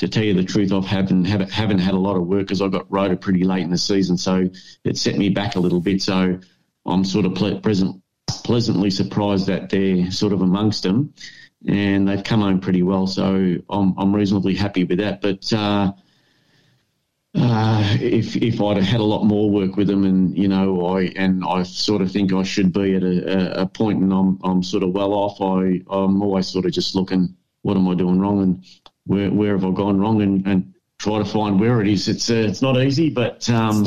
to 0.00 0.08
tell 0.08 0.24
you 0.24 0.32
the 0.32 0.44
truth, 0.44 0.72
I 0.72 0.80
haven't 0.80 1.26
haven't, 1.26 1.50
haven't 1.50 1.78
had 1.80 1.92
a 1.92 1.98
lot 1.98 2.16
of 2.16 2.26
work 2.26 2.40
because 2.46 2.62
I 2.62 2.68
got 2.68 2.90
rota 2.90 3.16
pretty 3.16 3.44
late 3.44 3.62
in 3.62 3.70
the 3.70 3.76
season, 3.76 4.16
so 4.16 4.48
it 4.82 4.96
set 4.96 5.18
me 5.18 5.28
back 5.28 5.56
a 5.56 5.60
little 5.60 5.80
bit. 5.80 6.00
So 6.00 6.40
I'm 6.86 7.04
sort 7.04 7.26
of 7.26 7.34
ple- 7.34 7.60
present, 7.60 8.02
pleasantly 8.26 8.88
surprised 8.88 9.46
that 9.48 9.68
they're 9.68 10.10
sort 10.10 10.32
of 10.32 10.40
amongst 10.40 10.84
them, 10.84 11.12
and 11.68 12.08
they've 12.08 12.24
come 12.24 12.40
home 12.40 12.60
pretty 12.60 12.82
well. 12.82 13.06
So 13.06 13.56
I'm 13.68 13.94
I'm 13.98 14.16
reasonably 14.16 14.54
happy 14.54 14.84
with 14.84 15.00
that. 15.00 15.20
But 15.20 15.52
uh, 15.52 15.92
uh, 17.34 17.96
if 18.00 18.36
if 18.36 18.58
I'd 18.58 18.78
have 18.78 18.86
had 18.86 19.00
a 19.00 19.04
lot 19.04 19.24
more 19.24 19.50
work 19.50 19.76
with 19.76 19.88
them, 19.88 20.04
and 20.04 20.34
you 20.34 20.48
know, 20.48 20.96
I 20.96 21.12
and 21.14 21.44
I 21.44 21.62
sort 21.64 22.00
of 22.00 22.10
think 22.10 22.32
I 22.32 22.42
should 22.42 22.72
be 22.72 22.94
at 22.94 23.02
a, 23.02 23.60
a 23.60 23.66
point, 23.66 24.00
and 24.00 24.14
I'm 24.14 24.38
I'm 24.42 24.62
sort 24.62 24.82
of 24.82 24.92
well 24.92 25.12
off. 25.12 25.42
I 25.42 25.82
I'm 25.94 26.22
always 26.22 26.48
sort 26.48 26.64
of 26.64 26.72
just 26.72 26.94
looking, 26.94 27.36
what 27.60 27.76
am 27.76 27.86
I 27.86 27.94
doing 27.94 28.18
wrong, 28.18 28.42
and 28.42 28.64
where 29.10 29.30
where 29.30 29.52
have 29.56 29.64
I 29.64 29.72
gone 29.72 30.00
wrong, 30.00 30.22
and, 30.22 30.46
and 30.46 30.72
try 30.98 31.18
to 31.18 31.24
find 31.24 31.58
where 31.58 31.80
it 31.80 31.88
is. 31.88 32.08
It's 32.08 32.30
uh, 32.30 32.34
it's 32.34 32.62
not 32.62 32.80
easy, 32.80 33.10
but 33.10 33.48
um, 33.50 33.84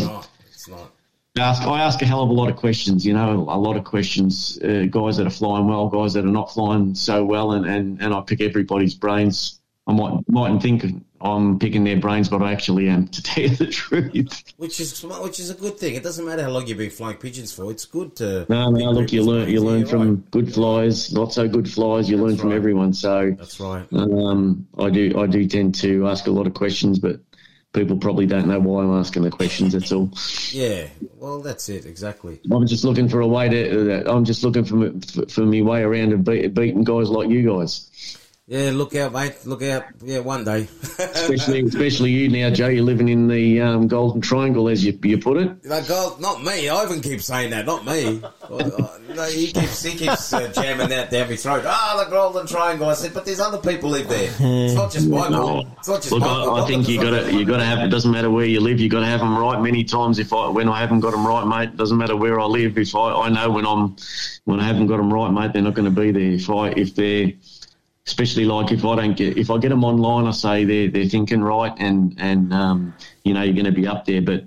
it's 0.49 0.67
not. 0.67 0.91
I 1.35 1.41
ask, 1.41 1.63
I 1.63 1.81
ask 1.81 1.99
a 2.03 2.05
hell 2.05 2.21
of 2.21 2.29
a 2.29 2.33
lot 2.33 2.49
of 2.49 2.57
questions, 2.57 3.03
you 3.03 3.13
know, 3.13 3.47
a 3.49 3.57
lot 3.57 3.75
of 3.75 3.83
questions. 3.83 4.59
Uh, 4.61 4.85
guys 4.87 5.17
that 5.17 5.25
are 5.25 5.31
flying 5.31 5.67
well, 5.67 5.89
guys 5.89 6.13
that 6.13 6.25
are 6.25 6.37
not 6.39 6.53
flying 6.53 6.93
so 6.93 7.25
well, 7.25 7.53
and, 7.53 7.65
and, 7.65 7.99
and 8.03 8.13
I 8.13 8.21
pick 8.21 8.39
everybody's 8.39 8.93
brains. 8.93 9.59
I 9.87 9.93
might 9.93 10.19
mightn't 10.29 10.61
think 10.61 10.85
I'm 11.23 11.57
picking 11.57 11.85
their 11.85 11.97
brains, 11.97 12.27
but 12.27 12.41
I 12.41 12.51
actually 12.51 12.89
am, 12.89 13.07
to 13.15 13.23
tell 13.23 13.43
you 13.43 13.55
the 13.55 13.67
truth. 13.67 14.43
which 14.57 14.79
is 14.79 15.01
which 15.03 15.39
is 15.39 15.49
a 15.49 15.53
good 15.55 15.77
thing. 15.77 15.95
It 15.95 16.03
doesn't 16.03 16.25
matter 16.25 16.43
how 16.43 16.49
long 16.49 16.67
you've 16.67 16.77
been 16.77 16.89
flying 16.89 17.17
pigeons 17.17 17.53
for. 17.53 17.71
It's 17.71 17.85
good 17.85 18.15
to. 18.17 18.45
No, 18.49 18.69
no, 18.69 18.91
look, 18.91 19.13
you 19.13 19.23
learn 19.23 19.49
you 19.49 19.61
learn 19.61 19.85
from 19.85 20.17
good 20.31 20.53
flies, 20.53 21.13
not 21.13 21.31
so 21.31 21.47
good 21.47 21.69
flies. 21.69 22.09
You 22.09 22.17
learn 22.17 22.35
from 22.35 22.51
everyone. 22.51 22.93
So 22.93 23.35
that's 23.37 23.59
right. 23.59 23.85
Um, 23.93 24.67
I 24.77 24.89
do 24.89 25.17
I 25.17 25.27
do 25.27 25.47
tend 25.47 25.75
to 25.75 26.07
ask 26.09 26.27
a 26.27 26.31
lot 26.31 26.45
of 26.45 26.53
questions, 26.53 26.99
but 26.99 27.21
people 27.71 27.97
probably 27.97 28.25
don't 28.25 28.47
know 28.47 28.59
why 28.59 28.83
I'm 28.83 28.93
asking 28.93 29.23
the 29.23 29.31
questions. 29.31 29.73
That's 29.73 29.91
all. 29.91 30.11
Yeah, 30.51 30.87
well, 31.17 31.41
that's 31.41 31.67
it 31.69 31.87
exactly. 31.87 32.39
I'm 32.51 32.67
just 32.67 32.83
looking 32.83 33.09
for 33.09 33.21
a 33.21 33.27
way 33.27 33.49
to. 33.49 34.03
I'm 34.07 34.23
just 34.23 34.43
looking 34.43 34.65
for 34.65 34.91
for, 35.07 35.27
for 35.27 35.41
me 35.41 35.63
way 35.63 35.81
around 35.81 36.13
of 36.13 36.23
beat, 36.23 36.53
beating 36.53 36.83
guys 36.83 37.09
like 37.09 37.29
you 37.29 37.49
guys. 37.49 37.89
Yeah, 38.53 38.69
look 38.71 38.95
out, 38.95 39.13
mate. 39.13 39.33
Look 39.45 39.63
out. 39.63 39.85
Yeah, 40.03 40.19
one 40.19 40.43
day. 40.43 40.67
especially 40.99 41.61
especially 41.61 42.11
you 42.11 42.29
now, 42.29 42.51
Joe. 42.51 42.67
You're 42.67 42.83
living 42.83 43.09
in 43.09 43.27
the 43.27 43.59
um, 43.59 43.87
Golden 43.87 44.21
Triangle, 44.21 44.69
as 44.69 44.85
you 44.85 44.95
you 45.01 45.17
put 45.17 45.37
it. 45.37 45.65
Like, 45.65 45.85
oh, 45.89 46.15
not 46.19 46.43
me. 46.43 46.69
Ivan 46.69 47.01
keeps 47.01 47.25
saying 47.25 47.49
that. 47.49 47.65
Not 47.65 47.83
me. 47.83 48.21
Oh, 48.51 48.99
no, 49.15 49.23
he 49.23 49.51
keeps 49.51 49.81
he 49.81 49.97
keeps 49.97 50.31
uh, 50.31 50.49
jamming 50.49 50.89
that 50.89 51.09
down 51.09 51.29
my 51.29 51.35
throat. 51.35 51.63
Ah, 51.65 52.03
the 52.05 52.11
Golden 52.11 52.45
Triangle. 52.45 52.89
I 52.89 52.93
said, 52.93 53.15
but 53.15 53.25
there's 53.25 53.39
other 53.39 53.57
people 53.57 53.89
live 53.89 54.07
there. 54.07 54.29
It's 54.37 54.75
not 54.75 54.91
just 54.91 55.09
my 55.09 55.29
fault. 55.29 55.65
It's 55.79 55.87
not 55.87 56.01
just 56.03 56.11
Look, 56.11 56.21
I. 56.21 56.61
I 56.61 56.67
think 56.67 56.87
you 56.87 57.01
got 57.01 57.09
to 57.09 57.33
you 57.33 57.45
got 57.45 57.57
to 57.57 57.65
have. 57.65 57.79
It 57.79 57.89
doesn't 57.89 58.11
matter 58.11 58.29
where 58.29 58.45
you 58.45 58.59
live. 58.59 58.79
You 58.79 58.87
got 58.87 58.99
to 58.99 59.07
have 59.07 59.21
them 59.21 59.35
right. 59.35 59.59
Many 59.59 59.83
times, 59.83 60.19
if 60.19 60.31
I 60.31 60.49
when 60.49 60.69
I 60.69 60.79
haven't 60.79 60.99
got 60.99 61.13
them 61.13 61.25
right, 61.25 61.47
mate, 61.47 61.75
doesn't 61.75 61.97
matter 61.97 62.15
where 62.15 62.39
I 62.39 62.45
live. 62.45 62.77
If 62.77 62.95
I, 62.95 63.13
I 63.13 63.29
know 63.29 63.49
when 63.49 63.65
I'm 63.65 63.95
when 64.45 64.59
I 64.59 64.67
haven't 64.67 64.85
got 64.85 64.97
them 64.97 65.11
right, 65.11 65.31
mate, 65.31 65.53
they're 65.53 65.63
not 65.63 65.73
going 65.73 65.91
to 65.91 66.01
be 66.01 66.11
there. 66.11 66.33
If 66.33 66.51
I 66.51 66.67
if 66.69 66.93
they're 66.93 67.31
especially 68.05 68.45
like 68.45 68.71
if 68.71 68.83
I 68.85 68.95
don't 68.95 69.15
get 69.15 69.37
if 69.37 69.49
I 69.49 69.57
get 69.57 69.69
them 69.69 69.83
online, 69.83 70.27
I 70.27 70.31
say 70.31 70.65
they're 70.65 70.89
they're 70.89 71.09
thinking 71.09 71.41
right 71.41 71.73
and 71.77 72.15
and 72.17 72.53
um, 72.53 72.93
you 73.23 73.33
know 73.33 73.41
you're 73.41 73.53
going 73.53 73.65
to 73.65 73.71
be 73.71 73.87
up 73.87 74.05
there. 74.05 74.21
But 74.21 74.45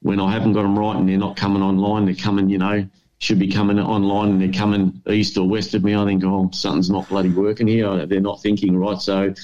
when 0.00 0.20
I 0.20 0.32
haven't 0.32 0.52
got 0.52 0.62
them 0.62 0.78
right 0.78 0.96
and 0.96 1.08
they're 1.08 1.18
not 1.18 1.36
coming 1.36 1.62
online, 1.62 2.04
they're 2.04 2.14
coming 2.14 2.48
you 2.48 2.58
know 2.58 2.88
should 3.20 3.38
be 3.38 3.48
coming 3.48 3.80
online 3.80 4.30
and 4.30 4.40
they're 4.40 4.52
coming 4.60 5.02
east 5.08 5.36
or 5.36 5.48
west 5.48 5.74
of 5.74 5.82
me. 5.82 5.96
I 5.96 6.04
think 6.04 6.22
oh 6.24 6.50
something's 6.52 6.90
not 6.90 7.08
bloody 7.08 7.30
working 7.30 7.66
here. 7.66 8.06
They're 8.06 8.20
not 8.20 8.42
thinking 8.42 8.76
right. 8.76 9.00
So 9.00 9.34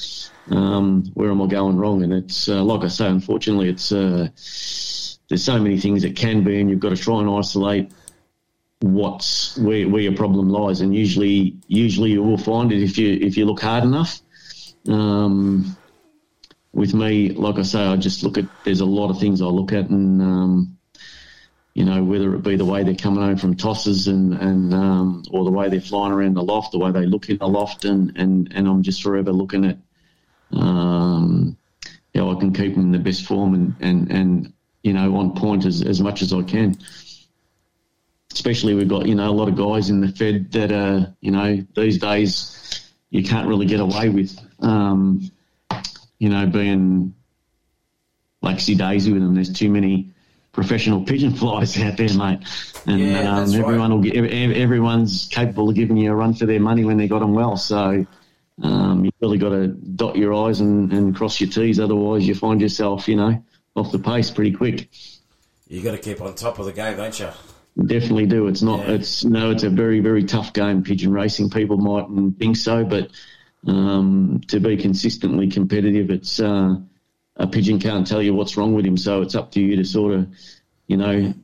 um, 0.50 1.04
where 1.14 1.30
am 1.30 1.42
I 1.42 1.46
going 1.46 1.76
wrong? 1.76 2.02
And 2.02 2.12
it's 2.12 2.48
uh, 2.48 2.62
like 2.62 2.84
I 2.84 2.88
say, 2.88 3.06
unfortunately, 3.06 3.70
it's 3.70 3.92
uh, 3.92 4.28
there's 5.28 5.42
so 5.42 5.58
many 5.58 5.80
things 5.80 6.02
that 6.02 6.16
can 6.16 6.44
be, 6.44 6.60
and 6.60 6.68
you've 6.68 6.80
got 6.80 6.90
to 6.90 6.96
try 6.96 7.20
and 7.20 7.30
isolate 7.30 7.90
what's 8.80 9.56
where, 9.56 9.88
where 9.88 10.02
your 10.02 10.14
problem 10.14 10.48
lies. 10.48 10.80
And 10.80 10.94
usually, 10.94 11.56
usually 11.66 12.12
you 12.12 12.22
will 12.22 12.38
find 12.38 12.72
it 12.72 12.82
if 12.82 12.98
you 12.98 13.18
if 13.20 13.36
you 13.36 13.46
look 13.46 13.60
hard 13.60 13.84
enough. 13.84 14.20
Um, 14.88 15.76
with 16.72 16.92
me, 16.92 17.30
like 17.30 17.58
I 17.58 17.62
say, 17.62 17.80
I 17.80 17.96
just 17.96 18.22
look 18.22 18.36
at. 18.36 18.46
There's 18.64 18.80
a 18.80 18.86
lot 18.86 19.10
of 19.10 19.20
things 19.20 19.40
I 19.40 19.46
look 19.46 19.72
at, 19.72 19.88
and 19.88 20.20
um, 20.20 20.78
you 21.72 21.84
know, 21.84 22.02
whether 22.02 22.34
it 22.34 22.42
be 22.42 22.56
the 22.56 22.64
way 22.64 22.82
they're 22.82 22.94
coming 22.94 23.22
home 23.22 23.36
from 23.36 23.56
tosses, 23.56 24.08
and 24.08 24.34
and 24.34 24.74
um, 24.74 25.22
or 25.30 25.44
the 25.44 25.52
way 25.52 25.68
they're 25.68 25.80
flying 25.80 26.12
around 26.12 26.34
the 26.34 26.42
loft, 26.42 26.72
the 26.72 26.78
way 26.78 26.90
they 26.90 27.06
look 27.06 27.30
in 27.30 27.38
the 27.38 27.48
loft, 27.48 27.84
and 27.84 28.12
and 28.16 28.52
and 28.54 28.68
I'm 28.68 28.82
just 28.82 29.02
forever 29.02 29.32
looking 29.32 29.64
at 29.64 29.78
um, 30.52 31.56
how 32.14 32.30
I 32.30 32.40
can 32.40 32.52
keep 32.52 32.74
them 32.74 32.84
in 32.84 32.92
the 32.92 32.98
best 32.98 33.24
form 33.24 33.54
and 33.54 33.74
and 33.80 34.10
and 34.10 34.52
you 34.82 34.92
know 34.92 35.16
on 35.16 35.34
point 35.34 35.64
as 35.64 35.82
as 35.82 36.00
much 36.00 36.22
as 36.22 36.32
I 36.32 36.42
can 36.42 36.76
especially 38.34 38.74
we've 38.74 38.88
got 38.88 39.06
you 39.06 39.14
know 39.14 39.30
a 39.30 39.32
lot 39.32 39.48
of 39.48 39.56
guys 39.56 39.88
in 39.90 40.00
the 40.00 40.08
Fed 40.08 40.52
that 40.52 40.70
are 40.72 41.14
you 41.20 41.30
know 41.30 41.64
these 41.74 41.98
days 41.98 42.82
you 43.10 43.22
can't 43.22 43.48
really 43.48 43.64
get 43.66 43.80
away 43.80 44.08
with 44.08 44.36
um, 44.60 45.30
you 46.18 46.28
know 46.28 46.46
being 46.46 47.14
laxy 48.42 48.76
daisy 48.76 49.12
with 49.12 49.22
them. 49.22 49.34
There's 49.34 49.52
too 49.52 49.70
many 49.70 50.10
professional 50.52 51.02
pigeon 51.06 51.32
flies 51.34 51.78
out 51.80 51.96
there, 51.96 52.12
mate. 52.14 52.40
And 52.86 53.00
Yeah, 53.00 53.20
um, 53.20 53.36
that's 53.40 53.52
right. 53.56 53.60
everyone 53.64 53.90
will 53.92 54.00
get, 54.02 54.16
ev- 54.16 54.24
ev- 54.26 54.56
everyone's 54.56 55.26
capable 55.30 55.70
of 55.70 55.74
giving 55.74 55.96
you 55.96 56.12
a 56.12 56.14
run 56.14 56.34
for 56.34 56.44
their 56.46 56.60
money 56.60 56.84
when 56.84 56.96
they 56.98 57.08
got 57.08 57.20
them 57.20 57.32
well. 57.34 57.56
So 57.56 58.04
um, 58.62 59.04
you've 59.04 59.14
really 59.20 59.38
got 59.38 59.50
to 59.50 59.68
dot 59.68 60.16
your 60.16 60.34
I's 60.34 60.60
and, 60.60 60.92
and 60.92 61.16
cross 61.16 61.40
your 61.40 61.48
T's. 61.50 61.80
Otherwise, 61.80 62.26
you 62.28 62.34
find 62.34 62.60
yourself, 62.60 63.08
you 63.08 63.16
know, 63.16 63.42
off 63.74 63.90
the 63.90 63.98
pace 63.98 64.30
pretty 64.30 64.52
quick. 64.52 64.90
You've 65.66 65.84
got 65.84 65.92
to 65.92 65.98
keep 65.98 66.20
on 66.20 66.34
top 66.34 66.58
of 66.58 66.66
the 66.66 66.72
game, 66.72 66.96
don't 66.98 67.18
you? 67.18 67.30
Definitely 67.76 68.26
do. 68.26 68.46
It's 68.46 68.62
not. 68.62 68.88
It's 68.88 69.24
no. 69.24 69.50
It's 69.50 69.64
a 69.64 69.70
very 69.70 69.98
very 69.98 70.24
tough 70.24 70.52
game. 70.52 70.84
Pigeon 70.84 71.12
racing. 71.12 71.50
People 71.50 71.76
mightn't 71.76 72.38
think 72.38 72.56
so, 72.56 72.84
but 72.84 73.10
um, 73.66 74.40
to 74.48 74.60
be 74.60 74.76
consistently 74.76 75.48
competitive, 75.48 76.10
it's 76.10 76.38
uh, 76.38 76.76
a 77.36 77.46
pigeon 77.46 77.80
can't 77.80 78.06
tell 78.06 78.22
you 78.22 78.32
what's 78.32 78.56
wrong 78.56 78.74
with 78.74 78.86
him. 78.86 78.96
So 78.96 79.22
it's 79.22 79.34
up 79.34 79.50
to 79.52 79.60
you 79.60 79.76
to 79.76 79.84
sort 79.84 80.14
of, 80.14 80.28
you 80.86 80.96
know, 80.96 81.34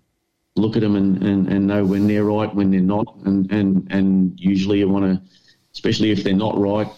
look 0.54 0.76
at 0.76 0.82
them 0.82 0.96
and, 0.96 1.22
and, 1.22 1.48
and 1.48 1.66
know 1.66 1.84
when 1.84 2.06
they're 2.06 2.24
right, 2.24 2.54
when 2.54 2.70
they're 2.70 2.80
not, 2.80 3.16
and 3.24 3.50
and 3.50 3.88
and 3.90 4.38
usually 4.38 4.78
you 4.78 4.88
want 4.88 5.06
to, 5.06 5.22
especially 5.72 6.12
if 6.12 6.22
they're 6.22 6.34
not 6.34 6.58
right, 6.58 6.88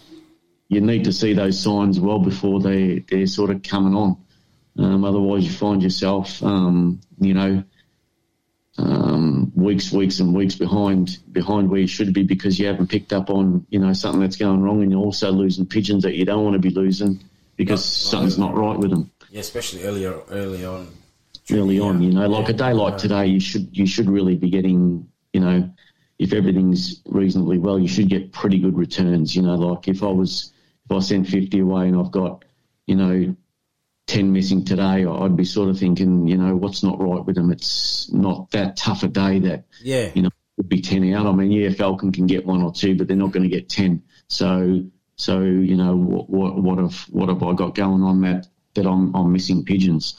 you 0.69 0.81
need 0.81 1.05
to 1.05 1.13
see 1.13 1.33
those 1.33 1.59
signs 1.59 1.99
well 1.99 2.19
before 2.19 2.61
they 2.61 3.05
they're 3.11 3.27
sort 3.27 3.51
of 3.51 3.63
coming 3.63 3.95
on. 3.95 4.17
Um, 4.79 5.05
otherwise, 5.05 5.45
you 5.45 5.51
find 5.51 5.83
yourself, 5.83 6.43
um, 6.43 7.01
you 7.19 7.35
know, 7.35 7.63
um, 8.79 9.53
weeks, 9.55 9.93
weeks, 9.93 10.21
and 10.21 10.35
weeks 10.35 10.55
behind 10.55 11.19
behind 11.33 11.69
where 11.71 11.81
you 11.81 11.87
should 11.87 12.13
be 12.15 12.23
because 12.23 12.59
you 12.59 12.67
haven't 12.67 12.89
picked 12.89 13.13
up 13.13 13.29
on 13.31 13.67
you 13.69 13.79
know 13.79 13.93
something 13.93 14.21
that's 14.21 14.37
going 14.37 14.63
wrong, 14.63 14.83
and 14.83 14.91
you're 14.91 15.01
also 15.01 15.31
losing 15.31 15.67
pigeons 15.67 16.03
that 16.05 16.15
you 16.15 16.25
don't 16.25 16.45
want 16.45 16.55
to 16.55 16.59
be 16.59 16.71
losing 16.71 17.21
because 17.57 17.85
something's 17.85 18.39
not 18.39 18.57
right 18.57 18.79
with 18.79 18.91
them 18.91 19.11
Yeah, 19.31 19.41
especially 19.41 19.85
earlier, 19.85 20.19
early 20.31 20.65
on. 20.65 20.89
early 21.51 21.79
on. 21.81 22.03
You 22.03 22.13
know, 22.13 22.27
like 22.29 22.49
a 22.49 22.55
day 22.55 22.73
like 22.73 22.97
today, 22.97 23.27
you 23.27 23.41
should 23.41 23.69
you 23.77 23.87
should 23.87 24.09
really 24.09 24.37
be 24.37 24.49
getting 24.49 25.07
you 25.35 25.41
know 25.41 25.71
if 26.19 26.33
everything's 26.33 27.03
reasonably 27.07 27.59
well, 27.59 27.79
you 27.79 27.89
should 27.89 28.09
get 28.09 28.33
pretty 28.33 28.59
good 28.59 28.77
returns. 28.77 29.37
You 29.37 29.43
know, 29.43 29.55
like 29.57 29.87
if 29.87 30.03
I 30.03 30.07
was 30.07 30.53
if 30.87 30.93
I 30.93 31.01
sent 31.01 31.29
fifty 31.29 31.61
away 31.61 31.89
and 31.89 31.97
I've 31.97 32.11
got 32.11 32.45
you 32.87 32.97
know. 32.97 33.37
10 34.07 34.33
missing 34.33 34.65
today, 34.65 35.05
I'd 35.07 35.37
be 35.37 35.45
sort 35.45 35.71
of 35.71 35.79
thinking, 35.79 36.27
you 36.27 36.37
know, 36.37 36.57
what's 36.57 36.83
not 36.83 37.01
right 37.01 37.25
with 37.25 37.37
them? 37.37 37.51
It's 37.51 38.11
not 38.13 38.51
that 38.51 38.77
tough 38.77 39.03
a 39.03 39.09
day 39.09 39.39
that 39.41 39.65
Yeah. 39.83 40.11
you 40.15 40.23
know, 40.23 40.31
would 40.57 40.69
be 40.69 40.81
10 40.81 41.13
out. 41.15 41.27
I 41.27 41.33
mean, 41.33 41.51
yeah, 41.53 41.71
Falcon 41.71 42.13
can 42.13 42.27
get 42.27 42.45
one 42.45 42.63
or 42.63 42.73
two, 42.73 42.97
but 42.97 43.09
they're 43.09 43.17
not 43.17 43.33
going 43.33 43.49
to 43.49 43.49
get 43.49 43.69
10. 43.69 44.03
So, 44.29 44.85
so, 45.17 45.41
you 45.41 45.77
know, 45.77 45.97
what, 45.97 46.29
what, 46.29 46.63
what 46.63 46.79
have, 46.79 47.01
what 47.11 47.29
have 47.29 47.43
I 47.43 47.55
got 47.55 47.75
going 47.75 48.03
on 48.03 48.21
that, 48.23 48.49
that 48.75 48.87
I'm, 48.87 49.15
I'm 49.15 49.33
missing 49.33 49.65
pigeons? 49.65 50.17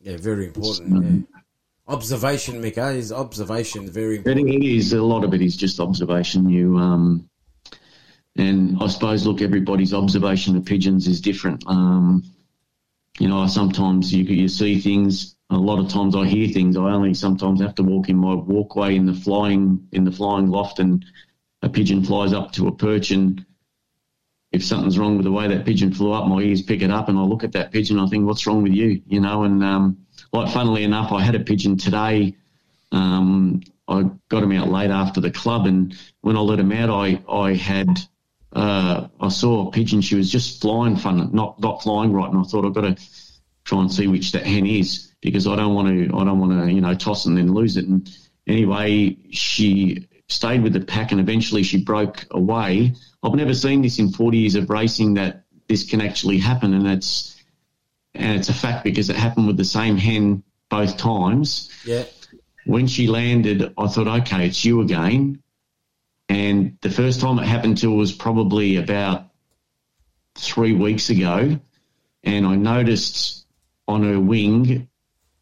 Yeah, 0.00 0.16
very 0.16 0.46
important. 0.46 1.04
Yeah. 1.28 1.38
Observation, 1.88 2.62
Mick, 2.62 2.78
eh? 2.78 2.92
Is 2.92 3.12
observation 3.12 3.90
very 3.90 4.18
important? 4.18 4.48
it 4.48 4.64
is, 4.64 4.92
a 4.92 5.02
lot 5.02 5.24
of 5.24 5.34
it 5.34 5.42
is 5.42 5.56
just 5.56 5.80
observation. 5.80 6.48
You, 6.48 6.78
um, 6.78 7.28
and 8.38 8.76
I 8.80 8.86
suppose, 8.88 9.26
look, 9.26 9.40
everybody's 9.40 9.94
observation 9.94 10.56
of 10.56 10.64
pigeons 10.64 11.06
is 11.06 11.20
different. 11.20 11.64
Um, 11.66 12.22
you 13.18 13.28
know, 13.28 13.46
sometimes 13.46 14.12
you, 14.12 14.24
you 14.24 14.48
see 14.48 14.80
things. 14.80 15.36
A 15.50 15.56
lot 15.56 15.78
of 15.78 15.88
times 15.88 16.16
I 16.16 16.26
hear 16.26 16.48
things. 16.48 16.76
I 16.76 16.90
only 16.90 17.14
sometimes 17.14 17.60
have 17.60 17.74
to 17.76 17.82
walk 17.82 18.08
in 18.08 18.16
my 18.16 18.34
walkway 18.34 18.96
in 18.96 19.06
the 19.06 19.14
flying 19.14 19.86
in 19.92 20.04
the 20.04 20.12
flying 20.12 20.48
loft, 20.48 20.80
and 20.80 21.04
a 21.62 21.68
pigeon 21.68 22.04
flies 22.04 22.32
up 22.32 22.52
to 22.52 22.66
a 22.66 22.76
perch, 22.76 23.12
and 23.12 23.44
if 24.52 24.64
something's 24.64 24.98
wrong 24.98 25.16
with 25.16 25.24
the 25.24 25.32
way 25.32 25.48
that 25.48 25.64
pigeon 25.64 25.92
flew 25.92 26.12
up, 26.12 26.28
my 26.28 26.40
ears 26.40 26.62
pick 26.62 26.82
it 26.82 26.90
up, 26.90 27.08
and 27.08 27.18
I 27.18 27.22
look 27.22 27.44
at 27.44 27.52
that 27.52 27.72
pigeon. 27.72 27.98
I 27.98 28.06
think, 28.08 28.26
what's 28.26 28.46
wrong 28.46 28.62
with 28.62 28.72
you? 28.72 29.02
You 29.06 29.20
know, 29.20 29.44
and 29.44 29.62
um, 29.62 29.98
like 30.32 30.52
funnily 30.52 30.82
enough, 30.82 31.12
I 31.12 31.22
had 31.22 31.36
a 31.36 31.40
pigeon 31.40 31.76
today. 31.76 32.36
Um, 32.92 33.62
I 33.88 34.10
got 34.28 34.42
him 34.42 34.52
out 34.52 34.68
late 34.68 34.90
after 34.90 35.20
the 35.20 35.30
club, 35.30 35.66
and 35.66 35.96
when 36.22 36.36
I 36.36 36.40
let 36.40 36.58
him 36.58 36.72
out, 36.72 36.90
I 36.90 37.22
I 37.30 37.54
had 37.54 38.00
uh, 38.56 39.08
I 39.20 39.28
saw 39.28 39.68
a 39.68 39.70
pigeon. 39.70 40.00
She 40.00 40.14
was 40.16 40.30
just 40.32 40.60
flying 40.60 40.96
fun, 40.96 41.30
not 41.32 41.60
not 41.60 41.82
flying 41.82 42.12
right, 42.12 42.30
and 42.30 42.38
I 42.38 42.42
thought 42.42 42.64
I've 42.64 42.74
got 42.74 42.96
to 42.96 42.96
try 43.64 43.80
and 43.80 43.92
see 43.92 44.06
which 44.06 44.32
that 44.32 44.46
hen 44.46 44.66
is 44.66 45.12
because 45.20 45.46
I 45.46 45.56
don't 45.56 45.74
want 45.74 45.88
to 45.88 46.16
I 46.16 46.24
don't 46.24 46.38
want 46.38 46.52
to 46.64 46.72
you 46.72 46.80
know 46.80 46.94
toss 46.94 47.26
and 47.26 47.36
then 47.36 47.52
lose 47.52 47.76
it. 47.76 47.86
And 47.86 48.08
anyway, 48.46 49.16
she 49.30 50.08
stayed 50.28 50.62
with 50.62 50.72
the 50.72 50.80
pack, 50.80 51.12
and 51.12 51.20
eventually 51.20 51.62
she 51.62 51.82
broke 51.84 52.24
away. 52.30 52.94
I've 53.22 53.34
never 53.34 53.54
seen 53.54 53.82
this 53.82 53.98
in 53.98 54.10
40 54.10 54.38
years 54.38 54.54
of 54.54 54.70
racing 54.70 55.14
that 55.14 55.44
this 55.68 55.88
can 55.88 56.00
actually 56.00 56.38
happen, 56.38 56.72
and 56.74 56.86
it's 56.86 57.36
and 58.14 58.38
it's 58.38 58.48
a 58.48 58.54
fact 58.54 58.84
because 58.84 59.10
it 59.10 59.16
happened 59.16 59.46
with 59.46 59.58
the 59.58 59.64
same 59.64 59.98
hen 59.98 60.42
both 60.70 60.96
times 60.96 61.70
Yeah. 61.84 62.04
when 62.64 62.86
she 62.86 63.06
landed, 63.06 63.74
I 63.76 63.86
thought, 63.88 64.08
okay, 64.22 64.46
it's 64.46 64.64
you 64.64 64.80
again. 64.80 65.42
And 66.28 66.76
the 66.80 66.90
first 66.90 67.20
time 67.20 67.38
it 67.38 67.46
happened 67.46 67.78
to 67.78 67.90
her 67.90 67.96
was 67.96 68.12
probably 68.12 68.76
about 68.76 69.28
three 70.34 70.72
weeks 70.72 71.10
ago. 71.10 71.58
And 72.24 72.46
I 72.46 72.56
noticed 72.56 73.46
on 73.86 74.02
her 74.02 74.18
wing 74.18 74.88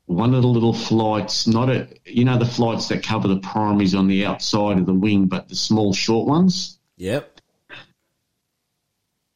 one 0.07 0.35
of 0.35 0.43
the 0.43 0.49
little 0.49 0.75
flights, 0.75 1.47
not 1.47 1.71
a, 1.71 1.89
you 2.05 2.25
know, 2.25 2.39
the 2.39 2.45
flights 2.45 2.89
that 2.89 3.03
cover 3.03 3.27
the 3.27 3.39
primaries 3.39 3.95
on 3.95 4.07
the 4.07 4.27
outside 4.27 4.79
of 4.79 4.87
the 4.87 4.93
wing, 4.93 5.27
but 5.27 5.49
the 5.49 5.57
small 5.57 5.95
short 5.95 6.29
ones. 6.29 6.79
Yep. 6.99 7.41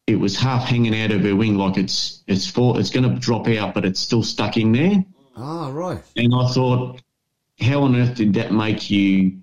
It 0.06 0.16
was 0.16 0.38
half 0.38 0.64
hanging 0.64 0.98
out 1.00 1.10
of 1.10 1.22
her 1.22 1.36
wing, 1.36 1.56
like 1.56 1.76
it's 1.76 2.22
it's 2.26 2.46
for, 2.46 2.78
it's 2.78 2.90
going 2.90 3.08
to 3.08 3.18
drop 3.18 3.46
out, 3.48 3.74
but 3.74 3.84
it's 3.84 4.00
still 4.00 4.22
stuck 4.22 4.56
in 4.56 4.72
there. 4.72 5.04
Ah, 5.36 5.68
right. 5.70 6.02
And 6.16 6.34
I 6.34 6.48
thought, 6.48 7.02
how 7.60 7.82
on 7.82 7.96
earth 7.96 8.14
did 8.14 8.34
that 8.34 8.52
make 8.52 8.90
you 8.90 9.38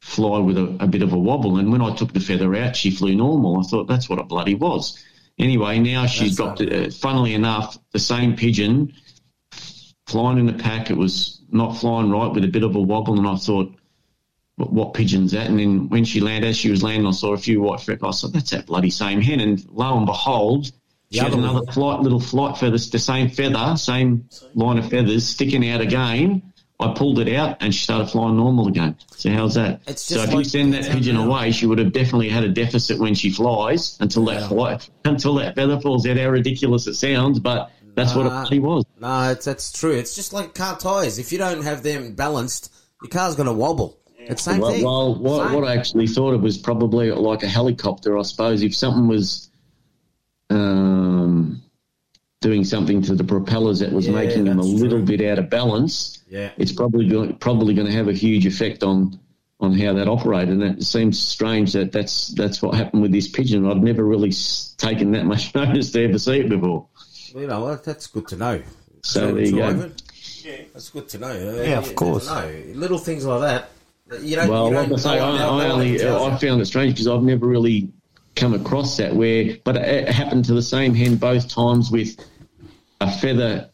fly 0.00 0.38
with 0.38 0.58
a, 0.58 0.76
a 0.80 0.86
bit 0.86 1.02
of 1.02 1.12
a 1.12 1.18
wobble? 1.18 1.58
And 1.58 1.70
when 1.70 1.82
I 1.82 1.94
took 1.94 2.12
the 2.12 2.20
feather 2.20 2.54
out, 2.54 2.76
she 2.76 2.90
flew 2.90 3.14
normal. 3.14 3.58
I 3.58 3.62
thought 3.62 3.86
that's 3.86 4.08
what 4.08 4.18
it 4.18 4.28
bloody 4.28 4.54
was. 4.54 4.98
Anyway, 5.38 5.78
now 5.78 6.06
she's 6.06 6.36
dropped 6.36 6.60
it. 6.60 6.72
Uh, 6.72 6.90
funnily 6.90 7.34
enough, 7.34 7.78
the 7.92 7.98
same 7.98 8.36
pigeon 8.36 8.92
flying 10.06 10.38
in 10.38 10.46
the 10.46 10.52
pack. 10.52 10.90
It 10.90 10.96
was 10.96 11.40
not 11.50 11.78
flying 11.78 12.10
right 12.10 12.32
with 12.32 12.44
a 12.44 12.48
bit 12.48 12.62
of 12.62 12.76
a 12.76 12.80
wobble, 12.80 13.18
and 13.18 13.26
I 13.26 13.36
thought, 13.36 13.74
what, 14.56 14.72
what 14.72 14.94
pigeon's 14.94 15.32
that? 15.32 15.46
And 15.46 15.58
then 15.58 15.88
when 15.88 16.04
she 16.04 16.20
landed, 16.20 16.48
as 16.48 16.56
she 16.56 16.70
was 16.70 16.82
landing, 16.82 17.06
I 17.06 17.12
saw 17.12 17.32
a 17.32 17.38
few 17.38 17.62
white 17.62 17.80
freckles. 17.80 18.22
I 18.22 18.26
thought, 18.26 18.34
that's 18.34 18.50
that 18.50 18.66
bloody 18.66 18.90
same 18.90 19.22
hen. 19.22 19.40
And 19.40 19.64
lo 19.70 19.96
and 19.96 20.06
behold, 20.06 20.70
she 21.10 21.18
had 21.18 21.32
another 21.32 21.64
flight, 21.72 22.00
little 22.00 22.20
flight 22.20 22.58
feathers, 22.58 22.90
the 22.90 22.98
same 22.98 23.30
feather, 23.30 23.76
same 23.76 24.28
line 24.54 24.78
of 24.78 24.90
feathers 24.90 25.26
sticking 25.26 25.68
out 25.68 25.80
again. 25.80 26.49
I 26.80 26.94
pulled 26.94 27.18
it 27.18 27.34
out 27.34 27.58
and 27.60 27.74
she 27.74 27.82
started 27.84 28.08
flying 28.10 28.36
normal 28.36 28.66
again. 28.68 28.96
So 29.10 29.30
how's 29.30 29.54
that? 29.54 29.82
It's 29.86 30.02
so 30.02 30.22
if 30.22 30.32
you 30.32 30.44
send 30.44 30.72
that 30.74 30.84
pigeon 30.90 31.16
away, 31.16 31.50
she 31.52 31.66
would 31.66 31.78
have 31.78 31.92
definitely 31.92 32.28
had 32.30 32.42
a 32.44 32.48
deficit 32.48 32.98
when 32.98 33.14
she 33.14 33.30
flies 33.30 33.98
until 34.00 34.24
that 34.26 34.48
fly, 34.48 34.78
until 35.04 35.34
that 35.34 35.54
feather 35.54 35.78
falls 35.80 36.06
out. 36.06 36.16
How 36.16 36.28
ridiculous 36.30 36.86
it 36.86 36.94
sounds, 36.94 37.38
but 37.38 37.70
that's 37.94 38.14
what 38.14 38.26
it 38.26 38.30
Nah. 38.30 38.66
was. 38.66 38.84
No, 38.98 39.30
it's, 39.30 39.44
that's 39.44 39.72
true. 39.72 39.92
It's 39.92 40.14
just 40.14 40.32
like 40.32 40.54
car 40.54 40.78
tyres. 40.78 41.18
If 41.18 41.32
you 41.32 41.38
don't 41.38 41.62
have 41.62 41.82
them 41.82 42.14
balanced, 42.14 42.72
your 43.02 43.10
car's 43.10 43.34
going 43.34 43.46
to 43.48 43.52
wobble. 43.52 43.98
It's 44.18 44.42
same 44.42 44.60
well, 44.60 44.72
thing. 44.72 44.84
well 44.84 45.14
what, 45.16 45.46
Same. 45.48 45.54
what 45.60 45.64
I 45.68 45.76
actually 45.76 46.06
thought 46.06 46.34
it 46.34 46.40
was 46.40 46.56
probably 46.56 47.10
like 47.10 47.42
a 47.42 47.48
helicopter, 47.48 48.16
I 48.18 48.22
suppose. 48.22 48.62
If 48.62 48.76
something 48.76 49.08
was 49.08 49.50
um, 50.50 51.62
doing 52.40 52.64
something 52.64 53.02
to 53.02 53.14
the 53.14 53.24
propellers 53.24 53.80
that 53.80 53.92
was 53.92 54.06
Yeah, 54.06 54.12
making 54.12 54.44
them 54.44 54.58
a 54.58 54.62
little 54.62 54.98
true. 55.04 55.16
bit 55.16 55.20
out 55.30 55.38
of 55.38 55.50
balance, 55.50 56.19
Yeah. 56.30 56.52
it's 56.56 56.72
probably 56.72 57.08
going, 57.08 57.36
probably 57.36 57.74
going 57.74 57.88
to 57.88 57.92
have 57.92 58.08
a 58.08 58.12
huge 58.12 58.46
effect 58.46 58.82
on 58.82 59.18
on 59.58 59.78
how 59.78 59.92
that 59.92 60.08
operated. 60.08 60.60
And 60.60 60.78
it 60.78 60.84
seems 60.84 61.20
strange 61.20 61.74
that 61.74 61.92
that's 61.92 62.28
that's 62.28 62.62
what 62.62 62.74
happened 62.76 63.02
with 63.02 63.12
this 63.12 63.28
pigeon. 63.28 63.66
I'd 63.66 63.82
never 63.82 64.04
really 64.04 64.32
taken 64.78 65.10
that 65.12 65.26
much 65.26 65.54
notice 65.54 65.92
to 65.92 66.04
ever 66.04 66.18
see 66.18 66.40
it 66.40 66.48
before. 66.48 66.86
You 67.34 67.46
know, 67.46 67.64
well, 67.64 67.80
that's 67.84 68.06
good 68.06 68.28
to 68.28 68.36
know. 68.36 68.62
So 69.02 69.30
True- 69.30 69.34
there 69.34 69.44
you 69.44 69.56
go. 69.56 69.66
Ivan. 69.66 69.94
That's 70.72 70.88
good 70.90 71.08
to 71.10 71.18
know. 71.18 71.62
Yeah, 71.62 71.78
of 71.78 71.94
course. 71.94 72.26
No, 72.26 72.62
little 72.74 72.98
things 72.98 73.26
like 73.26 73.40
that. 73.40 73.70
You 74.22 74.36
don't. 74.36 74.48
well, 74.48 74.68
you 74.68 74.74
like 74.74 74.88
don't 74.88 74.98
I 74.98 75.02
say, 75.02 75.18
no 75.18 75.24
I, 75.24 75.64
I 75.64 75.68
only. 75.70 76.04
I 76.04 76.36
found 76.38 76.60
it 76.60 76.66
strange 76.66 76.94
because 76.94 77.06
I've 77.06 77.22
never 77.22 77.46
really 77.46 77.92
come 78.36 78.54
across 78.54 78.96
that 78.96 79.14
where, 79.14 79.58
but 79.64 79.76
it, 79.76 80.08
it 80.08 80.08
happened 80.08 80.46
to 80.46 80.54
the 80.54 80.62
same 80.62 80.94
hen 80.94 81.16
both 81.16 81.48
times 81.48 81.90
with 81.90 82.16
a 83.00 83.10
feather 83.10 83.70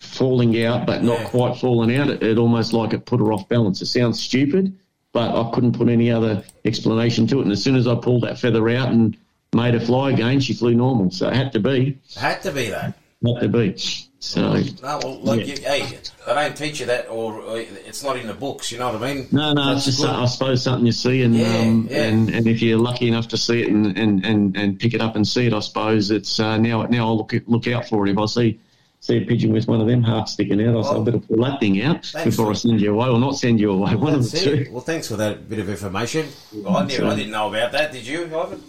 falling 0.00 0.62
out, 0.64 0.86
but 0.86 1.02
not 1.02 1.24
quite 1.26 1.56
falling 1.58 1.94
out. 1.96 2.08
It, 2.08 2.22
it 2.22 2.38
almost 2.38 2.72
like 2.72 2.92
it 2.92 3.04
put 3.06 3.20
her 3.20 3.32
off 3.32 3.48
balance. 3.48 3.80
It 3.82 3.86
sounds 3.86 4.20
stupid, 4.22 4.76
but 5.12 5.34
I 5.34 5.50
couldn't 5.52 5.72
put 5.76 5.88
any 5.88 6.10
other 6.10 6.42
explanation 6.64 7.26
to 7.28 7.38
it. 7.40 7.42
And 7.42 7.52
as 7.52 7.62
soon 7.62 7.76
as 7.76 7.86
I 7.86 7.94
pulled 7.94 8.22
that 8.22 8.38
feather 8.38 8.68
out 8.70 8.88
and 8.90 9.16
made 9.54 9.74
her 9.74 9.80
fly 9.80 10.10
again, 10.10 10.40
she 10.40 10.54
flew 10.54 10.74
normal. 10.74 11.10
So 11.10 11.28
it 11.28 11.34
had 11.34 11.52
to 11.52 11.60
be, 11.60 11.98
Had 12.16 12.42
to 12.42 12.52
be 12.52 12.70
that. 12.70 12.94
had 13.24 13.40
to 13.40 13.48
be. 13.48 13.76
So. 14.20 14.40
No, 14.82 14.98
well, 15.02 15.20
like 15.20 15.40
Yeah. 15.46 15.46
you, 15.46 15.62
hey, 15.62 15.98
they 16.26 16.34
don't 16.34 16.56
teach 16.56 16.80
you 16.80 16.86
that, 16.86 17.08
or 17.08 17.40
uh, 17.40 17.54
it's 17.54 18.02
not 18.02 18.16
in 18.16 18.26
the 18.26 18.34
books. 18.34 18.72
You 18.72 18.78
know 18.78 18.92
what 18.92 19.00
I 19.02 19.14
mean? 19.14 19.28
No, 19.30 19.52
no, 19.52 19.76
it's 19.76 19.84
just. 19.84 20.04
I 20.04 20.24
suppose 20.26 20.60
something 20.62 20.84
you 20.86 20.90
see, 20.92 21.22
and 21.22 21.36
Yeah, 21.36 21.46
um, 21.58 21.88
yeah. 21.88 22.02
and 22.02 22.28
and 22.28 22.48
if 22.48 22.60
you're 22.60 22.80
lucky 22.80 23.06
enough 23.06 23.28
to 23.28 23.36
see 23.36 23.62
it 23.62 23.68
and, 23.68 23.96
and, 23.96 24.24
and, 24.26 24.56
and 24.56 24.78
pick 24.80 24.92
it 24.92 25.00
up 25.00 25.14
and 25.14 25.26
see 25.26 25.46
it, 25.46 25.52
I 25.52 25.60
suppose 25.60 26.10
it's 26.10 26.40
uh, 26.40 26.58
now 26.58 26.82
now 26.86 27.06
I'll 27.06 27.16
look 27.16 27.32
look 27.46 27.68
out 27.68 27.88
for 27.88 28.06
it. 28.08 28.10
If 28.10 28.18
I 28.18 28.26
see 28.26 28.58
see 29.00 29.18
a 29.18 29.24
pigeon 29.24 29.52
with 29.52 29.68
one 29.68 29.80
of 29.80 29.86
them 29.86 30.02
half 30.02 30.28
sticking 30.28 30.60
out, 30.66 30.76
I 30.76 30.82
said, 30.88 30.96
I 30.96 31.00
better 31.00 31.18
pull 31.18 31.44
that 31.44 31.60
thing 31.60 31.82
out 31.82 32.04
Thanks 32.04 32.36
before 32.36 32.50
I 32.50 32.54
send 32.54 32.80
you 32.80 32.94
away, 32.94 33.08
or 33.08 33.18
not 33.18 33.36
send 33.36 33.60
you 33.60 33.70
away. 33.70 33.94
One 33.94 34.14
of 34.14 34.30
the 34.30 34.38
it. 34.38 34.64
two. 34.64 34.72
Well, 34.72 34.82
thanks 34.82 35.08
for 35.08 35.16
that 35.16 35.48
bit 35.48 35.58
of 35.58 35.68
information. 35.68 36.28
I, 36.68 36.84
never, 36.84 37.06
I 37.06 37.16
didn't 37.16 37.32
know 37.32 37.48
about 37.48 37.72
that. 37.72 37.92
Did 37.92 38.06
you, 38.06 38.24
Ivan? 38.24 38.62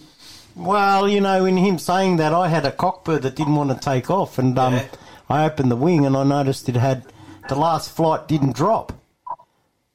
Well, 0.55 1.07
you 1.07 1.21
know, 1.21 1.45
in 1.45 1.57
him 1.57 1.79
saying 1.79 2.17
that, 2.17 2.33
I 2.33 2.47
had 2.47 2.65
a 2.65 2.71
cockbird 2.71 3.21
that 3.21 3.35
didn't 3.35 3.55
want 3.55 3.71
to 3.71 3.77
take 3.77 4.09
off, 4.09 4.37
and 4.37 4.57
um, 4.59 4.81
I 5.29 5.45
opened 5.45 5.71
the 5.71 5.75
wing 5.75 6.05
and 6.05 6.17
I 6.17 6.23
noticed 6.23 6.67
it 6.69 6.75
had 6.75 7.05
the 7.47 7.55
last 7.55 7.91
flight 7.91 8.27
didn't 8.27 8.55
drop. 8.55 8.93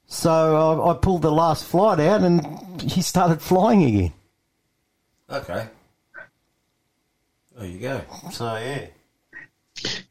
So 0.06 0.80
I, 0.80 0.90
I 0.90 0.94
pulled 0.94 1.22
the 1.22 1.32
last 1.32 1.64
flight 1.64 2.00
out, 2.00 2.22
and 2.22 2.80
he 2.80 3.02
started 3.02 3.42
flying 3.42 3.84
again. 3.84 4.12
Okay. 5.30 5.68
There 7.56 7.66
you 7.66 7.78
go. 7.78 8.02
So 8.30 8.56
yeah. 8.56 8.86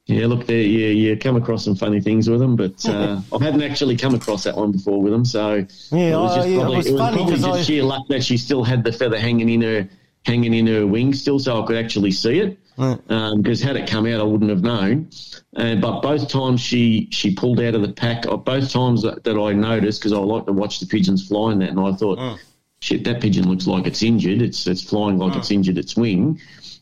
Yeah, 0.05 0.27
look, 0.27 0.45
there, 0.47 0.57
you, 0.57 0.87
you 0.87 1.17
come 1.17 1.37
across 1.37 1.63
some 1.63 1.75
funny 1.75 2.01
things 2.01 2.29
with 2.29 2.39
them, 2.41 2.55
but 2.55 2.85
uh, 2.87 3.21
I 3.33 3.43
hadn't 3.43 3.63
actually 3.63 3.95
come 3.95 4.13
across 4.15 4.43
that 4.43 4.55
one 4.55 4.71
before 4.71 5.01
with 5.01 5.13
them. 5.13 5.25
So 5.25 5.65
Yeah, 5.91 5.99
it 5.99 6.15
was 6.17 6.31
oh, 6.31 6.35
just 6.35 6.47
it 6.49 6.55
probably, 6.59 6.77
was 6.77 6.87
it 6.87 6.91
was 6.91 7.01
funny 7.01 7.17
probably 7.17 7.35
just 7.35 7.47
I- 7.47 7.61
sheer 7.63 7.83
luck 7.83 8.07
that 8.09 8.23
she 8.23 8.37
still 8.37 8.63
had 8.63 8.83
the 8.83 8.91
feather 8.91 9.19
hanging 9.19 9.49
in 9.49 9.61
her 9.61 9.89
hanging 10.25 10.53
in 10.53 10.67
her 10.67 10.87
wing 10.87 11.13
still, 11.13 11.39
so 11.39 11.61
I 11.61 11.65
could 11.65 11.75
actually 11.77 12.11
see 12.11 12.39
it. 12.39 12.57
Because 12.75 13.61
had 13.61 13.75
it 13.75 13.87
come 13.87 14.07
out, 14.07 14.19
I 14.19 14.23
wouldn't 14.23 14.49
have 14.49 14.63
known. 14.63 15.09
Uh, 15.55 15.75
but 15.75 16.01
both 16.01 16.27
times 16.27 16.59
she 16.59 17.07
she 17.11 17.35
pulled 17.35 17.59
out 17.59 17.75
of 17.75 17.81
the 17.81 17.93
pack. 17.93 18.25
uh, 18.25 18.35
Both 18.37 18.71
times 18.71 19.03
that, 19.03 19.23
that 19.23 19.37
I 19.37 19.53
noticed, 19.53 19.99
because 20.01 20.13
I 20.13 20.17
like 20.17 20.45
to 20.47 20.53
watch 20.53 20.79
the 20.79 20.87
pigeons 20.87 21.27
flying 21.27 21.59
that, 21.59 21.69
and 21.69 21.79
I 21.79 21.93
thought, 21.93 22.17
oh. 22.19 22.37
shit, 22.81 23.03
that 23.03 23.21
pigeon 23.21 23.47
looks 23.47 23.67
like 23.67 23.85
it's 23.85 24.01
injured. 24.01 24.41
It's 24.41 24.65
it's 24.65 24.83
flying 24.83 25.17
like 25.17 25.35
it's 25.35 25.51
injured 25.51 25.77
its 25.77 25.95
wing. 25.95 26.39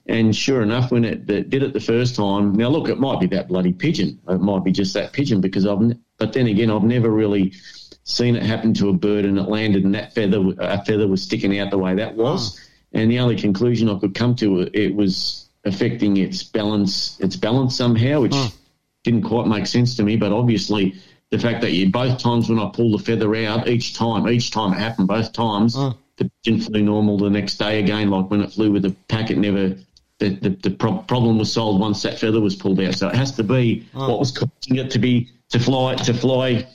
And 0.08 0.36
sure 0.36 0.62
enough, 0.62 0.92
when 0.92 1.06
it, 1.06 1.30
it 1.30 1.50
did 1.50 1.64
it 1.64 1.74
the 1.74 1.80
first 1.80 2.16
time, 2.16 2.54
now 2.54 2.70
look, 2.70 2.90
it 2.90 3.00
might 3.00 3.20
be 3.20 3.28
that 3.28 3.48
bloody 3.48 3.72
pigeon. 3.72 4.20
It 4.28 4.42
might 4.42 4.64
be 4.64 4.72
just 4.72 4.94
that 4.96 5.14
pigeon 5.14 5.42
because 5.42 5.66
I've. 5.66 5.80
But 6.18 6.34
then 6.34 6.48
again, 6.48 6.70
I've 6.72 6.84
never 6.84 7.10
really 7.10 7.54
seen 8.04 8.36
it 8.36 8.44
happen 8.44 8.74
to 8.76 8.90
a 8.90 8.94
bird 8.94 9.26
and 9.26 9.38
it 9.38 9.44
landed 9.44 9.84
and 9.84 9.94
that 9.96 10.14
feather 10.14 10.42
a 10.58 10.84
feather 10.84 11.08
was 11.08 11.22
sticking 11.22 11.60
out 11.60 11.72
the 11.72 11.78
way 11.78 11.96
that 11.96 12.16
was. 12.16 12.60
And 12.94 13.10
the 13.10 13.20
only 13.20 13.38
conclusion 13.38 13.90
I 13.90 13.98
could 14.00 14.16
come 14.16 14.36
to 14.38 14.70
it 14.74 14.94
was 14.96 15.50
affecting 15.64 16.18
its 16.18 16.44
balance 16.44 17.20
its 17.20 17.36
balance 17.36 17.76
somehow, 17.76 18.22
which 18.22 18.36
hmm. 18.36 18.48
didn't 19.04 19.24
quite 19.24 19.48
make 19.48 19.68
sense 19.68 19.96
to 19.96 20.04
me. 20.04 20.18
But 20.18 20.32
obviously, 20.32 20.96
the 21.30 21.40
fact 21.40 21.62
that 21.62 21.72
you 21.72 21.90
both 21.90 22.20
times 22.20 22.50
when 22.50 22.60
I 22.60 22.70
pulled 22.74 23.00
the 23.00 23.04
feather 23.04 23.34
out, 23.36 23.68
each 23.68 23.96
time, 23.96 24.28
each 24.28 24.52
time 24.52 24.74
it 24.74 24.80
happened, 24.80 25.08
both 25.08 25.32
times, 25.32 25.76
hmm. 25.76 25.90
the 26.18 26.30
pigeon 26.44 26.62
flew 26.62 26.82
normal 26.82 27.18
the 27.18 27.30
next 27.30 27.58
day 27.58 27.80
again. 27.80 28.10
Like 28.10 28.30
when 28.30 28.42
it 28.42 28.52
flew 28.52 28.72
with 28.72 28.84
the 28.84 28.96
pack, 29.08 29.32
it 29.32 29.38
never. 29.38 29.76
The, 30.22 30.30
the, 30.36 30.50
the 30.50 30.70
pro- 30.70 31.00
problem 31.00 31.40
was 31.40 31.52
solved 31.52 31.80
once 31.82 32.04
that 32.04 32.20
feather 32.20 32.40
was 32.40 32.56
pulled 32.56 32.80
out. 32.80 32.94
So 32.94 33.08
it 33.08 33.16
has 33.16 33.32
to 33.38 33.44
be 33.44 33.88
oh. 33.96 34.08
what 34.08 34.20
was 34.20 34.32
causing 34.32 34.78
it 34.78 34.92
to 34.92 35.00
be 35.00 35.32
to 35.50 35.58
fly 35.60 35.96
to 35.96 36.14
fly. 36.14 36.68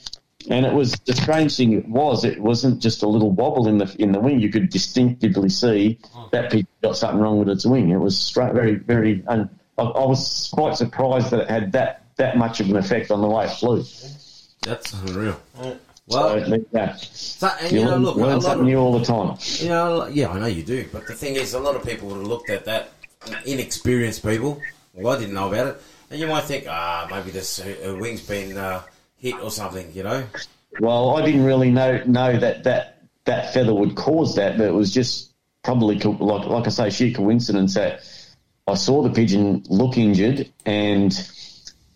And 0.51 0.67
it 0.67 0.73
was 0.73 0.95
the 1.07 1.13
strange 1.13 1.57
thing. 1.57 1.73
It 1.73 1.89
was 1.89 2.25
it 2.25 2.41
wasn't 2.41 2.83
just 2.83 3.05
a 3.05 3.09
little 3.09 3.31
wobble 3.31 3.69
in 3.69 3.79
the 3.79 3.95
in 4.01 4.11
the 4.11 4.19
wing. 4.19 4.41
You 4.41 4.51
could 4.51 4.69
distinctively 4.69 5.49
see 5.49 6.01
oh. 6.17 6.29
that 6.33 6.51
pigeon 6.51 6.67
got 6.83 6.97
something 6.97 7.21
wrong 7.21 7.39
with 7.39 7.49
its 7.49 7.65
wing. 7.65 7.91
It 7.91 7.99
was 7.99 8.19
straight, 8.19 8.53
very 8.53 8.75
very. 8.75 9.23
And 9.29 9.49
I, 9.79 9.83
I 9.83 10.07
was 10.07 10.51
quite 10.53 10.77
surprised 10.77 11.31
that 11.31 11.43
it 11.43 11.49
had 11.49 11.71
that 11.71 12.07
that 12.17 12.37
much 12.37 12.59
of 12.59 12.69
an 12.69 12.77
effect 12.77 13.13
on 13.13 13.21
the 13.21 13.29
way 13.29 13.45
it 13.45 13.51
flew. 13.51 13.85
That's 14.63 14.93
unreal. 14.93 15.41
Well, 15.57 15.79
Well, 16.09 16.47
so, 16.47 16.65
yeah. 16.73 16.95
So, 16.97 17.51
and, 17.61 17.73
you 17.73 17.79
you 17.81 17.85
know, 17.85 17.91
learn, 17.91 18.03
look, 18.03 18.17
learn 18.17 18.41
something 18.41 18.61
of- 18.61 18.67
new 18.67 18.79
all 18.79 18.97
the 18.97 19.05
time. 19.05 19.37
You 19.59 19.69
know, 19.69 20.07
yeah, 20.07 20.29
I 20.31 20.39
know 20.39 20.47
you 20.47 20.63
do. 20.63 20.89
But 20.93 21.07
the 21.07 21.15
thing 21.15 21.35
is, 21.35 21.55
a 21.55 21.59
lot 21.59 21.75
of 21.75 21.85
people 21.85 22.09
would 22.09 22.19
have 22.19 22.27
looked 22.27 22.49
at 22.49 22.65
that, 22.67 22.93
inexperienced 23.45 24.25
people. 24.25 24.61
Well, 24.95 25.15
I 25.15 25.19
didn't 25.19 25.35
know 25.35 25.49
about 25.49 25.67
it. 25.69 25.83
And 26.11 26.21
you 26.21 26.27
might 26.27 26.45
think, 26.45 26.67
ah, 26.69 27.07
maybe 27.11 27.31
this 27.31 27.59
uh, 27.59 27.75
uh, 27.89 27.95
wing's 27.97 28.27
been 28.27 28.57
uh, 28.57 28.83
hit 29.19 29.35
or 29.41 29.51
something, 29.51 29.93
you 29.93 30.03
know? 30.03 30.25
Well, 30.79 31.17
I 31.17 31.25
didn't 31.25 31.45
really 31.45 31.71
know 31.71 32.03
know 32.05 32.39
that 32.39 32.65
that, 32.65 33.03
that 33.25 33.53
feather 33.53 33.75
would 33.75 33.97
cause 33.97 34.37
that, 34.37 34.59
but 34.59 34.67
it 34.67 34.75
was 34.75 34.93
just 34.93 35.33
probably 35.65 35.99
like 35.99 36.47
like 36.47 36.67
I 36.67 36.71
say, 36.71 36.91
sheer 36.91 37.15
coincidence 37.15 37.75
that 37.75 38.01
I 38.67 38.75
saw 38.75 39.03
the 39.03 39.11
pigeon 39.11 39.65
look 39.69 39.97
injured 39.97 40.53
and 40.65 41.13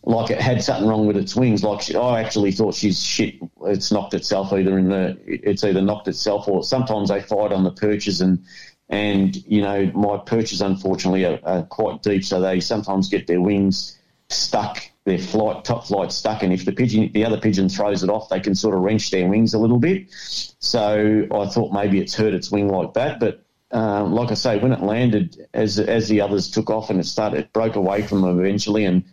like 0.03 0.31
it 0.31 0.41
had 0.41 0.63
something 0.63 0.89
wrong 0.89 1.07
with 1.07 1.17
its 1.17 1.37
wings. 1.37 1.63
Like 1.63 1.83
she, 1.83 1.95
I 1.95 2.23
actually 2.23 2.53
thought 2.53 2.75
she's 2.75 3.05
shit. 3.05 3.37
It's 3.65 3.93
knocked 3.93 4.15
itself 4.15 4.53
either 4.53 4.79
in 4.79 4.89
the 4.89 5.19
it's 5.27 5.63
either 5.63 5.83
knocked 5.83 6.09
itself 6.09 6.49
or 6.49 6.65
sometimes 6.65 7.11
they 7.11 7.21
fight 7.21 7.53
on 7.53 7.65
the 7.65 7.71
perches 7.71 8.21
and 8.21 8.45
and 8.91 9.37
you 9.47 9.63
know 9.63 9.87
my 9.95 10.19
perches 10.19 10.61
unfortunately 10.61 11.25
are, 11.25 11.39
are 11.45 11.63
quite 11.63 12.03
deep, 12.03 12.25
so 12.25 12.41
they 12.41 12.61
sometimes 12.61 13.09
get 13.09 13.27
their 13.27 13.41
wings 13.41 13.97
stuck, 14.29 14.83
their 15.05 15.19
flight 15.19 15.65
top 15.65 15.87
flight 15.87 16.13
stuck, 16.13 16.43
and 16.43 16.53
if 16.53 16.65
the 16.65 16.73
pigeon 16.73 17.11
the 17.15 17.25
other 17.25 17.41
pigeon 17.41 17.69
throws 17.69 18.03
it 18.03 18.11
off, 18.11 18.29
they 18.29 18.41
can 18.41 18.55
sort 18.55 18.75
of 18.75 18.83
wrench 18.83 19.11
their 19.11 19.29
wings 19.29 19.55
a 19.55 19.59
little 19.59 19.79
bit. 19.79 20.09
So 20.11 21.27
I 21.33 21.47
thought 21.47 21.73
maybe 21.73 22.01
it's 22.01 22.15
hurt 22.15 22.35
its 22.35 22.51
wing 22.51 22.69
like 22.69 22.93
that, 22.95 23.19
but. 23.19 23.45
Um, 23.73 24.15
like 24.15 24.33
I 24.33 24.35
say, 24.35 24.59
when 24.59 24.73
it 24.73 24.83
landed, 24.83 25.47
as 25.55 25.79
as 25.79 26.09
the 26.09 26.23
others 26.23 26.51
took 26.51 26.71
off 26.71 26.91
and 26.91 26.99
it 26.99 27.05
started, 27.05 27.39
it 27.39 27.53
broke 27.53 27.77
away 27.77 28.03
from 28.03 28.23
them 28.23 28.41
eventually, 28.41 28.85
and 28.85 29.05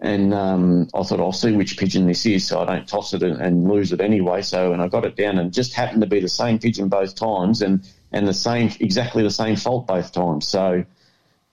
and 0.00 0.34
um, 0.34 0.88
I 0.92 1.04
thought 1.04 1.20
I'll 1.20 1.30
see 1.30 1.52
which 1.52 1.78
pigeon 1.78 2.08
this 2.08 2.26
is, 2.26 2.48
so 2.48 2.60
I 2.60 2.64
don't 2.64 2.88
toss 2.88 3.14
it 3.14 3.22
and, 3.22 3.40
and 3.40 3.68
lose 3.68 3.92
it 3.92 4.00
anyway. 4.00 4.42
So 4.42 4.72
and 4.72 4.82
I 4.82 4.88
got 4.88 5.04
it 5.04 5.14
down, 5.14 5.38
and 5.38 5.52
just 5.52 5.74
happened 5.74 6.00
to 6.00 6.08
be 6.08 6.18
the 6.18 6.28
same 6.28 6.58
pigeon 6.58 6.88
both 6.88 7.14
times, 7.14 7.62
and 7.62 7.88
and 8.12 8.26
the 8.26 8.34
same 8.34 8.70
exactly 8.80 9.22
the 9.22 9.30
same 9.30 9.56
fault 9.56 9.86
both 9.86 10.12
times. 10.12 10.46
So. 10.48 10.84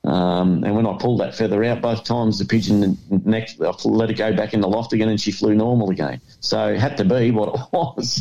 Um, 0.03 0.63
and 0.63 0.73
when 0.73 0.85
I 0.87 0.95
pulled 0.97 1.19
that 1.19 1.35
feather 1.35 1.61
out 1.65 1.81
both 1.81 2.05
times, 2.05 2.39
the 2.39 2.45
pigeon 2.45 2.97
next 3.25 3.59
I 3.59 3.73
let 3.83 4.09
it 4.09 4.13
go 4.13 4.33
back 4.33 4.53
in 4.53 4.61
the 4.61 4.67
loft 4.69 4.93
again, 4.93 5.09
and 5.09 5.19
she 5.19 5.31
flew 5.33 5.53
normal 5.53 5.89
again. 5.89 6.21
So 6.39 6.69
it 6.69 6.79
had 6.79 6.95
to 6.97 7.03
be 7.03 7.31
what 7.31 7.49
it 7.55 7.59
was. 7.73 8.13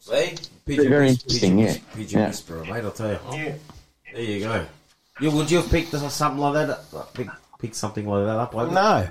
See? 0.00 0.34
Very 0.66 1.06
whis- 1.06 1.22
interesting, 1.22 1.58
pigeon, 1.58 1.58
yeah. 1.58 1.76
Pigeon 1.94 2.20
Yeah. 2.20 2.26
whisperer, 2.28 2.64
mate, 2.64 2.82
I'll 2.84 2.90
tell 2.90 3.12
you. 3.12 3.18
Yeah. 3.32 3.52
There 4.14 4.22
you 4.22 4.40
go. 4.40 4.66
You, 5.20 5.30
would 5.30 5.48
you 5.50 5.58
have 5.58 5.70
picked 5.70 5.90
something 5.92 6.40
like 6.40 6.66
that? 6.66 6.80
Pick, 7.14 7.28
pick 7.60 7.74
something 7.76 8.08
like 8.08 8.24
that 8.24 8.36
up? 8.36 8.56
Ivan? 8.56 8.74
No. 8.74 9.06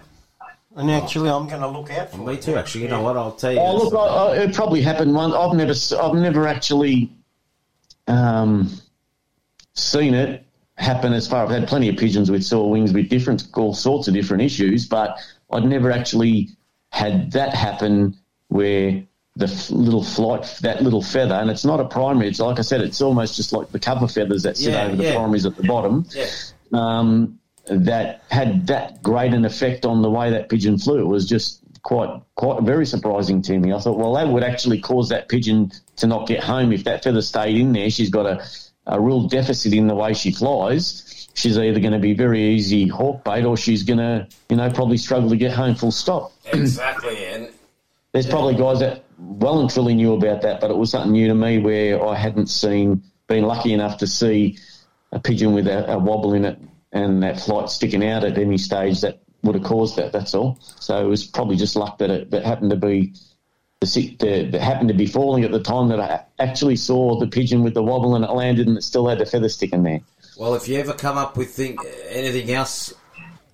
And 0.75 0.91
actually, 0.91 1.29
I'm 1.29 1.47
going 1.47 1.61
to 1.61 1.67
look 1.67 1.91
out 1.91 2.11
for 2.11 2.17
Me 2.17 2.35
too, 2.35 2.57
actually. 2.57 2.81
You 2.83 2.87
know 2.89 3.01
what? 3.03 3.15
I'll 3.15 3.31
tell 3.33 3.53
you. 3.53 3.59
Oh, 3.59 3.77
look, 3.77 3.93
I, 3.93 3.97
I, 3.97 4.37
it 4.43 4.53
probably 4.55 4.81
happened 4.81 5.13
once. 5.13 5.33
I've 5.33 5.55
never, 5.55 5.71
s- 5.71 5.93
I've 5.93 6.15
never 6.15 6.45
actually 6.47 7.09
um, 8.07 8.69
seen 9.73 10.13
it 10.13 10.45
happen 10.75 11.13
as 11.13 11.27
far. 11.27 11.43
I've 11.45 11.51
had 11.51 11.67
plenty 11.67 11.89
of 11.89 11.97
pigeons 11.97 12.29
with 12.31 12.43
sore 12.43 12.69
wings 12.69 12.93
with 12.93 13.09
different, 13.09 13.47
all 13.55 13.73
sorts 13.73 14.07
of 14.07 14.13
different 14.13 14.43
issues, 14.43 14.87
but 14.87 15.17
I'd 15.51 15.65
never 15.65 15.91
actually 15.91 16.49
had 16.89 17.31
that 17.31 17.53
happen 17.53 18.17
where 18.47 19.03
the 19.35 19.45
f- 19.45 19.71
little 19.71 20.03
flight, 20.03 20.43
that 20.61 20.83
little 20.83 21.01
feather, 21.01 21.35
and 21.35 21.49
it's 21.49 21.65
not 21.65 21.79
a 21.79 21.85
primary. 21.85 22.27
It's 22.27 22.39
like 22.39 22.59
I 22.59 22.61
said, 22.61 22.81
it's 22.81 23.01
almost 23.01 23.35
just 23.35 23.51
like 23.51 23.71
the 23.71 23.79
cover 23.79 24.07
feathers 24.07 24.43
that 24.43 24.57
sit 24.57 24.73
Yeah, 24.73 24.85
over 24.85 24.95
the 24.95 25.03
yeah. 25.05 25.15
primaries 25.15 25.45
at 25.45 25.55
the 25.55 25.63
bottom. 25.63 26.05
Yeah. 26.13 26.27
Um, 26.71 27.39
that 27.67 28.23
had 28.29 28.67
that 28.67 29.01
great 29.01 29.33
an 29.33 29.45
effect 29.45 29.85
on 29.85 30.01
the 30.01 30.09
way 30.09 30.31
that 30.31 30.49
pigeon 30.49 30.77
flew. 30.77 30.99
It 30.99 31.07
was 31.07 31.27
just 31.27 31.61
quite 31.81 32.21
quite 32.35 32.61
very 32.63 32.85
surprising 32.85 33.41
to 33.43 33.57
me. 33.57 33.71
I 33.73 33.79
thought, 33.79 33.97
well, 33.97 34.13
that 34.13 34.27
would 34.27 34.43
actually 34.43 34.81
cause 34.81 35.09
that 35.09 35.29
pigeon 35.29 35.71
to 35.97 36.07
not 36.07 36.27
get 36.27 36.43
home 36.43 36.71
if 36.71 36.83
that 36.85 37.03
feather 37.03 37.21
stayed 37.21 37.57
in 37.57 37.73
there. 37.73 37.89
She's 37.89 38.09
got 38.09 38.25
a, 38.25 38.45
a 38.85 38.99
real 38.99 39.27
deficit 39.27 39.73
in 39.73 39.87
the 39.87 39.95
way 39.95 40.13
she 40.13 40.31
flies. 40.31 41.29
She's 41.35 41.57
either 41.57 41.79
going 41.79 41.93
to 41.93 41.99
be 41.99 42.13
very 42.13 42.43
easy 42.43 42.87
hawk 42.87 43.23
bait 43.23 43.45
or 43.45 43.57
she's 43.57 43.83
going 43.83 43.99
to, 43.99 44.27
you 44.49 44.55
know, 44.55 44.69
probably 44.71 44.97
struggle 44.97 45.29
to 45.29 45.35
get 45.35 45.51
home 45.51 45.75
full 45.75 45.91
stop. 45.91 46.31
Exactly. 46.53 47.25
And 47.25 47.49
There's 48.11 48.27
probably 48.27 48.55
guys 48.55 48.79
that 48.79 49.05
well 49.17 49.59
and 49.59 49.69
truly 49.69 49.95
knew 49.95 50.13
about 50.13 50.41
that, 50.41 50.61
but 50.61 50.69
it 50.69 50.77
was 50.77 50.91
something 50.91 51.11
new 51.11 51.27
to 51.27 51.35
me 51.35 51.59
where 51.59 52.05
I 52.05 52.15
hadn't 52.15 52.47
seen, 52.47 53.03
been 53.27 53.45
lucky 53.45 53.73
enough 53.73 53.97
to 53.99 54.07
see 54.07 54.57
a 55.11 55.19
pigeon 55.19 55.53
with 55.53 55.67
a, 55.67 55.93
a 55.93 55.97
wobble 55.97 56.33
in 56.33 56.45
it 56.45 56.59
and 56.91 57.23
that 57.23 57.39
flight 57.39 57.69
sticking 57.69 58.05
out 58.07 58.23
at 58.23 58.37
any 58.37 58.57
stage 58.57 59.01
that 59.01 59.19
would 59.41 59.55
have 59.55 59.63
caused 59.63 59.97
that. 59.97 60.11
That's 60.11 60.33
all. 60.33 60.59
So 60.61 61.03
it 61.03 61.07
was 61.07 61.25
probably 61.25 61.55
just 61.55 61.75
luck 61.75 61.97
that 61.97 62.09
it 62.09 62.31
that 62.31 62.45
happened 62.45 62.69
to 62.69 62.77
be 62.77 63.13
the, 63.85 64.49
that 64.51 64.61
happened 64.61 64.89
to 64.89 64.93
be 64.95 65.05
falling 65.05 65.43
at 65.43 65.51
the 65.51 65.59
time 65.61 65.89
that 65.89 65.99
I 65.99 66.23
actually 66.39 66.75
saw 66.75 67.19
the 67.19 67.27
pigeon 67.27 67.63
with 67.63 67.73
the 67.73 67.83
wobble 67.83 68.15
and 68.15 68.23
it 68.25 68.31
landed 68.31 68.67
and 68.67 68.77
it 68.77 68.83
still 68.83 69.07
had 69.07 69.19
the 69.19 69.25
feather 69.25 69.49
sticking 69.49 69.83
there. 69.83 70.01
Well, 70.37 70.55
if 70.55 70.67
you 70.67 70.79
ever 70.79 70.93
come 70.93 71.17
up 71.17 71.37
with 71.37 71.51
think, 71.53 71.79
anything 72.09 72.51
else 72.51 72.93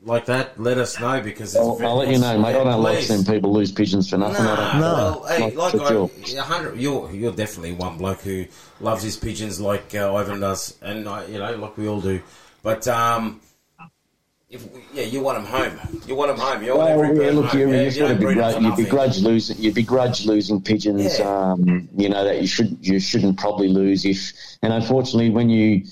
like 0.03 0.25
that, 0.27 0.59
let 0.59 0.77
us 0.77 0.99
know 0.99 1.19
because 1.21 1.55
it's 1.55 1.61
I'll, 1.63 1.77
I'll 1.85 1.97
let 1.97 2.07
you 2.07 2.19
know, 2.19 2.39
mate. 2.39 2.49
I 2.49 2.63
don't 2.63 2.81
like 2.81 2.99
seeing 3.03 3.25
people 3.25 3.51
lose 3.51 3.71
pigeons 3.71 4.09
for 4.09 4.17
nothing. 4.17 4.45
I 4.45 4.79
Nah, 4.79 5.13
don't. 5.13 5.21
well, 5.21 5.25
hey, 5.27 5.55
Like. 5.55 5.75
I, 5.75 6.41
hundred, 6.41 6.79
you're 6.79 7.11
you're 7.11 7.33
definitely 7.33 7.73
one 7.73 7.97
bloke 7.97 8.21
who 8.21 8.45
loves 8.79 9.03
his 9.03 9.17
pigeons 9.17 9.59
like 9.59 9.93
uh, 9.93 10.13
Ivan 10.15 10.39
does, 10.39 10.77
and 10.81 11.05
uh, 11.07 11.23
you 11.29 11.37
know, 11.37 11.53
like 11.57 11.77
we 11.77 11.87
all 11.89 11.99
do. 11.99 12.21
But 12.63 12.87
um, 12.87 13.41
if 14.49 14.67
yeah, 14.93 15.03
you 15.03 15.21
want 15.21 15.37
them 15.37 15.45
home. 15.45 16.01
You 16.07 16.15
want 16.15 16.31
them 16.31 16.39
home. 16.39 16.63
You 16.63 16.75
want 16.75 16.89
Well, 16.89 17.03
every 17.03 17.25
yeah, 17.25 17.31
look, 17.31 17.45
home. 17.45 17.59
you, 17.59 17.69
yeah, 17.71 17.81
you 17.81 17.89
you 17.89 17.99
don't 17.99 17.99
sort 17.99 18.11
of 18.11 18.19
breed 18.19 18.37
'em 18.37 18.63
begrudge, 18.63 18.77
you 18.79 18.85
begrudge 18.85 19.19
losing, 19.19 19.57
you 19.59 19.73
begrudge 19.73 20.25
losing 20.25 20.61
pigeons. 20.61 21.19
Yeah. 21.19 21.51
Um, 21.51 21.87
you 21.95 22.09
know 22.09 22.23
that 22.23 22.41
you 22.41 22.47
should, 22.47 22.77
you 22.85 22.99
shouldn't 22.99 23.37
probably 23.37 23.67
lose 23.67 24.05
if, 24.05 24.33
and 24.63 24.73
unfortunately, 24.73 25.29
when 25.29 25.49
you, 25.49 25.83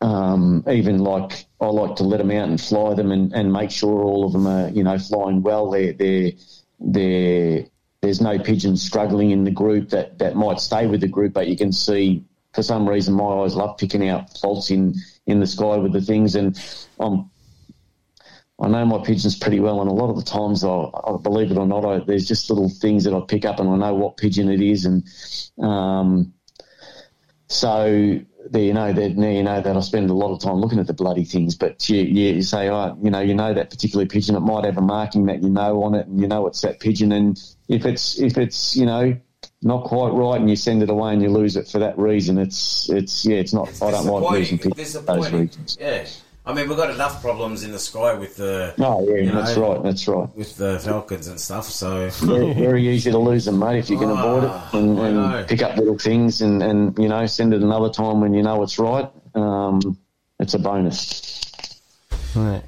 um, 0.00 0.64
even 0.68 0.98
like 0.98 1.46
I 1.60 1.66
like 1.66 1.96
to 1.96 2.02
let 2.02 2.18
them 2.18 2.32
out 2.32 2.48
and 2.48 2.60
fly 2.60 2.94
them 2.94 3.12
and, 3.12 3.32
and 3.32 3.52
make 3.52 3.70
sure 3.70 4.02
all 4.02 4.24
of 4.26 4.32
them 4.32 4.46
are 4.46 4.68
you 4.70 4.82
know 4.82 4.98
flying 4.98 5.42
well. 5.42 5.70
They're 5.70 5.92
they're 5.92 6.32
they're 6.80 7.66
there's 8.02 8.20
no 8.20 8.38
pigeons 8.38 8.82
struggling 8.82 9.30
in 9.30 9.44
the 9.44 9.50
group 9.50 9.88
that, 9.88 10.18
that 10.18 10.36
might 10.36 10.60
stay 10.60 10.86
with 10.86 11.00
the 11.00 11.08
group, 11.08 11.32
but 11.32 11.46
you 11.48 11.56
can 11.56 11.72
see 11.72 12.22
for 12.52 12.62
some 12.62 12.86
reason 12.86 13.14
my 13.14 13.24
eyes 13.24 13.56
love 13.56 13.78
picking 13.78 14.10
out 14.10 14.36
faults 14.38 14.70
in, 14.70 14.94
in 15.26 15.40
the 15.40 15.46
sky 15.46 15.76
with 15.76 15.94
the 15.94 16.02
things, 16.02 16.34
and 16.34 16.54
I'm 17.00 17.30
I 18.60 18.68
know 18.68 18.84
my 18.86 18.98
pigeons 18.98 19.36
pretty 19.36 19.58
well, 19.58 19.80
and 19.80 19.90
a 19.90 19.92
lot 19.92 20.10
of 20.10 20.16
the 20.16 20.22
times, 20.22 20.62
I, 20.62 20.68
I 20.68 21.16
believe 21.20 21.50
it 21.50 21.58
or 21.58 21.66
not, 21.66 21.84
I, 21.84 21.98
there's 21.98 22.26
just 22.26 22.48
little 22.50 22.68
things 22.68 23.04
that 23.04 23.14
I 23.14 23.20
pick 23.26 23.44
up, 23.44 23.58
and 23.58 23.68
I 23.68 23.76
know 23.76 23.94
what 23.94 24.16
pigeon 24.16 24.48
it 24.48 24.60
is, 24.62 24.84
and 24.84 25.06
um, 25.60 26.32
so 27.48 28.20
there 28.50 28.62
you 28.62 28.74
know 28.74 28.92
that 28.92 29.16
now 29.16 29.28
you 29.28 29.42
know 29.42 29.60
that 29.60 29.76
I 29.76 29.80
spend 29.80 30.10
a 30.10 30.14
lot 30.14 30.32
of 30.32 30.40
time 30.40 30.56
looking 30.56 30.78
at 30.78 30.86
the 30.86 30.92
bloody 30.92 31.24
things. 31.24 31.56
But 31.56 31.88
you, 31.88 32.02
you, 32.02 32.34
you 32.34 32.42
say, 32.42 32.68
oh, 32.68 32.96
you 33.02 33.10
know, 33.10 33.20
you 33.20 33.34
know 33.34 33.54
that 33.54 33.70
particular 33.70 34.06
pigeon, 34.06 34.36
it 34.36 34.40
might 34.40 34.64
have 34.64 34.78
a 34.78 34.82
marking 34.82 35.26
that 35.26 35.42
you 35.42 35.50
know 35.50 35.82
on 35.82 35.94
it, 35.94 36.06
and 36.06 36.20
you 36.20 36.28
know 36.28 36.46
it's 36.46 36.60
that 36.60 36.78
pigeon, 36.78 37.10
and 37.10 37.40
if 37.68 37.84
it's 37.84 38.20
if 38.20 38.38
it's 38.38 38.76
you 38.76 38.86
know 38.86 39.16
not 39.62 39.84
quite 39.84 40.10
right, 40.10 40.40
and 40.40 40.48
you 40.48 40.56
send 40.56 40.82
it 40.82 40.90
away 40.90 41.12
and 41.12 41.22
you 41.22 41.28
lose 41.28 41.56
it 41.56 41.66
for 41.66 41.80
that 41.80 41.98
reason, 41.98 42.38
it's 42.38 42.88
it's 42.88 43.24
yeah, 43.24 43.36
it's 43.36 43.52
not. 43.52 43.68
I 43.82 43.90
don't 43.90 44.06
like 44.06 44.30
losing 44.30 44.58
pigeons 44.58 44.92
those 44.92 45.32
reasons. 45.32 45.76
Yeah. 45.80 46.06
I 46.46 46.52
mean, 46.52 46.68
we've 46.68 46.76
got 46.76 46.90
enough 46.90 47.22
problems 47.22 47.64
in 47.64 47.72
the 47.72 47.78
sky 47.78 48.12
with 48.14 48.36
the. 48.36 48.74
Oh 48.78 49.06
yeah, 49.08 49.16
you 49.16 49.32
know, 49.32 49.42
that's 49.42 49.56
right, 49.56 49.82
that's 49.82 50.06
right. 50.06 50.28
With 50.36 50.56
the 50.56 50.78
falcons 50.78 51.26
and 51.26 51.40
stuff, 51.40 51.64
so 51.64 52.10
very, 52.10 52.52
very 52.52 52.88
easy 52.88 53.10
to 53.10 53.18
lose 53.18 53.46
them, 53.46 53.58
mate, 53.58 53.78
if 53.78 53.88
you 53.88 53.98
can 53.98 54.10
avoid 54.10 54.44
it 54.44 54.50
and, 54.74 55.00
I 55.00 55.38
and 55.38 55.48
pick 55.48 55.62
up 55.62 55.76
little 55.78 55.96
things 55.98 56.42
and, 56.42 56.62
and, 56.62 56.98
you 56.98 57.08
know, 57.08 57.24
send 57.24 57.54
it 57.54 57.62
another 57.62 57.88
time 57.88 58.20
when 58.20 58.34
you 58.34 58.42
know 58.42 58.62
it's 58.62 58.78
right. 58.78 59.10
Um, 59.34 59.98
it's 60.38 60.52
a 60.52 60.58
bonus. 60.58 61.42
Right. 62.34 62.62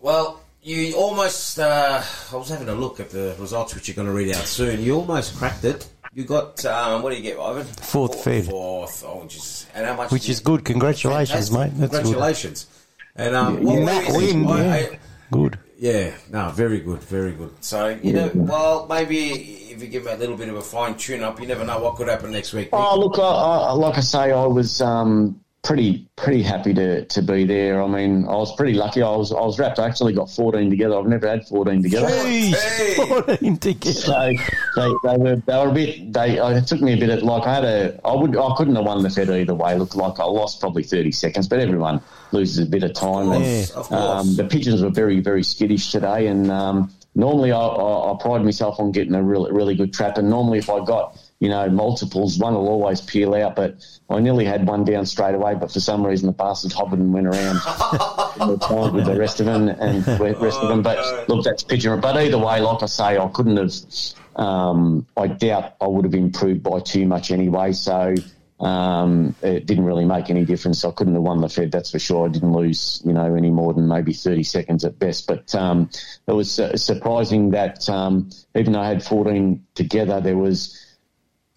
Well, 0.00 0.40
you 0.62 0.94
almost. 0.96 1.58
Uh, 1.58 2.02
I 2.32 2.36
was 2.36 2.48
having 2.48 2.68
a 2.68 2.74
look 2.74 2.98
at 2.98 3.10
the 3.10 3.36
results, 3.38 3.74
which 3.74 3.88
you're 3.88 3.94
going 3.94 4.08
to 4.08 4.14
read 4.14 4.34
out 4.34 4.44
soon. 4.44 4.82
You 4.82 4.96
almost 4.96 5.36
cracked 5.36 5.64
it. 5.64 5.86
You 6.14 6.24
got 6.24 6.64
um, 6.64 7.02
what 7.02 7.10
do 7.10 7.16
you 7.16 7.22
get, 7.22 7.38
Ivan? 7.38 7.64
Fourth 7.64 8.24
fed. 8.24 8.46
Fourth. 8.46 9.04
Oh, 9.06 9.26
Jesus. 9.28 9.66
And 9.74 9.86
how 9.86 9.96
much? 9.96 10.10
Which 10.10 10.22
did 10.22 10.30
is 10.30 10.40
good. 10.40 10.64
Congratulations, 10.64 11.50
Fantastic. 11.50 11.78
mate. 11.78 11.80
That's 11.80 11.98
Congratulations. 11.98 12.66
And 13.18 13.34
um, 13.34 13.58
Yeah, 13.58 13.64
what 13.64 13.72
you 13.74 13.80
were 13.80 13.84
might 13.84 14.08
you- 14.08 14.16
win, 14.16 14.48
yeah. 14.48 14.74
I- 14.74 14.98
Good. 15.30 15.58
Yeah, 15.80 16.10
no, 16.32 16.48
very 16.50 16.80
good, 16.80 17.02
very 17.02 17.32
good. 17.32 17.52
So 17.60 17.88
you 18.02 18.12
know, 18.14 18.30
well, 18.34 18.86
maybe 18.88 19.28
if 19.70 19.80
you 19.82 19.88
give 19.88 20.06
it 20.06 20.14
a 20.14 20.16
little 20.16 20.36
bit 20.36 20.48
of 20.48 20.56
a 20.56 20.62
fine 20.62 20.94
tune 20.96 21.22
up, 21.22 21.38
you 21.40 21.46
never 21.46 21.64
know 21.64 21.78
what 21.80 21.96
could 21.96 22.08
happen 22.08 22.32
next 22.32 22.52
week. 22.54 22.70
Oh, 22.72 22.98
look, 22.98 23.18
I, 23.18 23.22
I, 23.22 23.72
like 23.72 23.96
I 23.96 24.00
say, 24.00 24.32
I 24.32 24.46
was 24.46 24.80
um, 24.80 25.38
pretty 25.62 26.06
pretty 26.16 26.42
happy 26.42 26.72
to, 26.74 27.04
to 27.04 27.22
be 27.22 27.44
there. 27.44 27.82
I 27.82 27.86
mean, 27.86 28.24
I 28.26 28.34
was 28.34 28.54
pretty 28.56 28.74
lucky. 28.74 29.02
I 29.02 29.10
was 29.10 29.32
I 29.32 29.40
was 29.40 29.58
wrapped. 29.58 29.78
I 29.78 29.86
actually 29.86 30.12
got 30.12 30.30
14 30.30 30.70
together. 30.70 30.98
I've 30.98 31.06
never 31.06 31.28
had 31.28 31.46
14 31.46 31.82
together. 31.82 32.06
Jeez, 32.08 32.96
14 33.08 33.56
together. 33.58 33.92
So 33.92 34.32
they, 34.76 34.94
they 35.04 35.16
were 35.16 35.36
they 35.36 35.56
were 35.56 35.68
a 35.68 35.72
bit. 35.72 36.12
They 36.12 36.38
uh, 36.38 36.50
it 36.50 36.66
took 36.66 36.80
me 36.80 36.94
a 36.94 36.96
bit 36.96 37.10
of 37.10 37.22
like 37.22 37.46
I 37.46 37.54
had 37.54 37.64
a 37.64 38.00
I 38.04 38.14
would 38.14 38.36
I 38.36 38.54
couldn't 38.56 38.76
have 38.76 38.84
won 38.84 39.02
the 39.02 39.10
fed 39.10 39.30
either 39.30 39.54
way. 39.54 39.76
Look, 39.76 39.94
like 39.94 40.20
I 40.20 40.24
lost 40.24 40.60
probably 40.60 40.82
30 40.82 41.12
seconds, 41.12 41.48
but 41.48 41.60
everyone 41.60 42.00
loses 42.32 42.66
a 42.66 42.70
bit 42.70 42.82
of 42.82 42.92
time. 42.94 43.30
and, 43.32 43.44
course, 43.44 43.70
of 43.72 43.88
course. 43.88 44.02
Um, 44.02 44.36
the 44.36 44.44
pigeons 44.44 44.82
were 44.82 44.90
very 44.90 45.20
very 45.20 45.42
skittish 45.42 45.90
today, 45.90 46.28
and 46.28 46.50
um, 46.50 46.92
normally 47.14 47.52
I, 47.52 47.60
I, 47.60 48.12
I 48.12 48.16
pride 48.20 48.44
myself 48.44 48.78
on 48.78 48.92
getting 48.92 49.14
a 49.14 49.22
really 49.22 49.52
really 49.52 49.74
good 49.74 49.92
trap. 49.92 50.18
And 50.18 50.30
normally 50.30 50.58
if 50.58 50.70
I 50.70 50.84
got 50.84 51.18
you 51.40 51.48
know 51.48 51.68
multiples, 51.68 52.38
one 52.38 52.54
will 52.54 52.68
always 52.68 53.00
peel 53.00 53.34
out. 53.34 53.54
But 53.54 53.84
I 54.10 54.18
nearly 54.20 54.44
had 54.44 54.66
one 54.66 54.84
down 54.84 55.06
straight 55.06 55.34
away, 55.34 55.54
but 55.54 55.70
for 55.70 55.80
some 55.80 56.04
reason 56.04 56.26
the 56.26 56.32
bastard 56.32 56.72
hovered 56.72 56.98
and 56.98 57.12
went 57.12 57.26
around 57.26 57.54
the 58.38 58.90
with 58.92 59.06
the 59.06 59.16
rest 59.16 59.40
of 59.40 59.46
them 59.46 59.68
and 59.68 60.06
rest 60.18 60.58
of 60.58 60.68
them. 60.68 60.82
But 60.82 61.28
look, 61.28 61.44
that's 61.44 61.62
pigeon. 61.62 62.00
But 62.00 62.16
either 62.16 62.38
way, 62.38 62.60
like 62.60 62.82
I 62.82 62.86
say, 62.86 63.18
I 63.18 63.28
couldn't 63.28 63.56
have. 63.56 63.72
Um, 64.36 65.06
I 65.16 65.26
doubt 65.26 65.74
I 65.80 65.86
would 65.86 66.04
have 66.04 66.14
improved 66.14 66.62
by 66.62 66.80
too 66.80 67.06
much 67.06 67.30
anyway. 67.30 67.72
So. 67.72 68.14
Um, 68.60 69.36
it 69.40 69.66
didn't 69.66 69.84
really 69.84 70.04
make 70.04 70.30
any 70.30 70.44
difference. 70.44 70.84
I 70.84 70.90
couldn't 70.90 71.14
have 71.14 71.22
won 71.22 71.40
the 71.40 71.48
Fed, 71.48 71.70
that's 71.70 71.92
for 71.92 72.00
sure. 72.00 72.26
I 72.26 72.28
didn't 72.28 72.52
lose, 72.52 73.00
you 73.04 73.12
know, 73.12 73.36
any 73.36 73.50
more 73.50 73.72
than 73.72 73.86
maybe 73.86 74.12
30 74.12 74.42
seconds 74.42 74.84
at 74.84 74.98
best. 74.98 75.28
But 75.28 75.54
um, 75.54 75.88
it 76.26 76.32
was 76.32 76.58
uh, 76.58 76.76
surprising 76.76 77.50
that 77.50 77.88
um, 77.88 78.30
even 78.56 78.72
though 78.72 78.80
I 78.80 78.88
had 78.88 79.04
14 79.04 79.64
together, 79.76 80.20
there 80.20 80.36
was 80.36 80.87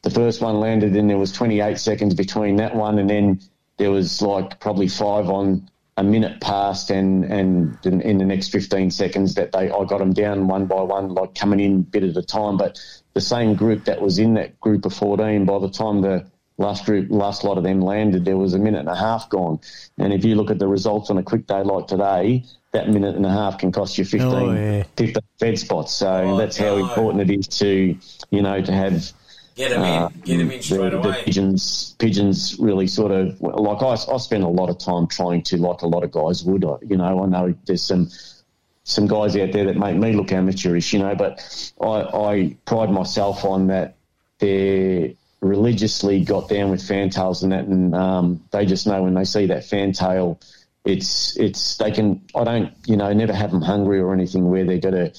the 0.04 0.10
first 0.10 0.42
one 0.42 0.60
landed 0.60 0.96
and 0.96 1.10
there 1.10 1.18
was 1.18 1.32
28 1.32 1.78
seconds 1.78 2.14
between 2.16 2.56
that 2.58 2.76
one 2.76 2.98
and 3.00 3.10
then 3.10 3.40
there 3.78 3.92
was 3.92 4.22
like 4.22 4.60
probably 4.60 4.88
five 4.88 5.30
on 5.30 5.70
a 5.98 6.04
minute 6.04 6.40
past 6.42 6.90
and 6.90 7.26
and 7.26 7.78
in, 7.86 8.18
the 8.18 8.26
next 8.26 8.50
15 8.50 8.92
seconds 8.92 9.36
that 9.36 9.52
they 9.52 9.70
I 9.70 9.84
got 9.86 10.00
them 10.00 10.14
down 10.14 10.48
one 10.48 10.66
by 10.66 10.82
one 10.82 11.14
like 11.14 11.36
coming 11.36 11.60
in 11.60 11.82
bit 11.84 12.04
at 12.04 12.16
a 12.18 12.24
time. 12.24 12.58
But 12.58 12.80
the 13.14 13.22
same 13.22 13.56
group 13.56 13.86
that 13.86 14.02
was 14.02 14.18
in 14.18 14.36
that 14.36 14.60
group 14.60 14.86
of 14.86 14.94
14 14.94 15.46
by 15.46 15.60
the 15.60 15.70
time 15.70 16.02
the 16.02 16.26
last 16.58 16.86
group 16.86 17.08
last 17.10 17.44
lot 17.44 17.58
of 17.58 17.64
them 17.64 17.82
landed 17.82 18.24
there 18.24 18.38
was 18.38 18.54
a 18.54 18.60
minute 18.60 18.80
and 18.80 18.90
a 18.90 18.96
half 18.96 19.30
gone. 19.30 19.60
And 19.98 20.14
if 20.14 20.24
you 20.24 20.36
look 20.36 20.50
at 20.50 20.60
the 20.60 20.68
results 20.68 21.10
on 21.10 21.18
a 21.18 21.24
quick 21.24 21.46
day 21.46 21.62
like 21.62 21.88
today 21.88 22.46
that 22.72 22.88
minute 22.90 23.16
and 23.16 23.26
a 23.26 23.32
half 23.32 23.58
can 23.58 23.72
cost 23.74 23.98
you 23.98 24.06
15, 24.06 24.32
Oh, 24.32 24.54
yeah. 24.54 24.84
15 24.96 25.16
fed 25.40 25.60
spots. 25.60 25.92
So 25.94 26.10
Oh, 26.12 26.38
that's 26.38 26.56
how 26.58 26.78
important 26.78 27.30
it 27.30 27.38
is 27.38 27.48
to 27.60 27.98
you 28.32 28.42
know 28.42 28.62
to 28.62 28.72
have 28.72 29.12
Get 29.56 29.72
'em 29.74 29.84
in. 29.84 30.22
Get 30.24 30.40
'em 30.40 30.52
in 30.52 30.62
straight 30.62 30.92
the, 30.92 31.00
the 31.02 31.10
away. 31.10 31.24
pigeons, 31.26 31.96
pigeons 32.00 32.58
really 32.60 32.88
sort 32.88 33.12
of 33.12 33.40
like 33.42 33.82
I, 33.84 33.94
I 34.14 34.18
spend 34.18 34.44
a 34.44 34.48
lot 34.48 34.70
of 34.70 34.78
time 34.78 35.08
trying 35.08 35.42
to, 35.44 35.58
like 35.58 35.82
a 35.82 35.88
lot 35.88 36.04
of 36.04 36.12
guys 36.12 36.44
would. 36.46 36.64
I- 36.66 36.78
You 36.88 36.98
know, 36.98 37.24
I 37.24 37.28
know 37.28 37.54
there's 37.66 37.84
some 37.84 38.10
some 38.84 39.08
guys 39.08 39.36
out 39.36 39.52
there 39.52 39.66
that 39.66 39.78
make 39.78 39.96
me 39.96 40.14
look 40.14 40.32
amateurish, 40.32 40.92
you 40.94 41.00
know, 41.00 41.14
but 41.16 41.40
I, 41.80 41.86
I 41.88 42.58
pride 42.66 42.90
myself 42.92 43.46
on 43.46 43.68
that 43.68 43.96
they're 44.40 45.12
religiously 45.42 46.24
got 46.24 46.50
down 46.50 46.72
with 46.72 46.82
fantails 46.86 47.44
and 47.44 47.52
that, 47.52 47.66
and 47.66 47.94
um, 47.96 48.44
they 48.52 48.66
just 48.66 48.88
know 48.88 49.04
when 49.04 49.14
they 49.14 49.24
see 49.24 49.46
that 49.48 49.66
fantail, 49.66 50.40
it's 50.86 51.38
it's 51.38 51.78
they 51.78 51.92
can. 51.92 52.22
I 52.36 52.44
don't, 52.44 52.74
you 52.88 52.98
know, 52.98 53.12
never 53.14 53.34
have 53.34 53.52
them 53.52 53.62
hungry 53.62 54.00
or 54.00 54.14
anything 54.14 54.50
where 54.50 54.66
they're 54.66 54.80
going 54.80 54.96
to 54.96 55.14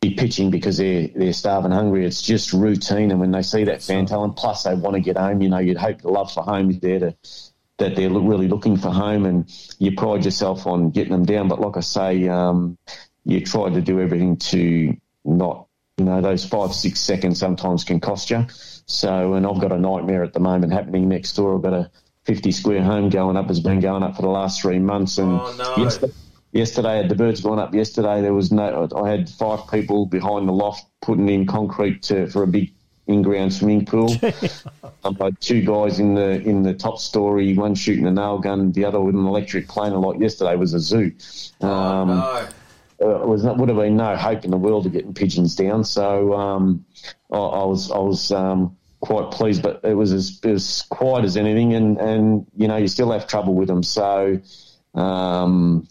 be 0.00 0.14
pitching 0.14 0.50
because 0.50 0.78
they're 0.78 1.08
they're 1.14 1.32
starving 1.32 1.72
hungry. 1.72 2.06
It's 2.06 2.22
just 2.22 2.52
routine, 2.52 3.10
and 3.10 3.20
when 3.20 3.32
they 3.32 3.42
see 3.42 3.64
that 3.64 3.82
fantail, 3.82 4.24
and 4.24 4.34
plus 4.34 4.62
they 4.62 4.74
want 4.74 4.94
to 4.94 5.00
get 5.00 5.16
home, 5.18 5.42
you 5.42 5.48
know, 5.50 5.58
you'd 5.58 5.76
hope 5.76 6.00
the 6.00 6.08
love 6.08 6.32
for 6.32 6.42
home 6.42 6.70
is 6.70 6.80
there 6.80 6.98
to 7.00 7.16
that 7.78 7.96
they're 7.96 8.10
really 8.10 8.48
looking 8.48 8.76
for 8.76 8.90
home, 8.90 9.26
and 9.26 9.50
you 9.78 9.94
pride 9.94 10.24
yourself 10.24 10.66
on 10.66 10.90
getting 10.90 11.12
them 11.12 11.24
down. 11.24 11.48
But 11.48 11.60
like 11.60 11.76
I 11.76 11.80
say, 11.80 12.28
um, 12.28 12.78
you 13.24 13.44
try 13.44 13.68
to 13.68 13.80
do 13.82 14.00
everything 14.00 14.36
to 14.36 14.96
not, 15.24 15.66
you 15.98 16.06
know, 16.06 16.22
those 16.22 16.46
five 16.46 16.74
six 16.74 17.00
seconds 17.00 17.38
sometimes 17.38 17.84
can 17.84 18.00
cost 18.00 18.30
you. 18.30 18.46
So, 18.86 19.34
and 19.34 19.46
I've 19.46 19.60
got 19.60 19.72
a 19.72 19.78
nightmare 19.78 20.24
at 20.24 20.32
the 20.32 20.40
moment 20.40 20.72
happening 20.72 21.08
next 21.08 21.34
door. 21.34 21.54
I've 21.56 21.62
got 21.62 21.74
a 21.74 21.90
50 22.24 22.52
square 22.52 22.82
home 22.82 23.08
going 23.10 23.36
up, 23.36 23.48
has 23.48 23.60
been 23.60 23.80
going 23.80 24.02
up 24.02 24.16
for 24.16 24.22
the 24.22 24.28
last 24.28 24.62
three 24.62 24.78
months, 24.78 25.18
and 25.18 25.30
Oh, 25.40 25.54
no. 25.76 25.82
yesterday, 25.82 26.12
yesterday 26.52 26.98
had 26.98 27.08
the 27.08 27.14
birds 27.14 27.40
gone 27.40 27.58
up 27.58 27.74
yesterday. 27.74 28.20
There 28.20 28.34
was 28.34 28.52
no. 28.52 28.88
I 28.96 29.10
had 29.10 29.28
five 29.28 29.70
people 29.70 30.06
behind 30.06 30.48
the 30.48 30.52
loft 30.52 30.86
putting 31.00 31.28
in 31.28 31.46
concrete 31.46 32.02
to, 32.04 32.26
for 32.28 32.42
a 32.42 32.46
big 32.46 32.72
in-ground 33.06 33.52
swimming 33.52 33.84
pool. 33.84 34.12
um, 35.04 35.16
I 35.20 35.24
had 35.24 35.40
two 35.40 35.62
guys 35.62 35.98
in 35.98 36.14
the 36.14 36.40
in 36.42 36.62
the 36.62 36.74
top 36.74 36.98
story, 36.98 37.54
one 37.54 37.74
shooting 37.74 38.06
a 38.06 38.10
nail 38.10 38.38
gun, 38.38 38.72
the 38.72 38.84
other 38.84 39.00
with 39.00 39.14
an 39.14 39.26
electric 39.26 39.68
planer. 39.68 39.96
Like 39.96 40.20
yesterday 40.20 40.56
was 40.56 40.74
a 40.74 40.80
zoo. 40.80 41.12
Um, 41.60 42.08
no. 42.08 42.48
uh, 43.02 43.22
it 43.22 43.26
was 43.26 43.44
would 43.44 43.68
have 43.68 43.78
been 43.78 43.96
no 43.96 44.16
hope 44.16 44.44
in 44.44 44.50
the 44.50 44.58
world 44.58 44.86
of 44.86 44.92
getting 44.92 45.14
pigeons 45.14 45.54
down. 45.56 45.84
So 45.84 46.34
um, 46.34 46.84
I, 47.32 47.38
I 47.38 47.64
was 47.64 47.90
I 47.90 47.98
was 47.98 48.30
um, 48.30 48.76
quite 49.00 49.30
pleased, 49.30 49.62
but 49.62 49.80
it 49.84 49.94
was 49.94 50.12
as, 50.12 50.40
as 50.44 50.82
quiet 50.90 51.24
as 51.24 51.36
anything, 51.36 51.74
and 51.74 51.98
and 51.98 52.46
you 52.56 52.68
know 52.68 52.76
you 52.76 52.88
still 52.88 53.10
have 53.12 53.26
trouble 53.26 53.54
with 53.54 53.68
them. 53.68 53.82
So 53.82 54.40
um, 54.94 55.88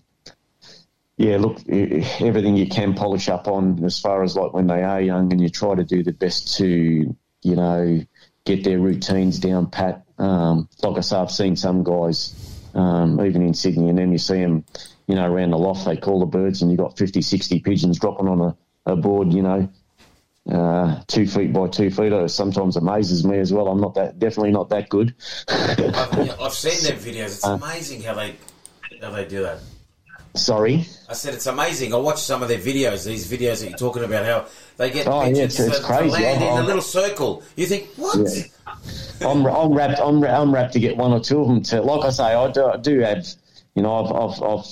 yeah, 1.19 1.35
look, 1.35 1.59
everything 1.69 2.55
you 2.55 2.67
can 2.69 2.93
polish 2.93 3.27
up 3.27 3.49
on 3.49 3.83
as 3.83 3.99
far 3.99 4.23
as 4.23 4.37
like 4.37 4.53
when 4.53 4.67
they 4.67 4.83
are 4.83 5.01
young, 5.01 5.29
and 5.33 5.41
you 5.41 5.49
try 5.49 5.75
to 5.75 5.83
do 5.83 6.01
the 6.01 6.13
best 6.13 6.55
to 6.57 6.65
you 7.41 7.55
know 7.55 7.99
get 8.45 8.63
their 8.63 8.79
routines 8.79 9.37
down 9.37 9.69
pat. 9.69 10.05
Um, 10.17 10.69
like 10.81 10.97
I 10.97 11.01
say, 11.01 11.17
I've 11.17 11.29
seen 11.29 11.57
some 11.57 11.83
guys, 11.83 12.33
um, 12.73 13.19
even 13.19 13.41
in 13.41 13.53
Sydney, 13.53 13.89
and 13.89 13.97
then 13.97 14.13
you 14.13 14.17
see 14.17 14.39
them, 14.39 14.63
you 15.07 15.15
know, 15.15 15.29
around 15.29 15.51
the 15.51 15.57
loft, 15.57 15.83
they 15.85 15.97
call 15.97 16.21
the 16.21 16.25
birds, 16.25 16.61
and 16.61 16.71
you've 16.71 16.79
got 16.79 16.97
50, 16.97 17.21
60 17.21 17.59
pigeons 17.59 17.99
dropping 17.99 18.29
on 18.29 18.39
a, 18.39 18.57
a 18.85 18.95
board, 18.95 19.33
you 19.33 19.41
know, 19.41 19.69
uh, 20.49 21.01
two 21.07 21.27
feet 21.27 21.51
by 21.51 21.67
two 21.67 21.91
feet. 21.91 22.13
It 22.13 22.29
sometimes 22.29 22.77
amazes 22.77 23.25
me 23.25 23.39
as 23.39 23.51
well. 23.51 23.67
I'm 23.67 23.81
not 23.81 23.95
that, 23.95 24.19
definitely 24.19 24.51
not 24.51 24.69
that 24.69 24.87
good. 24.87 25.13
I've, 25.49 26.39
I've 26.39 26.53
seen 26.53 26.81
their 26.89 26.97
videos. 26.97 27.35
It's 27.35 27.45
Uh, 27.45 27.59
amazing 27.61 28.03
how 28.03 28.13
they 28.13 28.35
how 29.01 29.11
they 29.11 29.25
do 29.25 29.43
that. 29.43 29.59
Sorry. 30.35 30.85
I 31.10 31.14
said 31.14 31.34
it's 31.34 31.47
amazing. 31.47 31.93
I 31.93 31.97
watched 31.97 32.19
some 32.19 32.41
of 32.43 32.49
their 32.49 32.60
videos. 32.60 33.06
These 33.06 33.30
videos 33.31 33.61
that 33.61 33.69
you're 33.69 33.77
talking 33.77 34.03
about, 34.03 34.26
how 34.26 34.45
they 34.77 34.91
get 34.91 35.07
Oh, 35.07 35.22
yeah, 35.22 35.30
pigeons 35.30 35.60
it's- 35.60 35.68
it's 35.68 35.76
to, 35.77 35.81
to 35.81 35.88
crazy. 35.88 36.11
land 36.23 36.43
in 36.43 36.47
Oh, 36.49 36.57
a 36.57 36.61
oh. 36.61 36.65
little 36.65 36.81
circle. 36.81 37.43
You 37.56 37.65
think 37.65 37.88
what? 37.97 38.19
Yeah. 38.19 38.43
I'm, 39.27 39.45
I'm 39.45 39.73
wrapped. 39.73 39.99
I'm, 39.99 40.23
I'm 40.23 40.53
wrapped 40.53 40.73
to 40.73 40.80
get 40.80 40.95
one 40.97 41.11
or 41.11 41.19
two 41.19 41.41
of 41.41 41.47
them 41.47 41.61
to. 41.64 41.81
Like 41.81 42.06
I 42.06 42.10
say, 42.11 42.23
I 42.35 42.51
do, 42.51 42.65
I 42.65 42.77
do 42.77 42.99
have 42.99 43.26
you 43.76 43.84
know, 43.84 44.06
I've, 44.06 44.11
I've, 44.11 44.43
I've 44.43 44.65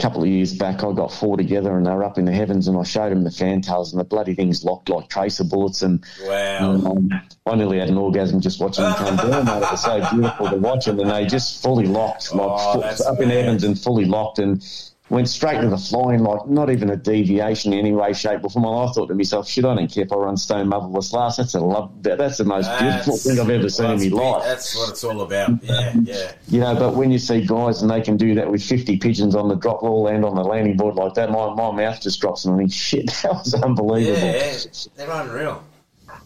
couple 0.00 0.22
of 0.22 0.28
years 0.28 0.54
back, 0.54 0.82
I 0.82 0.92
got 0.92 1.12
four 1.12 1.36
together 1.36 1.76
and 1.76 1.84
they 1.86 1.90
were 1.90 2.04
up 2.04 2.18
in 2.18 2.24
the 2.24 2.32
heavens, 2.32 2.66
and 2.68 2.76
I 2.78 2.82
showed 2.82 3.10
them 3.12 3.22
the 3.22 3.30
fantails, 3.30 3.92
and 3.92 4.00
the 4.00 4.04
bloody 4.04 4.34
things 4.34 4.64
locked 4.64 4.88
like 4.88 5.08
tracer 5.08 5.44
bullets, 5.44 5.82
and 5.82 6.04
Wow. 6.26 6.70
um, 6.70 7.10
I 7.46 7.54
nearly 7.54 7.78
had 7.78 7.88
an 7.90 7.98
orgasm 7.98 8.40
just 8.40 8.60
watching 8.60 8.84
them 8.84 8.94
come 8.94 9.16
down. 9.16 9.44
Mate. 9.44 9.56
It 9.62 9.70
was 9.70 9.82
so 9.82 10.00
beautiful 10.10 10.48
to 10.50 10.56
watch 10.56 10.84
them, 10.86 10.98
and 11.00 11.10
they 11.10 11.26
just 11.26 11.62
fully 11.62 11.86
locked, 11.86 12.34
like 12.34 12.48
Oh, 12.50 12.80
up 13.06 13.20
in 13.20 13.28
mad. 13.28 13.36
heavens 13.36 13.64
and 13.64 13.78
fully 13.78 14.04
locked, 14.06 14.38
and 14.38 14.62
went 15.10 15.28
straight 15.28 15.60
to 15.60 15.68
the 15.68 15.76
flying, 15.76 16.20
like 16.22 16.46
not 16.46 16.70
even 16.70 16.88
a 16.90 16.96
deviation 16.96 17.72
in 17.72 17.80
any 17.80 17.92
way, 17.92 18.12
shape, 18.12 18.42
or 18.44 18.50
form. 18.50 18.64
I 18.64 18.90
thought 18.92 19.08
to 19.08 19.14
myself, 19.14 19.48
shit, 19.48 19.64
I 19.64 19.74
don't 19.74 19.92
care 19.92 20.04
if 20.04 20.12
I 20.12 20.16
run 20.16 20.36
stone 20.36 20.68
motherless 20.68 21.12
last. 21.12 21.36
That's 21.38 21.54
a 21.54 21.60
love. 21.60 21.90
that- 22.04 22.18
That's 22.18 22.38
the 22.38 22.44
most 22.44 22.70
beautiful 22.78 23.16
thing 23.16 23.38
I've 23.40 23.50
ever 23.50 23.68
seen 23.68 23.90
in 24.00 24.10
my 24.14 24.20
life. 24.22 24.44
That's 24.44 24.76
what 24.76 24.90
it's 24.90 25.04
all 25.04 25.20
about. 25.22 25.62
Yeah, 25.62 25.92
yeah. 26.02 26.32
You 26.48 26.60
know, 26.60 26.74
but 26.76 26.94
when 26.94 27.10
you 27.10 27.18
see 27.18 27.44
guys 27.44 27.82
and 27.82 27.90
they 27.90 28.00
can 28.00 28.16
do 28.16 28.34
that 28.36 28.50
with 28.50 28.62
50 28.62 28.96
pigeons 28.98 29.34
on 29.34 29.48
the 29.48 29.56
drop 29.56 29.82
wall 29.82 30.06
and 30.06 30.24
on 30.24 30.34
the 30.36 30.44
landing 30.44 30.76
board 30.76 30.94
like 30.94 31.14
that, 31.14 31.30
my, 31.30 31.52
my 31.54 31.70
mouth 31.72 32.00
just 32.00 32.20
drops 32.20 32.44
and 32.44 32.54
I 32.54 32.58
think, 32.58 32.72
shit, 32.72 33.06
that 33.22 33.32
was 33.32 33.52
unbelievable. 33.54 34.16
Yeah, 34.26 34.52
they're 34.96 35.10
unreal. 35.10 35.64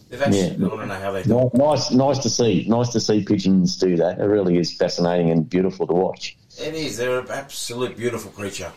They've 0.09 0.21
actually, 0.21 0.43
I 0.51 0.55
don't 0.69 0.87
know 0.87 0.93
how 0.93 1.11
they 1.11 1.23
do 1.23 1.49
Nice, 1.55 1.89
nice 1.91 2.19
to 2.19 2.29
see. 2.29 2.65
Nice 2.69 2.89
to 2.89 2.99
see 2.99 3.23
pigeons 3.23 3.75
do 3.77 3.95
that. 3.97 4.19
It 4.19 4.23
really 4.25 4.57
is 4.59 4.71
fascinating 4.77 5.31
and 5.31 5.49
beautiful 5.49 5.87
to 5.87 5.93
watch. 5.93 6.37
It. 6.59 6.73
Is 6.75 6.97
they're 6.97 7.19
an 7.19 7.27
absolute 7.31 7.97
beautiful 7.97 8.31
creature. 8.31 8.71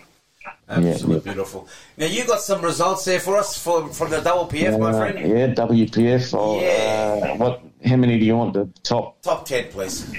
Yeah, 0.69 0.91
Absolute 0.93 1.25
beautiful. 1.25 1.69
Now 1.97 2.07
you 2.07 2.25
got 2.27 2.41
some 2.41 2.63
results 2.63 3.05
there 3.05 3.21
for 3.21 3.37
us 3.37 3.59
for 3.59 3.89
from 3.89 4.11
the 4.11 4.19
WPF, 4.21 4.51
PF, 4.51 4.79
my 4.79 4.91
Uh, 4.91 4.99
friend. 4.99 5.19
yeah, 5.29 5.47
WPF. 5.55 6.35
Oh, 6.35 6.59
uh, 6.61 7.37
what? 7.37 7.63
How 7.85 7.97
many 7.97 8.19
do 8.19 8.25
you 8.25 8.37
want? 8.37 8.55
The 8.55 8.69
top 8.83 9.21
Top 9.23 9.45
ten, 9.45 9.69
please. 9.71 10.11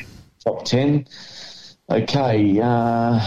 top 0.44 0.65
ten. 0.65 1.06
Okay. 1.90 2.60
Uh, 2.61 3.19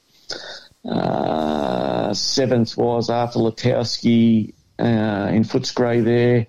Uh, 0.85 2.13
seventh 2.13 2.77
was 2.77 3.09
Arthur 3.09 3.39
Latowski 3.41 4.53
uh, 4.79 5.31
in 5.33 5.45
Footscray 5.45 6.05
there. 6.05 6.47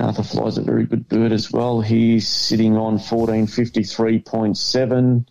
Arthur 0.00 0.22
flies 0.22 0.56
a 0.58 0.62
very 0.62 0.86
good 0.86 1.08
bird 1.08 1.32
as 1.32 1.50
well. 1.50 1.80
He's 1.80 2.28
sitting 2.28 2.76
on 2.76 2.98
1453.7. 2.98 5.26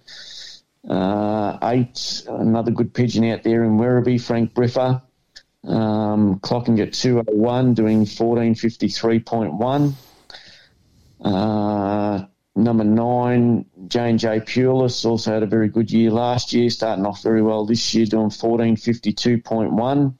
Uh, 0.89 1.57
eight, 1.63 2.23
another 2.27 2.71
good 2.71 2.91
pigeon 2.93 3.23
out 3.25 3.43
there 3.43 3.63
in 3.63 3.77
Werribee, 3.77 4.19
Frank 4.21 4.53
Briffa. 4.53 5.01
Um, 5.63 6.39
clocking 6.39 6.79
at 6.79 6.93
201, 6.93 7.75
doing 7.75 8.05
1453.1. 8.05 9.93
Uh, 11.23 12.25
number 12.55 12.83
nine, 12.83 13.65
Jane 13.87 14.17
J. 14.17 14.39
Pulis, 14.39 15.05
also 15.05 15.33
had 15.33 15.43
a 15.43 15.47
very 15.47 15.69
good 15.69 15.91
year 15.91 16.11
last 16.11 16.53
year, 16.53 16.69
starting 16.69 17.05
off 17.05 17.23
very 17.23 17.41
well 17.41 17.65
this 17.65 17.93
year, 17.93 18.05
doing 18.05 18.29
1452.1. 18.29 20.13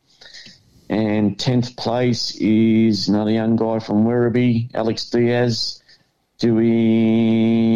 And 0.90 1.38
10th 1.38 1.78
place 1.78 2.36
is 2.36 3.08
another 3.08 3.32
young 3.32 3.56
guy 3.56 3.80
from 3.80 4.03
Werribee, 4.03 4.70
Alex 4.74 5.10
Diaz, 5.10 5.82
doing 6.38 7.72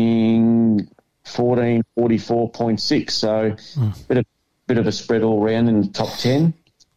1444.6. 1.25 3.11
So 3.11 3.55
bit 4.07 4.17
of 4.17 4.25
bit 4.67 4.77
of 4.77 4.87
a 4.87 4.91
spread 4.91 5.23
all 5.23 5.39
round 5.41 5.69
in 5.69 5.81
the 5.81 5.87
top 5.87 6.09
10. 6.17 6.53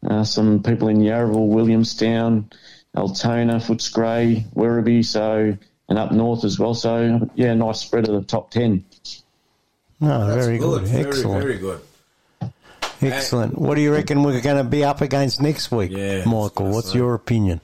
Uh, 0.08 0.24
some 0.24 0.62
people 0.62 0.88
in 0.88 0.98
Yarraville, 0.98 1.48
Williamstown, 1.48 2.50
Altona, 2.96 3.56
Footscray, 3.56 4.44
Werribee, 4.54 5.04
so 5.04 5.56
and 5.88 5.98
up 5.98 6.12
north 6.12 6.44
as 6.44 6.58
well. 6.58 6.74
So 6.74 7.28
yeah, 7.34 7.54
nice 7.54 7.80
spread 7.80 8.08
of 8.08 8.14
the 8.14 8.26
top 8.26 8.50
10. 8.50 8.84
No, 10.00 10.26
That's 10.28 10.46
very 10.46 10.58
good. 10.58 10.82
Very, 10.84 11.06
Excellent. 11.06 11.42
very 11.42 11.58
good. 11.58 11.80
Excellent. 13.00 13.58
What 13.58 13.76
do 13.76 13.80
you 13.80 13.92
reckon 13.92 14.22
we're 14.22 14.40
going 14.40 14.56
to 14.56 14.64
be 14.64 14.84
up 14.84 15.00
against 15.00 15.40
next 15.40 15.70
week, 15.70 15.92
Michael? 15.92 16.70
What's 16.70 16.94
your 16.94 17.14
opinion? 17.14 17.60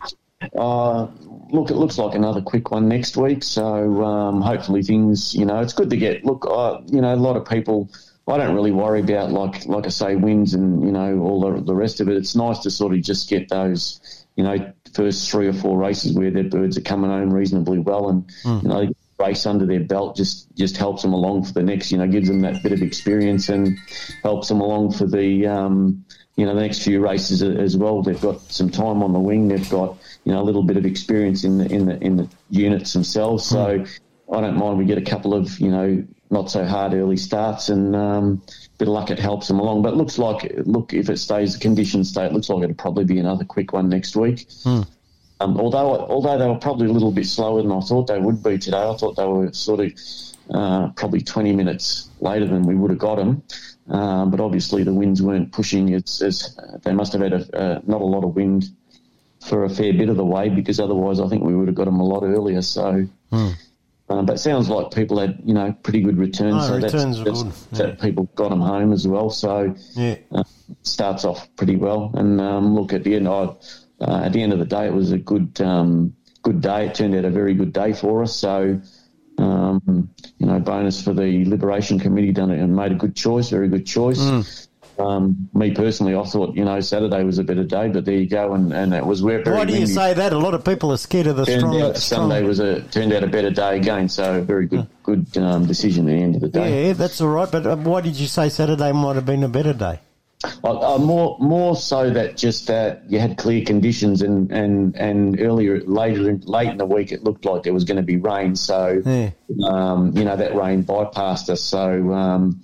Uh, 0.56 1.06
look, 1.50 1.70
it 1.70 1.76
looks 1.76 1.98
like 1.98 2.14
another 2.14 2.40
quick 2.40 2.70
one 2.70 2.88
next 2.88 3.16
week. 3.16 3.42
So 3.42 4.04
um, 4.04 4.42
hopefully 4.42 4.82
things, 4.82 5.34
you 5.34 5.44
know, 5.44 5.60
it's 5.60 5.72
good 5.72 5.90
to 5.90 5.96
get. 5.96 6.24
Look, 6.24 6.46
uh, 6.48 6.80
you 6.86 7.00
know, 7.00 7.14
a 7.14 7.16
lot 7.16 7.36
of 7.36 7.48
people. 7.48 7.90
I 8.26 8.38
don't 8.38 8.54
really 8.54 8.72
worry 8.72 9.00
about 9.00 9.32
like 9.32 9.66
like 9.66 9.84
I 9.84 9.90
say 9.90 10.16
wins 10.16 10.54
and 10.54 10.82
you 10.82 10.92
know 10.92 11.18
all 11.18 11.42
the, 11.42 11.60
the 11.60 11.74
rest 11.74 12.00
of 12.00 12.08
it. 12.08 12.16
It's 12.16 12.34
nice 12.34 12.60
to 12.60 12.70
sort 12.70 12.94
of 12.94 13.02
just 13.02 13.28
get 13.28 13.50
those, 13.50 14.00
you 14.34 14.44
know, 14.44 14.72
first 14.94 15.30
three 15.30 15.48
or 15.48 15.52
four 15.52 15.76
races 15.78 16.12
where 16.16 16.30
their 16.30 16.44
birds 16.44 16.78
are 16.78 16.82
coming 16.82 17.10
home 17.10 17.32
reasonably 17.32 17.78
well 17.78 18.08
and 18.08 18.24
Hmm. 18.44 18.58
you 18.62 18.68
know 18.68 18.88
race 19.18 19.46
under 19.46 19.64
their 19.64 19.80
belt 19.80 20.16
just 20.16 20.54
just 20.56 20.76
helps 20.76 21.02
them 21.02 21.12
along 21.12 21.44
for 21.44 21.52
the 21.52 21.62
next. 21.62 21.92
You 21.92 21.98
know, 21.98 22.06
gives 22.08 22.28
them 22.28 22.40
that 22.40 22.62
bit 22.62 22.72
of 22.72 22.82
experience 22.82 23.48
and 23.48 23.78
helps 24.22 24.48
them 24.48 24.60
along 24.60 24.92
for 24.92 25.06
the. 25.06 25.46
Um, 25.46 26.04
you 26.36 26.44
know, 26.44 26.52
the 26.56 26.62
next 26.62 26.82
few 26.82 26.98
races 26.98 27.44
as 27.44 27.76
well. 27.76 28.02
They've 28.02 28.20
got 28.20 28.40
some 28.50 28.68
time 28.68 29.04
on 29.04 29.12
the 29.12 29.20
wing. 29.20 29.46
They've 29.46 29.70
got 29.70 29.96
you 30.24 30.32
know 30.32 30.42
a 30.42 30.42
little 30.42 30.64
bit 30.64 30.76
of 30.76 30.84
experience 30.84 31.44
in 31.44 31.58
the 31.58 31.66
in 31.72 31.86
the 31.86 31.96
in 32.02 32.16
the 32.16 32.28
units 32.50 32.92
themselves. 32.92 33.44
So 33.44 33.84
I 34.32 34.40
don't 34.40 34.56
mind 34.58 34.76
we 34.78 34.84
get 34.84 34.98
a 34.98 35.02
couple 35.02 35.32
of 35.32 35.60
you 35.60 35.70
know 35.70 36.04
not 36.30 36.50
so 36.50 36.64
hard 36.64 36.92
early 36.92 37.16
starts 37.16 37.68
and 37.68 37.94
um, 37.94 38.42
bit 38.78 38.88
of 38.88 38.94
luck 38.94 39.10
it 39.10 39.18
helps 39.18 39.48
them 39.48 39.58
along. 39.60 39.82
But 39.82 39.94
it 39.94 39.96
looks 39.96 40.18
like 40.18 40.52
look 40.64 40.92
if 40.92 41.08
it 41.08 41.18
stays 41.18 41.54
the 41.54 41.60
conditions 41.60 42.10
stay, 42.10 42.24
it 42.26 42.32
looks 42.32 42.48
like 42.48 42.62
it'll 42.64 42.74
probably 42.74 43.04
be 43.04 43.18
another 43.18 43.44
quick 43.44 43.72
one 43.72 43.88
next 43.88 44.16
week. 44.16 44.46
Um, 45.40 45.58
although 45.58 46.06
although 46.06 46.38
they 46.38 46.46
were 46.46 46.58
probably 46.58 46.86
a 46.88 46.92
little 46.92 47.12
bit 47.12 47.26
slower 47.26 47.62
than 47.62 47.72
I 47.72 47.80
thought 47.80 48.06
they 48.06 48.18
would 48.18 48.42
be 48.42 48.58
today, 48.58 48.78
I 48.82 48.96
thought 48.96 49.16
they 49.16 49.26
were 49.26 49.52
sort 49.52 49.80
of 49.80 49.92
uh, 50.50 50.88
probably 50.90 51.20
20 51.22 51.52
minutes 51.54 52.08
later 52.20 52.46
than 52.46 52.62
we 52.64 52.74
would 52.74 52.90
have 52.90 52.98
got 52.98 53.16
them. 53.16 53.42
Um, 53.88 54.30
but 54.30 54.40
obviously 54.40 54.82
the 54.84 54.92
winds 54.92 55.20
weren't 55.22 55.52
pushing. 55.52 55.88
It's, 55.90 56.22
it's 56.22 56.56
they 56.84 56.92
must 56.92 57.12
have 57.12 57.22
had 57.22 57.32
a, 57.32 57.58
uh, 57.58 57.80
not 57.86 58.00
a 58.00 58.04
lot 58.04 58.24
of 58.24 58.34
wind 58.34 58.70
for 59.46 59.64
a 59.64 59.70
fair 59.70 59.92
bit 59.92 60.08
of 60.08 60.16
the 60.16 60.24
way 60.24 60.48
because 60.48 60.80
otherwise 60.80 61.20
I 61.20 61.28
think 61.28 61.42
we 61.42 61.54
would 61.54 61.68
have 61.68 61.74
got 61.74 61.84
them 61.84 62.00
a 62.00 62.04
lot 62.04 62.22
earlier. 62.22 62.62
So, 62.62 63.06
Hmm. 63.30 63.48
Um, 64.18 64.26
but 64.26 64.34
it 64.36 64.38
sounds 64.38 64.68
like 64.68 64.90
people 64.92 65.18
had 65.18 65.40
you 65.44 65.54
know 65.54 65.72
pretty 65.82 66.00
good 66.00 66.18
returns. 66.18 66.64
Oh, 66.64 66.68
so 66.68 66.74
returns 66.76 67.24
that's, 67.24 67.42
that's- 67.42 67.66
that 67.78 68.00
people 68.00 68.24
got 68.34 68.50
them 68.50 68.60
home 68.60 68.92
as 68.92 69.06
well. 69.06 69.30
So 69.30 69.74
Yeah. 69.94 70.16
uh, 70.32 70.44
starts 70.82 71.24
off 71.24 71.48
pretty 71.56 71.76
well. 71.76 72.10
And 72.14 72.40
um, 72.40 72.74
look 72.74 72.92
at 72.92 73.04
the 73.04 73.14
end, 73.16 73.28
I, 73.28 73.32
uh, 74.00 74.22
at 74.24 74.32
the 74.32 74.42
end 74.42 74.52
of 74.52 74.58
the 74.58 74.64
day, 74.66 74.86
it 74.86 74.92
was 74.92 75.12
a 75.12 75.18
good 75.18 75.60
um, 75.60 76.14
good 76.42 76.60
day. 76.60 76.86
It 76.86 76.94
turned 76.94 77.14
out 77.14 77.24
a 77.24 77.30
very 77.30 77.54
good 77.54 77.72
day 77.72 77.92
for 77.92 78.22
us. 78.22 78.34
So. 78.34 78.80
Um, 79.36 80.10
you 80.38 80.46
know, 80.46 80.60
bonus 80.60 81.02
for 81.02 81.12
the 81.12 81.44
Liberation 81.44 81.98
Committee 81.98 82.30
done 82.30 82.52
it 82.52 82.60
and 82.60 82.76
made 82.76 82.92
a 82.92 82.94
good 82.94 83.16
choice, 83.16 83.50
very 83.50 83.68
good 83.68 83.84
choice. 83.84 84.20
Mm. 84.20 84.68
Um, 84.98 85.48
me 85.54 85.72
personally, 85.72 86.14
I 86.14 86.22
thought 86.24 86.54
you 86.54 86.64
know 86.64 86.78
Saturday 86.80 87.24
was 87.24 87.38
a 87.38 87.44
better 87.44 87.64
day, 87.64 87.88
but 87.88 88.04
there 88.04 88.14
you 88.16 88.28
go, 88.28 88.54
and, 88.54 88.72
and 88.72 88.94
it 88.94 89.04
was 89.04 89.22
where. 89.22 89.42
Why 89.42 89.64
do 89.64 89.76
you 89.76 89.86
say 89.86 90.14
that? 90.14 90.32
A 90.32 90.38
lot 90.38 90.54
of 90.54 90.64
people 90.64 90.92
are 90.92 90.96
scared 90.96 91.26
of 91.26 91.36
the 91.36 91.46
strong. 91.46 91.80
out 91.82 91.96
strong 91.96 92.30
Sunday 92.30 92.42
was 92.44 92.60
a 92.60 92.80
turned 92.82 93.12
out 93.12 93.24
a 93.24 93.26
better 93.26 93.50
day 93.50 93.76
again, 93.76 94.08
so 94.08 94.38
a 94.38 94.42
very 94.42 94.66
good 94.66 94.86
good 95.02 95.36
um, 95.36 95.66
decision 95.66 96.08
at 96.08 96.12
the 96.12 96.22
end 96.22 96.34
of 96.36 96.40
the 96.42 96.48
day. 96.48 96.86
yeah, 96.88 96.92
that's 96.92 97.20
all 97.20 97.28
right. 97.28 97.50
But 97.50 97.66
uh, 97.66 97.76
why 97.76 98.00
did 98.00 98.16
you 98.16 98.26
say 98.26 98.48
Saturday 98.48 98.92
might 98.92 99.16
have 99.16 99.26
been 99.26 99.42
a 99.42 99.48
better 99.48 99.72
day? 99.72 100.00
I 100.62 100.98
more 100.98 101.38
more 101.40 101.74
so 101.74 102.10
that 102.10 102.36
just 102.36 102.66
that 102.66 103.04
you 103.08 103.18
had 103.18 103.38
clear 103.38 103.64
conditions 103.64 104.20
and 104.20 104.50
and 104.52 104.94
and 104.94 105.40
earlier 105.40 105.80
later 105.86 106.28
in, 106.28 106.40
late 106.40 106.68
in 106.68 106.76
the 106.76 106.84
week 106.84 107.12
it 107.12 107.24
looked 107.24 107.46
like 107.46 107.62
there 107.62 107.72
was 107.72 107.84
going 107.84 107.96
to 107.96 108.02
be 108.02 108.16
rain, 108.18 108.54
so 108.54 109.00
Yeah. 109.04 109.30
um, 109.66 110.14
you 110.16 110.24
know 110.24 110.36
that 110.36 110.54
rain 110.54 110.84
bypassed 110.84 111.48
us. 111.48 111.62
So 111.62 112.12
um, 112.12 112.62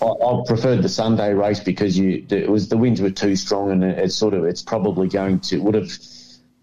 I, 0.00 0.06
I 0.06 0.42
preferred 0.46 0.82
the 0.82 0.88
Sunday 0.88 1.34
race 1.34 1.60
because 1.60 1.98
you 1.98 2.24
it 2.30 2.48
was 2.48 2.68
the 2.68 2.76
winds 2.76 3.00
were 3.00 3.10
too 3.10 3.34
strong 3.34 3.72
and 3.72 3.82
it, 3.82 3.98
it's 3.98 4.16
sort 4.16 4.34
of 4.34 4.44
it's 4.44 4.62
probably 4.62 5.08
going 5.08 5.40
to 5.40 5.58
would 5.58 5.74
have 5.74 5.90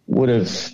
would 0.08 0.30
have 0.30 0.74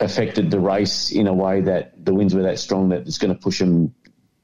affected 0.00 0.50
the 0.50 0.58
race 0.58 1.12
in 1.12 1.26
a 1.26 1.34
way 1.34 1.60
that 1.60 2.02
the 2.02 2.14
winds 2.14 2.34
were 2.34 2.42
that 2.42 2.58
strong 2.58 2.88
that 2.88 3.02
it's 3.02 3.18
going 3.18 3.34
to 3.34 3.40
push 3.40 3.58
them. 3.58 3.94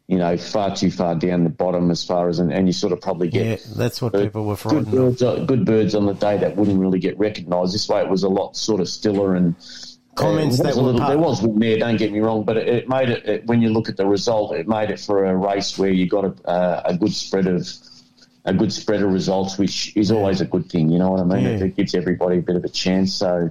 You 0.08 0.18
know, 0.18 0.36
far 0.36 0.76
too 0.76 0.92
far 0.92 1.16
down 1.16 1.42
the 1.42 1.50
bottom 1.50 1.90
as 1.90 2.04
far 2.04 2.28
as, 2.28 2.38
and, 2.38 2.52
and 2.52 2.68
you 2.68 2.72
sort 2.72 2.92
of 2.92 3.00
probably 3.00 3.26
get 3.26 3.44
Yeah, 3.44 3.74
that's 3.76 4.00
what 4.00 4.14
uh, 4.14 4.22
people 4.22 4.44
were 4.44 4.54
good 4.54 4.60
frightened 4.60 4.86
of. 4.86 4.92
birds, 4.92 5.22
uh, 5.22 5.44
good 5.46 5.64
birds 5.64 5.96
on 5.96 6.06
the 6.06 6.12
day 6.12 6.36
that 6.38 6.54
wouldn't 6.54 6.78
really 6.78 7.00
get 7.00 7.18
recognised. 7.18 7.74
This 7.74 7.88
way, 7.88 8.02
it 8.02 8.08
was 8.08 8.22
a 8.22 8.28
lot 8.28 8.56
sort 8.56 8.80
of 8.80 8.88
stiller 8.88 9.34
and 9.34 9.56
Comments 10.16 10.58
uh, 10.58 10.62
that 10.64 10.74
were 10.76 10.82
little, 10.82 11.06
there 11.06 11.18
was 11.18 11.42
wind 11.42 11.62
there. 11.62 11.78
Don't 11.78 11.96
get 11.96 12.10
me 12.12 12.20
wrong, 12.20 12.42
but 12.44 12.56
it, 12.56 12.68
it 12.68 12.88
made 12.88 13.10
it, 13.10 13.26
it 13.26 13.46
when 13.46 13.62
you 13.62 13.68
look 13.68 13.88
at 13.88 13.96
the 13.96 14.06
result, 14.06 14.54
it 14.56 14.66
made 14.66 14.90
it 14.90 14.98
for 14.98 15.24
a 15.24 15.36
race 15.36 15.78
where 15.78 15.90
you 15.90 16.08
got 16.08 16.24
a, 16.24 16.48
uh, 16.48 16.82
a 16.86 16.96
good 16.96 17.12
spread 17.12 17.46
of 17.46 17.66
a 18.44 18.54
good 18.54 18.72
spread 18.72 19.02
of 19.02 19.12
results, 19.12 19.58
which 19.58 19.96
is 19.96 20.10
always 20.10 20.40
a 20.40 20.46
good 20.46 20.70
thing. 20.70 20.90
You 20.90 20.98
know 20.98 21.10
what 21.10 21.20
I 21.20 21.24
mean? 21.24 21.46
It, 21.46 21.58
Yeah. 21.60 21.66
it 21.66 21.76
gives 21.76 21.94
everybody 21.94 22.38
a 22.38 22.42
bit 22.42 22.56
of 22.56 22.64
a 22.64 22.68
chance. 22.68 23.14
So. 23.14 23.50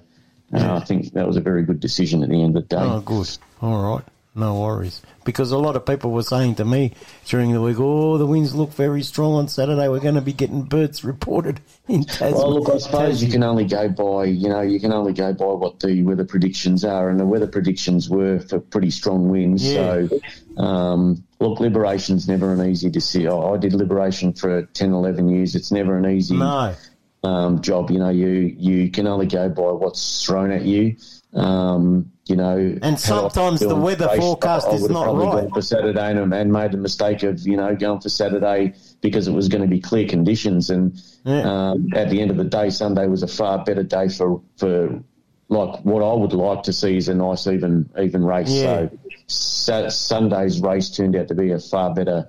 Uh, 0.53 0.75
I 0.75 0.79
think 0.85 1.11
that 1.13 1.25
was 1.25 1.37
a 1.37 1.41
very 1.41 1.63
good 1.63 1.79
decision 1.79 2.21
at 2.21 2.29
the 2.29 2.41
end 2.41 2.55
of 2.55 2.69
the 2.69 2.75
day. 2.75 2.81
Oh, 2.81 3.01
good. 3.01 3.27
All 3.63 3.95
right. 3.95 4.03
No 4.37 4.59
worries. 4.59 5.01
Because 5.23 5.51
a 5.51 5.57
lot 5.57 5.77
of 5.77 5.85
people 5.85 6.11
were 6.11 6.21
saying 6.21 6.55
to 6.55 6.65
me 6.65 6.91
during 7.25 7.53
the 7.53 7.61
week, 7.61 7.77
oh, 7.79 8.17
the 8.17 8.25
winds 8.25 8.53
look 8.53 8.73
very 8.73 9.01
strong 9.01 9.33
on 9.35 9.47
Saturday. 9.47 9.87
We're 9.87 10.01
going 10.01 10.15
to 10.15 10.21
be 10.21 10.33
getting 10.33 10.63
birds 10.63 11.05
reported 11.05 11.61
in 11.87 12.03
Tasmania. 12.03 12.35
Well, 12.35 12.59
look, 12.59 12.69
I 12.69 12.77
suppose 12.79 13.23
you 13.23 13.31
can 13.31 13.43
only 13.43 13.63
go 13.63 13.87
by, 13.87 14.25
you 14.25 14.49
know, 14.49 14.59
you 14.59 14.81
can 14.81 14.91
only 14.91 15.13
go 15.13 15.31
by 15.33 15.45
what 15.45 15.79
the 15.79 16.01
weather 16.03 16.25
predictions 16.25 16.83
are, 16.83 17.09
and 17.09 17.17
the 17.17 17.25
weather 17.25 17.47
predictions 17.47 18.09
were 18.09 18.39
for 18.41 18.59
pretty 18.59 18.91
strong 18.91 19.29
winds. 19.29 19.63
Yeah. 19.65 20.07
So, 20.07 20.61
um, 20.61 21.23
look, 21.39 21.61
Liberation's 21.61 22.27
never 22.27 22.51
an 22.51 22.61
easy 22.69 22.89
decision. 22.89 23.31
I 23.31 23.35
I 23.53 23.57
did 23.57 23.73
Liberation 23.73 24.33
for 24.33 24.63
10, 24.63 24.91
11 24.91 25.29
years. 25.29 25.55
It's 25.55 25.71
never 25.71 25.97
an 25.97 26.05
easy 26.09 26.35
No. 26.35 26.75
um, 27.23 27.61
job. 27.61 27.89
You 27.89 27.99
know, 27.99 28.09
you 28.09 28.27
you 28.57 28.91
can 28.91 29.07
only 29.07 29.27
go 29.27 29.47
by 29.47 29.71
what's 29.71 30.25
thrown 30.25 30.51
at 30.51 30.63
you. 30.65 30.97
Um, 31.35 32.11
you 32.27 32.35
know, 32.35 32.77
And 32.81 32.99
sometimes 32.99 33.59
the 33.59 33.75
weather 33.75 34.07
race, 34.07 34.19
forecast 34.19 34.67
I, 34.67 34.71
I 34.71 34.73
is 34.75 34.89
not 34.89 35.15
right. 35.15 35.41
gone 35.43 35.51
for 35.51 35.61
Saturday 35.61 36.11
and, 36.11 36.33
and 36.33 36.51
made 36.51 36.71
the 36.71 36.77
mistake 36.77 37.21
of 37.23 37.39
you 37.45 37.57
know 37.57 37.75
going 37.75 37.99
for 37.99 38.09
Saturday 38.09 38.73
because 39.01 39.27
it 39.27 39.31
was 39.33 39.47
going 39.47 39.61
to 39.61 39.67
be 39.67 39.79
clear 39.79 40.07
conditions. 40.07 40.69
And 40.69 40.97
um, 41.25 41.89
at 41.93 42.09
the 42.09 42.21
end 42.21 42.31
of 42.31 42.37
the 42.37 42.45
day, 42.45 42.69
Sunday 42.69 43.07
was 43.07 43.21
a 43.21 43.27
far 43.27 43.63
better 43.63 43.83
day 43.83 44.07
for 44.09 44.41
for 44.57 45.03
like 45.49 45.81
what 45.85 46.01
I 46.01 46.13
would 46.13 46.33
like 46.33 46.63
to 46.63 46.73
see 46.73 46.97
is 46.97 47.09
a 47.09 47.13
nice 47.13 47.45
even 47.47 47.89
even 47.99 48.23
race. 48.25 48.49
Yeah. 48.49 48.87
So 48.87 48.99
Sa- 49.27 49.89
Sunday's 49.89 50.61
race 50.61 50.89
turned 50.89 51.15
out 51.15 51.27
to 51.27 51.35
be 51.35 51.51
a 51.51 51.59
far 51.59 51.93
better 51.93 52.27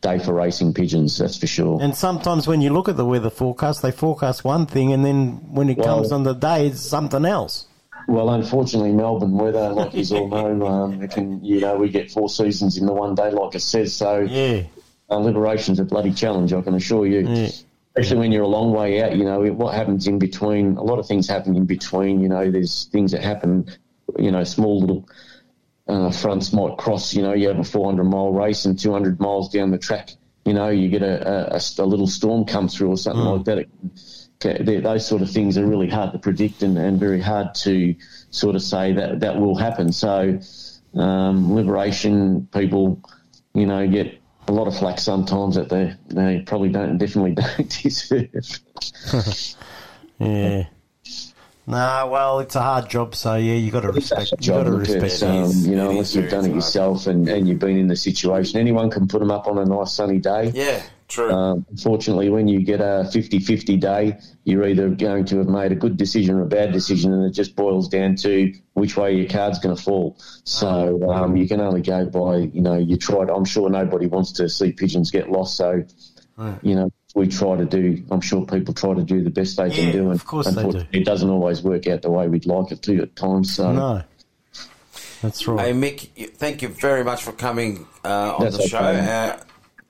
day 0.00 0.18
for 0.18 0.32
racing 0.34 0.74
pigeons. 0.74 1.18
That's 1.18 1.36
for 1.36 1.46
sure. 1.46 1.78
And 1.80 1.94
sometimes 1.94 2.48
when 2.48 2.60
you 2.62 2.70
look 2.72 2.88
at 2.88 2.96
the 2.96 3.04
weather 3.04 3.30
forecast, 3.30 3.82
they 3.82 3.92
forecast 3.92 4.44
one 4.44 4.66
thing, 4.66 4.92
and 4.92 5.04
then 5.04 5.40
when 5.52 5.68
it 5.68 5.76
Well- 5.78 5.96
comes 5.98 6.10
on 6.10 6.24
the 6.24 6.34
day, 6.34 6.66
it's 6.68 6.80
something 6.80 7.24
else. 7.24 7.66
Well, 8.08 8.30
unfortunately, 8.30 8.92
Melbourne 8.92 9.32
weather, 9.32 9.70
like 9.70 9.92
you 9.94 10.16
all 10.16 10.28
know, 10.28 10.66
um, 10.66 11.02
it 11.02 11.10
can 11.10 11.44
you 11.44 11.60
know 11.60 11.76
we 11.76 11.88
get 11.88 12.10
four 12.10 12.28
seasons 12.28 12.76
in 12.76 12.86
the 12.86 12.92
one 12.92 13.14
day, 13.14 13.30
like 13.30 13.54
it 13.54 13.60
says. 13.60 13.94
So 13.94 14.20
yeah, 14.20 14.62
uh, 15.10 15.18
Liberation's 15.18 15.80
a 15.80 15.84
bloody 15.84 16.12
challenge, 16.12 16.52
I 16.52 16.60
can 16.62 16.74
assure 16.74 17.06
you. 17.06 17.26
Especially 17.98 18.18
when 18.18 18.30
you're 18.32 18.42
a 18.44 18.46
long 18.48 18.72
way 18.72 19.02
out, 19.02 19.16
you 19.16 19.24
know 19.24 19.42
it- 19.42 19.54
what 19.54 19.74
happens 19.74 20.06
in 20.06 20.18
between. 20.18 20.76
A 20.76 20.82
lot 20.82 20.98
of 20.98 21.06
things 21.06 21.26
happen 21.28 21.56
in 21.56 21.64
between. 21.64 22.20
You 22.20 22.28
know, 22.28 22.50
there's 22.50 22.84
things 22.92 23.12
that 23.12 23.22
happen. 23.22 23.66
You 24.18 24.30
know, 24.30 24.44
small 24.44 24.80
little 24.80 25.08
uh, 25.88 26.10
fronts 26.10 26.52
might 26.52 26.76
cross. 26.76 27.14
You 27.14 27.22
know, 27.22 27.32
you 27.32 27.48
have 27.48 27.58
a 27.58 27.64
400 27.64 28.04
mile 28.04 28.32
race 28.32 28.66
and 28.66 28.78
200 28.78 29.18
miles 29.18 29.48
down 29.48 29.70
the 29.70 29.78
track. 29.78 30.10
You 30.44 30.52
know, 30.54 30.68
you 30.68 30.88
get 30.90 31.02
a, 31.02 31.56
a, 31.56 31.60
a 31.78 31.84
little 31.86 32.06
storm 32.06 32.44
come 32.44 32.68
through 32.68 32.90
or 32.92 32.96
something 32.96 33.24
Mm. 33.24 33.36
like 33.38 33.44
that. 33.46 33.58
It, 33.58 33.68
those 34.40 35.06
sort 35.06 35.22
of 35.22 35.30
things 35.30 35.56
are 35.58 35.66
really 35.66 35.88
hard 35.88 36.12
to 36.12 36.18
predict 36.18 36.62
and, 36.62 36.76
and 36.78 37.00
very 37.00 37.20
hard 37.20 37.54
to 37.54 37.94
sort 38.30 38.54
of 38.54 38.62
say 38.62 38.92
that 38.92 39.20
that 39.20 39.38
will 39.38 39.56
happen. 39.56 39.92
So, 39.92 40.38
um, 40.94 41.54
liberation 41.54 42.48
people, 42.52 43.00
you 43.54 43.66
know, 43.66 43.86
get 43.88 44.20
a 44.48 44.52
lot 44.52 44.68
of 44.68 44.78
flack 44.78 44.98
sometimes 44.98 45.56
that 45.56 45.68
they 45.68 45.94
they 46.08 46.42
probably 46.46 46.68
don't 46.68 46.98
definitely 46.98 47.32
don't 47.34 47.82
deserve. 47.82 48.60
Yeah. 50.18 50.64
No, 51.68 52.08
well, 52.12 52.38
it's 52.38 52.54
a 52.54 52.62
hard 52.62 52.88
job, 52.88 53.16
so 53.16 53.34
yeah, 53.34 53.54
you've 53.54 53.72
got 53.72 53.80
to 53.80 53.90
respect. 53.90 54.30
You 54.30 54.36
got 54.36 54.40
job 54.40 54.66
to 54.66 54.72
respect 54.72 55.14
it. 55.14 55.22
um, 55.24 55.50
you 55.68 55.74
know, 55.74 55.90
unless 55.90 56.14
you've 56.14 56.30
done 56.30 56.44
it 56.44 56.54
yourself 56.54 57.08
and, 57.08 57.28
and 57.28 57.48
you've 57.48 57.58
been 57.58 57.76
in 57.76 57.88
the 57.88 57.96
situation. 57.96 58.60
Anyone 58.60 58.88
can 58.88 59.08
put 59.08 59.18
them 59.18 59.32
up 59.32 59.48
on 59.48 59.58
a 59.58 59.64
nice 59.64 59.92
sunny 59.92 60.18
day. 60.18 60.52
Yeah, 60.54 60.80
true. 61.08 61.30
Um, 61.30 61.66
unfortunately, 61.70 62.30
when 62.30 62.48
you 62.48 62.62
get 62.62 62.80
a 62.80 63.08
50-50 63.12 63.80
day, 63.80 64.18
you're 64.44 64.66
either 64.66 64.88
going 64.90 65.24
to 65.26 65.38
have 65.38 65.48
made 65.48 65.72
a 65.72 65.76
good 65.76 65.96
decision 65.96 66.36
or 66.36 66.42
a 66.42 66.46
bad 66.46 66.72
decision, 66.72 67.12
and 67.12 67.24
it 67.24 67.32
just 67.32 67.56
boils 67.56 67.88
down 67.88 68.16
to 68.16 68.52
which 68.74 68.96
way 68.96 69.14
your 69.14 69.28
card's 69.28 69.58
going 69.58 69.76
to 69.76 69.82
fall. 69.82 70.16
So 70.44 71.10
um, 71.10 71.36
you 71.36 71.48
can 71.48 71.60
only 71.60 71.82
go 71.82 72.06
by, 72.06 72.36
you 72.36 72.60
know, 72.60 72.76
you 72.76 72.96
tried. 72.96 73.30
I'm 73.30 73.44
sure 73.44 73.68
nobody 73.68 74.06
wants 74.06 74.32
to 74.32 74.48
see 74.48 74.72
pigeons 74.72 75.10
get 75.10 75.30
lost, 75.30 75.56
so 75.56 75.84
you 76.62 76.74
know, 76.74 76.92
we 77.14 77.28
try 77.28 77.56
to 77.56 77.64
do. 77.64 78.04
I'm 78.10 78.20
sure 78.20 78.44
people 78.44 78.74
try 78.74 78.94
to 78.94 79.02
do 79.02 79.22
the 79.22 79.30
best 79.30 79.56
they 79.56 79.70
can 79.70 79.92
do, 79.92 80.10
and 80.10 80.20
of 80.20 80.24
course 80.26 80.46
they 80.50 80.70
do. 80.70 80.84
it 80.92 81.04
doesn't 81.04 81.30
always 81.30 81.62
work 81.62 81.86
out 81.86 82.02
the 82.02 82.10
way 82.10 82.28
we'd 82.28 82.46
like 82.46 82.72
it 82.72 82.82
to 82.82 83.02
at 83.02 83.16
times. 83.16 83.54
So 83.54 83.72
No, 83.72 84.02
that's 85.22 85.46
right. 85.48 85.66
Hey, 85.66 85.72
Mick, 85.72 86.34
thank 86.34 86.60
you 86.60 86.68
very 86.68 87.04
much 87.04 87.22
for 87.22 87.32
coming 87.32 87.86
uh, 88.04 88.36
on 88.36 88.44
That's 88.44 88.58
the 88.58 88.68
show. 88.68 88.78
Uh, 88.78 89.38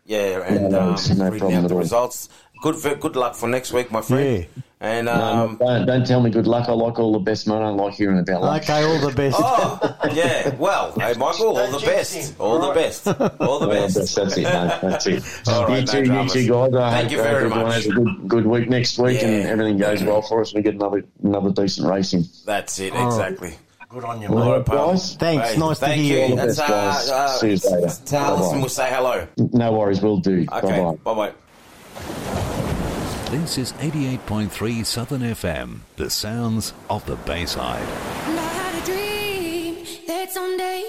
yeah, 0.07 0.43
and 0.47 0.71
no, 0.71 0.81
um, 0.81 0.97
no 1.19 1.25
reading 1.25 1.39
problem 1.39 1.59
out 1.59 1.65
at 1.65 1.69
the 1.69 1.75
all. 1.75 1.81
results. 1.81 2.29
Good, 2.63 3.01
good 3.01 3.17
luck 3.17 3.35
for 3.35 3.49
next 3.49 3.73
week, 3.73 3.91
my 3.93 4.01
friend. 4.01 4.47
Yeah. 4.55 4.63
And 4.79 5.09
um, 5.09 5.57
no, 5.61 5.67
don't, 5.67 5.87
don't 5.87 6.07
tell 6.07 6.21
me 6.23 6.31
good 6.31 6.47
luck. 6.47 6.69
I 6.69 6.73
like 6.73 6.99
all 6.99 7.13
the 7.13 7.19
best, 7.19 7.47
mate. 7.47 7.55
I 7.57 7.61
don't 7.61 7.77
like 7.79 7.95
hearing 7.95 8.19
about 8.19 8.43
luck. 8.43 8.63
Okay, 8.63 8.83
all 8.83 8.99
the 8.99 9.15
best. 9.15 9.37
oh, 9.39 9.97
yeah. 10.13 10.55
Well, 10.57 10.93
hey, 10.99 11.15
Michael, 11.15 11.57
all 11.57 11.71
the 11.79 11.85
best, 11.85 12.35
all 12.39 12.59
the 12.69 12.75
best, 12.75 13.07
all 13.41 13.59
the 13.59 13.69
best. 13.69 13.95
That's, 13.95 14.15
that's 14.15 14.37
it, 14.37 14.43
mate. 14.45 14.79
That's 14.83 15.07
it. 15.07 15.25
All 15.49 15.67
right, 15.67 15.81
you 15.81 15.87
no 15.87 15.93
two, 15.93 15.99
you 16.01 16.05
dramas. 16.07 16.33
two 16.35 16.49
guys. 16.49 16.75
I 16.75 16.91
Thank 16.91 17.03
hope, 17.05 17.13
you 17.13 17.21
I 17.21 17.23
hope 17.23 17.31
very 17.33 17.37
everyone 17.45 17.63
much. 17.65 17.75
has 17.75 17.87
a 17.87 17.91
good, 17.91 18.29
good 18.29 18.47
week 18.47 18.69
next 18.69 18.99
week 18.99 19.23
and 19.23 19.47
everything 19.49 19.79
goes 19.79 20.03
well 20.03 20.21
for 20.23 20.41
us. 20.43 20.53
We 20.55 20.61
get 20.63 20.75
another 20.75 21.05
another 21.23 21.51
decent 21.53 21.89
racing. 21.89 22.25
That's 22.45 22.79
it, 22.79 22.93
All 22.93 22.99
right. 23.19 23.33
exactly. 23.33 23.55
Good 23.97 24.05
on 24.05 24.21
you, 24.21 24.29
All 24.29 24.35
mate. 24.45 24.51
right, 24.51 24.65
guys. 24.67 25.15
Thanks, 25.15 25.53
Hey, 25.53 25.59
nice 25.59 25.79
to 25.79 25.89
hear 25.89 26.25
you. 26.27 26.29
you. 26.29 26.37
That's, 26.37 26.59
All 26.59 26.67
uh, 26.71 26.71
uh, 27.15 27.29
See 27.29 27.49
you 27.53 27.57
later. 27.71 27.89
Tell 28.05 28.35
us 28.35 28.41
Bye-bye. 28.41 28.53
and 28.53 28.61
we'll 28.61 28.69
say 28.69 28.91
hello. 28.91 29.27
No 29.55 29.73
worries, 29.73 30.03
we'll 30.03 30.19
do. 30.19 30.45
Okay, 30.53 30.83
Bye-bye. 30.83 31.15
bye 31.15 31.15
bye. 31.15 31.33
This 33.31 33.57
is 33.57 33.73
88.3 33.73 34.85
Southern 34.85 35.23
FM, 35.23 35.79
the 35.97 36.11
sounds 36.11 36.75
of 36.91 37.07
the 37.07 37.17
Bayside. 37.17 37.81
And 38.29 38.39
I 38.39 38.43
had 38.43 38.83
a 38.83 38.85
dream 38.85 39.87
that 40.09 40.31
someday 40.31 40.85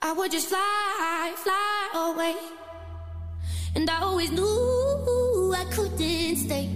I 0.00 0.12
would 0.12 0.30
just 0.30 0.46
fly, 0.50 1.32
fly 1.38 2.12
away. 2.14 2.36
And 3.74 3.90
I 3.90 4.00
always 4.00 4.30
knew 4.30 5.52
I 5.56 5.64
couldn't 5.72 6.36
stay. 6.36 6.70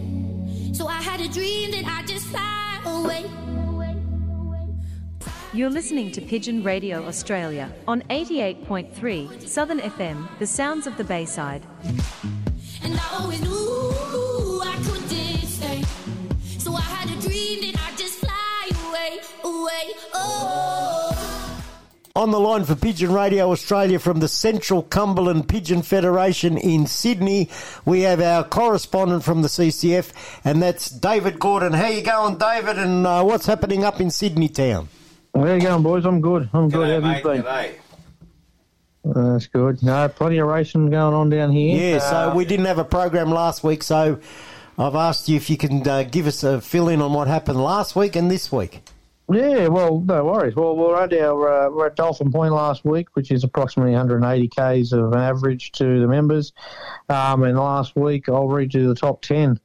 So 0.73 0.89
I 0.89 0.95
had 1.01 1.21
a 1.21 1.29
dream 1.29 1.71
that 1.71 1.85
I'd 1.87 2.09
just 2.09 2.27
fly 2.27 2.81
away. 2.85 3.31
You're 5.55 5.71
listening 5.71 6.13
to 6.13 6.21
Pigeon 6.21 6.63
Radio 6.63 7.07
Australia 7.07 7.73
on 7.89 8.03
88.3 8.11 9.49
Southern 9.49 9.79
FM, 9.81 10.29
the 10.39 10.47
sounds 10.47 10.87
of 10.87 10.99
the 10.99 11.05
Bayside. 11.05 11.63
And 12.83 12.95
I 12.95 13.19
always 13.19 13.41
knew 13.41 14.61
I 14.63 14.77
couldn't 14.85 15.09
stay. 15.47 15.83
So 16.59 16.75
I 16.75 16.83
had 16.83 17.09
a 17.09 17.21
dream 17.23 17.63
that 17.63 17.81
I'd 17.83 17.97
just 17.97 18.19
fly 18.19 18.69
away, 18.89 19.21
away, 19.43 19.95
oh. 20.13 21.65
On 22.15 22.31
the 22.31 22.39
line 22.39 22.65
for 22.67 22.75
Pigeon 22.75 23.15
Radio 23.15 23.51
Australia 23.51 23.99
from 23.99 24.21
the 24.21 24.29
Central 24.29 24.83
Cumberland 24.83 25.49
Pigeon 25.49 25.81
Federation 25.81 26.59
in 26.59 26.87
Sydney, 26.87 27.49
we 27.87 28.03
have 28.03 28.21
our 28.21 28.45
correspondent 28.45 29.25
from 29.25 29.41
the 29.41 29.49
CCF, 29.49 30.13
and 30.45 30.61
that's 30.63 30.91
David 30.91 31.39
Gordon. 31.39 31.73
How 31.73 31.89
you 31.89 32.03
going, 32.03 32.37
David? 32.37 32.79
And 32.79 33.07
uh, 33.07 33.25
what's 33.25 33.47
happening 33.47 33.83
up 33.83 33.99
in 33.99 34.11
Sydney 34.11 34.51
town? 34.51 34.91
How 35.39 35.55
you 35.55 35.61
going, 35.61 35.83
boys? 35.85 36.05
I'm 36.05 36.21
good. 36.21 36.51
I'm 36.53 36.69
good. 36.69 36.89
How 36.89 37.01
have 37.09 37.17
you 37.17 37.23
been? 37.23 37.43
G'day. 37.43 37.75
That's 39.05 39.47
good. 39.47 39.81
No, 39.85 40.09
plenty 40.09 40.39
of 40.39 40.49
racing 40.49 40.91
going 40.91 41.15
on 41.15 41.31
down 41.31 41.53
here. 41.53 41.93
Yeah, 41.93 41.99
so 42.01 42.31
Uh, 42.31 42.35
we 42.35 42.45
didn't 42.45 42.67
have 42.67 42.79
a 42.79 42.85
program 42.85 43.31
last 43.31 43.63
week, 43.63 43.85
so 43.85 44.19
I've 44.77 44.97
asked 44.97 45.29
you 45.29 45.37
if 45.37 45.49
you 45.49 45.57
can 45.57 45.87
uh, 45.87 46.03
give 46.03 46.27
us 46.27 46.43
a 46.43 46.61
fill 46.61 46.89
in 46.89 47.01
on 47.01 47.13
what 47.13 47.29
happened 47.29 47.63
last 47.63 47.95
week 47.95 48.17
and 48.17 48.29
this 48.29 48.51
week. 48.51 48.83
Yeah, 49.31 49.69
well, 49.69 50.01
no 50.01 50.25
worries. 50.25 50.57
Well, 50.57 50.75
we're 50.75 51.01
at 51.01 51.13
our 51.13 51.67
uh, 51.67 51.71
we're 51.71 51.87
at 51.87 51.95
Dolphin 51.95 52.33
Point 52.33 52.53
last 52.53 52.85
week, 52.85 53.15
which 53.15 53.31
is 53.31 53.45
approximately 53.45 53.93
180 53.93 54.49
k's 54.49 54.93
of 54.93 55.13
an 55.13 55.21
average 55.21 55.71
to 55.73 56.01
the 56.01 56.09
members. 56.09 56.53
Um, 57.09 57.45
and 57.45 57.57
last 57.57 57.95
week, 57.95 58.29
I'll 58.29 58.49
read 58.49 58.75
you 58.75 58.89
the 58.89 58.95
top 58.95 59.23
10. 59.23 59.61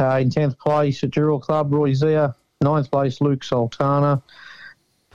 Uh, 0.00 0.18
in 0.22 0.30
10th 0.30 0.56
place 0.58 1.04
at 1.04 1.10
Dural 1.10 1.42
Club, 1.42 1.70
Roy 1.74 1.92
Zia. 1.92 2.34
Ninth 2.60 2.90
place, 2.90 3.20
Luke 3.20 3.44
Sultana. 3.44 4.22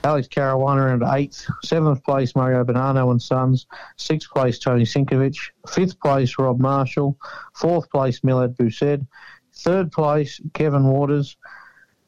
Alex 0.04 0.28
Caruana 0.28 1.02
at 1.02 1.18
eighth. 1.18 1.46
Seventh 1.64 2.04
place, 2.04 2.36
Mario 2.36 2.62
Bonanno 2.64 3.10
and 3.10 3.20
Sons. 3.20 3.66
Sixth 3.96 4.30
place, 4.30 4.58
Tony 4.58 4.84
Sinkovich. 4.84 5.50
Fifth 5.68 5.98
place, 5.98 6.34
Rob 6.38 6.60
Marshall. 6.60 7.18
Fourth 7.54 7.90
place, 7.90 8.20
Milad 8.20 8.54
Boussaid. 8.56 9.06
Third 9.54 9.90
place, 9.92 10.40
Kevin 10.52 10.84
Waters. 10.84 11.36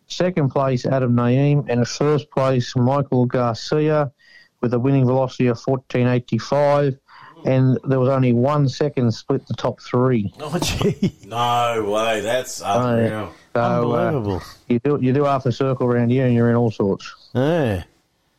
Second 0.09 0.51
place, 0.51 0.85
Adam 0.85 1.15
Naeem. 1.15 1.65
And 1.69 1.89
first 1.89 2.31
place, 2.31 2.77
Michael 2.77 3.25
Garcia 3.25 4.13
with 4.61 4.75
a 4.75 4.79
winning 4.79 5.07
velocity 5.07 5.47
of 5.47 5.59
1485. 5.59 6.99
And 7.47 7.79
there 7.85 8.01
was 8.01 8.09
only 8.09 8.33
one 8.33 8.69
second 8.69 9.13
split 9.13 9.47
the 9.47 9.55
top 9.55 9.81
three. 9.81 10.33
Oh, 10.41 10.59
gee. 10.59 11.13
No 11.27 11.89
way, 11.91 12.21
that's 12.21 12.61
unreal. 12.65 13.33
So, 13.55 13.61
uh, 13.63 13.81
Unbelievable. 13.81 14.43
you 14.69 14.79
do 14.81 14.99
you 15.01 15.13
do 15.13 15.25
half 15.25 15.47
a 15.47 15.53
circle 15.53 15.87
around 15.87 16.11
here 16.11 16.27
and 16.27 16.35
you're 16.35 16.51
in 16.51 16.57
all 16.57 16.71
sorts. 16.71 17.15
Yeah. 17.35 17.85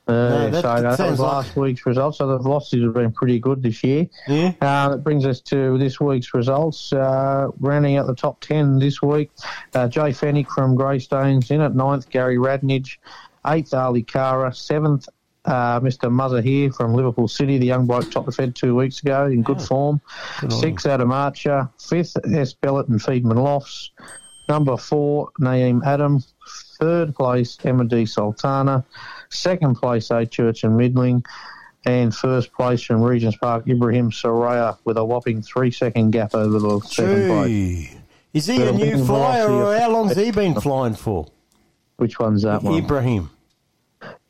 Uh, 0.07 0.13
No, 0.13 0.49
that- 0.49 0.61
so 0.61 0.61
that 0.61 0.81
that, 0.83 0.97
sounds 0.97 1.11
was 1.11 1.19
like- 1.19 1.31
last 1.33 1.55
week's 1.57 1.85
results. 1.85 2.17
So 2.19 2.27
the 2.27 2.37
velocities 2.37 2.83
have 2.85 2.93
been 2.93 3.11
pretty 3.11 3.39
good 3.39 3.61
this 3.63 3.83
year. 3.83 4.07
Yeah. 4.27 4.53
Uh, 4.61 4.89
that 4.89 5.03
brings 5.03 5.25
us 5.25 5.41
to 5.41 5.77
this 5.77 5.99
week's 5.99 6.33
results. 6.33 6.93
Uh, 6.93 7.47
rounding 7.59 7.97
out 7.97 8.07
the 8.07 8.15
top 8.15 8.39
10 8.41 8.79
this 8.79 9.01
week, 9.01 9.31
uh, 9.73 9.87
Jay 9.89 10.11
Fennick 10.11 10.47
from 10.49 10.75
Greystones 10.75 11.51
in 11.51 11.59
at 11.61 11.75
ninth, 11.75 12.09
Gary 12.09 12.37
Radnage, 12.37 12.97
eighth, 13.47 13.73
Ali 13.73 14.03
Kara, 14.03 14.53
seventh, 14.53 15.09
uh, 15.47 15.79
Mr. 15.79 16.43
Here 16.43 16.71
from 16.71 16.93
Liverpool 16.93 17.27
City, 17.27 17.57
the 17.57 17.65
young 17.65 17.87
bloke 17.87 18.11
topped 18.11 18.25
the 18.27 18.31
Fed 18.31 18.55
two 18.55 18.75
weeks 18.75 19.01
ago 19.01 19.25
in 19.25 19.41
good 19.41 19.61
form. 19.61 20.01
Good 20.41 20.53
on 20.53 20.59
Sixth, 20.59 20.85
Adam 20.85 21.11
Archer. 21.11 21.69
Fifth, 21.79 22.15
S. 22.33 22.53
Bellett 22.53 22.87
and 22.89 22.99
Feedman 23.01 23.35
Lofts. 23.41 23.91
Number 24.49 24.77
four, 24.77 25.29
Naeem 25.41 25.85
Adam. 25.85 26.23
Third 26.79 27.15
place, 27.15 27.57
Emma 27.63 27.85
D. 27.85 28.05
Sultana. 28.05 28.85
Second 29.29 29.75
place, 29.75 30.11
A. 30.11 30.25
Church 30.25 30.63
and 30.63 30.79
Midling. 30.79 31.25
And 31.85 32.13
first 32.13 32.51
place 32.53 32.81
from 32.83 33.01
Regents 33.01 33.37
Park, 33.37 33.67
Ibrahim 33.67 34.11
Soraya 34.11 34.77
with 34.83 34.97
a 34.97 35.05
whopping 35.05 35.41
three 35.41 35.71
second 35.71 36.11
gap 36.11 36.35
over 36.35 36.59
the 36.59 36.79
second 36.81 37.27
place. 37.29 37.47
Gee. 37.47 37.91
Is 38.33 38.45
he 38.47 38.57
But 38.57 38.67
a 38.67 38.71
new 38.73 39.05
flyer 39.05 39.49
or 39.49 39.73
of- 39.73 39.79
how 39.79 39.91
long's 39.91 40.15
he 40.17 40.31
been 40.31 40.53
flying 40.61 40.95
for? 40.95 41.27
Which 41.95 42.19
one's 42.19 42.43
that 42.43 42.61
one? 42.61 42.75
Ibrahim. 42.75 43.29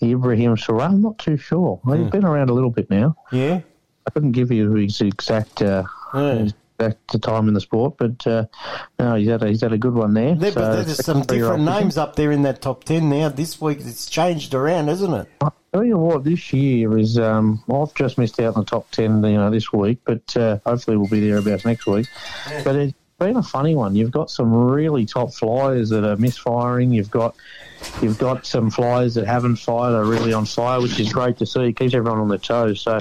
Ibrahim 0.01 0.55
Soraya? 0.55 0.89
I'm 0.89 1.01
not 1.01 1.17
too 1.17 1.37
sure. 1.37 1.79
He's 1.85 2.09
been 2.09 2.25
around 2.25 2.49
a 2.49 2.53
little 2.53 2.69
bit 2.71 2.89
now. 2.89 3.15
Yeah. 3.31 3.61
I 4.05 4.09
couldn't 4.11 4.31
give 4.31 4.51
you 4.51 4.71
his 4.73 5.01
exact 5.01 5.61
uh, 5.61 5.83
Yeah. 6.13 6.47
exact 6.79 7.21
time 7.21 7.47
in 7.47 7.53
the 7.53 7.61
sport, 7.61 7.95
but 7.97 8.25
uh, 8.25 8.45
no, 8.99 9.15
he's 9.15 9.27
had 9.27 9.43
a, 9.43 9.47
he's 9.49 9.61
had 9.61 9.73
a 9.73 9.77
good 9.77 9.93
one 9.93 10.13
there. 10.13 10.35
There, 10.35 10.51
So, 10.51 10.59
but 10.61 10.85
there's 10.85 11.03
some 11.05 11.23
different 11.23 11.63
names 11.63 11.97
up 11.97 12.15
there 12.15 12.31
in 12.31 12.43
that 12.43 12.61
top 12.61 12.83
10 12.85 13.09
now. 13.09 13.29
This 13.29 13.59
week 13.59 13.79
it's 13.81 14.09
changed 14.09 14.53
around, 14.53 14.89
isn't 14.89 15.13
it? 15.13 15.27
tell 15.73 15.83
you 15.83 15.97
what, 15.97 16.23
this 16.23 16.53
year 16.53 16.97
is 16.97 17.19
um, 17.19 17.61
I've 17.71 17.93
just 17.93 18.17
missed 18.17 18.39
out 18.39 18.55
on 18.55 18.63
the 18.63 18.69
top 18.69 18.89
ten, 18.91 19.21
you 19.23 19.33
know, 19.33 19.51
this 19.51 19.71
week, 19.73 19.99
but 20.05 20.35
uh, 20.37 20.59
hopefully 20.65 20.95
we'll 20.97 21.09
be 21.09 21.19
there 21.27 21.37
about 21.37 21.65
next 21.65 21.85
week. 21.85 22.07
But 22.63 22.75
it's 22.77 22.93
been 23.19 23.35
a 23.35 23.43
funny 23.43 23.75
one. 23.75 23.93
You've 23.95 24.11
got 24.11 24.29
some 24.31 24.53
really 24.53 25.05
top 25.05 25.33
flyers 25.33 25.89
that 25.89 26.03
are 26.05 26.15
misfiring. 26.15 26.91
You've 26.91 27.11
got 27.11 27.35
you've 28.01 28.17
got 28.17 28.45
some 28.45 28.69
flyers 28.69 29.15
that 29.15 29.25
haven't 29.27 29.57
fired 29.57 29.93
are 29.93 30.05
really 30.05 30.33
on 30.33 30.45
fire, 30.45 30.81
which 30.81 30.99
is 30.99 31.11
great 31.11 31.37
to 31.37 31.45
see. 31.45 31.61
It 31.67 31.73
keeps 31.77 31.93
everyone 31.93 32.19
on 32.19 32.27
their 32.29 32.37
toes. 32.37 32.81
So 32.81 32.99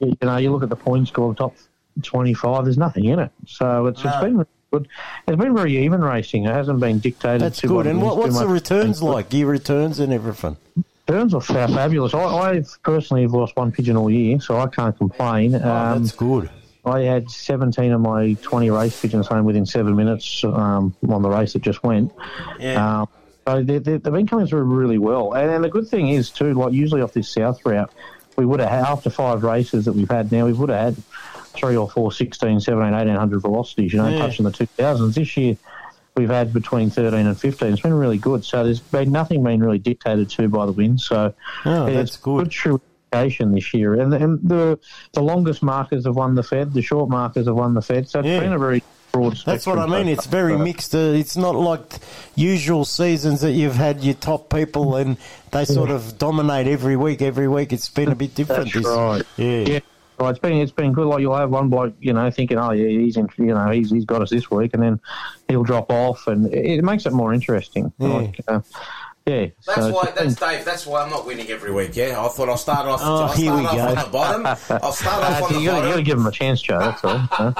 you 0.00 0.16
know, 0.22 0.36
you 0.36 0.50
look 0.52 0.62
at 0.62 0.68
the 0.68 0.76
point 0.76 1.08
score, 1.08 1.32
the 1.32 1.38
top 1.38 1.54
twenty-five. 2.02 2.64
There's 2.64 2.78
nothing 2.78 3.04
in 3.06 3.18
it. 3.18 3.30
So 3.46 3.86
it's, 3.86 4.00
it's 4.04 4.14
No. 4.14 4.20
been 4.22 4.46
good. 4.70 4.88
It's 5.26 5.36
been 5.36 5.54
very 5.54 5.78
even 5.84 6.00
racing. 6.02 6.44
It 6.44 6.52
hasn't 6.52 6.80
been 6.80 6.98
dictated. 6.98 7.40
That's 7.40 7.58
too 7.60 7.68
good. 7.68 7.86
And 7.86 8.02
what, 8.02 8.16
what's 8.16 8.38
the 8.38 8.44
much- 8.46 8.52
returns 8.52 9.02
like? 9.02 9.28
Gear 9.30 9.46
returns 9.46 9.98
and 9.98 10.12
everything. 10.12 10.56
Returns 11.08 11.32
are 11.32 11.40
fabulous. 11.40 12.12
I, 12.12 12.18
I 12.22 12.62
personally 12.82 13.22
have 13.22 13.32
lost 13.32 13.56
one 13.56 13.72
pigeon 13.72 13.96
all 13.96 14.10
year, 14.10 14.38
so 14.40 14.58
I 14.58 14.66
can't 14.66 14.94
complain. 14.96 15.54
Um, 15.54 15.62
Oh, 15.64 15.98
that's 15.98 16.12
good. 16.12 16.50
I 16.84 17.00
had 17.00 17.30
17 17.30 17.92
of 17.92 18.00
my 18.02 18.34
20 18.42 18.70
race 18.70 19.00
pigeons 19.00 19.26
home 19.26 19.44
within 19.46 19.64
seven 19.66 19.96
minutes 19.96 20.44
um, 20.44 20.94
on 21.08 21.22
the 21.22 21.28
race 21.30 21.54
that 21.54 21.62
just 21.62 21.82
went. 21.82 22.12
Yeah. 22.58 23.00
Um, 23.02 23.08
so 23.48 23.62
they, 23.62 23.78
they, 23.78 23.92
they've 23.92 24.12
been 24.12 24.26
coming 24.26 24.46
through 24.46 24.62
really 24.64 24.98
well. 24.98 25.32
And, 25.32 25.50
and 25.50 25.64
the 25.64 25.68
good 25.70 25.88
thing 25.88 26.10
is, 26.10 26.30
too, 26.30 26.52
like 26.54 26.72
usually 26.72 27.00
off 27.00 27.12
this 27.12 27.32
south 27.32 27.58
route, 27.64 27.90
we 28.36 28.44
would 28.44 28.60
have, 28.60 28.68
had, 28.70 28.84
after 28.84 29.10
five 29.10 29.42
races 29.42 29.84
that 29.86 29.94
we've 29.94 30.10
had 30.10 30.30
now, 30.30 30.44
we 30.44 30.52
would 30.52 30.68
have 30.68 30.80
had 30.80 31.04
three 31.56 31.76
or 31.76 31.88
four 31.90 32.12
16, 32.12 32.60
17, 32.60 32.92
1800 32.92 33.40
velocities, 33.40 33.92
you 33.92 34.00
know, 34.02 34.10
Yeah. 34.10 34.18
touching 34.18 34.44
the 34.44 34.52
2000s. 34.52 35.14
This 35.14 35.36
year, 35.36 35.56
we've 36.16 36.28
had 36.28 36.52
between 36.52 36.90
13 36.90 37.26
and 37.26 37.40
15. 37.40 37.72
It's 37.72 37.80
been 37.80 37.94
really 37.94 38.18
good. 38.18 38.44
So 38.44 38.64
there's 38.64 38.80
been 38.80 39.10
nothing 39.10 39.42
been 39.42 39.60
really 39.60 39.78
dictated 39.78 40.28
to 40.30 40.48
by 40.48 40.66
the 40.66 40.72
wind. 40.72 41.00
So 41.00 41.32
Oh, 41.64 41.86
that's 41.86 42.10
it's 42.12 42.16
good. 42.18 42.50
true 42.50 42.80
indication 43.12 43.52
this 43.54 43.72
year. 43.72 43.94
And, 43.94 44.12
and 44.12 44.38
the 44.46 44.78
the 45.14 45.22
longest 45.22 45.62
markers 45.62 46.04
have 46.04 46.16
won 46.16 46.34
the 46.34 46.42
Fed, 46.42 46.74
the 46.74 46.82
short 46.82 47.08
markers 47.08 47.46
have 47.46 47.56
won 47.56 47.72
the 47.74 47.80
Fed. 47.82 48.08
So 48.08 48.20
it's 48.20 48.28
Yeah. 48.28 48.40
been 48.40 48.52
a 48.52 48.58
very 48.58 48.82
That's 49.12 49.66
what 49.66 49.78
I 49.78 49.86
mean. 49.86 50.08
It's 50.08 50.26
very 50.26 50.54
far. 50.54 50.64
mixed. 50.64 50.94
Uh, 50.94 50.98
it's 50.98 51.36
not 51.36 51.54
like 51.56 51.94
usual 52.34 52.84
seasons 52.84 53.40
that 53.40 53.52
you've 53.52 53.74
had 53.74 54.02
your 54.04 54.14
top 54.14 54.48
people 54.52 54.96
and 54.96 55.16
they 55.50 55.64
sort 55.64 55.90
of 55.90 56.18
dominate 56.18 56.66
every 56.66 56.96
week. 56.96 57.20
Every 57.22 57.48
week 57.48 57.72
it's 57.72 57.88
been 57.88 58.10
a 58.10 58.14
bit 58.14 58.34
different. 58.34 58.72
That's 58.72 58.74
this- 58.74 58.86
right. 58.86 59.22
Yeah. 59.36 59.60
Yeah. 59.60 59.80
Right, 60.20 60.30
it's 60.30 60.40
been 60.40 60.54
it's 60.54 60.72
been 60.72 60.92
good. 60.92 61.06
Like 61.06 61.20
you'll 61.20 61.36
have 61.36 61.50
one 61.50 61.68
bloke, 61.68 61.94
you 62.00 62.12
know, 62.12 62.28
thinking, 62.32 62.58
oh 62.58 62.72
yeah, 62.72 62.88
he's 62.88 63.16
in, 63.16 63.28
you 63.36 63.54
know, 63.54 63.70
he's 63.70 63.88
he's 63.92 64.04
got 64.04 64.20
us 64.20 64.30
this 64.30 64.50
week, 64.50 64.74
and 64.74 64.82
then 64.82 65.00
he'll 65.46 65.62
drop 65.62 65.92
off, 65.92 66.26
and 66.26 66.52
it, 66.52 66.78
it 66.78 66.82
makes 66.82 67.06
it 67.06 67.12
more 67.12 67.32
interesting. 67.32 67.92
Yeah. 67.98 68.08
Like, 68.08 68.40
uh, 68.48 68.60
yeah. 69.26 69.46
That's 69.64 69.78
so 69.80 69.92
why. 69.92 70.10
That's 70.16 70.34
Dave. 70.34 70.64
That's 70.64 70.86
why 70.88 71.02
I'm 71.04 71.10
not 71.10 71.24
winning 71.24 71.48
every 71.50 71.70
week. 71.72 71.94
Yeah, 71.94 72.20
I 72.20 72.26
thought 72.30 72.48
I'll 72.48 72.56
start 72.56 72.86
off. 72.88 73.00
Oh, 73.00 73.26
I'll 73.26 73.28
here 73.32 73.52
start 73.52 73.60
we 73.60 73.66
off 73.68 73.76
go. 73.76 73.82
on 73.86 73.94
the 73.94 74.10
bottom. 74.10 74.46
I'll 74.82 74.92
start 74.92 75.22
off 75.24 75.42
on 75.44 75.52
the 75.52 75.60
you, 75.60 75.66
gotta, 75.66 75.84
you 75.86 75.90
gotta 75.92 76.02
give 76.02 76.18
him 76.18 76.26
a 76.26 76.32
chance, 76.32 76.60
Joe. 76.62 76.80
That's 76.80 77.04
all. 77.04 77.18
huh? 77.18 77.52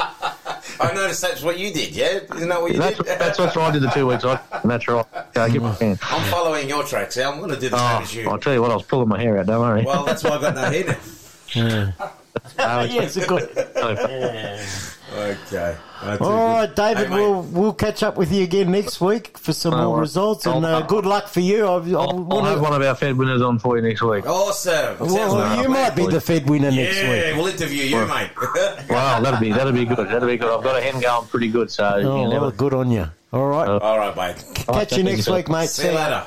I 0.81 0.93
noticed 0.93 1.23
that's 1.23 1.43
what 1.43 1.59
you 1.59 1.73
did. 1.73 1.95
Yeah, 1.95 2.21
isn't 2.35 2.49
that 2.49 2.61
what 2.61 2.73
you 2.73 2.79
that's, 2.79 2.97
did? 2.97 3.07
that's 3.07 3.39
what 3.39 3.57
I 3.57 3.71
did 3.71 3.83
the 3.83 3.91
two 3.91 4.07
weeks. 4.07 4.25
I, 4.25 4.41
and 4.63 4.71
that's 4.71 4.87
right. 4.89 5.05
Yeah, 5.37 5.49
give 5.49 5.63
him 5.63 5.71
a 5.71 5.77
chance. 5.77 6.01
I'm 6.03 6.31
following 6.31 6.69
your 6.69 6.85
tracks. 6.85 7.17
Yeah, 7.17 7.29
I'm 7.31 7.39
going 7.39 7.51
to 7.51 7.59
do 7.61 7.69
the 7.69 7.77
Oh, 7.77 7.79
same 7.79 8.03
as 8.03 8.15
you. 8.15 8.29
I'll 8.29 8.39
tell 8.39 8.53
you 8.55 8.63
what, 8.63 8.71
I 8.71 8.75
was 8.75 8.85
pulling 8.85 9.09
my 9.09 9.21
hair 9.21 9.39
out. 9.39 9.47
Don't 9.47 9.61
worry. 9.61 9.83
Well, 9.85 10.05
that's 10.05 10.23
why 10.23 10.31
I've 10.31 10.41
got 10.41 10.55
no 10.55 10.63
hair 10.63 10.85
now. 10.87 10.97
Yeah. 11.55 11.93
Yeah, 12.59 13.03
it's 13.03 13.17
a 13.17 13.27
good. 13.27 13.51
Okay. 15.11 15.77
That's 16.03 16.21
All 16.21 16.31
a 16.33 16.37
right, 16.37 16.67
good- 16.67 16.75
David. 16.75 17.09
Hey, 17.09 17.15
we'll 17.15 17.43
we'll 17.43 17.73
catch 17.73 18.03
up 18.03 18.17
with 18.17 18.31
you 18.31 18.45
again 18.45 18.71
next 18.71 19.01
week 19.01 19.37
for 19.39 19.53
some 19.53 19.73
No 19.73 19.79
more 19.85 19.89
worries. 19.97 20.11
results 20.11 20.47
and 20.47 20.65
uh, 20.65 20.83
good 20.83 21.07
luck 21.07 21.29
for 21.29 21.41
you. 21.41 21.65
I, 21.67 21.71
I 21.79 21.93
I'll 21.95 22.23
wanna- 22.23 22.51
have 22.51 22.61
one 22.61 22.75
of 22.75 22.83
our 22.83 22.95
Fed 22.95 23.17
winners 23.17 23.41
on 23.43 23.59
for 23.59 23.77
you 23.77 23.83
next 23.83 24.03
week. 24.03 24.27
Awesome. 24.27 24.99
well, 25.01 25.09
Sounds 25.09 25.33
like 25.33 25.59
a 25.59 25.63
you 25.63 25.69
might 25.71 25.97
be 25.97 26.07
the 26.07 26.21
Fed 26.21 26.49
winner 26.49 26.71
next 26.71 26.97
Yeah, 26.99 27.31
week. 27.31 27.37
we'll 27.37 27.47
interview 27.47 27.85
you, 27.85 28.07
mate. 28.07 28.31
Wow, 28.91 29.21
that'll 29.21 29.41
be 29.41 29.51
that'll 29.51 29.73
be 29.73 29.85
good. 29.87 30.09
That'll 30.09 30.29
be 30.29 30.37
good. 30.37 30.55
I've 30.57 30.63
got 30.63 30.77
a 30.77 30.81
hen 30.83 31.01
going 31.01 31.27
pretty 31.29 31.49
good, 31.49 31.71
so 31.71 31.97
you 31.97 32.07
Oh, 32.09 32.29
never. 32.29 32.41
well, 32.43 32.51
good 32.51 32.75
on 32.75 32.91
you. 32.91 33.07
All 33.33 33.47
right. 33.49 33.69
All 33.69 33.99
right, 33.99 34.17
mate. 34.17 34.45
Catch 34.67 34.97
you 34.97 35.03
next 35.05 35.29
week, 35.29 35.49
mate. 35.49 35.69
See 35.71 35.87
you 35.89 35.93
later. 35.95 36.25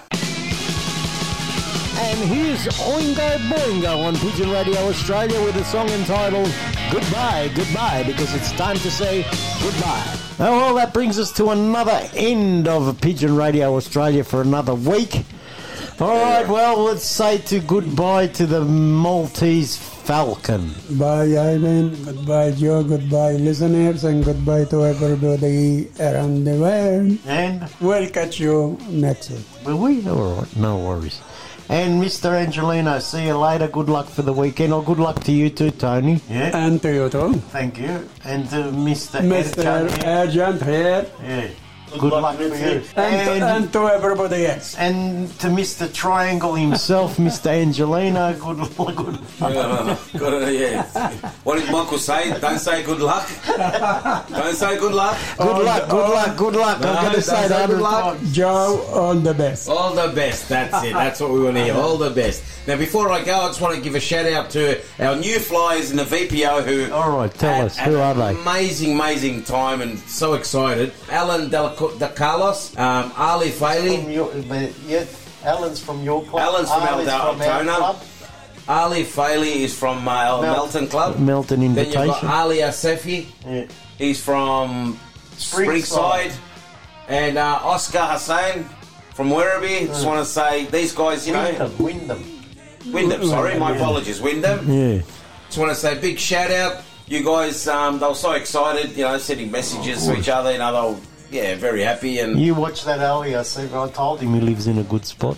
And 1.98 2.20
here's 2.30 2.66
Oingo 2.68 3.38
Boingo 3.50 4.06
on 4.06 4.16
Pigeon 4.18 4.50
Radio 4.50 4.78
Australia 4.88 5.42
with 5.44 5.56
a 5.58 5.64
song 5.66 5.90
entitled 5.90 6.52
Goodbye, 6.92 7.50
Goodbye, 7.56 8.04
because 8.06 8.34
it's 8.34 8.52
time 8.54 8.78
to 8.78 8.92
say 8.92 9.24
goodbye. 9.62 10.18
Oh, 10.40 10.58
well, 10.58 10.76
that 10.76 10.94
brings 10.94 11.20
us 11.20 11.32
to 11.34 11.50
another 11.52 12.10
end 12.16 12.68
of 12.68 13.00
Pigeon 13.02 13.36
Radio 13.36 13.76
Australia 13.76 14.24
for 14.24 14.42
another 14.42 14.74
week. 14.74 15.24
All 16.00 16.08
right, 16.18 16.48
well, 16.48 16.80
let's 16.80 17.04
say 17.06 17.38
to 17.38 17.60
goodbye 17.60 18.28
to 18.28 18.48
the 18.48 18.62
Maltese 18.66 19.78
Falcon. 19.78 20.72
Bye, 20.98 21.38
Ivan. 21.38 22.04
Goodbye, 22.04 22.52
Joe. 22.52 22.84
Goodbye, 22.84 23.34
listeners, 23.34 24.04
and 24.04 24.26
goodbye 24.26 24.66
to 24.66 24.84
everybody 24.86 25.90
around 26.00 26.46
the 26.46 26.58
world. 26.58 27.20
And 27.28 27.70
we'll 27.80 28.10
catch 28.10 28.40
you 28.40 28.80
next 28.90 29.30
week. 29.30 29.46
Will 29.64 29.78
we? 29.78 30.08
All 30.10 30.38
right, 30.42 30.56
no 30.56 30.80
worries. 30.80 31.22
And 31.72 32.04
Mr. 32.04 32.34
Angelino, 32.34 33.00
see 33.00 33.28
you 33.28 33.38
later. 33.38 33.66
Good 33.66 33.88
luck 33.88 34.10
for 34.10 34.24
the 34.24 34.34
weekend, 34.34 34.74
or 34.74 34.84
good 34.84 35.00
luck 35.00 35.24
to 35.24 35.32
you 35.32 35.50
too, 35.50 35.72
Tony. 35.72 36.20
Yeah. 36.30 36.52
And 36.54 36.82
to 36.82 36.94
you 36.94 37.08
too. 37.10 37.36
Thank 37.56 37.80
you. 37.80 38.10
And 38.26 38.50
to 38.50 38.56
Mr. 38.76 39.22
Mr. 39.22 39.88
Ercan 39.88 40.04
here. 40.04 40.18
Agent 40.28 40.62
here. 40.64 41.06
Yeah. 41.24 41.48
Good, 42.00 42.12
luck, 42.14 42.38
for 42.38 42.44
you. 42.44 42.82
And, 42.96 43.44
and 43.44 43.74
to 43.74 43.80
everybody 43.90 44.46
else. 44.46 44.76
And 44.78 45.30
to 45.40 45.48
Mr. 45.48 45.92
Triangle 45.94 46.56
himself, 46.56 47.18
Mr. 47.18 47.48
Angelino, 47.52 48.34
good 48.40 48.58
luck. 48.80 48.96
Good 48.96 49.20
Yeah, 49.40 49.50
no, 49.50 49.84
no. 49.86 50.00
Good, 50.18 50.44
uh, 50.44 50.48
yeah. 50.48 50.84
What 51.44 51.60
did 51.60 51.72
Michael 51.72 51.98
say? 51.98 52.38
Don't 52.40 52.60
say 52.60 52.84
good 52.84 53.00
luck. 53.00 53.30
Don't 53.46 54.56
say 54.56 54.78
good 54.80 54.94
luck. 54.94 55.18
Good 55.38 55.66
luck, 55.66 55.90
good 55.90 56.10
luck, 56.10 56.38
good 56.38 56.56
luck. 56.56 56.82
No, 56.82 56.90
I'm 56.90 56.96
going 56.96 57.08
to 57.08 57.12
don't 57.14 57.24
say 57.24 57.42
say 57.44 57.48
that 57.50 57.70
good 57.70 57.82
luck. 57.82 58.18
Joe, 58.32 58.86
all 58.94 59.14
the 59.16 59.34
best. 59.34 59.70
All 59.70 59.94
the 59.94 60.14
best. 60.14 60.50
That's 60.50 60.84
it. 60.84 60.94
That's 60.94 61.20
what 61.20 61.32
we 61.32 61.44
want 61.44 61.58
to 61.58 61.64
hear. 61.66 61.74
All 61.74 61.98
the 61.98 62.10
best. 62.10 62.44
Now, 62.68 62.78
before 62.78 63.12
I 63.12 63.24
go, 63.24 63.42
I 63.42 63.48
just 63.48 63.60
want 63.62 63.76
to 63.76 63.82
give 63.82 63.96
a 63.96 64.00
shout 64.00 64.26
out 64.28 64.50
to 64.52 64.80
our 65.00 65.16
new 65.16 65.40
flyers 65.40 65.92
in 65.92 65.98
the 65.98 66.04
VPO 66.04 66.64
who. 66.64 66.94
All 66.94 67.18
right, 67.18 67.34
tell 67.34 67.54
had 67.54 67.66
us, 67.66 67.78
who 67.80 67.98
are 67.98 68.14
they? 68.14 68.36
Amazing, 68.40 68.94
amazing 68.94 69.44
time 69.44 69.82
and 69.82 69.98
so 70.00 70.36
excited. 70.36 70.94
Alan 71.10 71.50
Del 71.50 71.74
De 71.90 72.08
Carlos, 72.10 72.78
um, 72.78 73.12
Ali 73.18 73.50
From 73.50 73.68
Faley, 73.70 74.14
your, 74.14 74.34
yeah, 74.88 75.06
Alan's 75.44 75.84
from 75.84 76.04
your 76.04 76.24
club. 76.24 76.42
Alan's 76.42 76.70
from 76.70 76.82
Ali's 76.84 77.08
Al- 77.08 77.34
from 77.34 77.42
our 77.42 77.64
club. 77.64 78.04
Ali 78.68 79.04
Faley 79.04 79.64
is 79.64 79.78
from 79.78 80.08
uh, 80.08 80.42
Mel- 80.42 80.42
Melton 80.42 80.88
Club. 80.88 81.20
Melton 81.20 81.64
Invitation. 81.64 81.94
Then 81.94 82.08
you've 82.08 82.22
got 82.22 82.24
Invitation. 82.24 82.30
Ali 82.30 82.58
Asefi. 82.58 83.26
Yeah. 83.46 83.66
He's 83.98 84.24
from 84.24 85.00
Springside. 85.36 86.30
Springside. 86.30 86.34
And 87.08 87.38
uh, 87.38 87.60
Oscar 87.64 88.00
Hussain 88.06 88.66
from 89.14 89.30
Werribee. 89.30 89.88
Just 89.88 90.06
want 90.06 90.20
to 90.26 90.32
say, 90.32 90.66
these 90.66 90.94
guys, 90.94 91.28
you 91.28 91.34
know. 91.34 91.44
Wyndham, 91.44 91.78
Wyndham. 91.78 92.94
Wyndham, 92.94 93.26
sorry, 93.26 93.58
my 93.60 93.76
apologies, 93.76 94.22
Wyndham. 94.22 94.72
Yeah. 94.72 95.02
Just 95.48 95.58
want 95.58 95.70
to 95.72 95.76
say 95.76 96.00
big 96.00 96.18
shout 96.20 96.52
out. 96.52 96.84
You 97.08 97.24
guys, 97.26 97.68
um, 97.68 98.00
they 98.00 98.08
were 98.08 98.16
so 98.16 98.32
excited, 98.32 98.96
you 98.96 99.04
know, 99.04 99.18
sending 99.18 99.52
messages 99.52 100.06
to 100.06 100.18
each 100.18 100.30
other. 100.30 100.54
You 100.54 100.60
know, 100.60 100.72
they 100.72 100.94
were, 100.96 101.02
yeah, 101.32 101.56
very 101.56 101.82
happy. 101.82 102.20
And 102.20 102.40
You 102.40 102.54
watched 102.56 102.86
that 102.86 103.00
I 103.00 103.42
said, 103.44 103.74
I 103.74 103.88
told 103.90 104.20
him 104.22 104.34
he 104.34 104.42
lives 104.42 104.68
in 104.68 104.78
a 104.78 104.84
good 104.84 105.06
spot. 105.06 105.38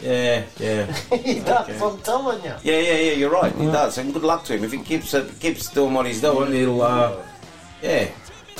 yeah, 0.00 0.44
yeah. 0.58 0.92
he 1.16 1.40
does, 1.40 1.82
I'm 1.82 1.98
telling 2.00 2.42
you. 2.44 2.54
Yeah, 2.62 2.80
yeah, 2.80 2.98
yeah, 3.06 3.12
you're 3.12 3.30
right. 3.30 3.54
He 3.54 3.66
does. 3.66 3.98
And 3.98 4.12
good 4.12 4.22
luck 4.24 4.44
to 4.46 4.54
him. 4.56 4.64
If 4.64 4.72
he 4.72 4.78
keeps 4.78 5.14
uh, 5.14 5.28
keeps 5.40 5.68
doing 5.70 5.94
what 5.94 6.06
he's 6.06 6.20
doing, 6.20 6.52
he'll, 6.52 6.82
uh, 6.82 7.16
yeah, 7.82 8.08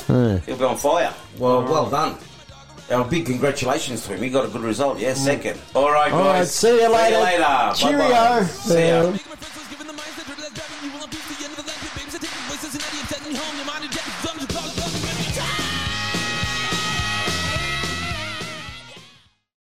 Yeah. 0.09 0.39
he'll 0.39 0.57
be 0.57 0.63
on 0.63 0.77
fire. 0.77 1.13
Well, 1.37 1.63
well 1.63 1.89
done. 1.89 2.17
A 2.89 3.03
big 3.03 3.25
congratulations 3.25 4.05
to 4.05 4.13
him. 4.13 4.21
He 4.21 4.29
got 4.29 4.45
a 4.45 4.49
good 4.49 4.61
result. 4.61 4.99
Yeah, 4.99 5.13
second. 5.13 5.57
All 5.73 5.89
right, 5.91 6.11
guys. 6.11 6.19
All 6.19 6.33
right, 6.33 6.47
see 6.47 6.81
you 6.81 6.89
later. 6.91 7.73
See 7.75 7.89
you 7.89 7.97
later. 7.97 8.07
Cheerio. 8.07 8.09
Bye-bye. 8.09 8.43
See 8.45 8.87
ya. 8.87 9.17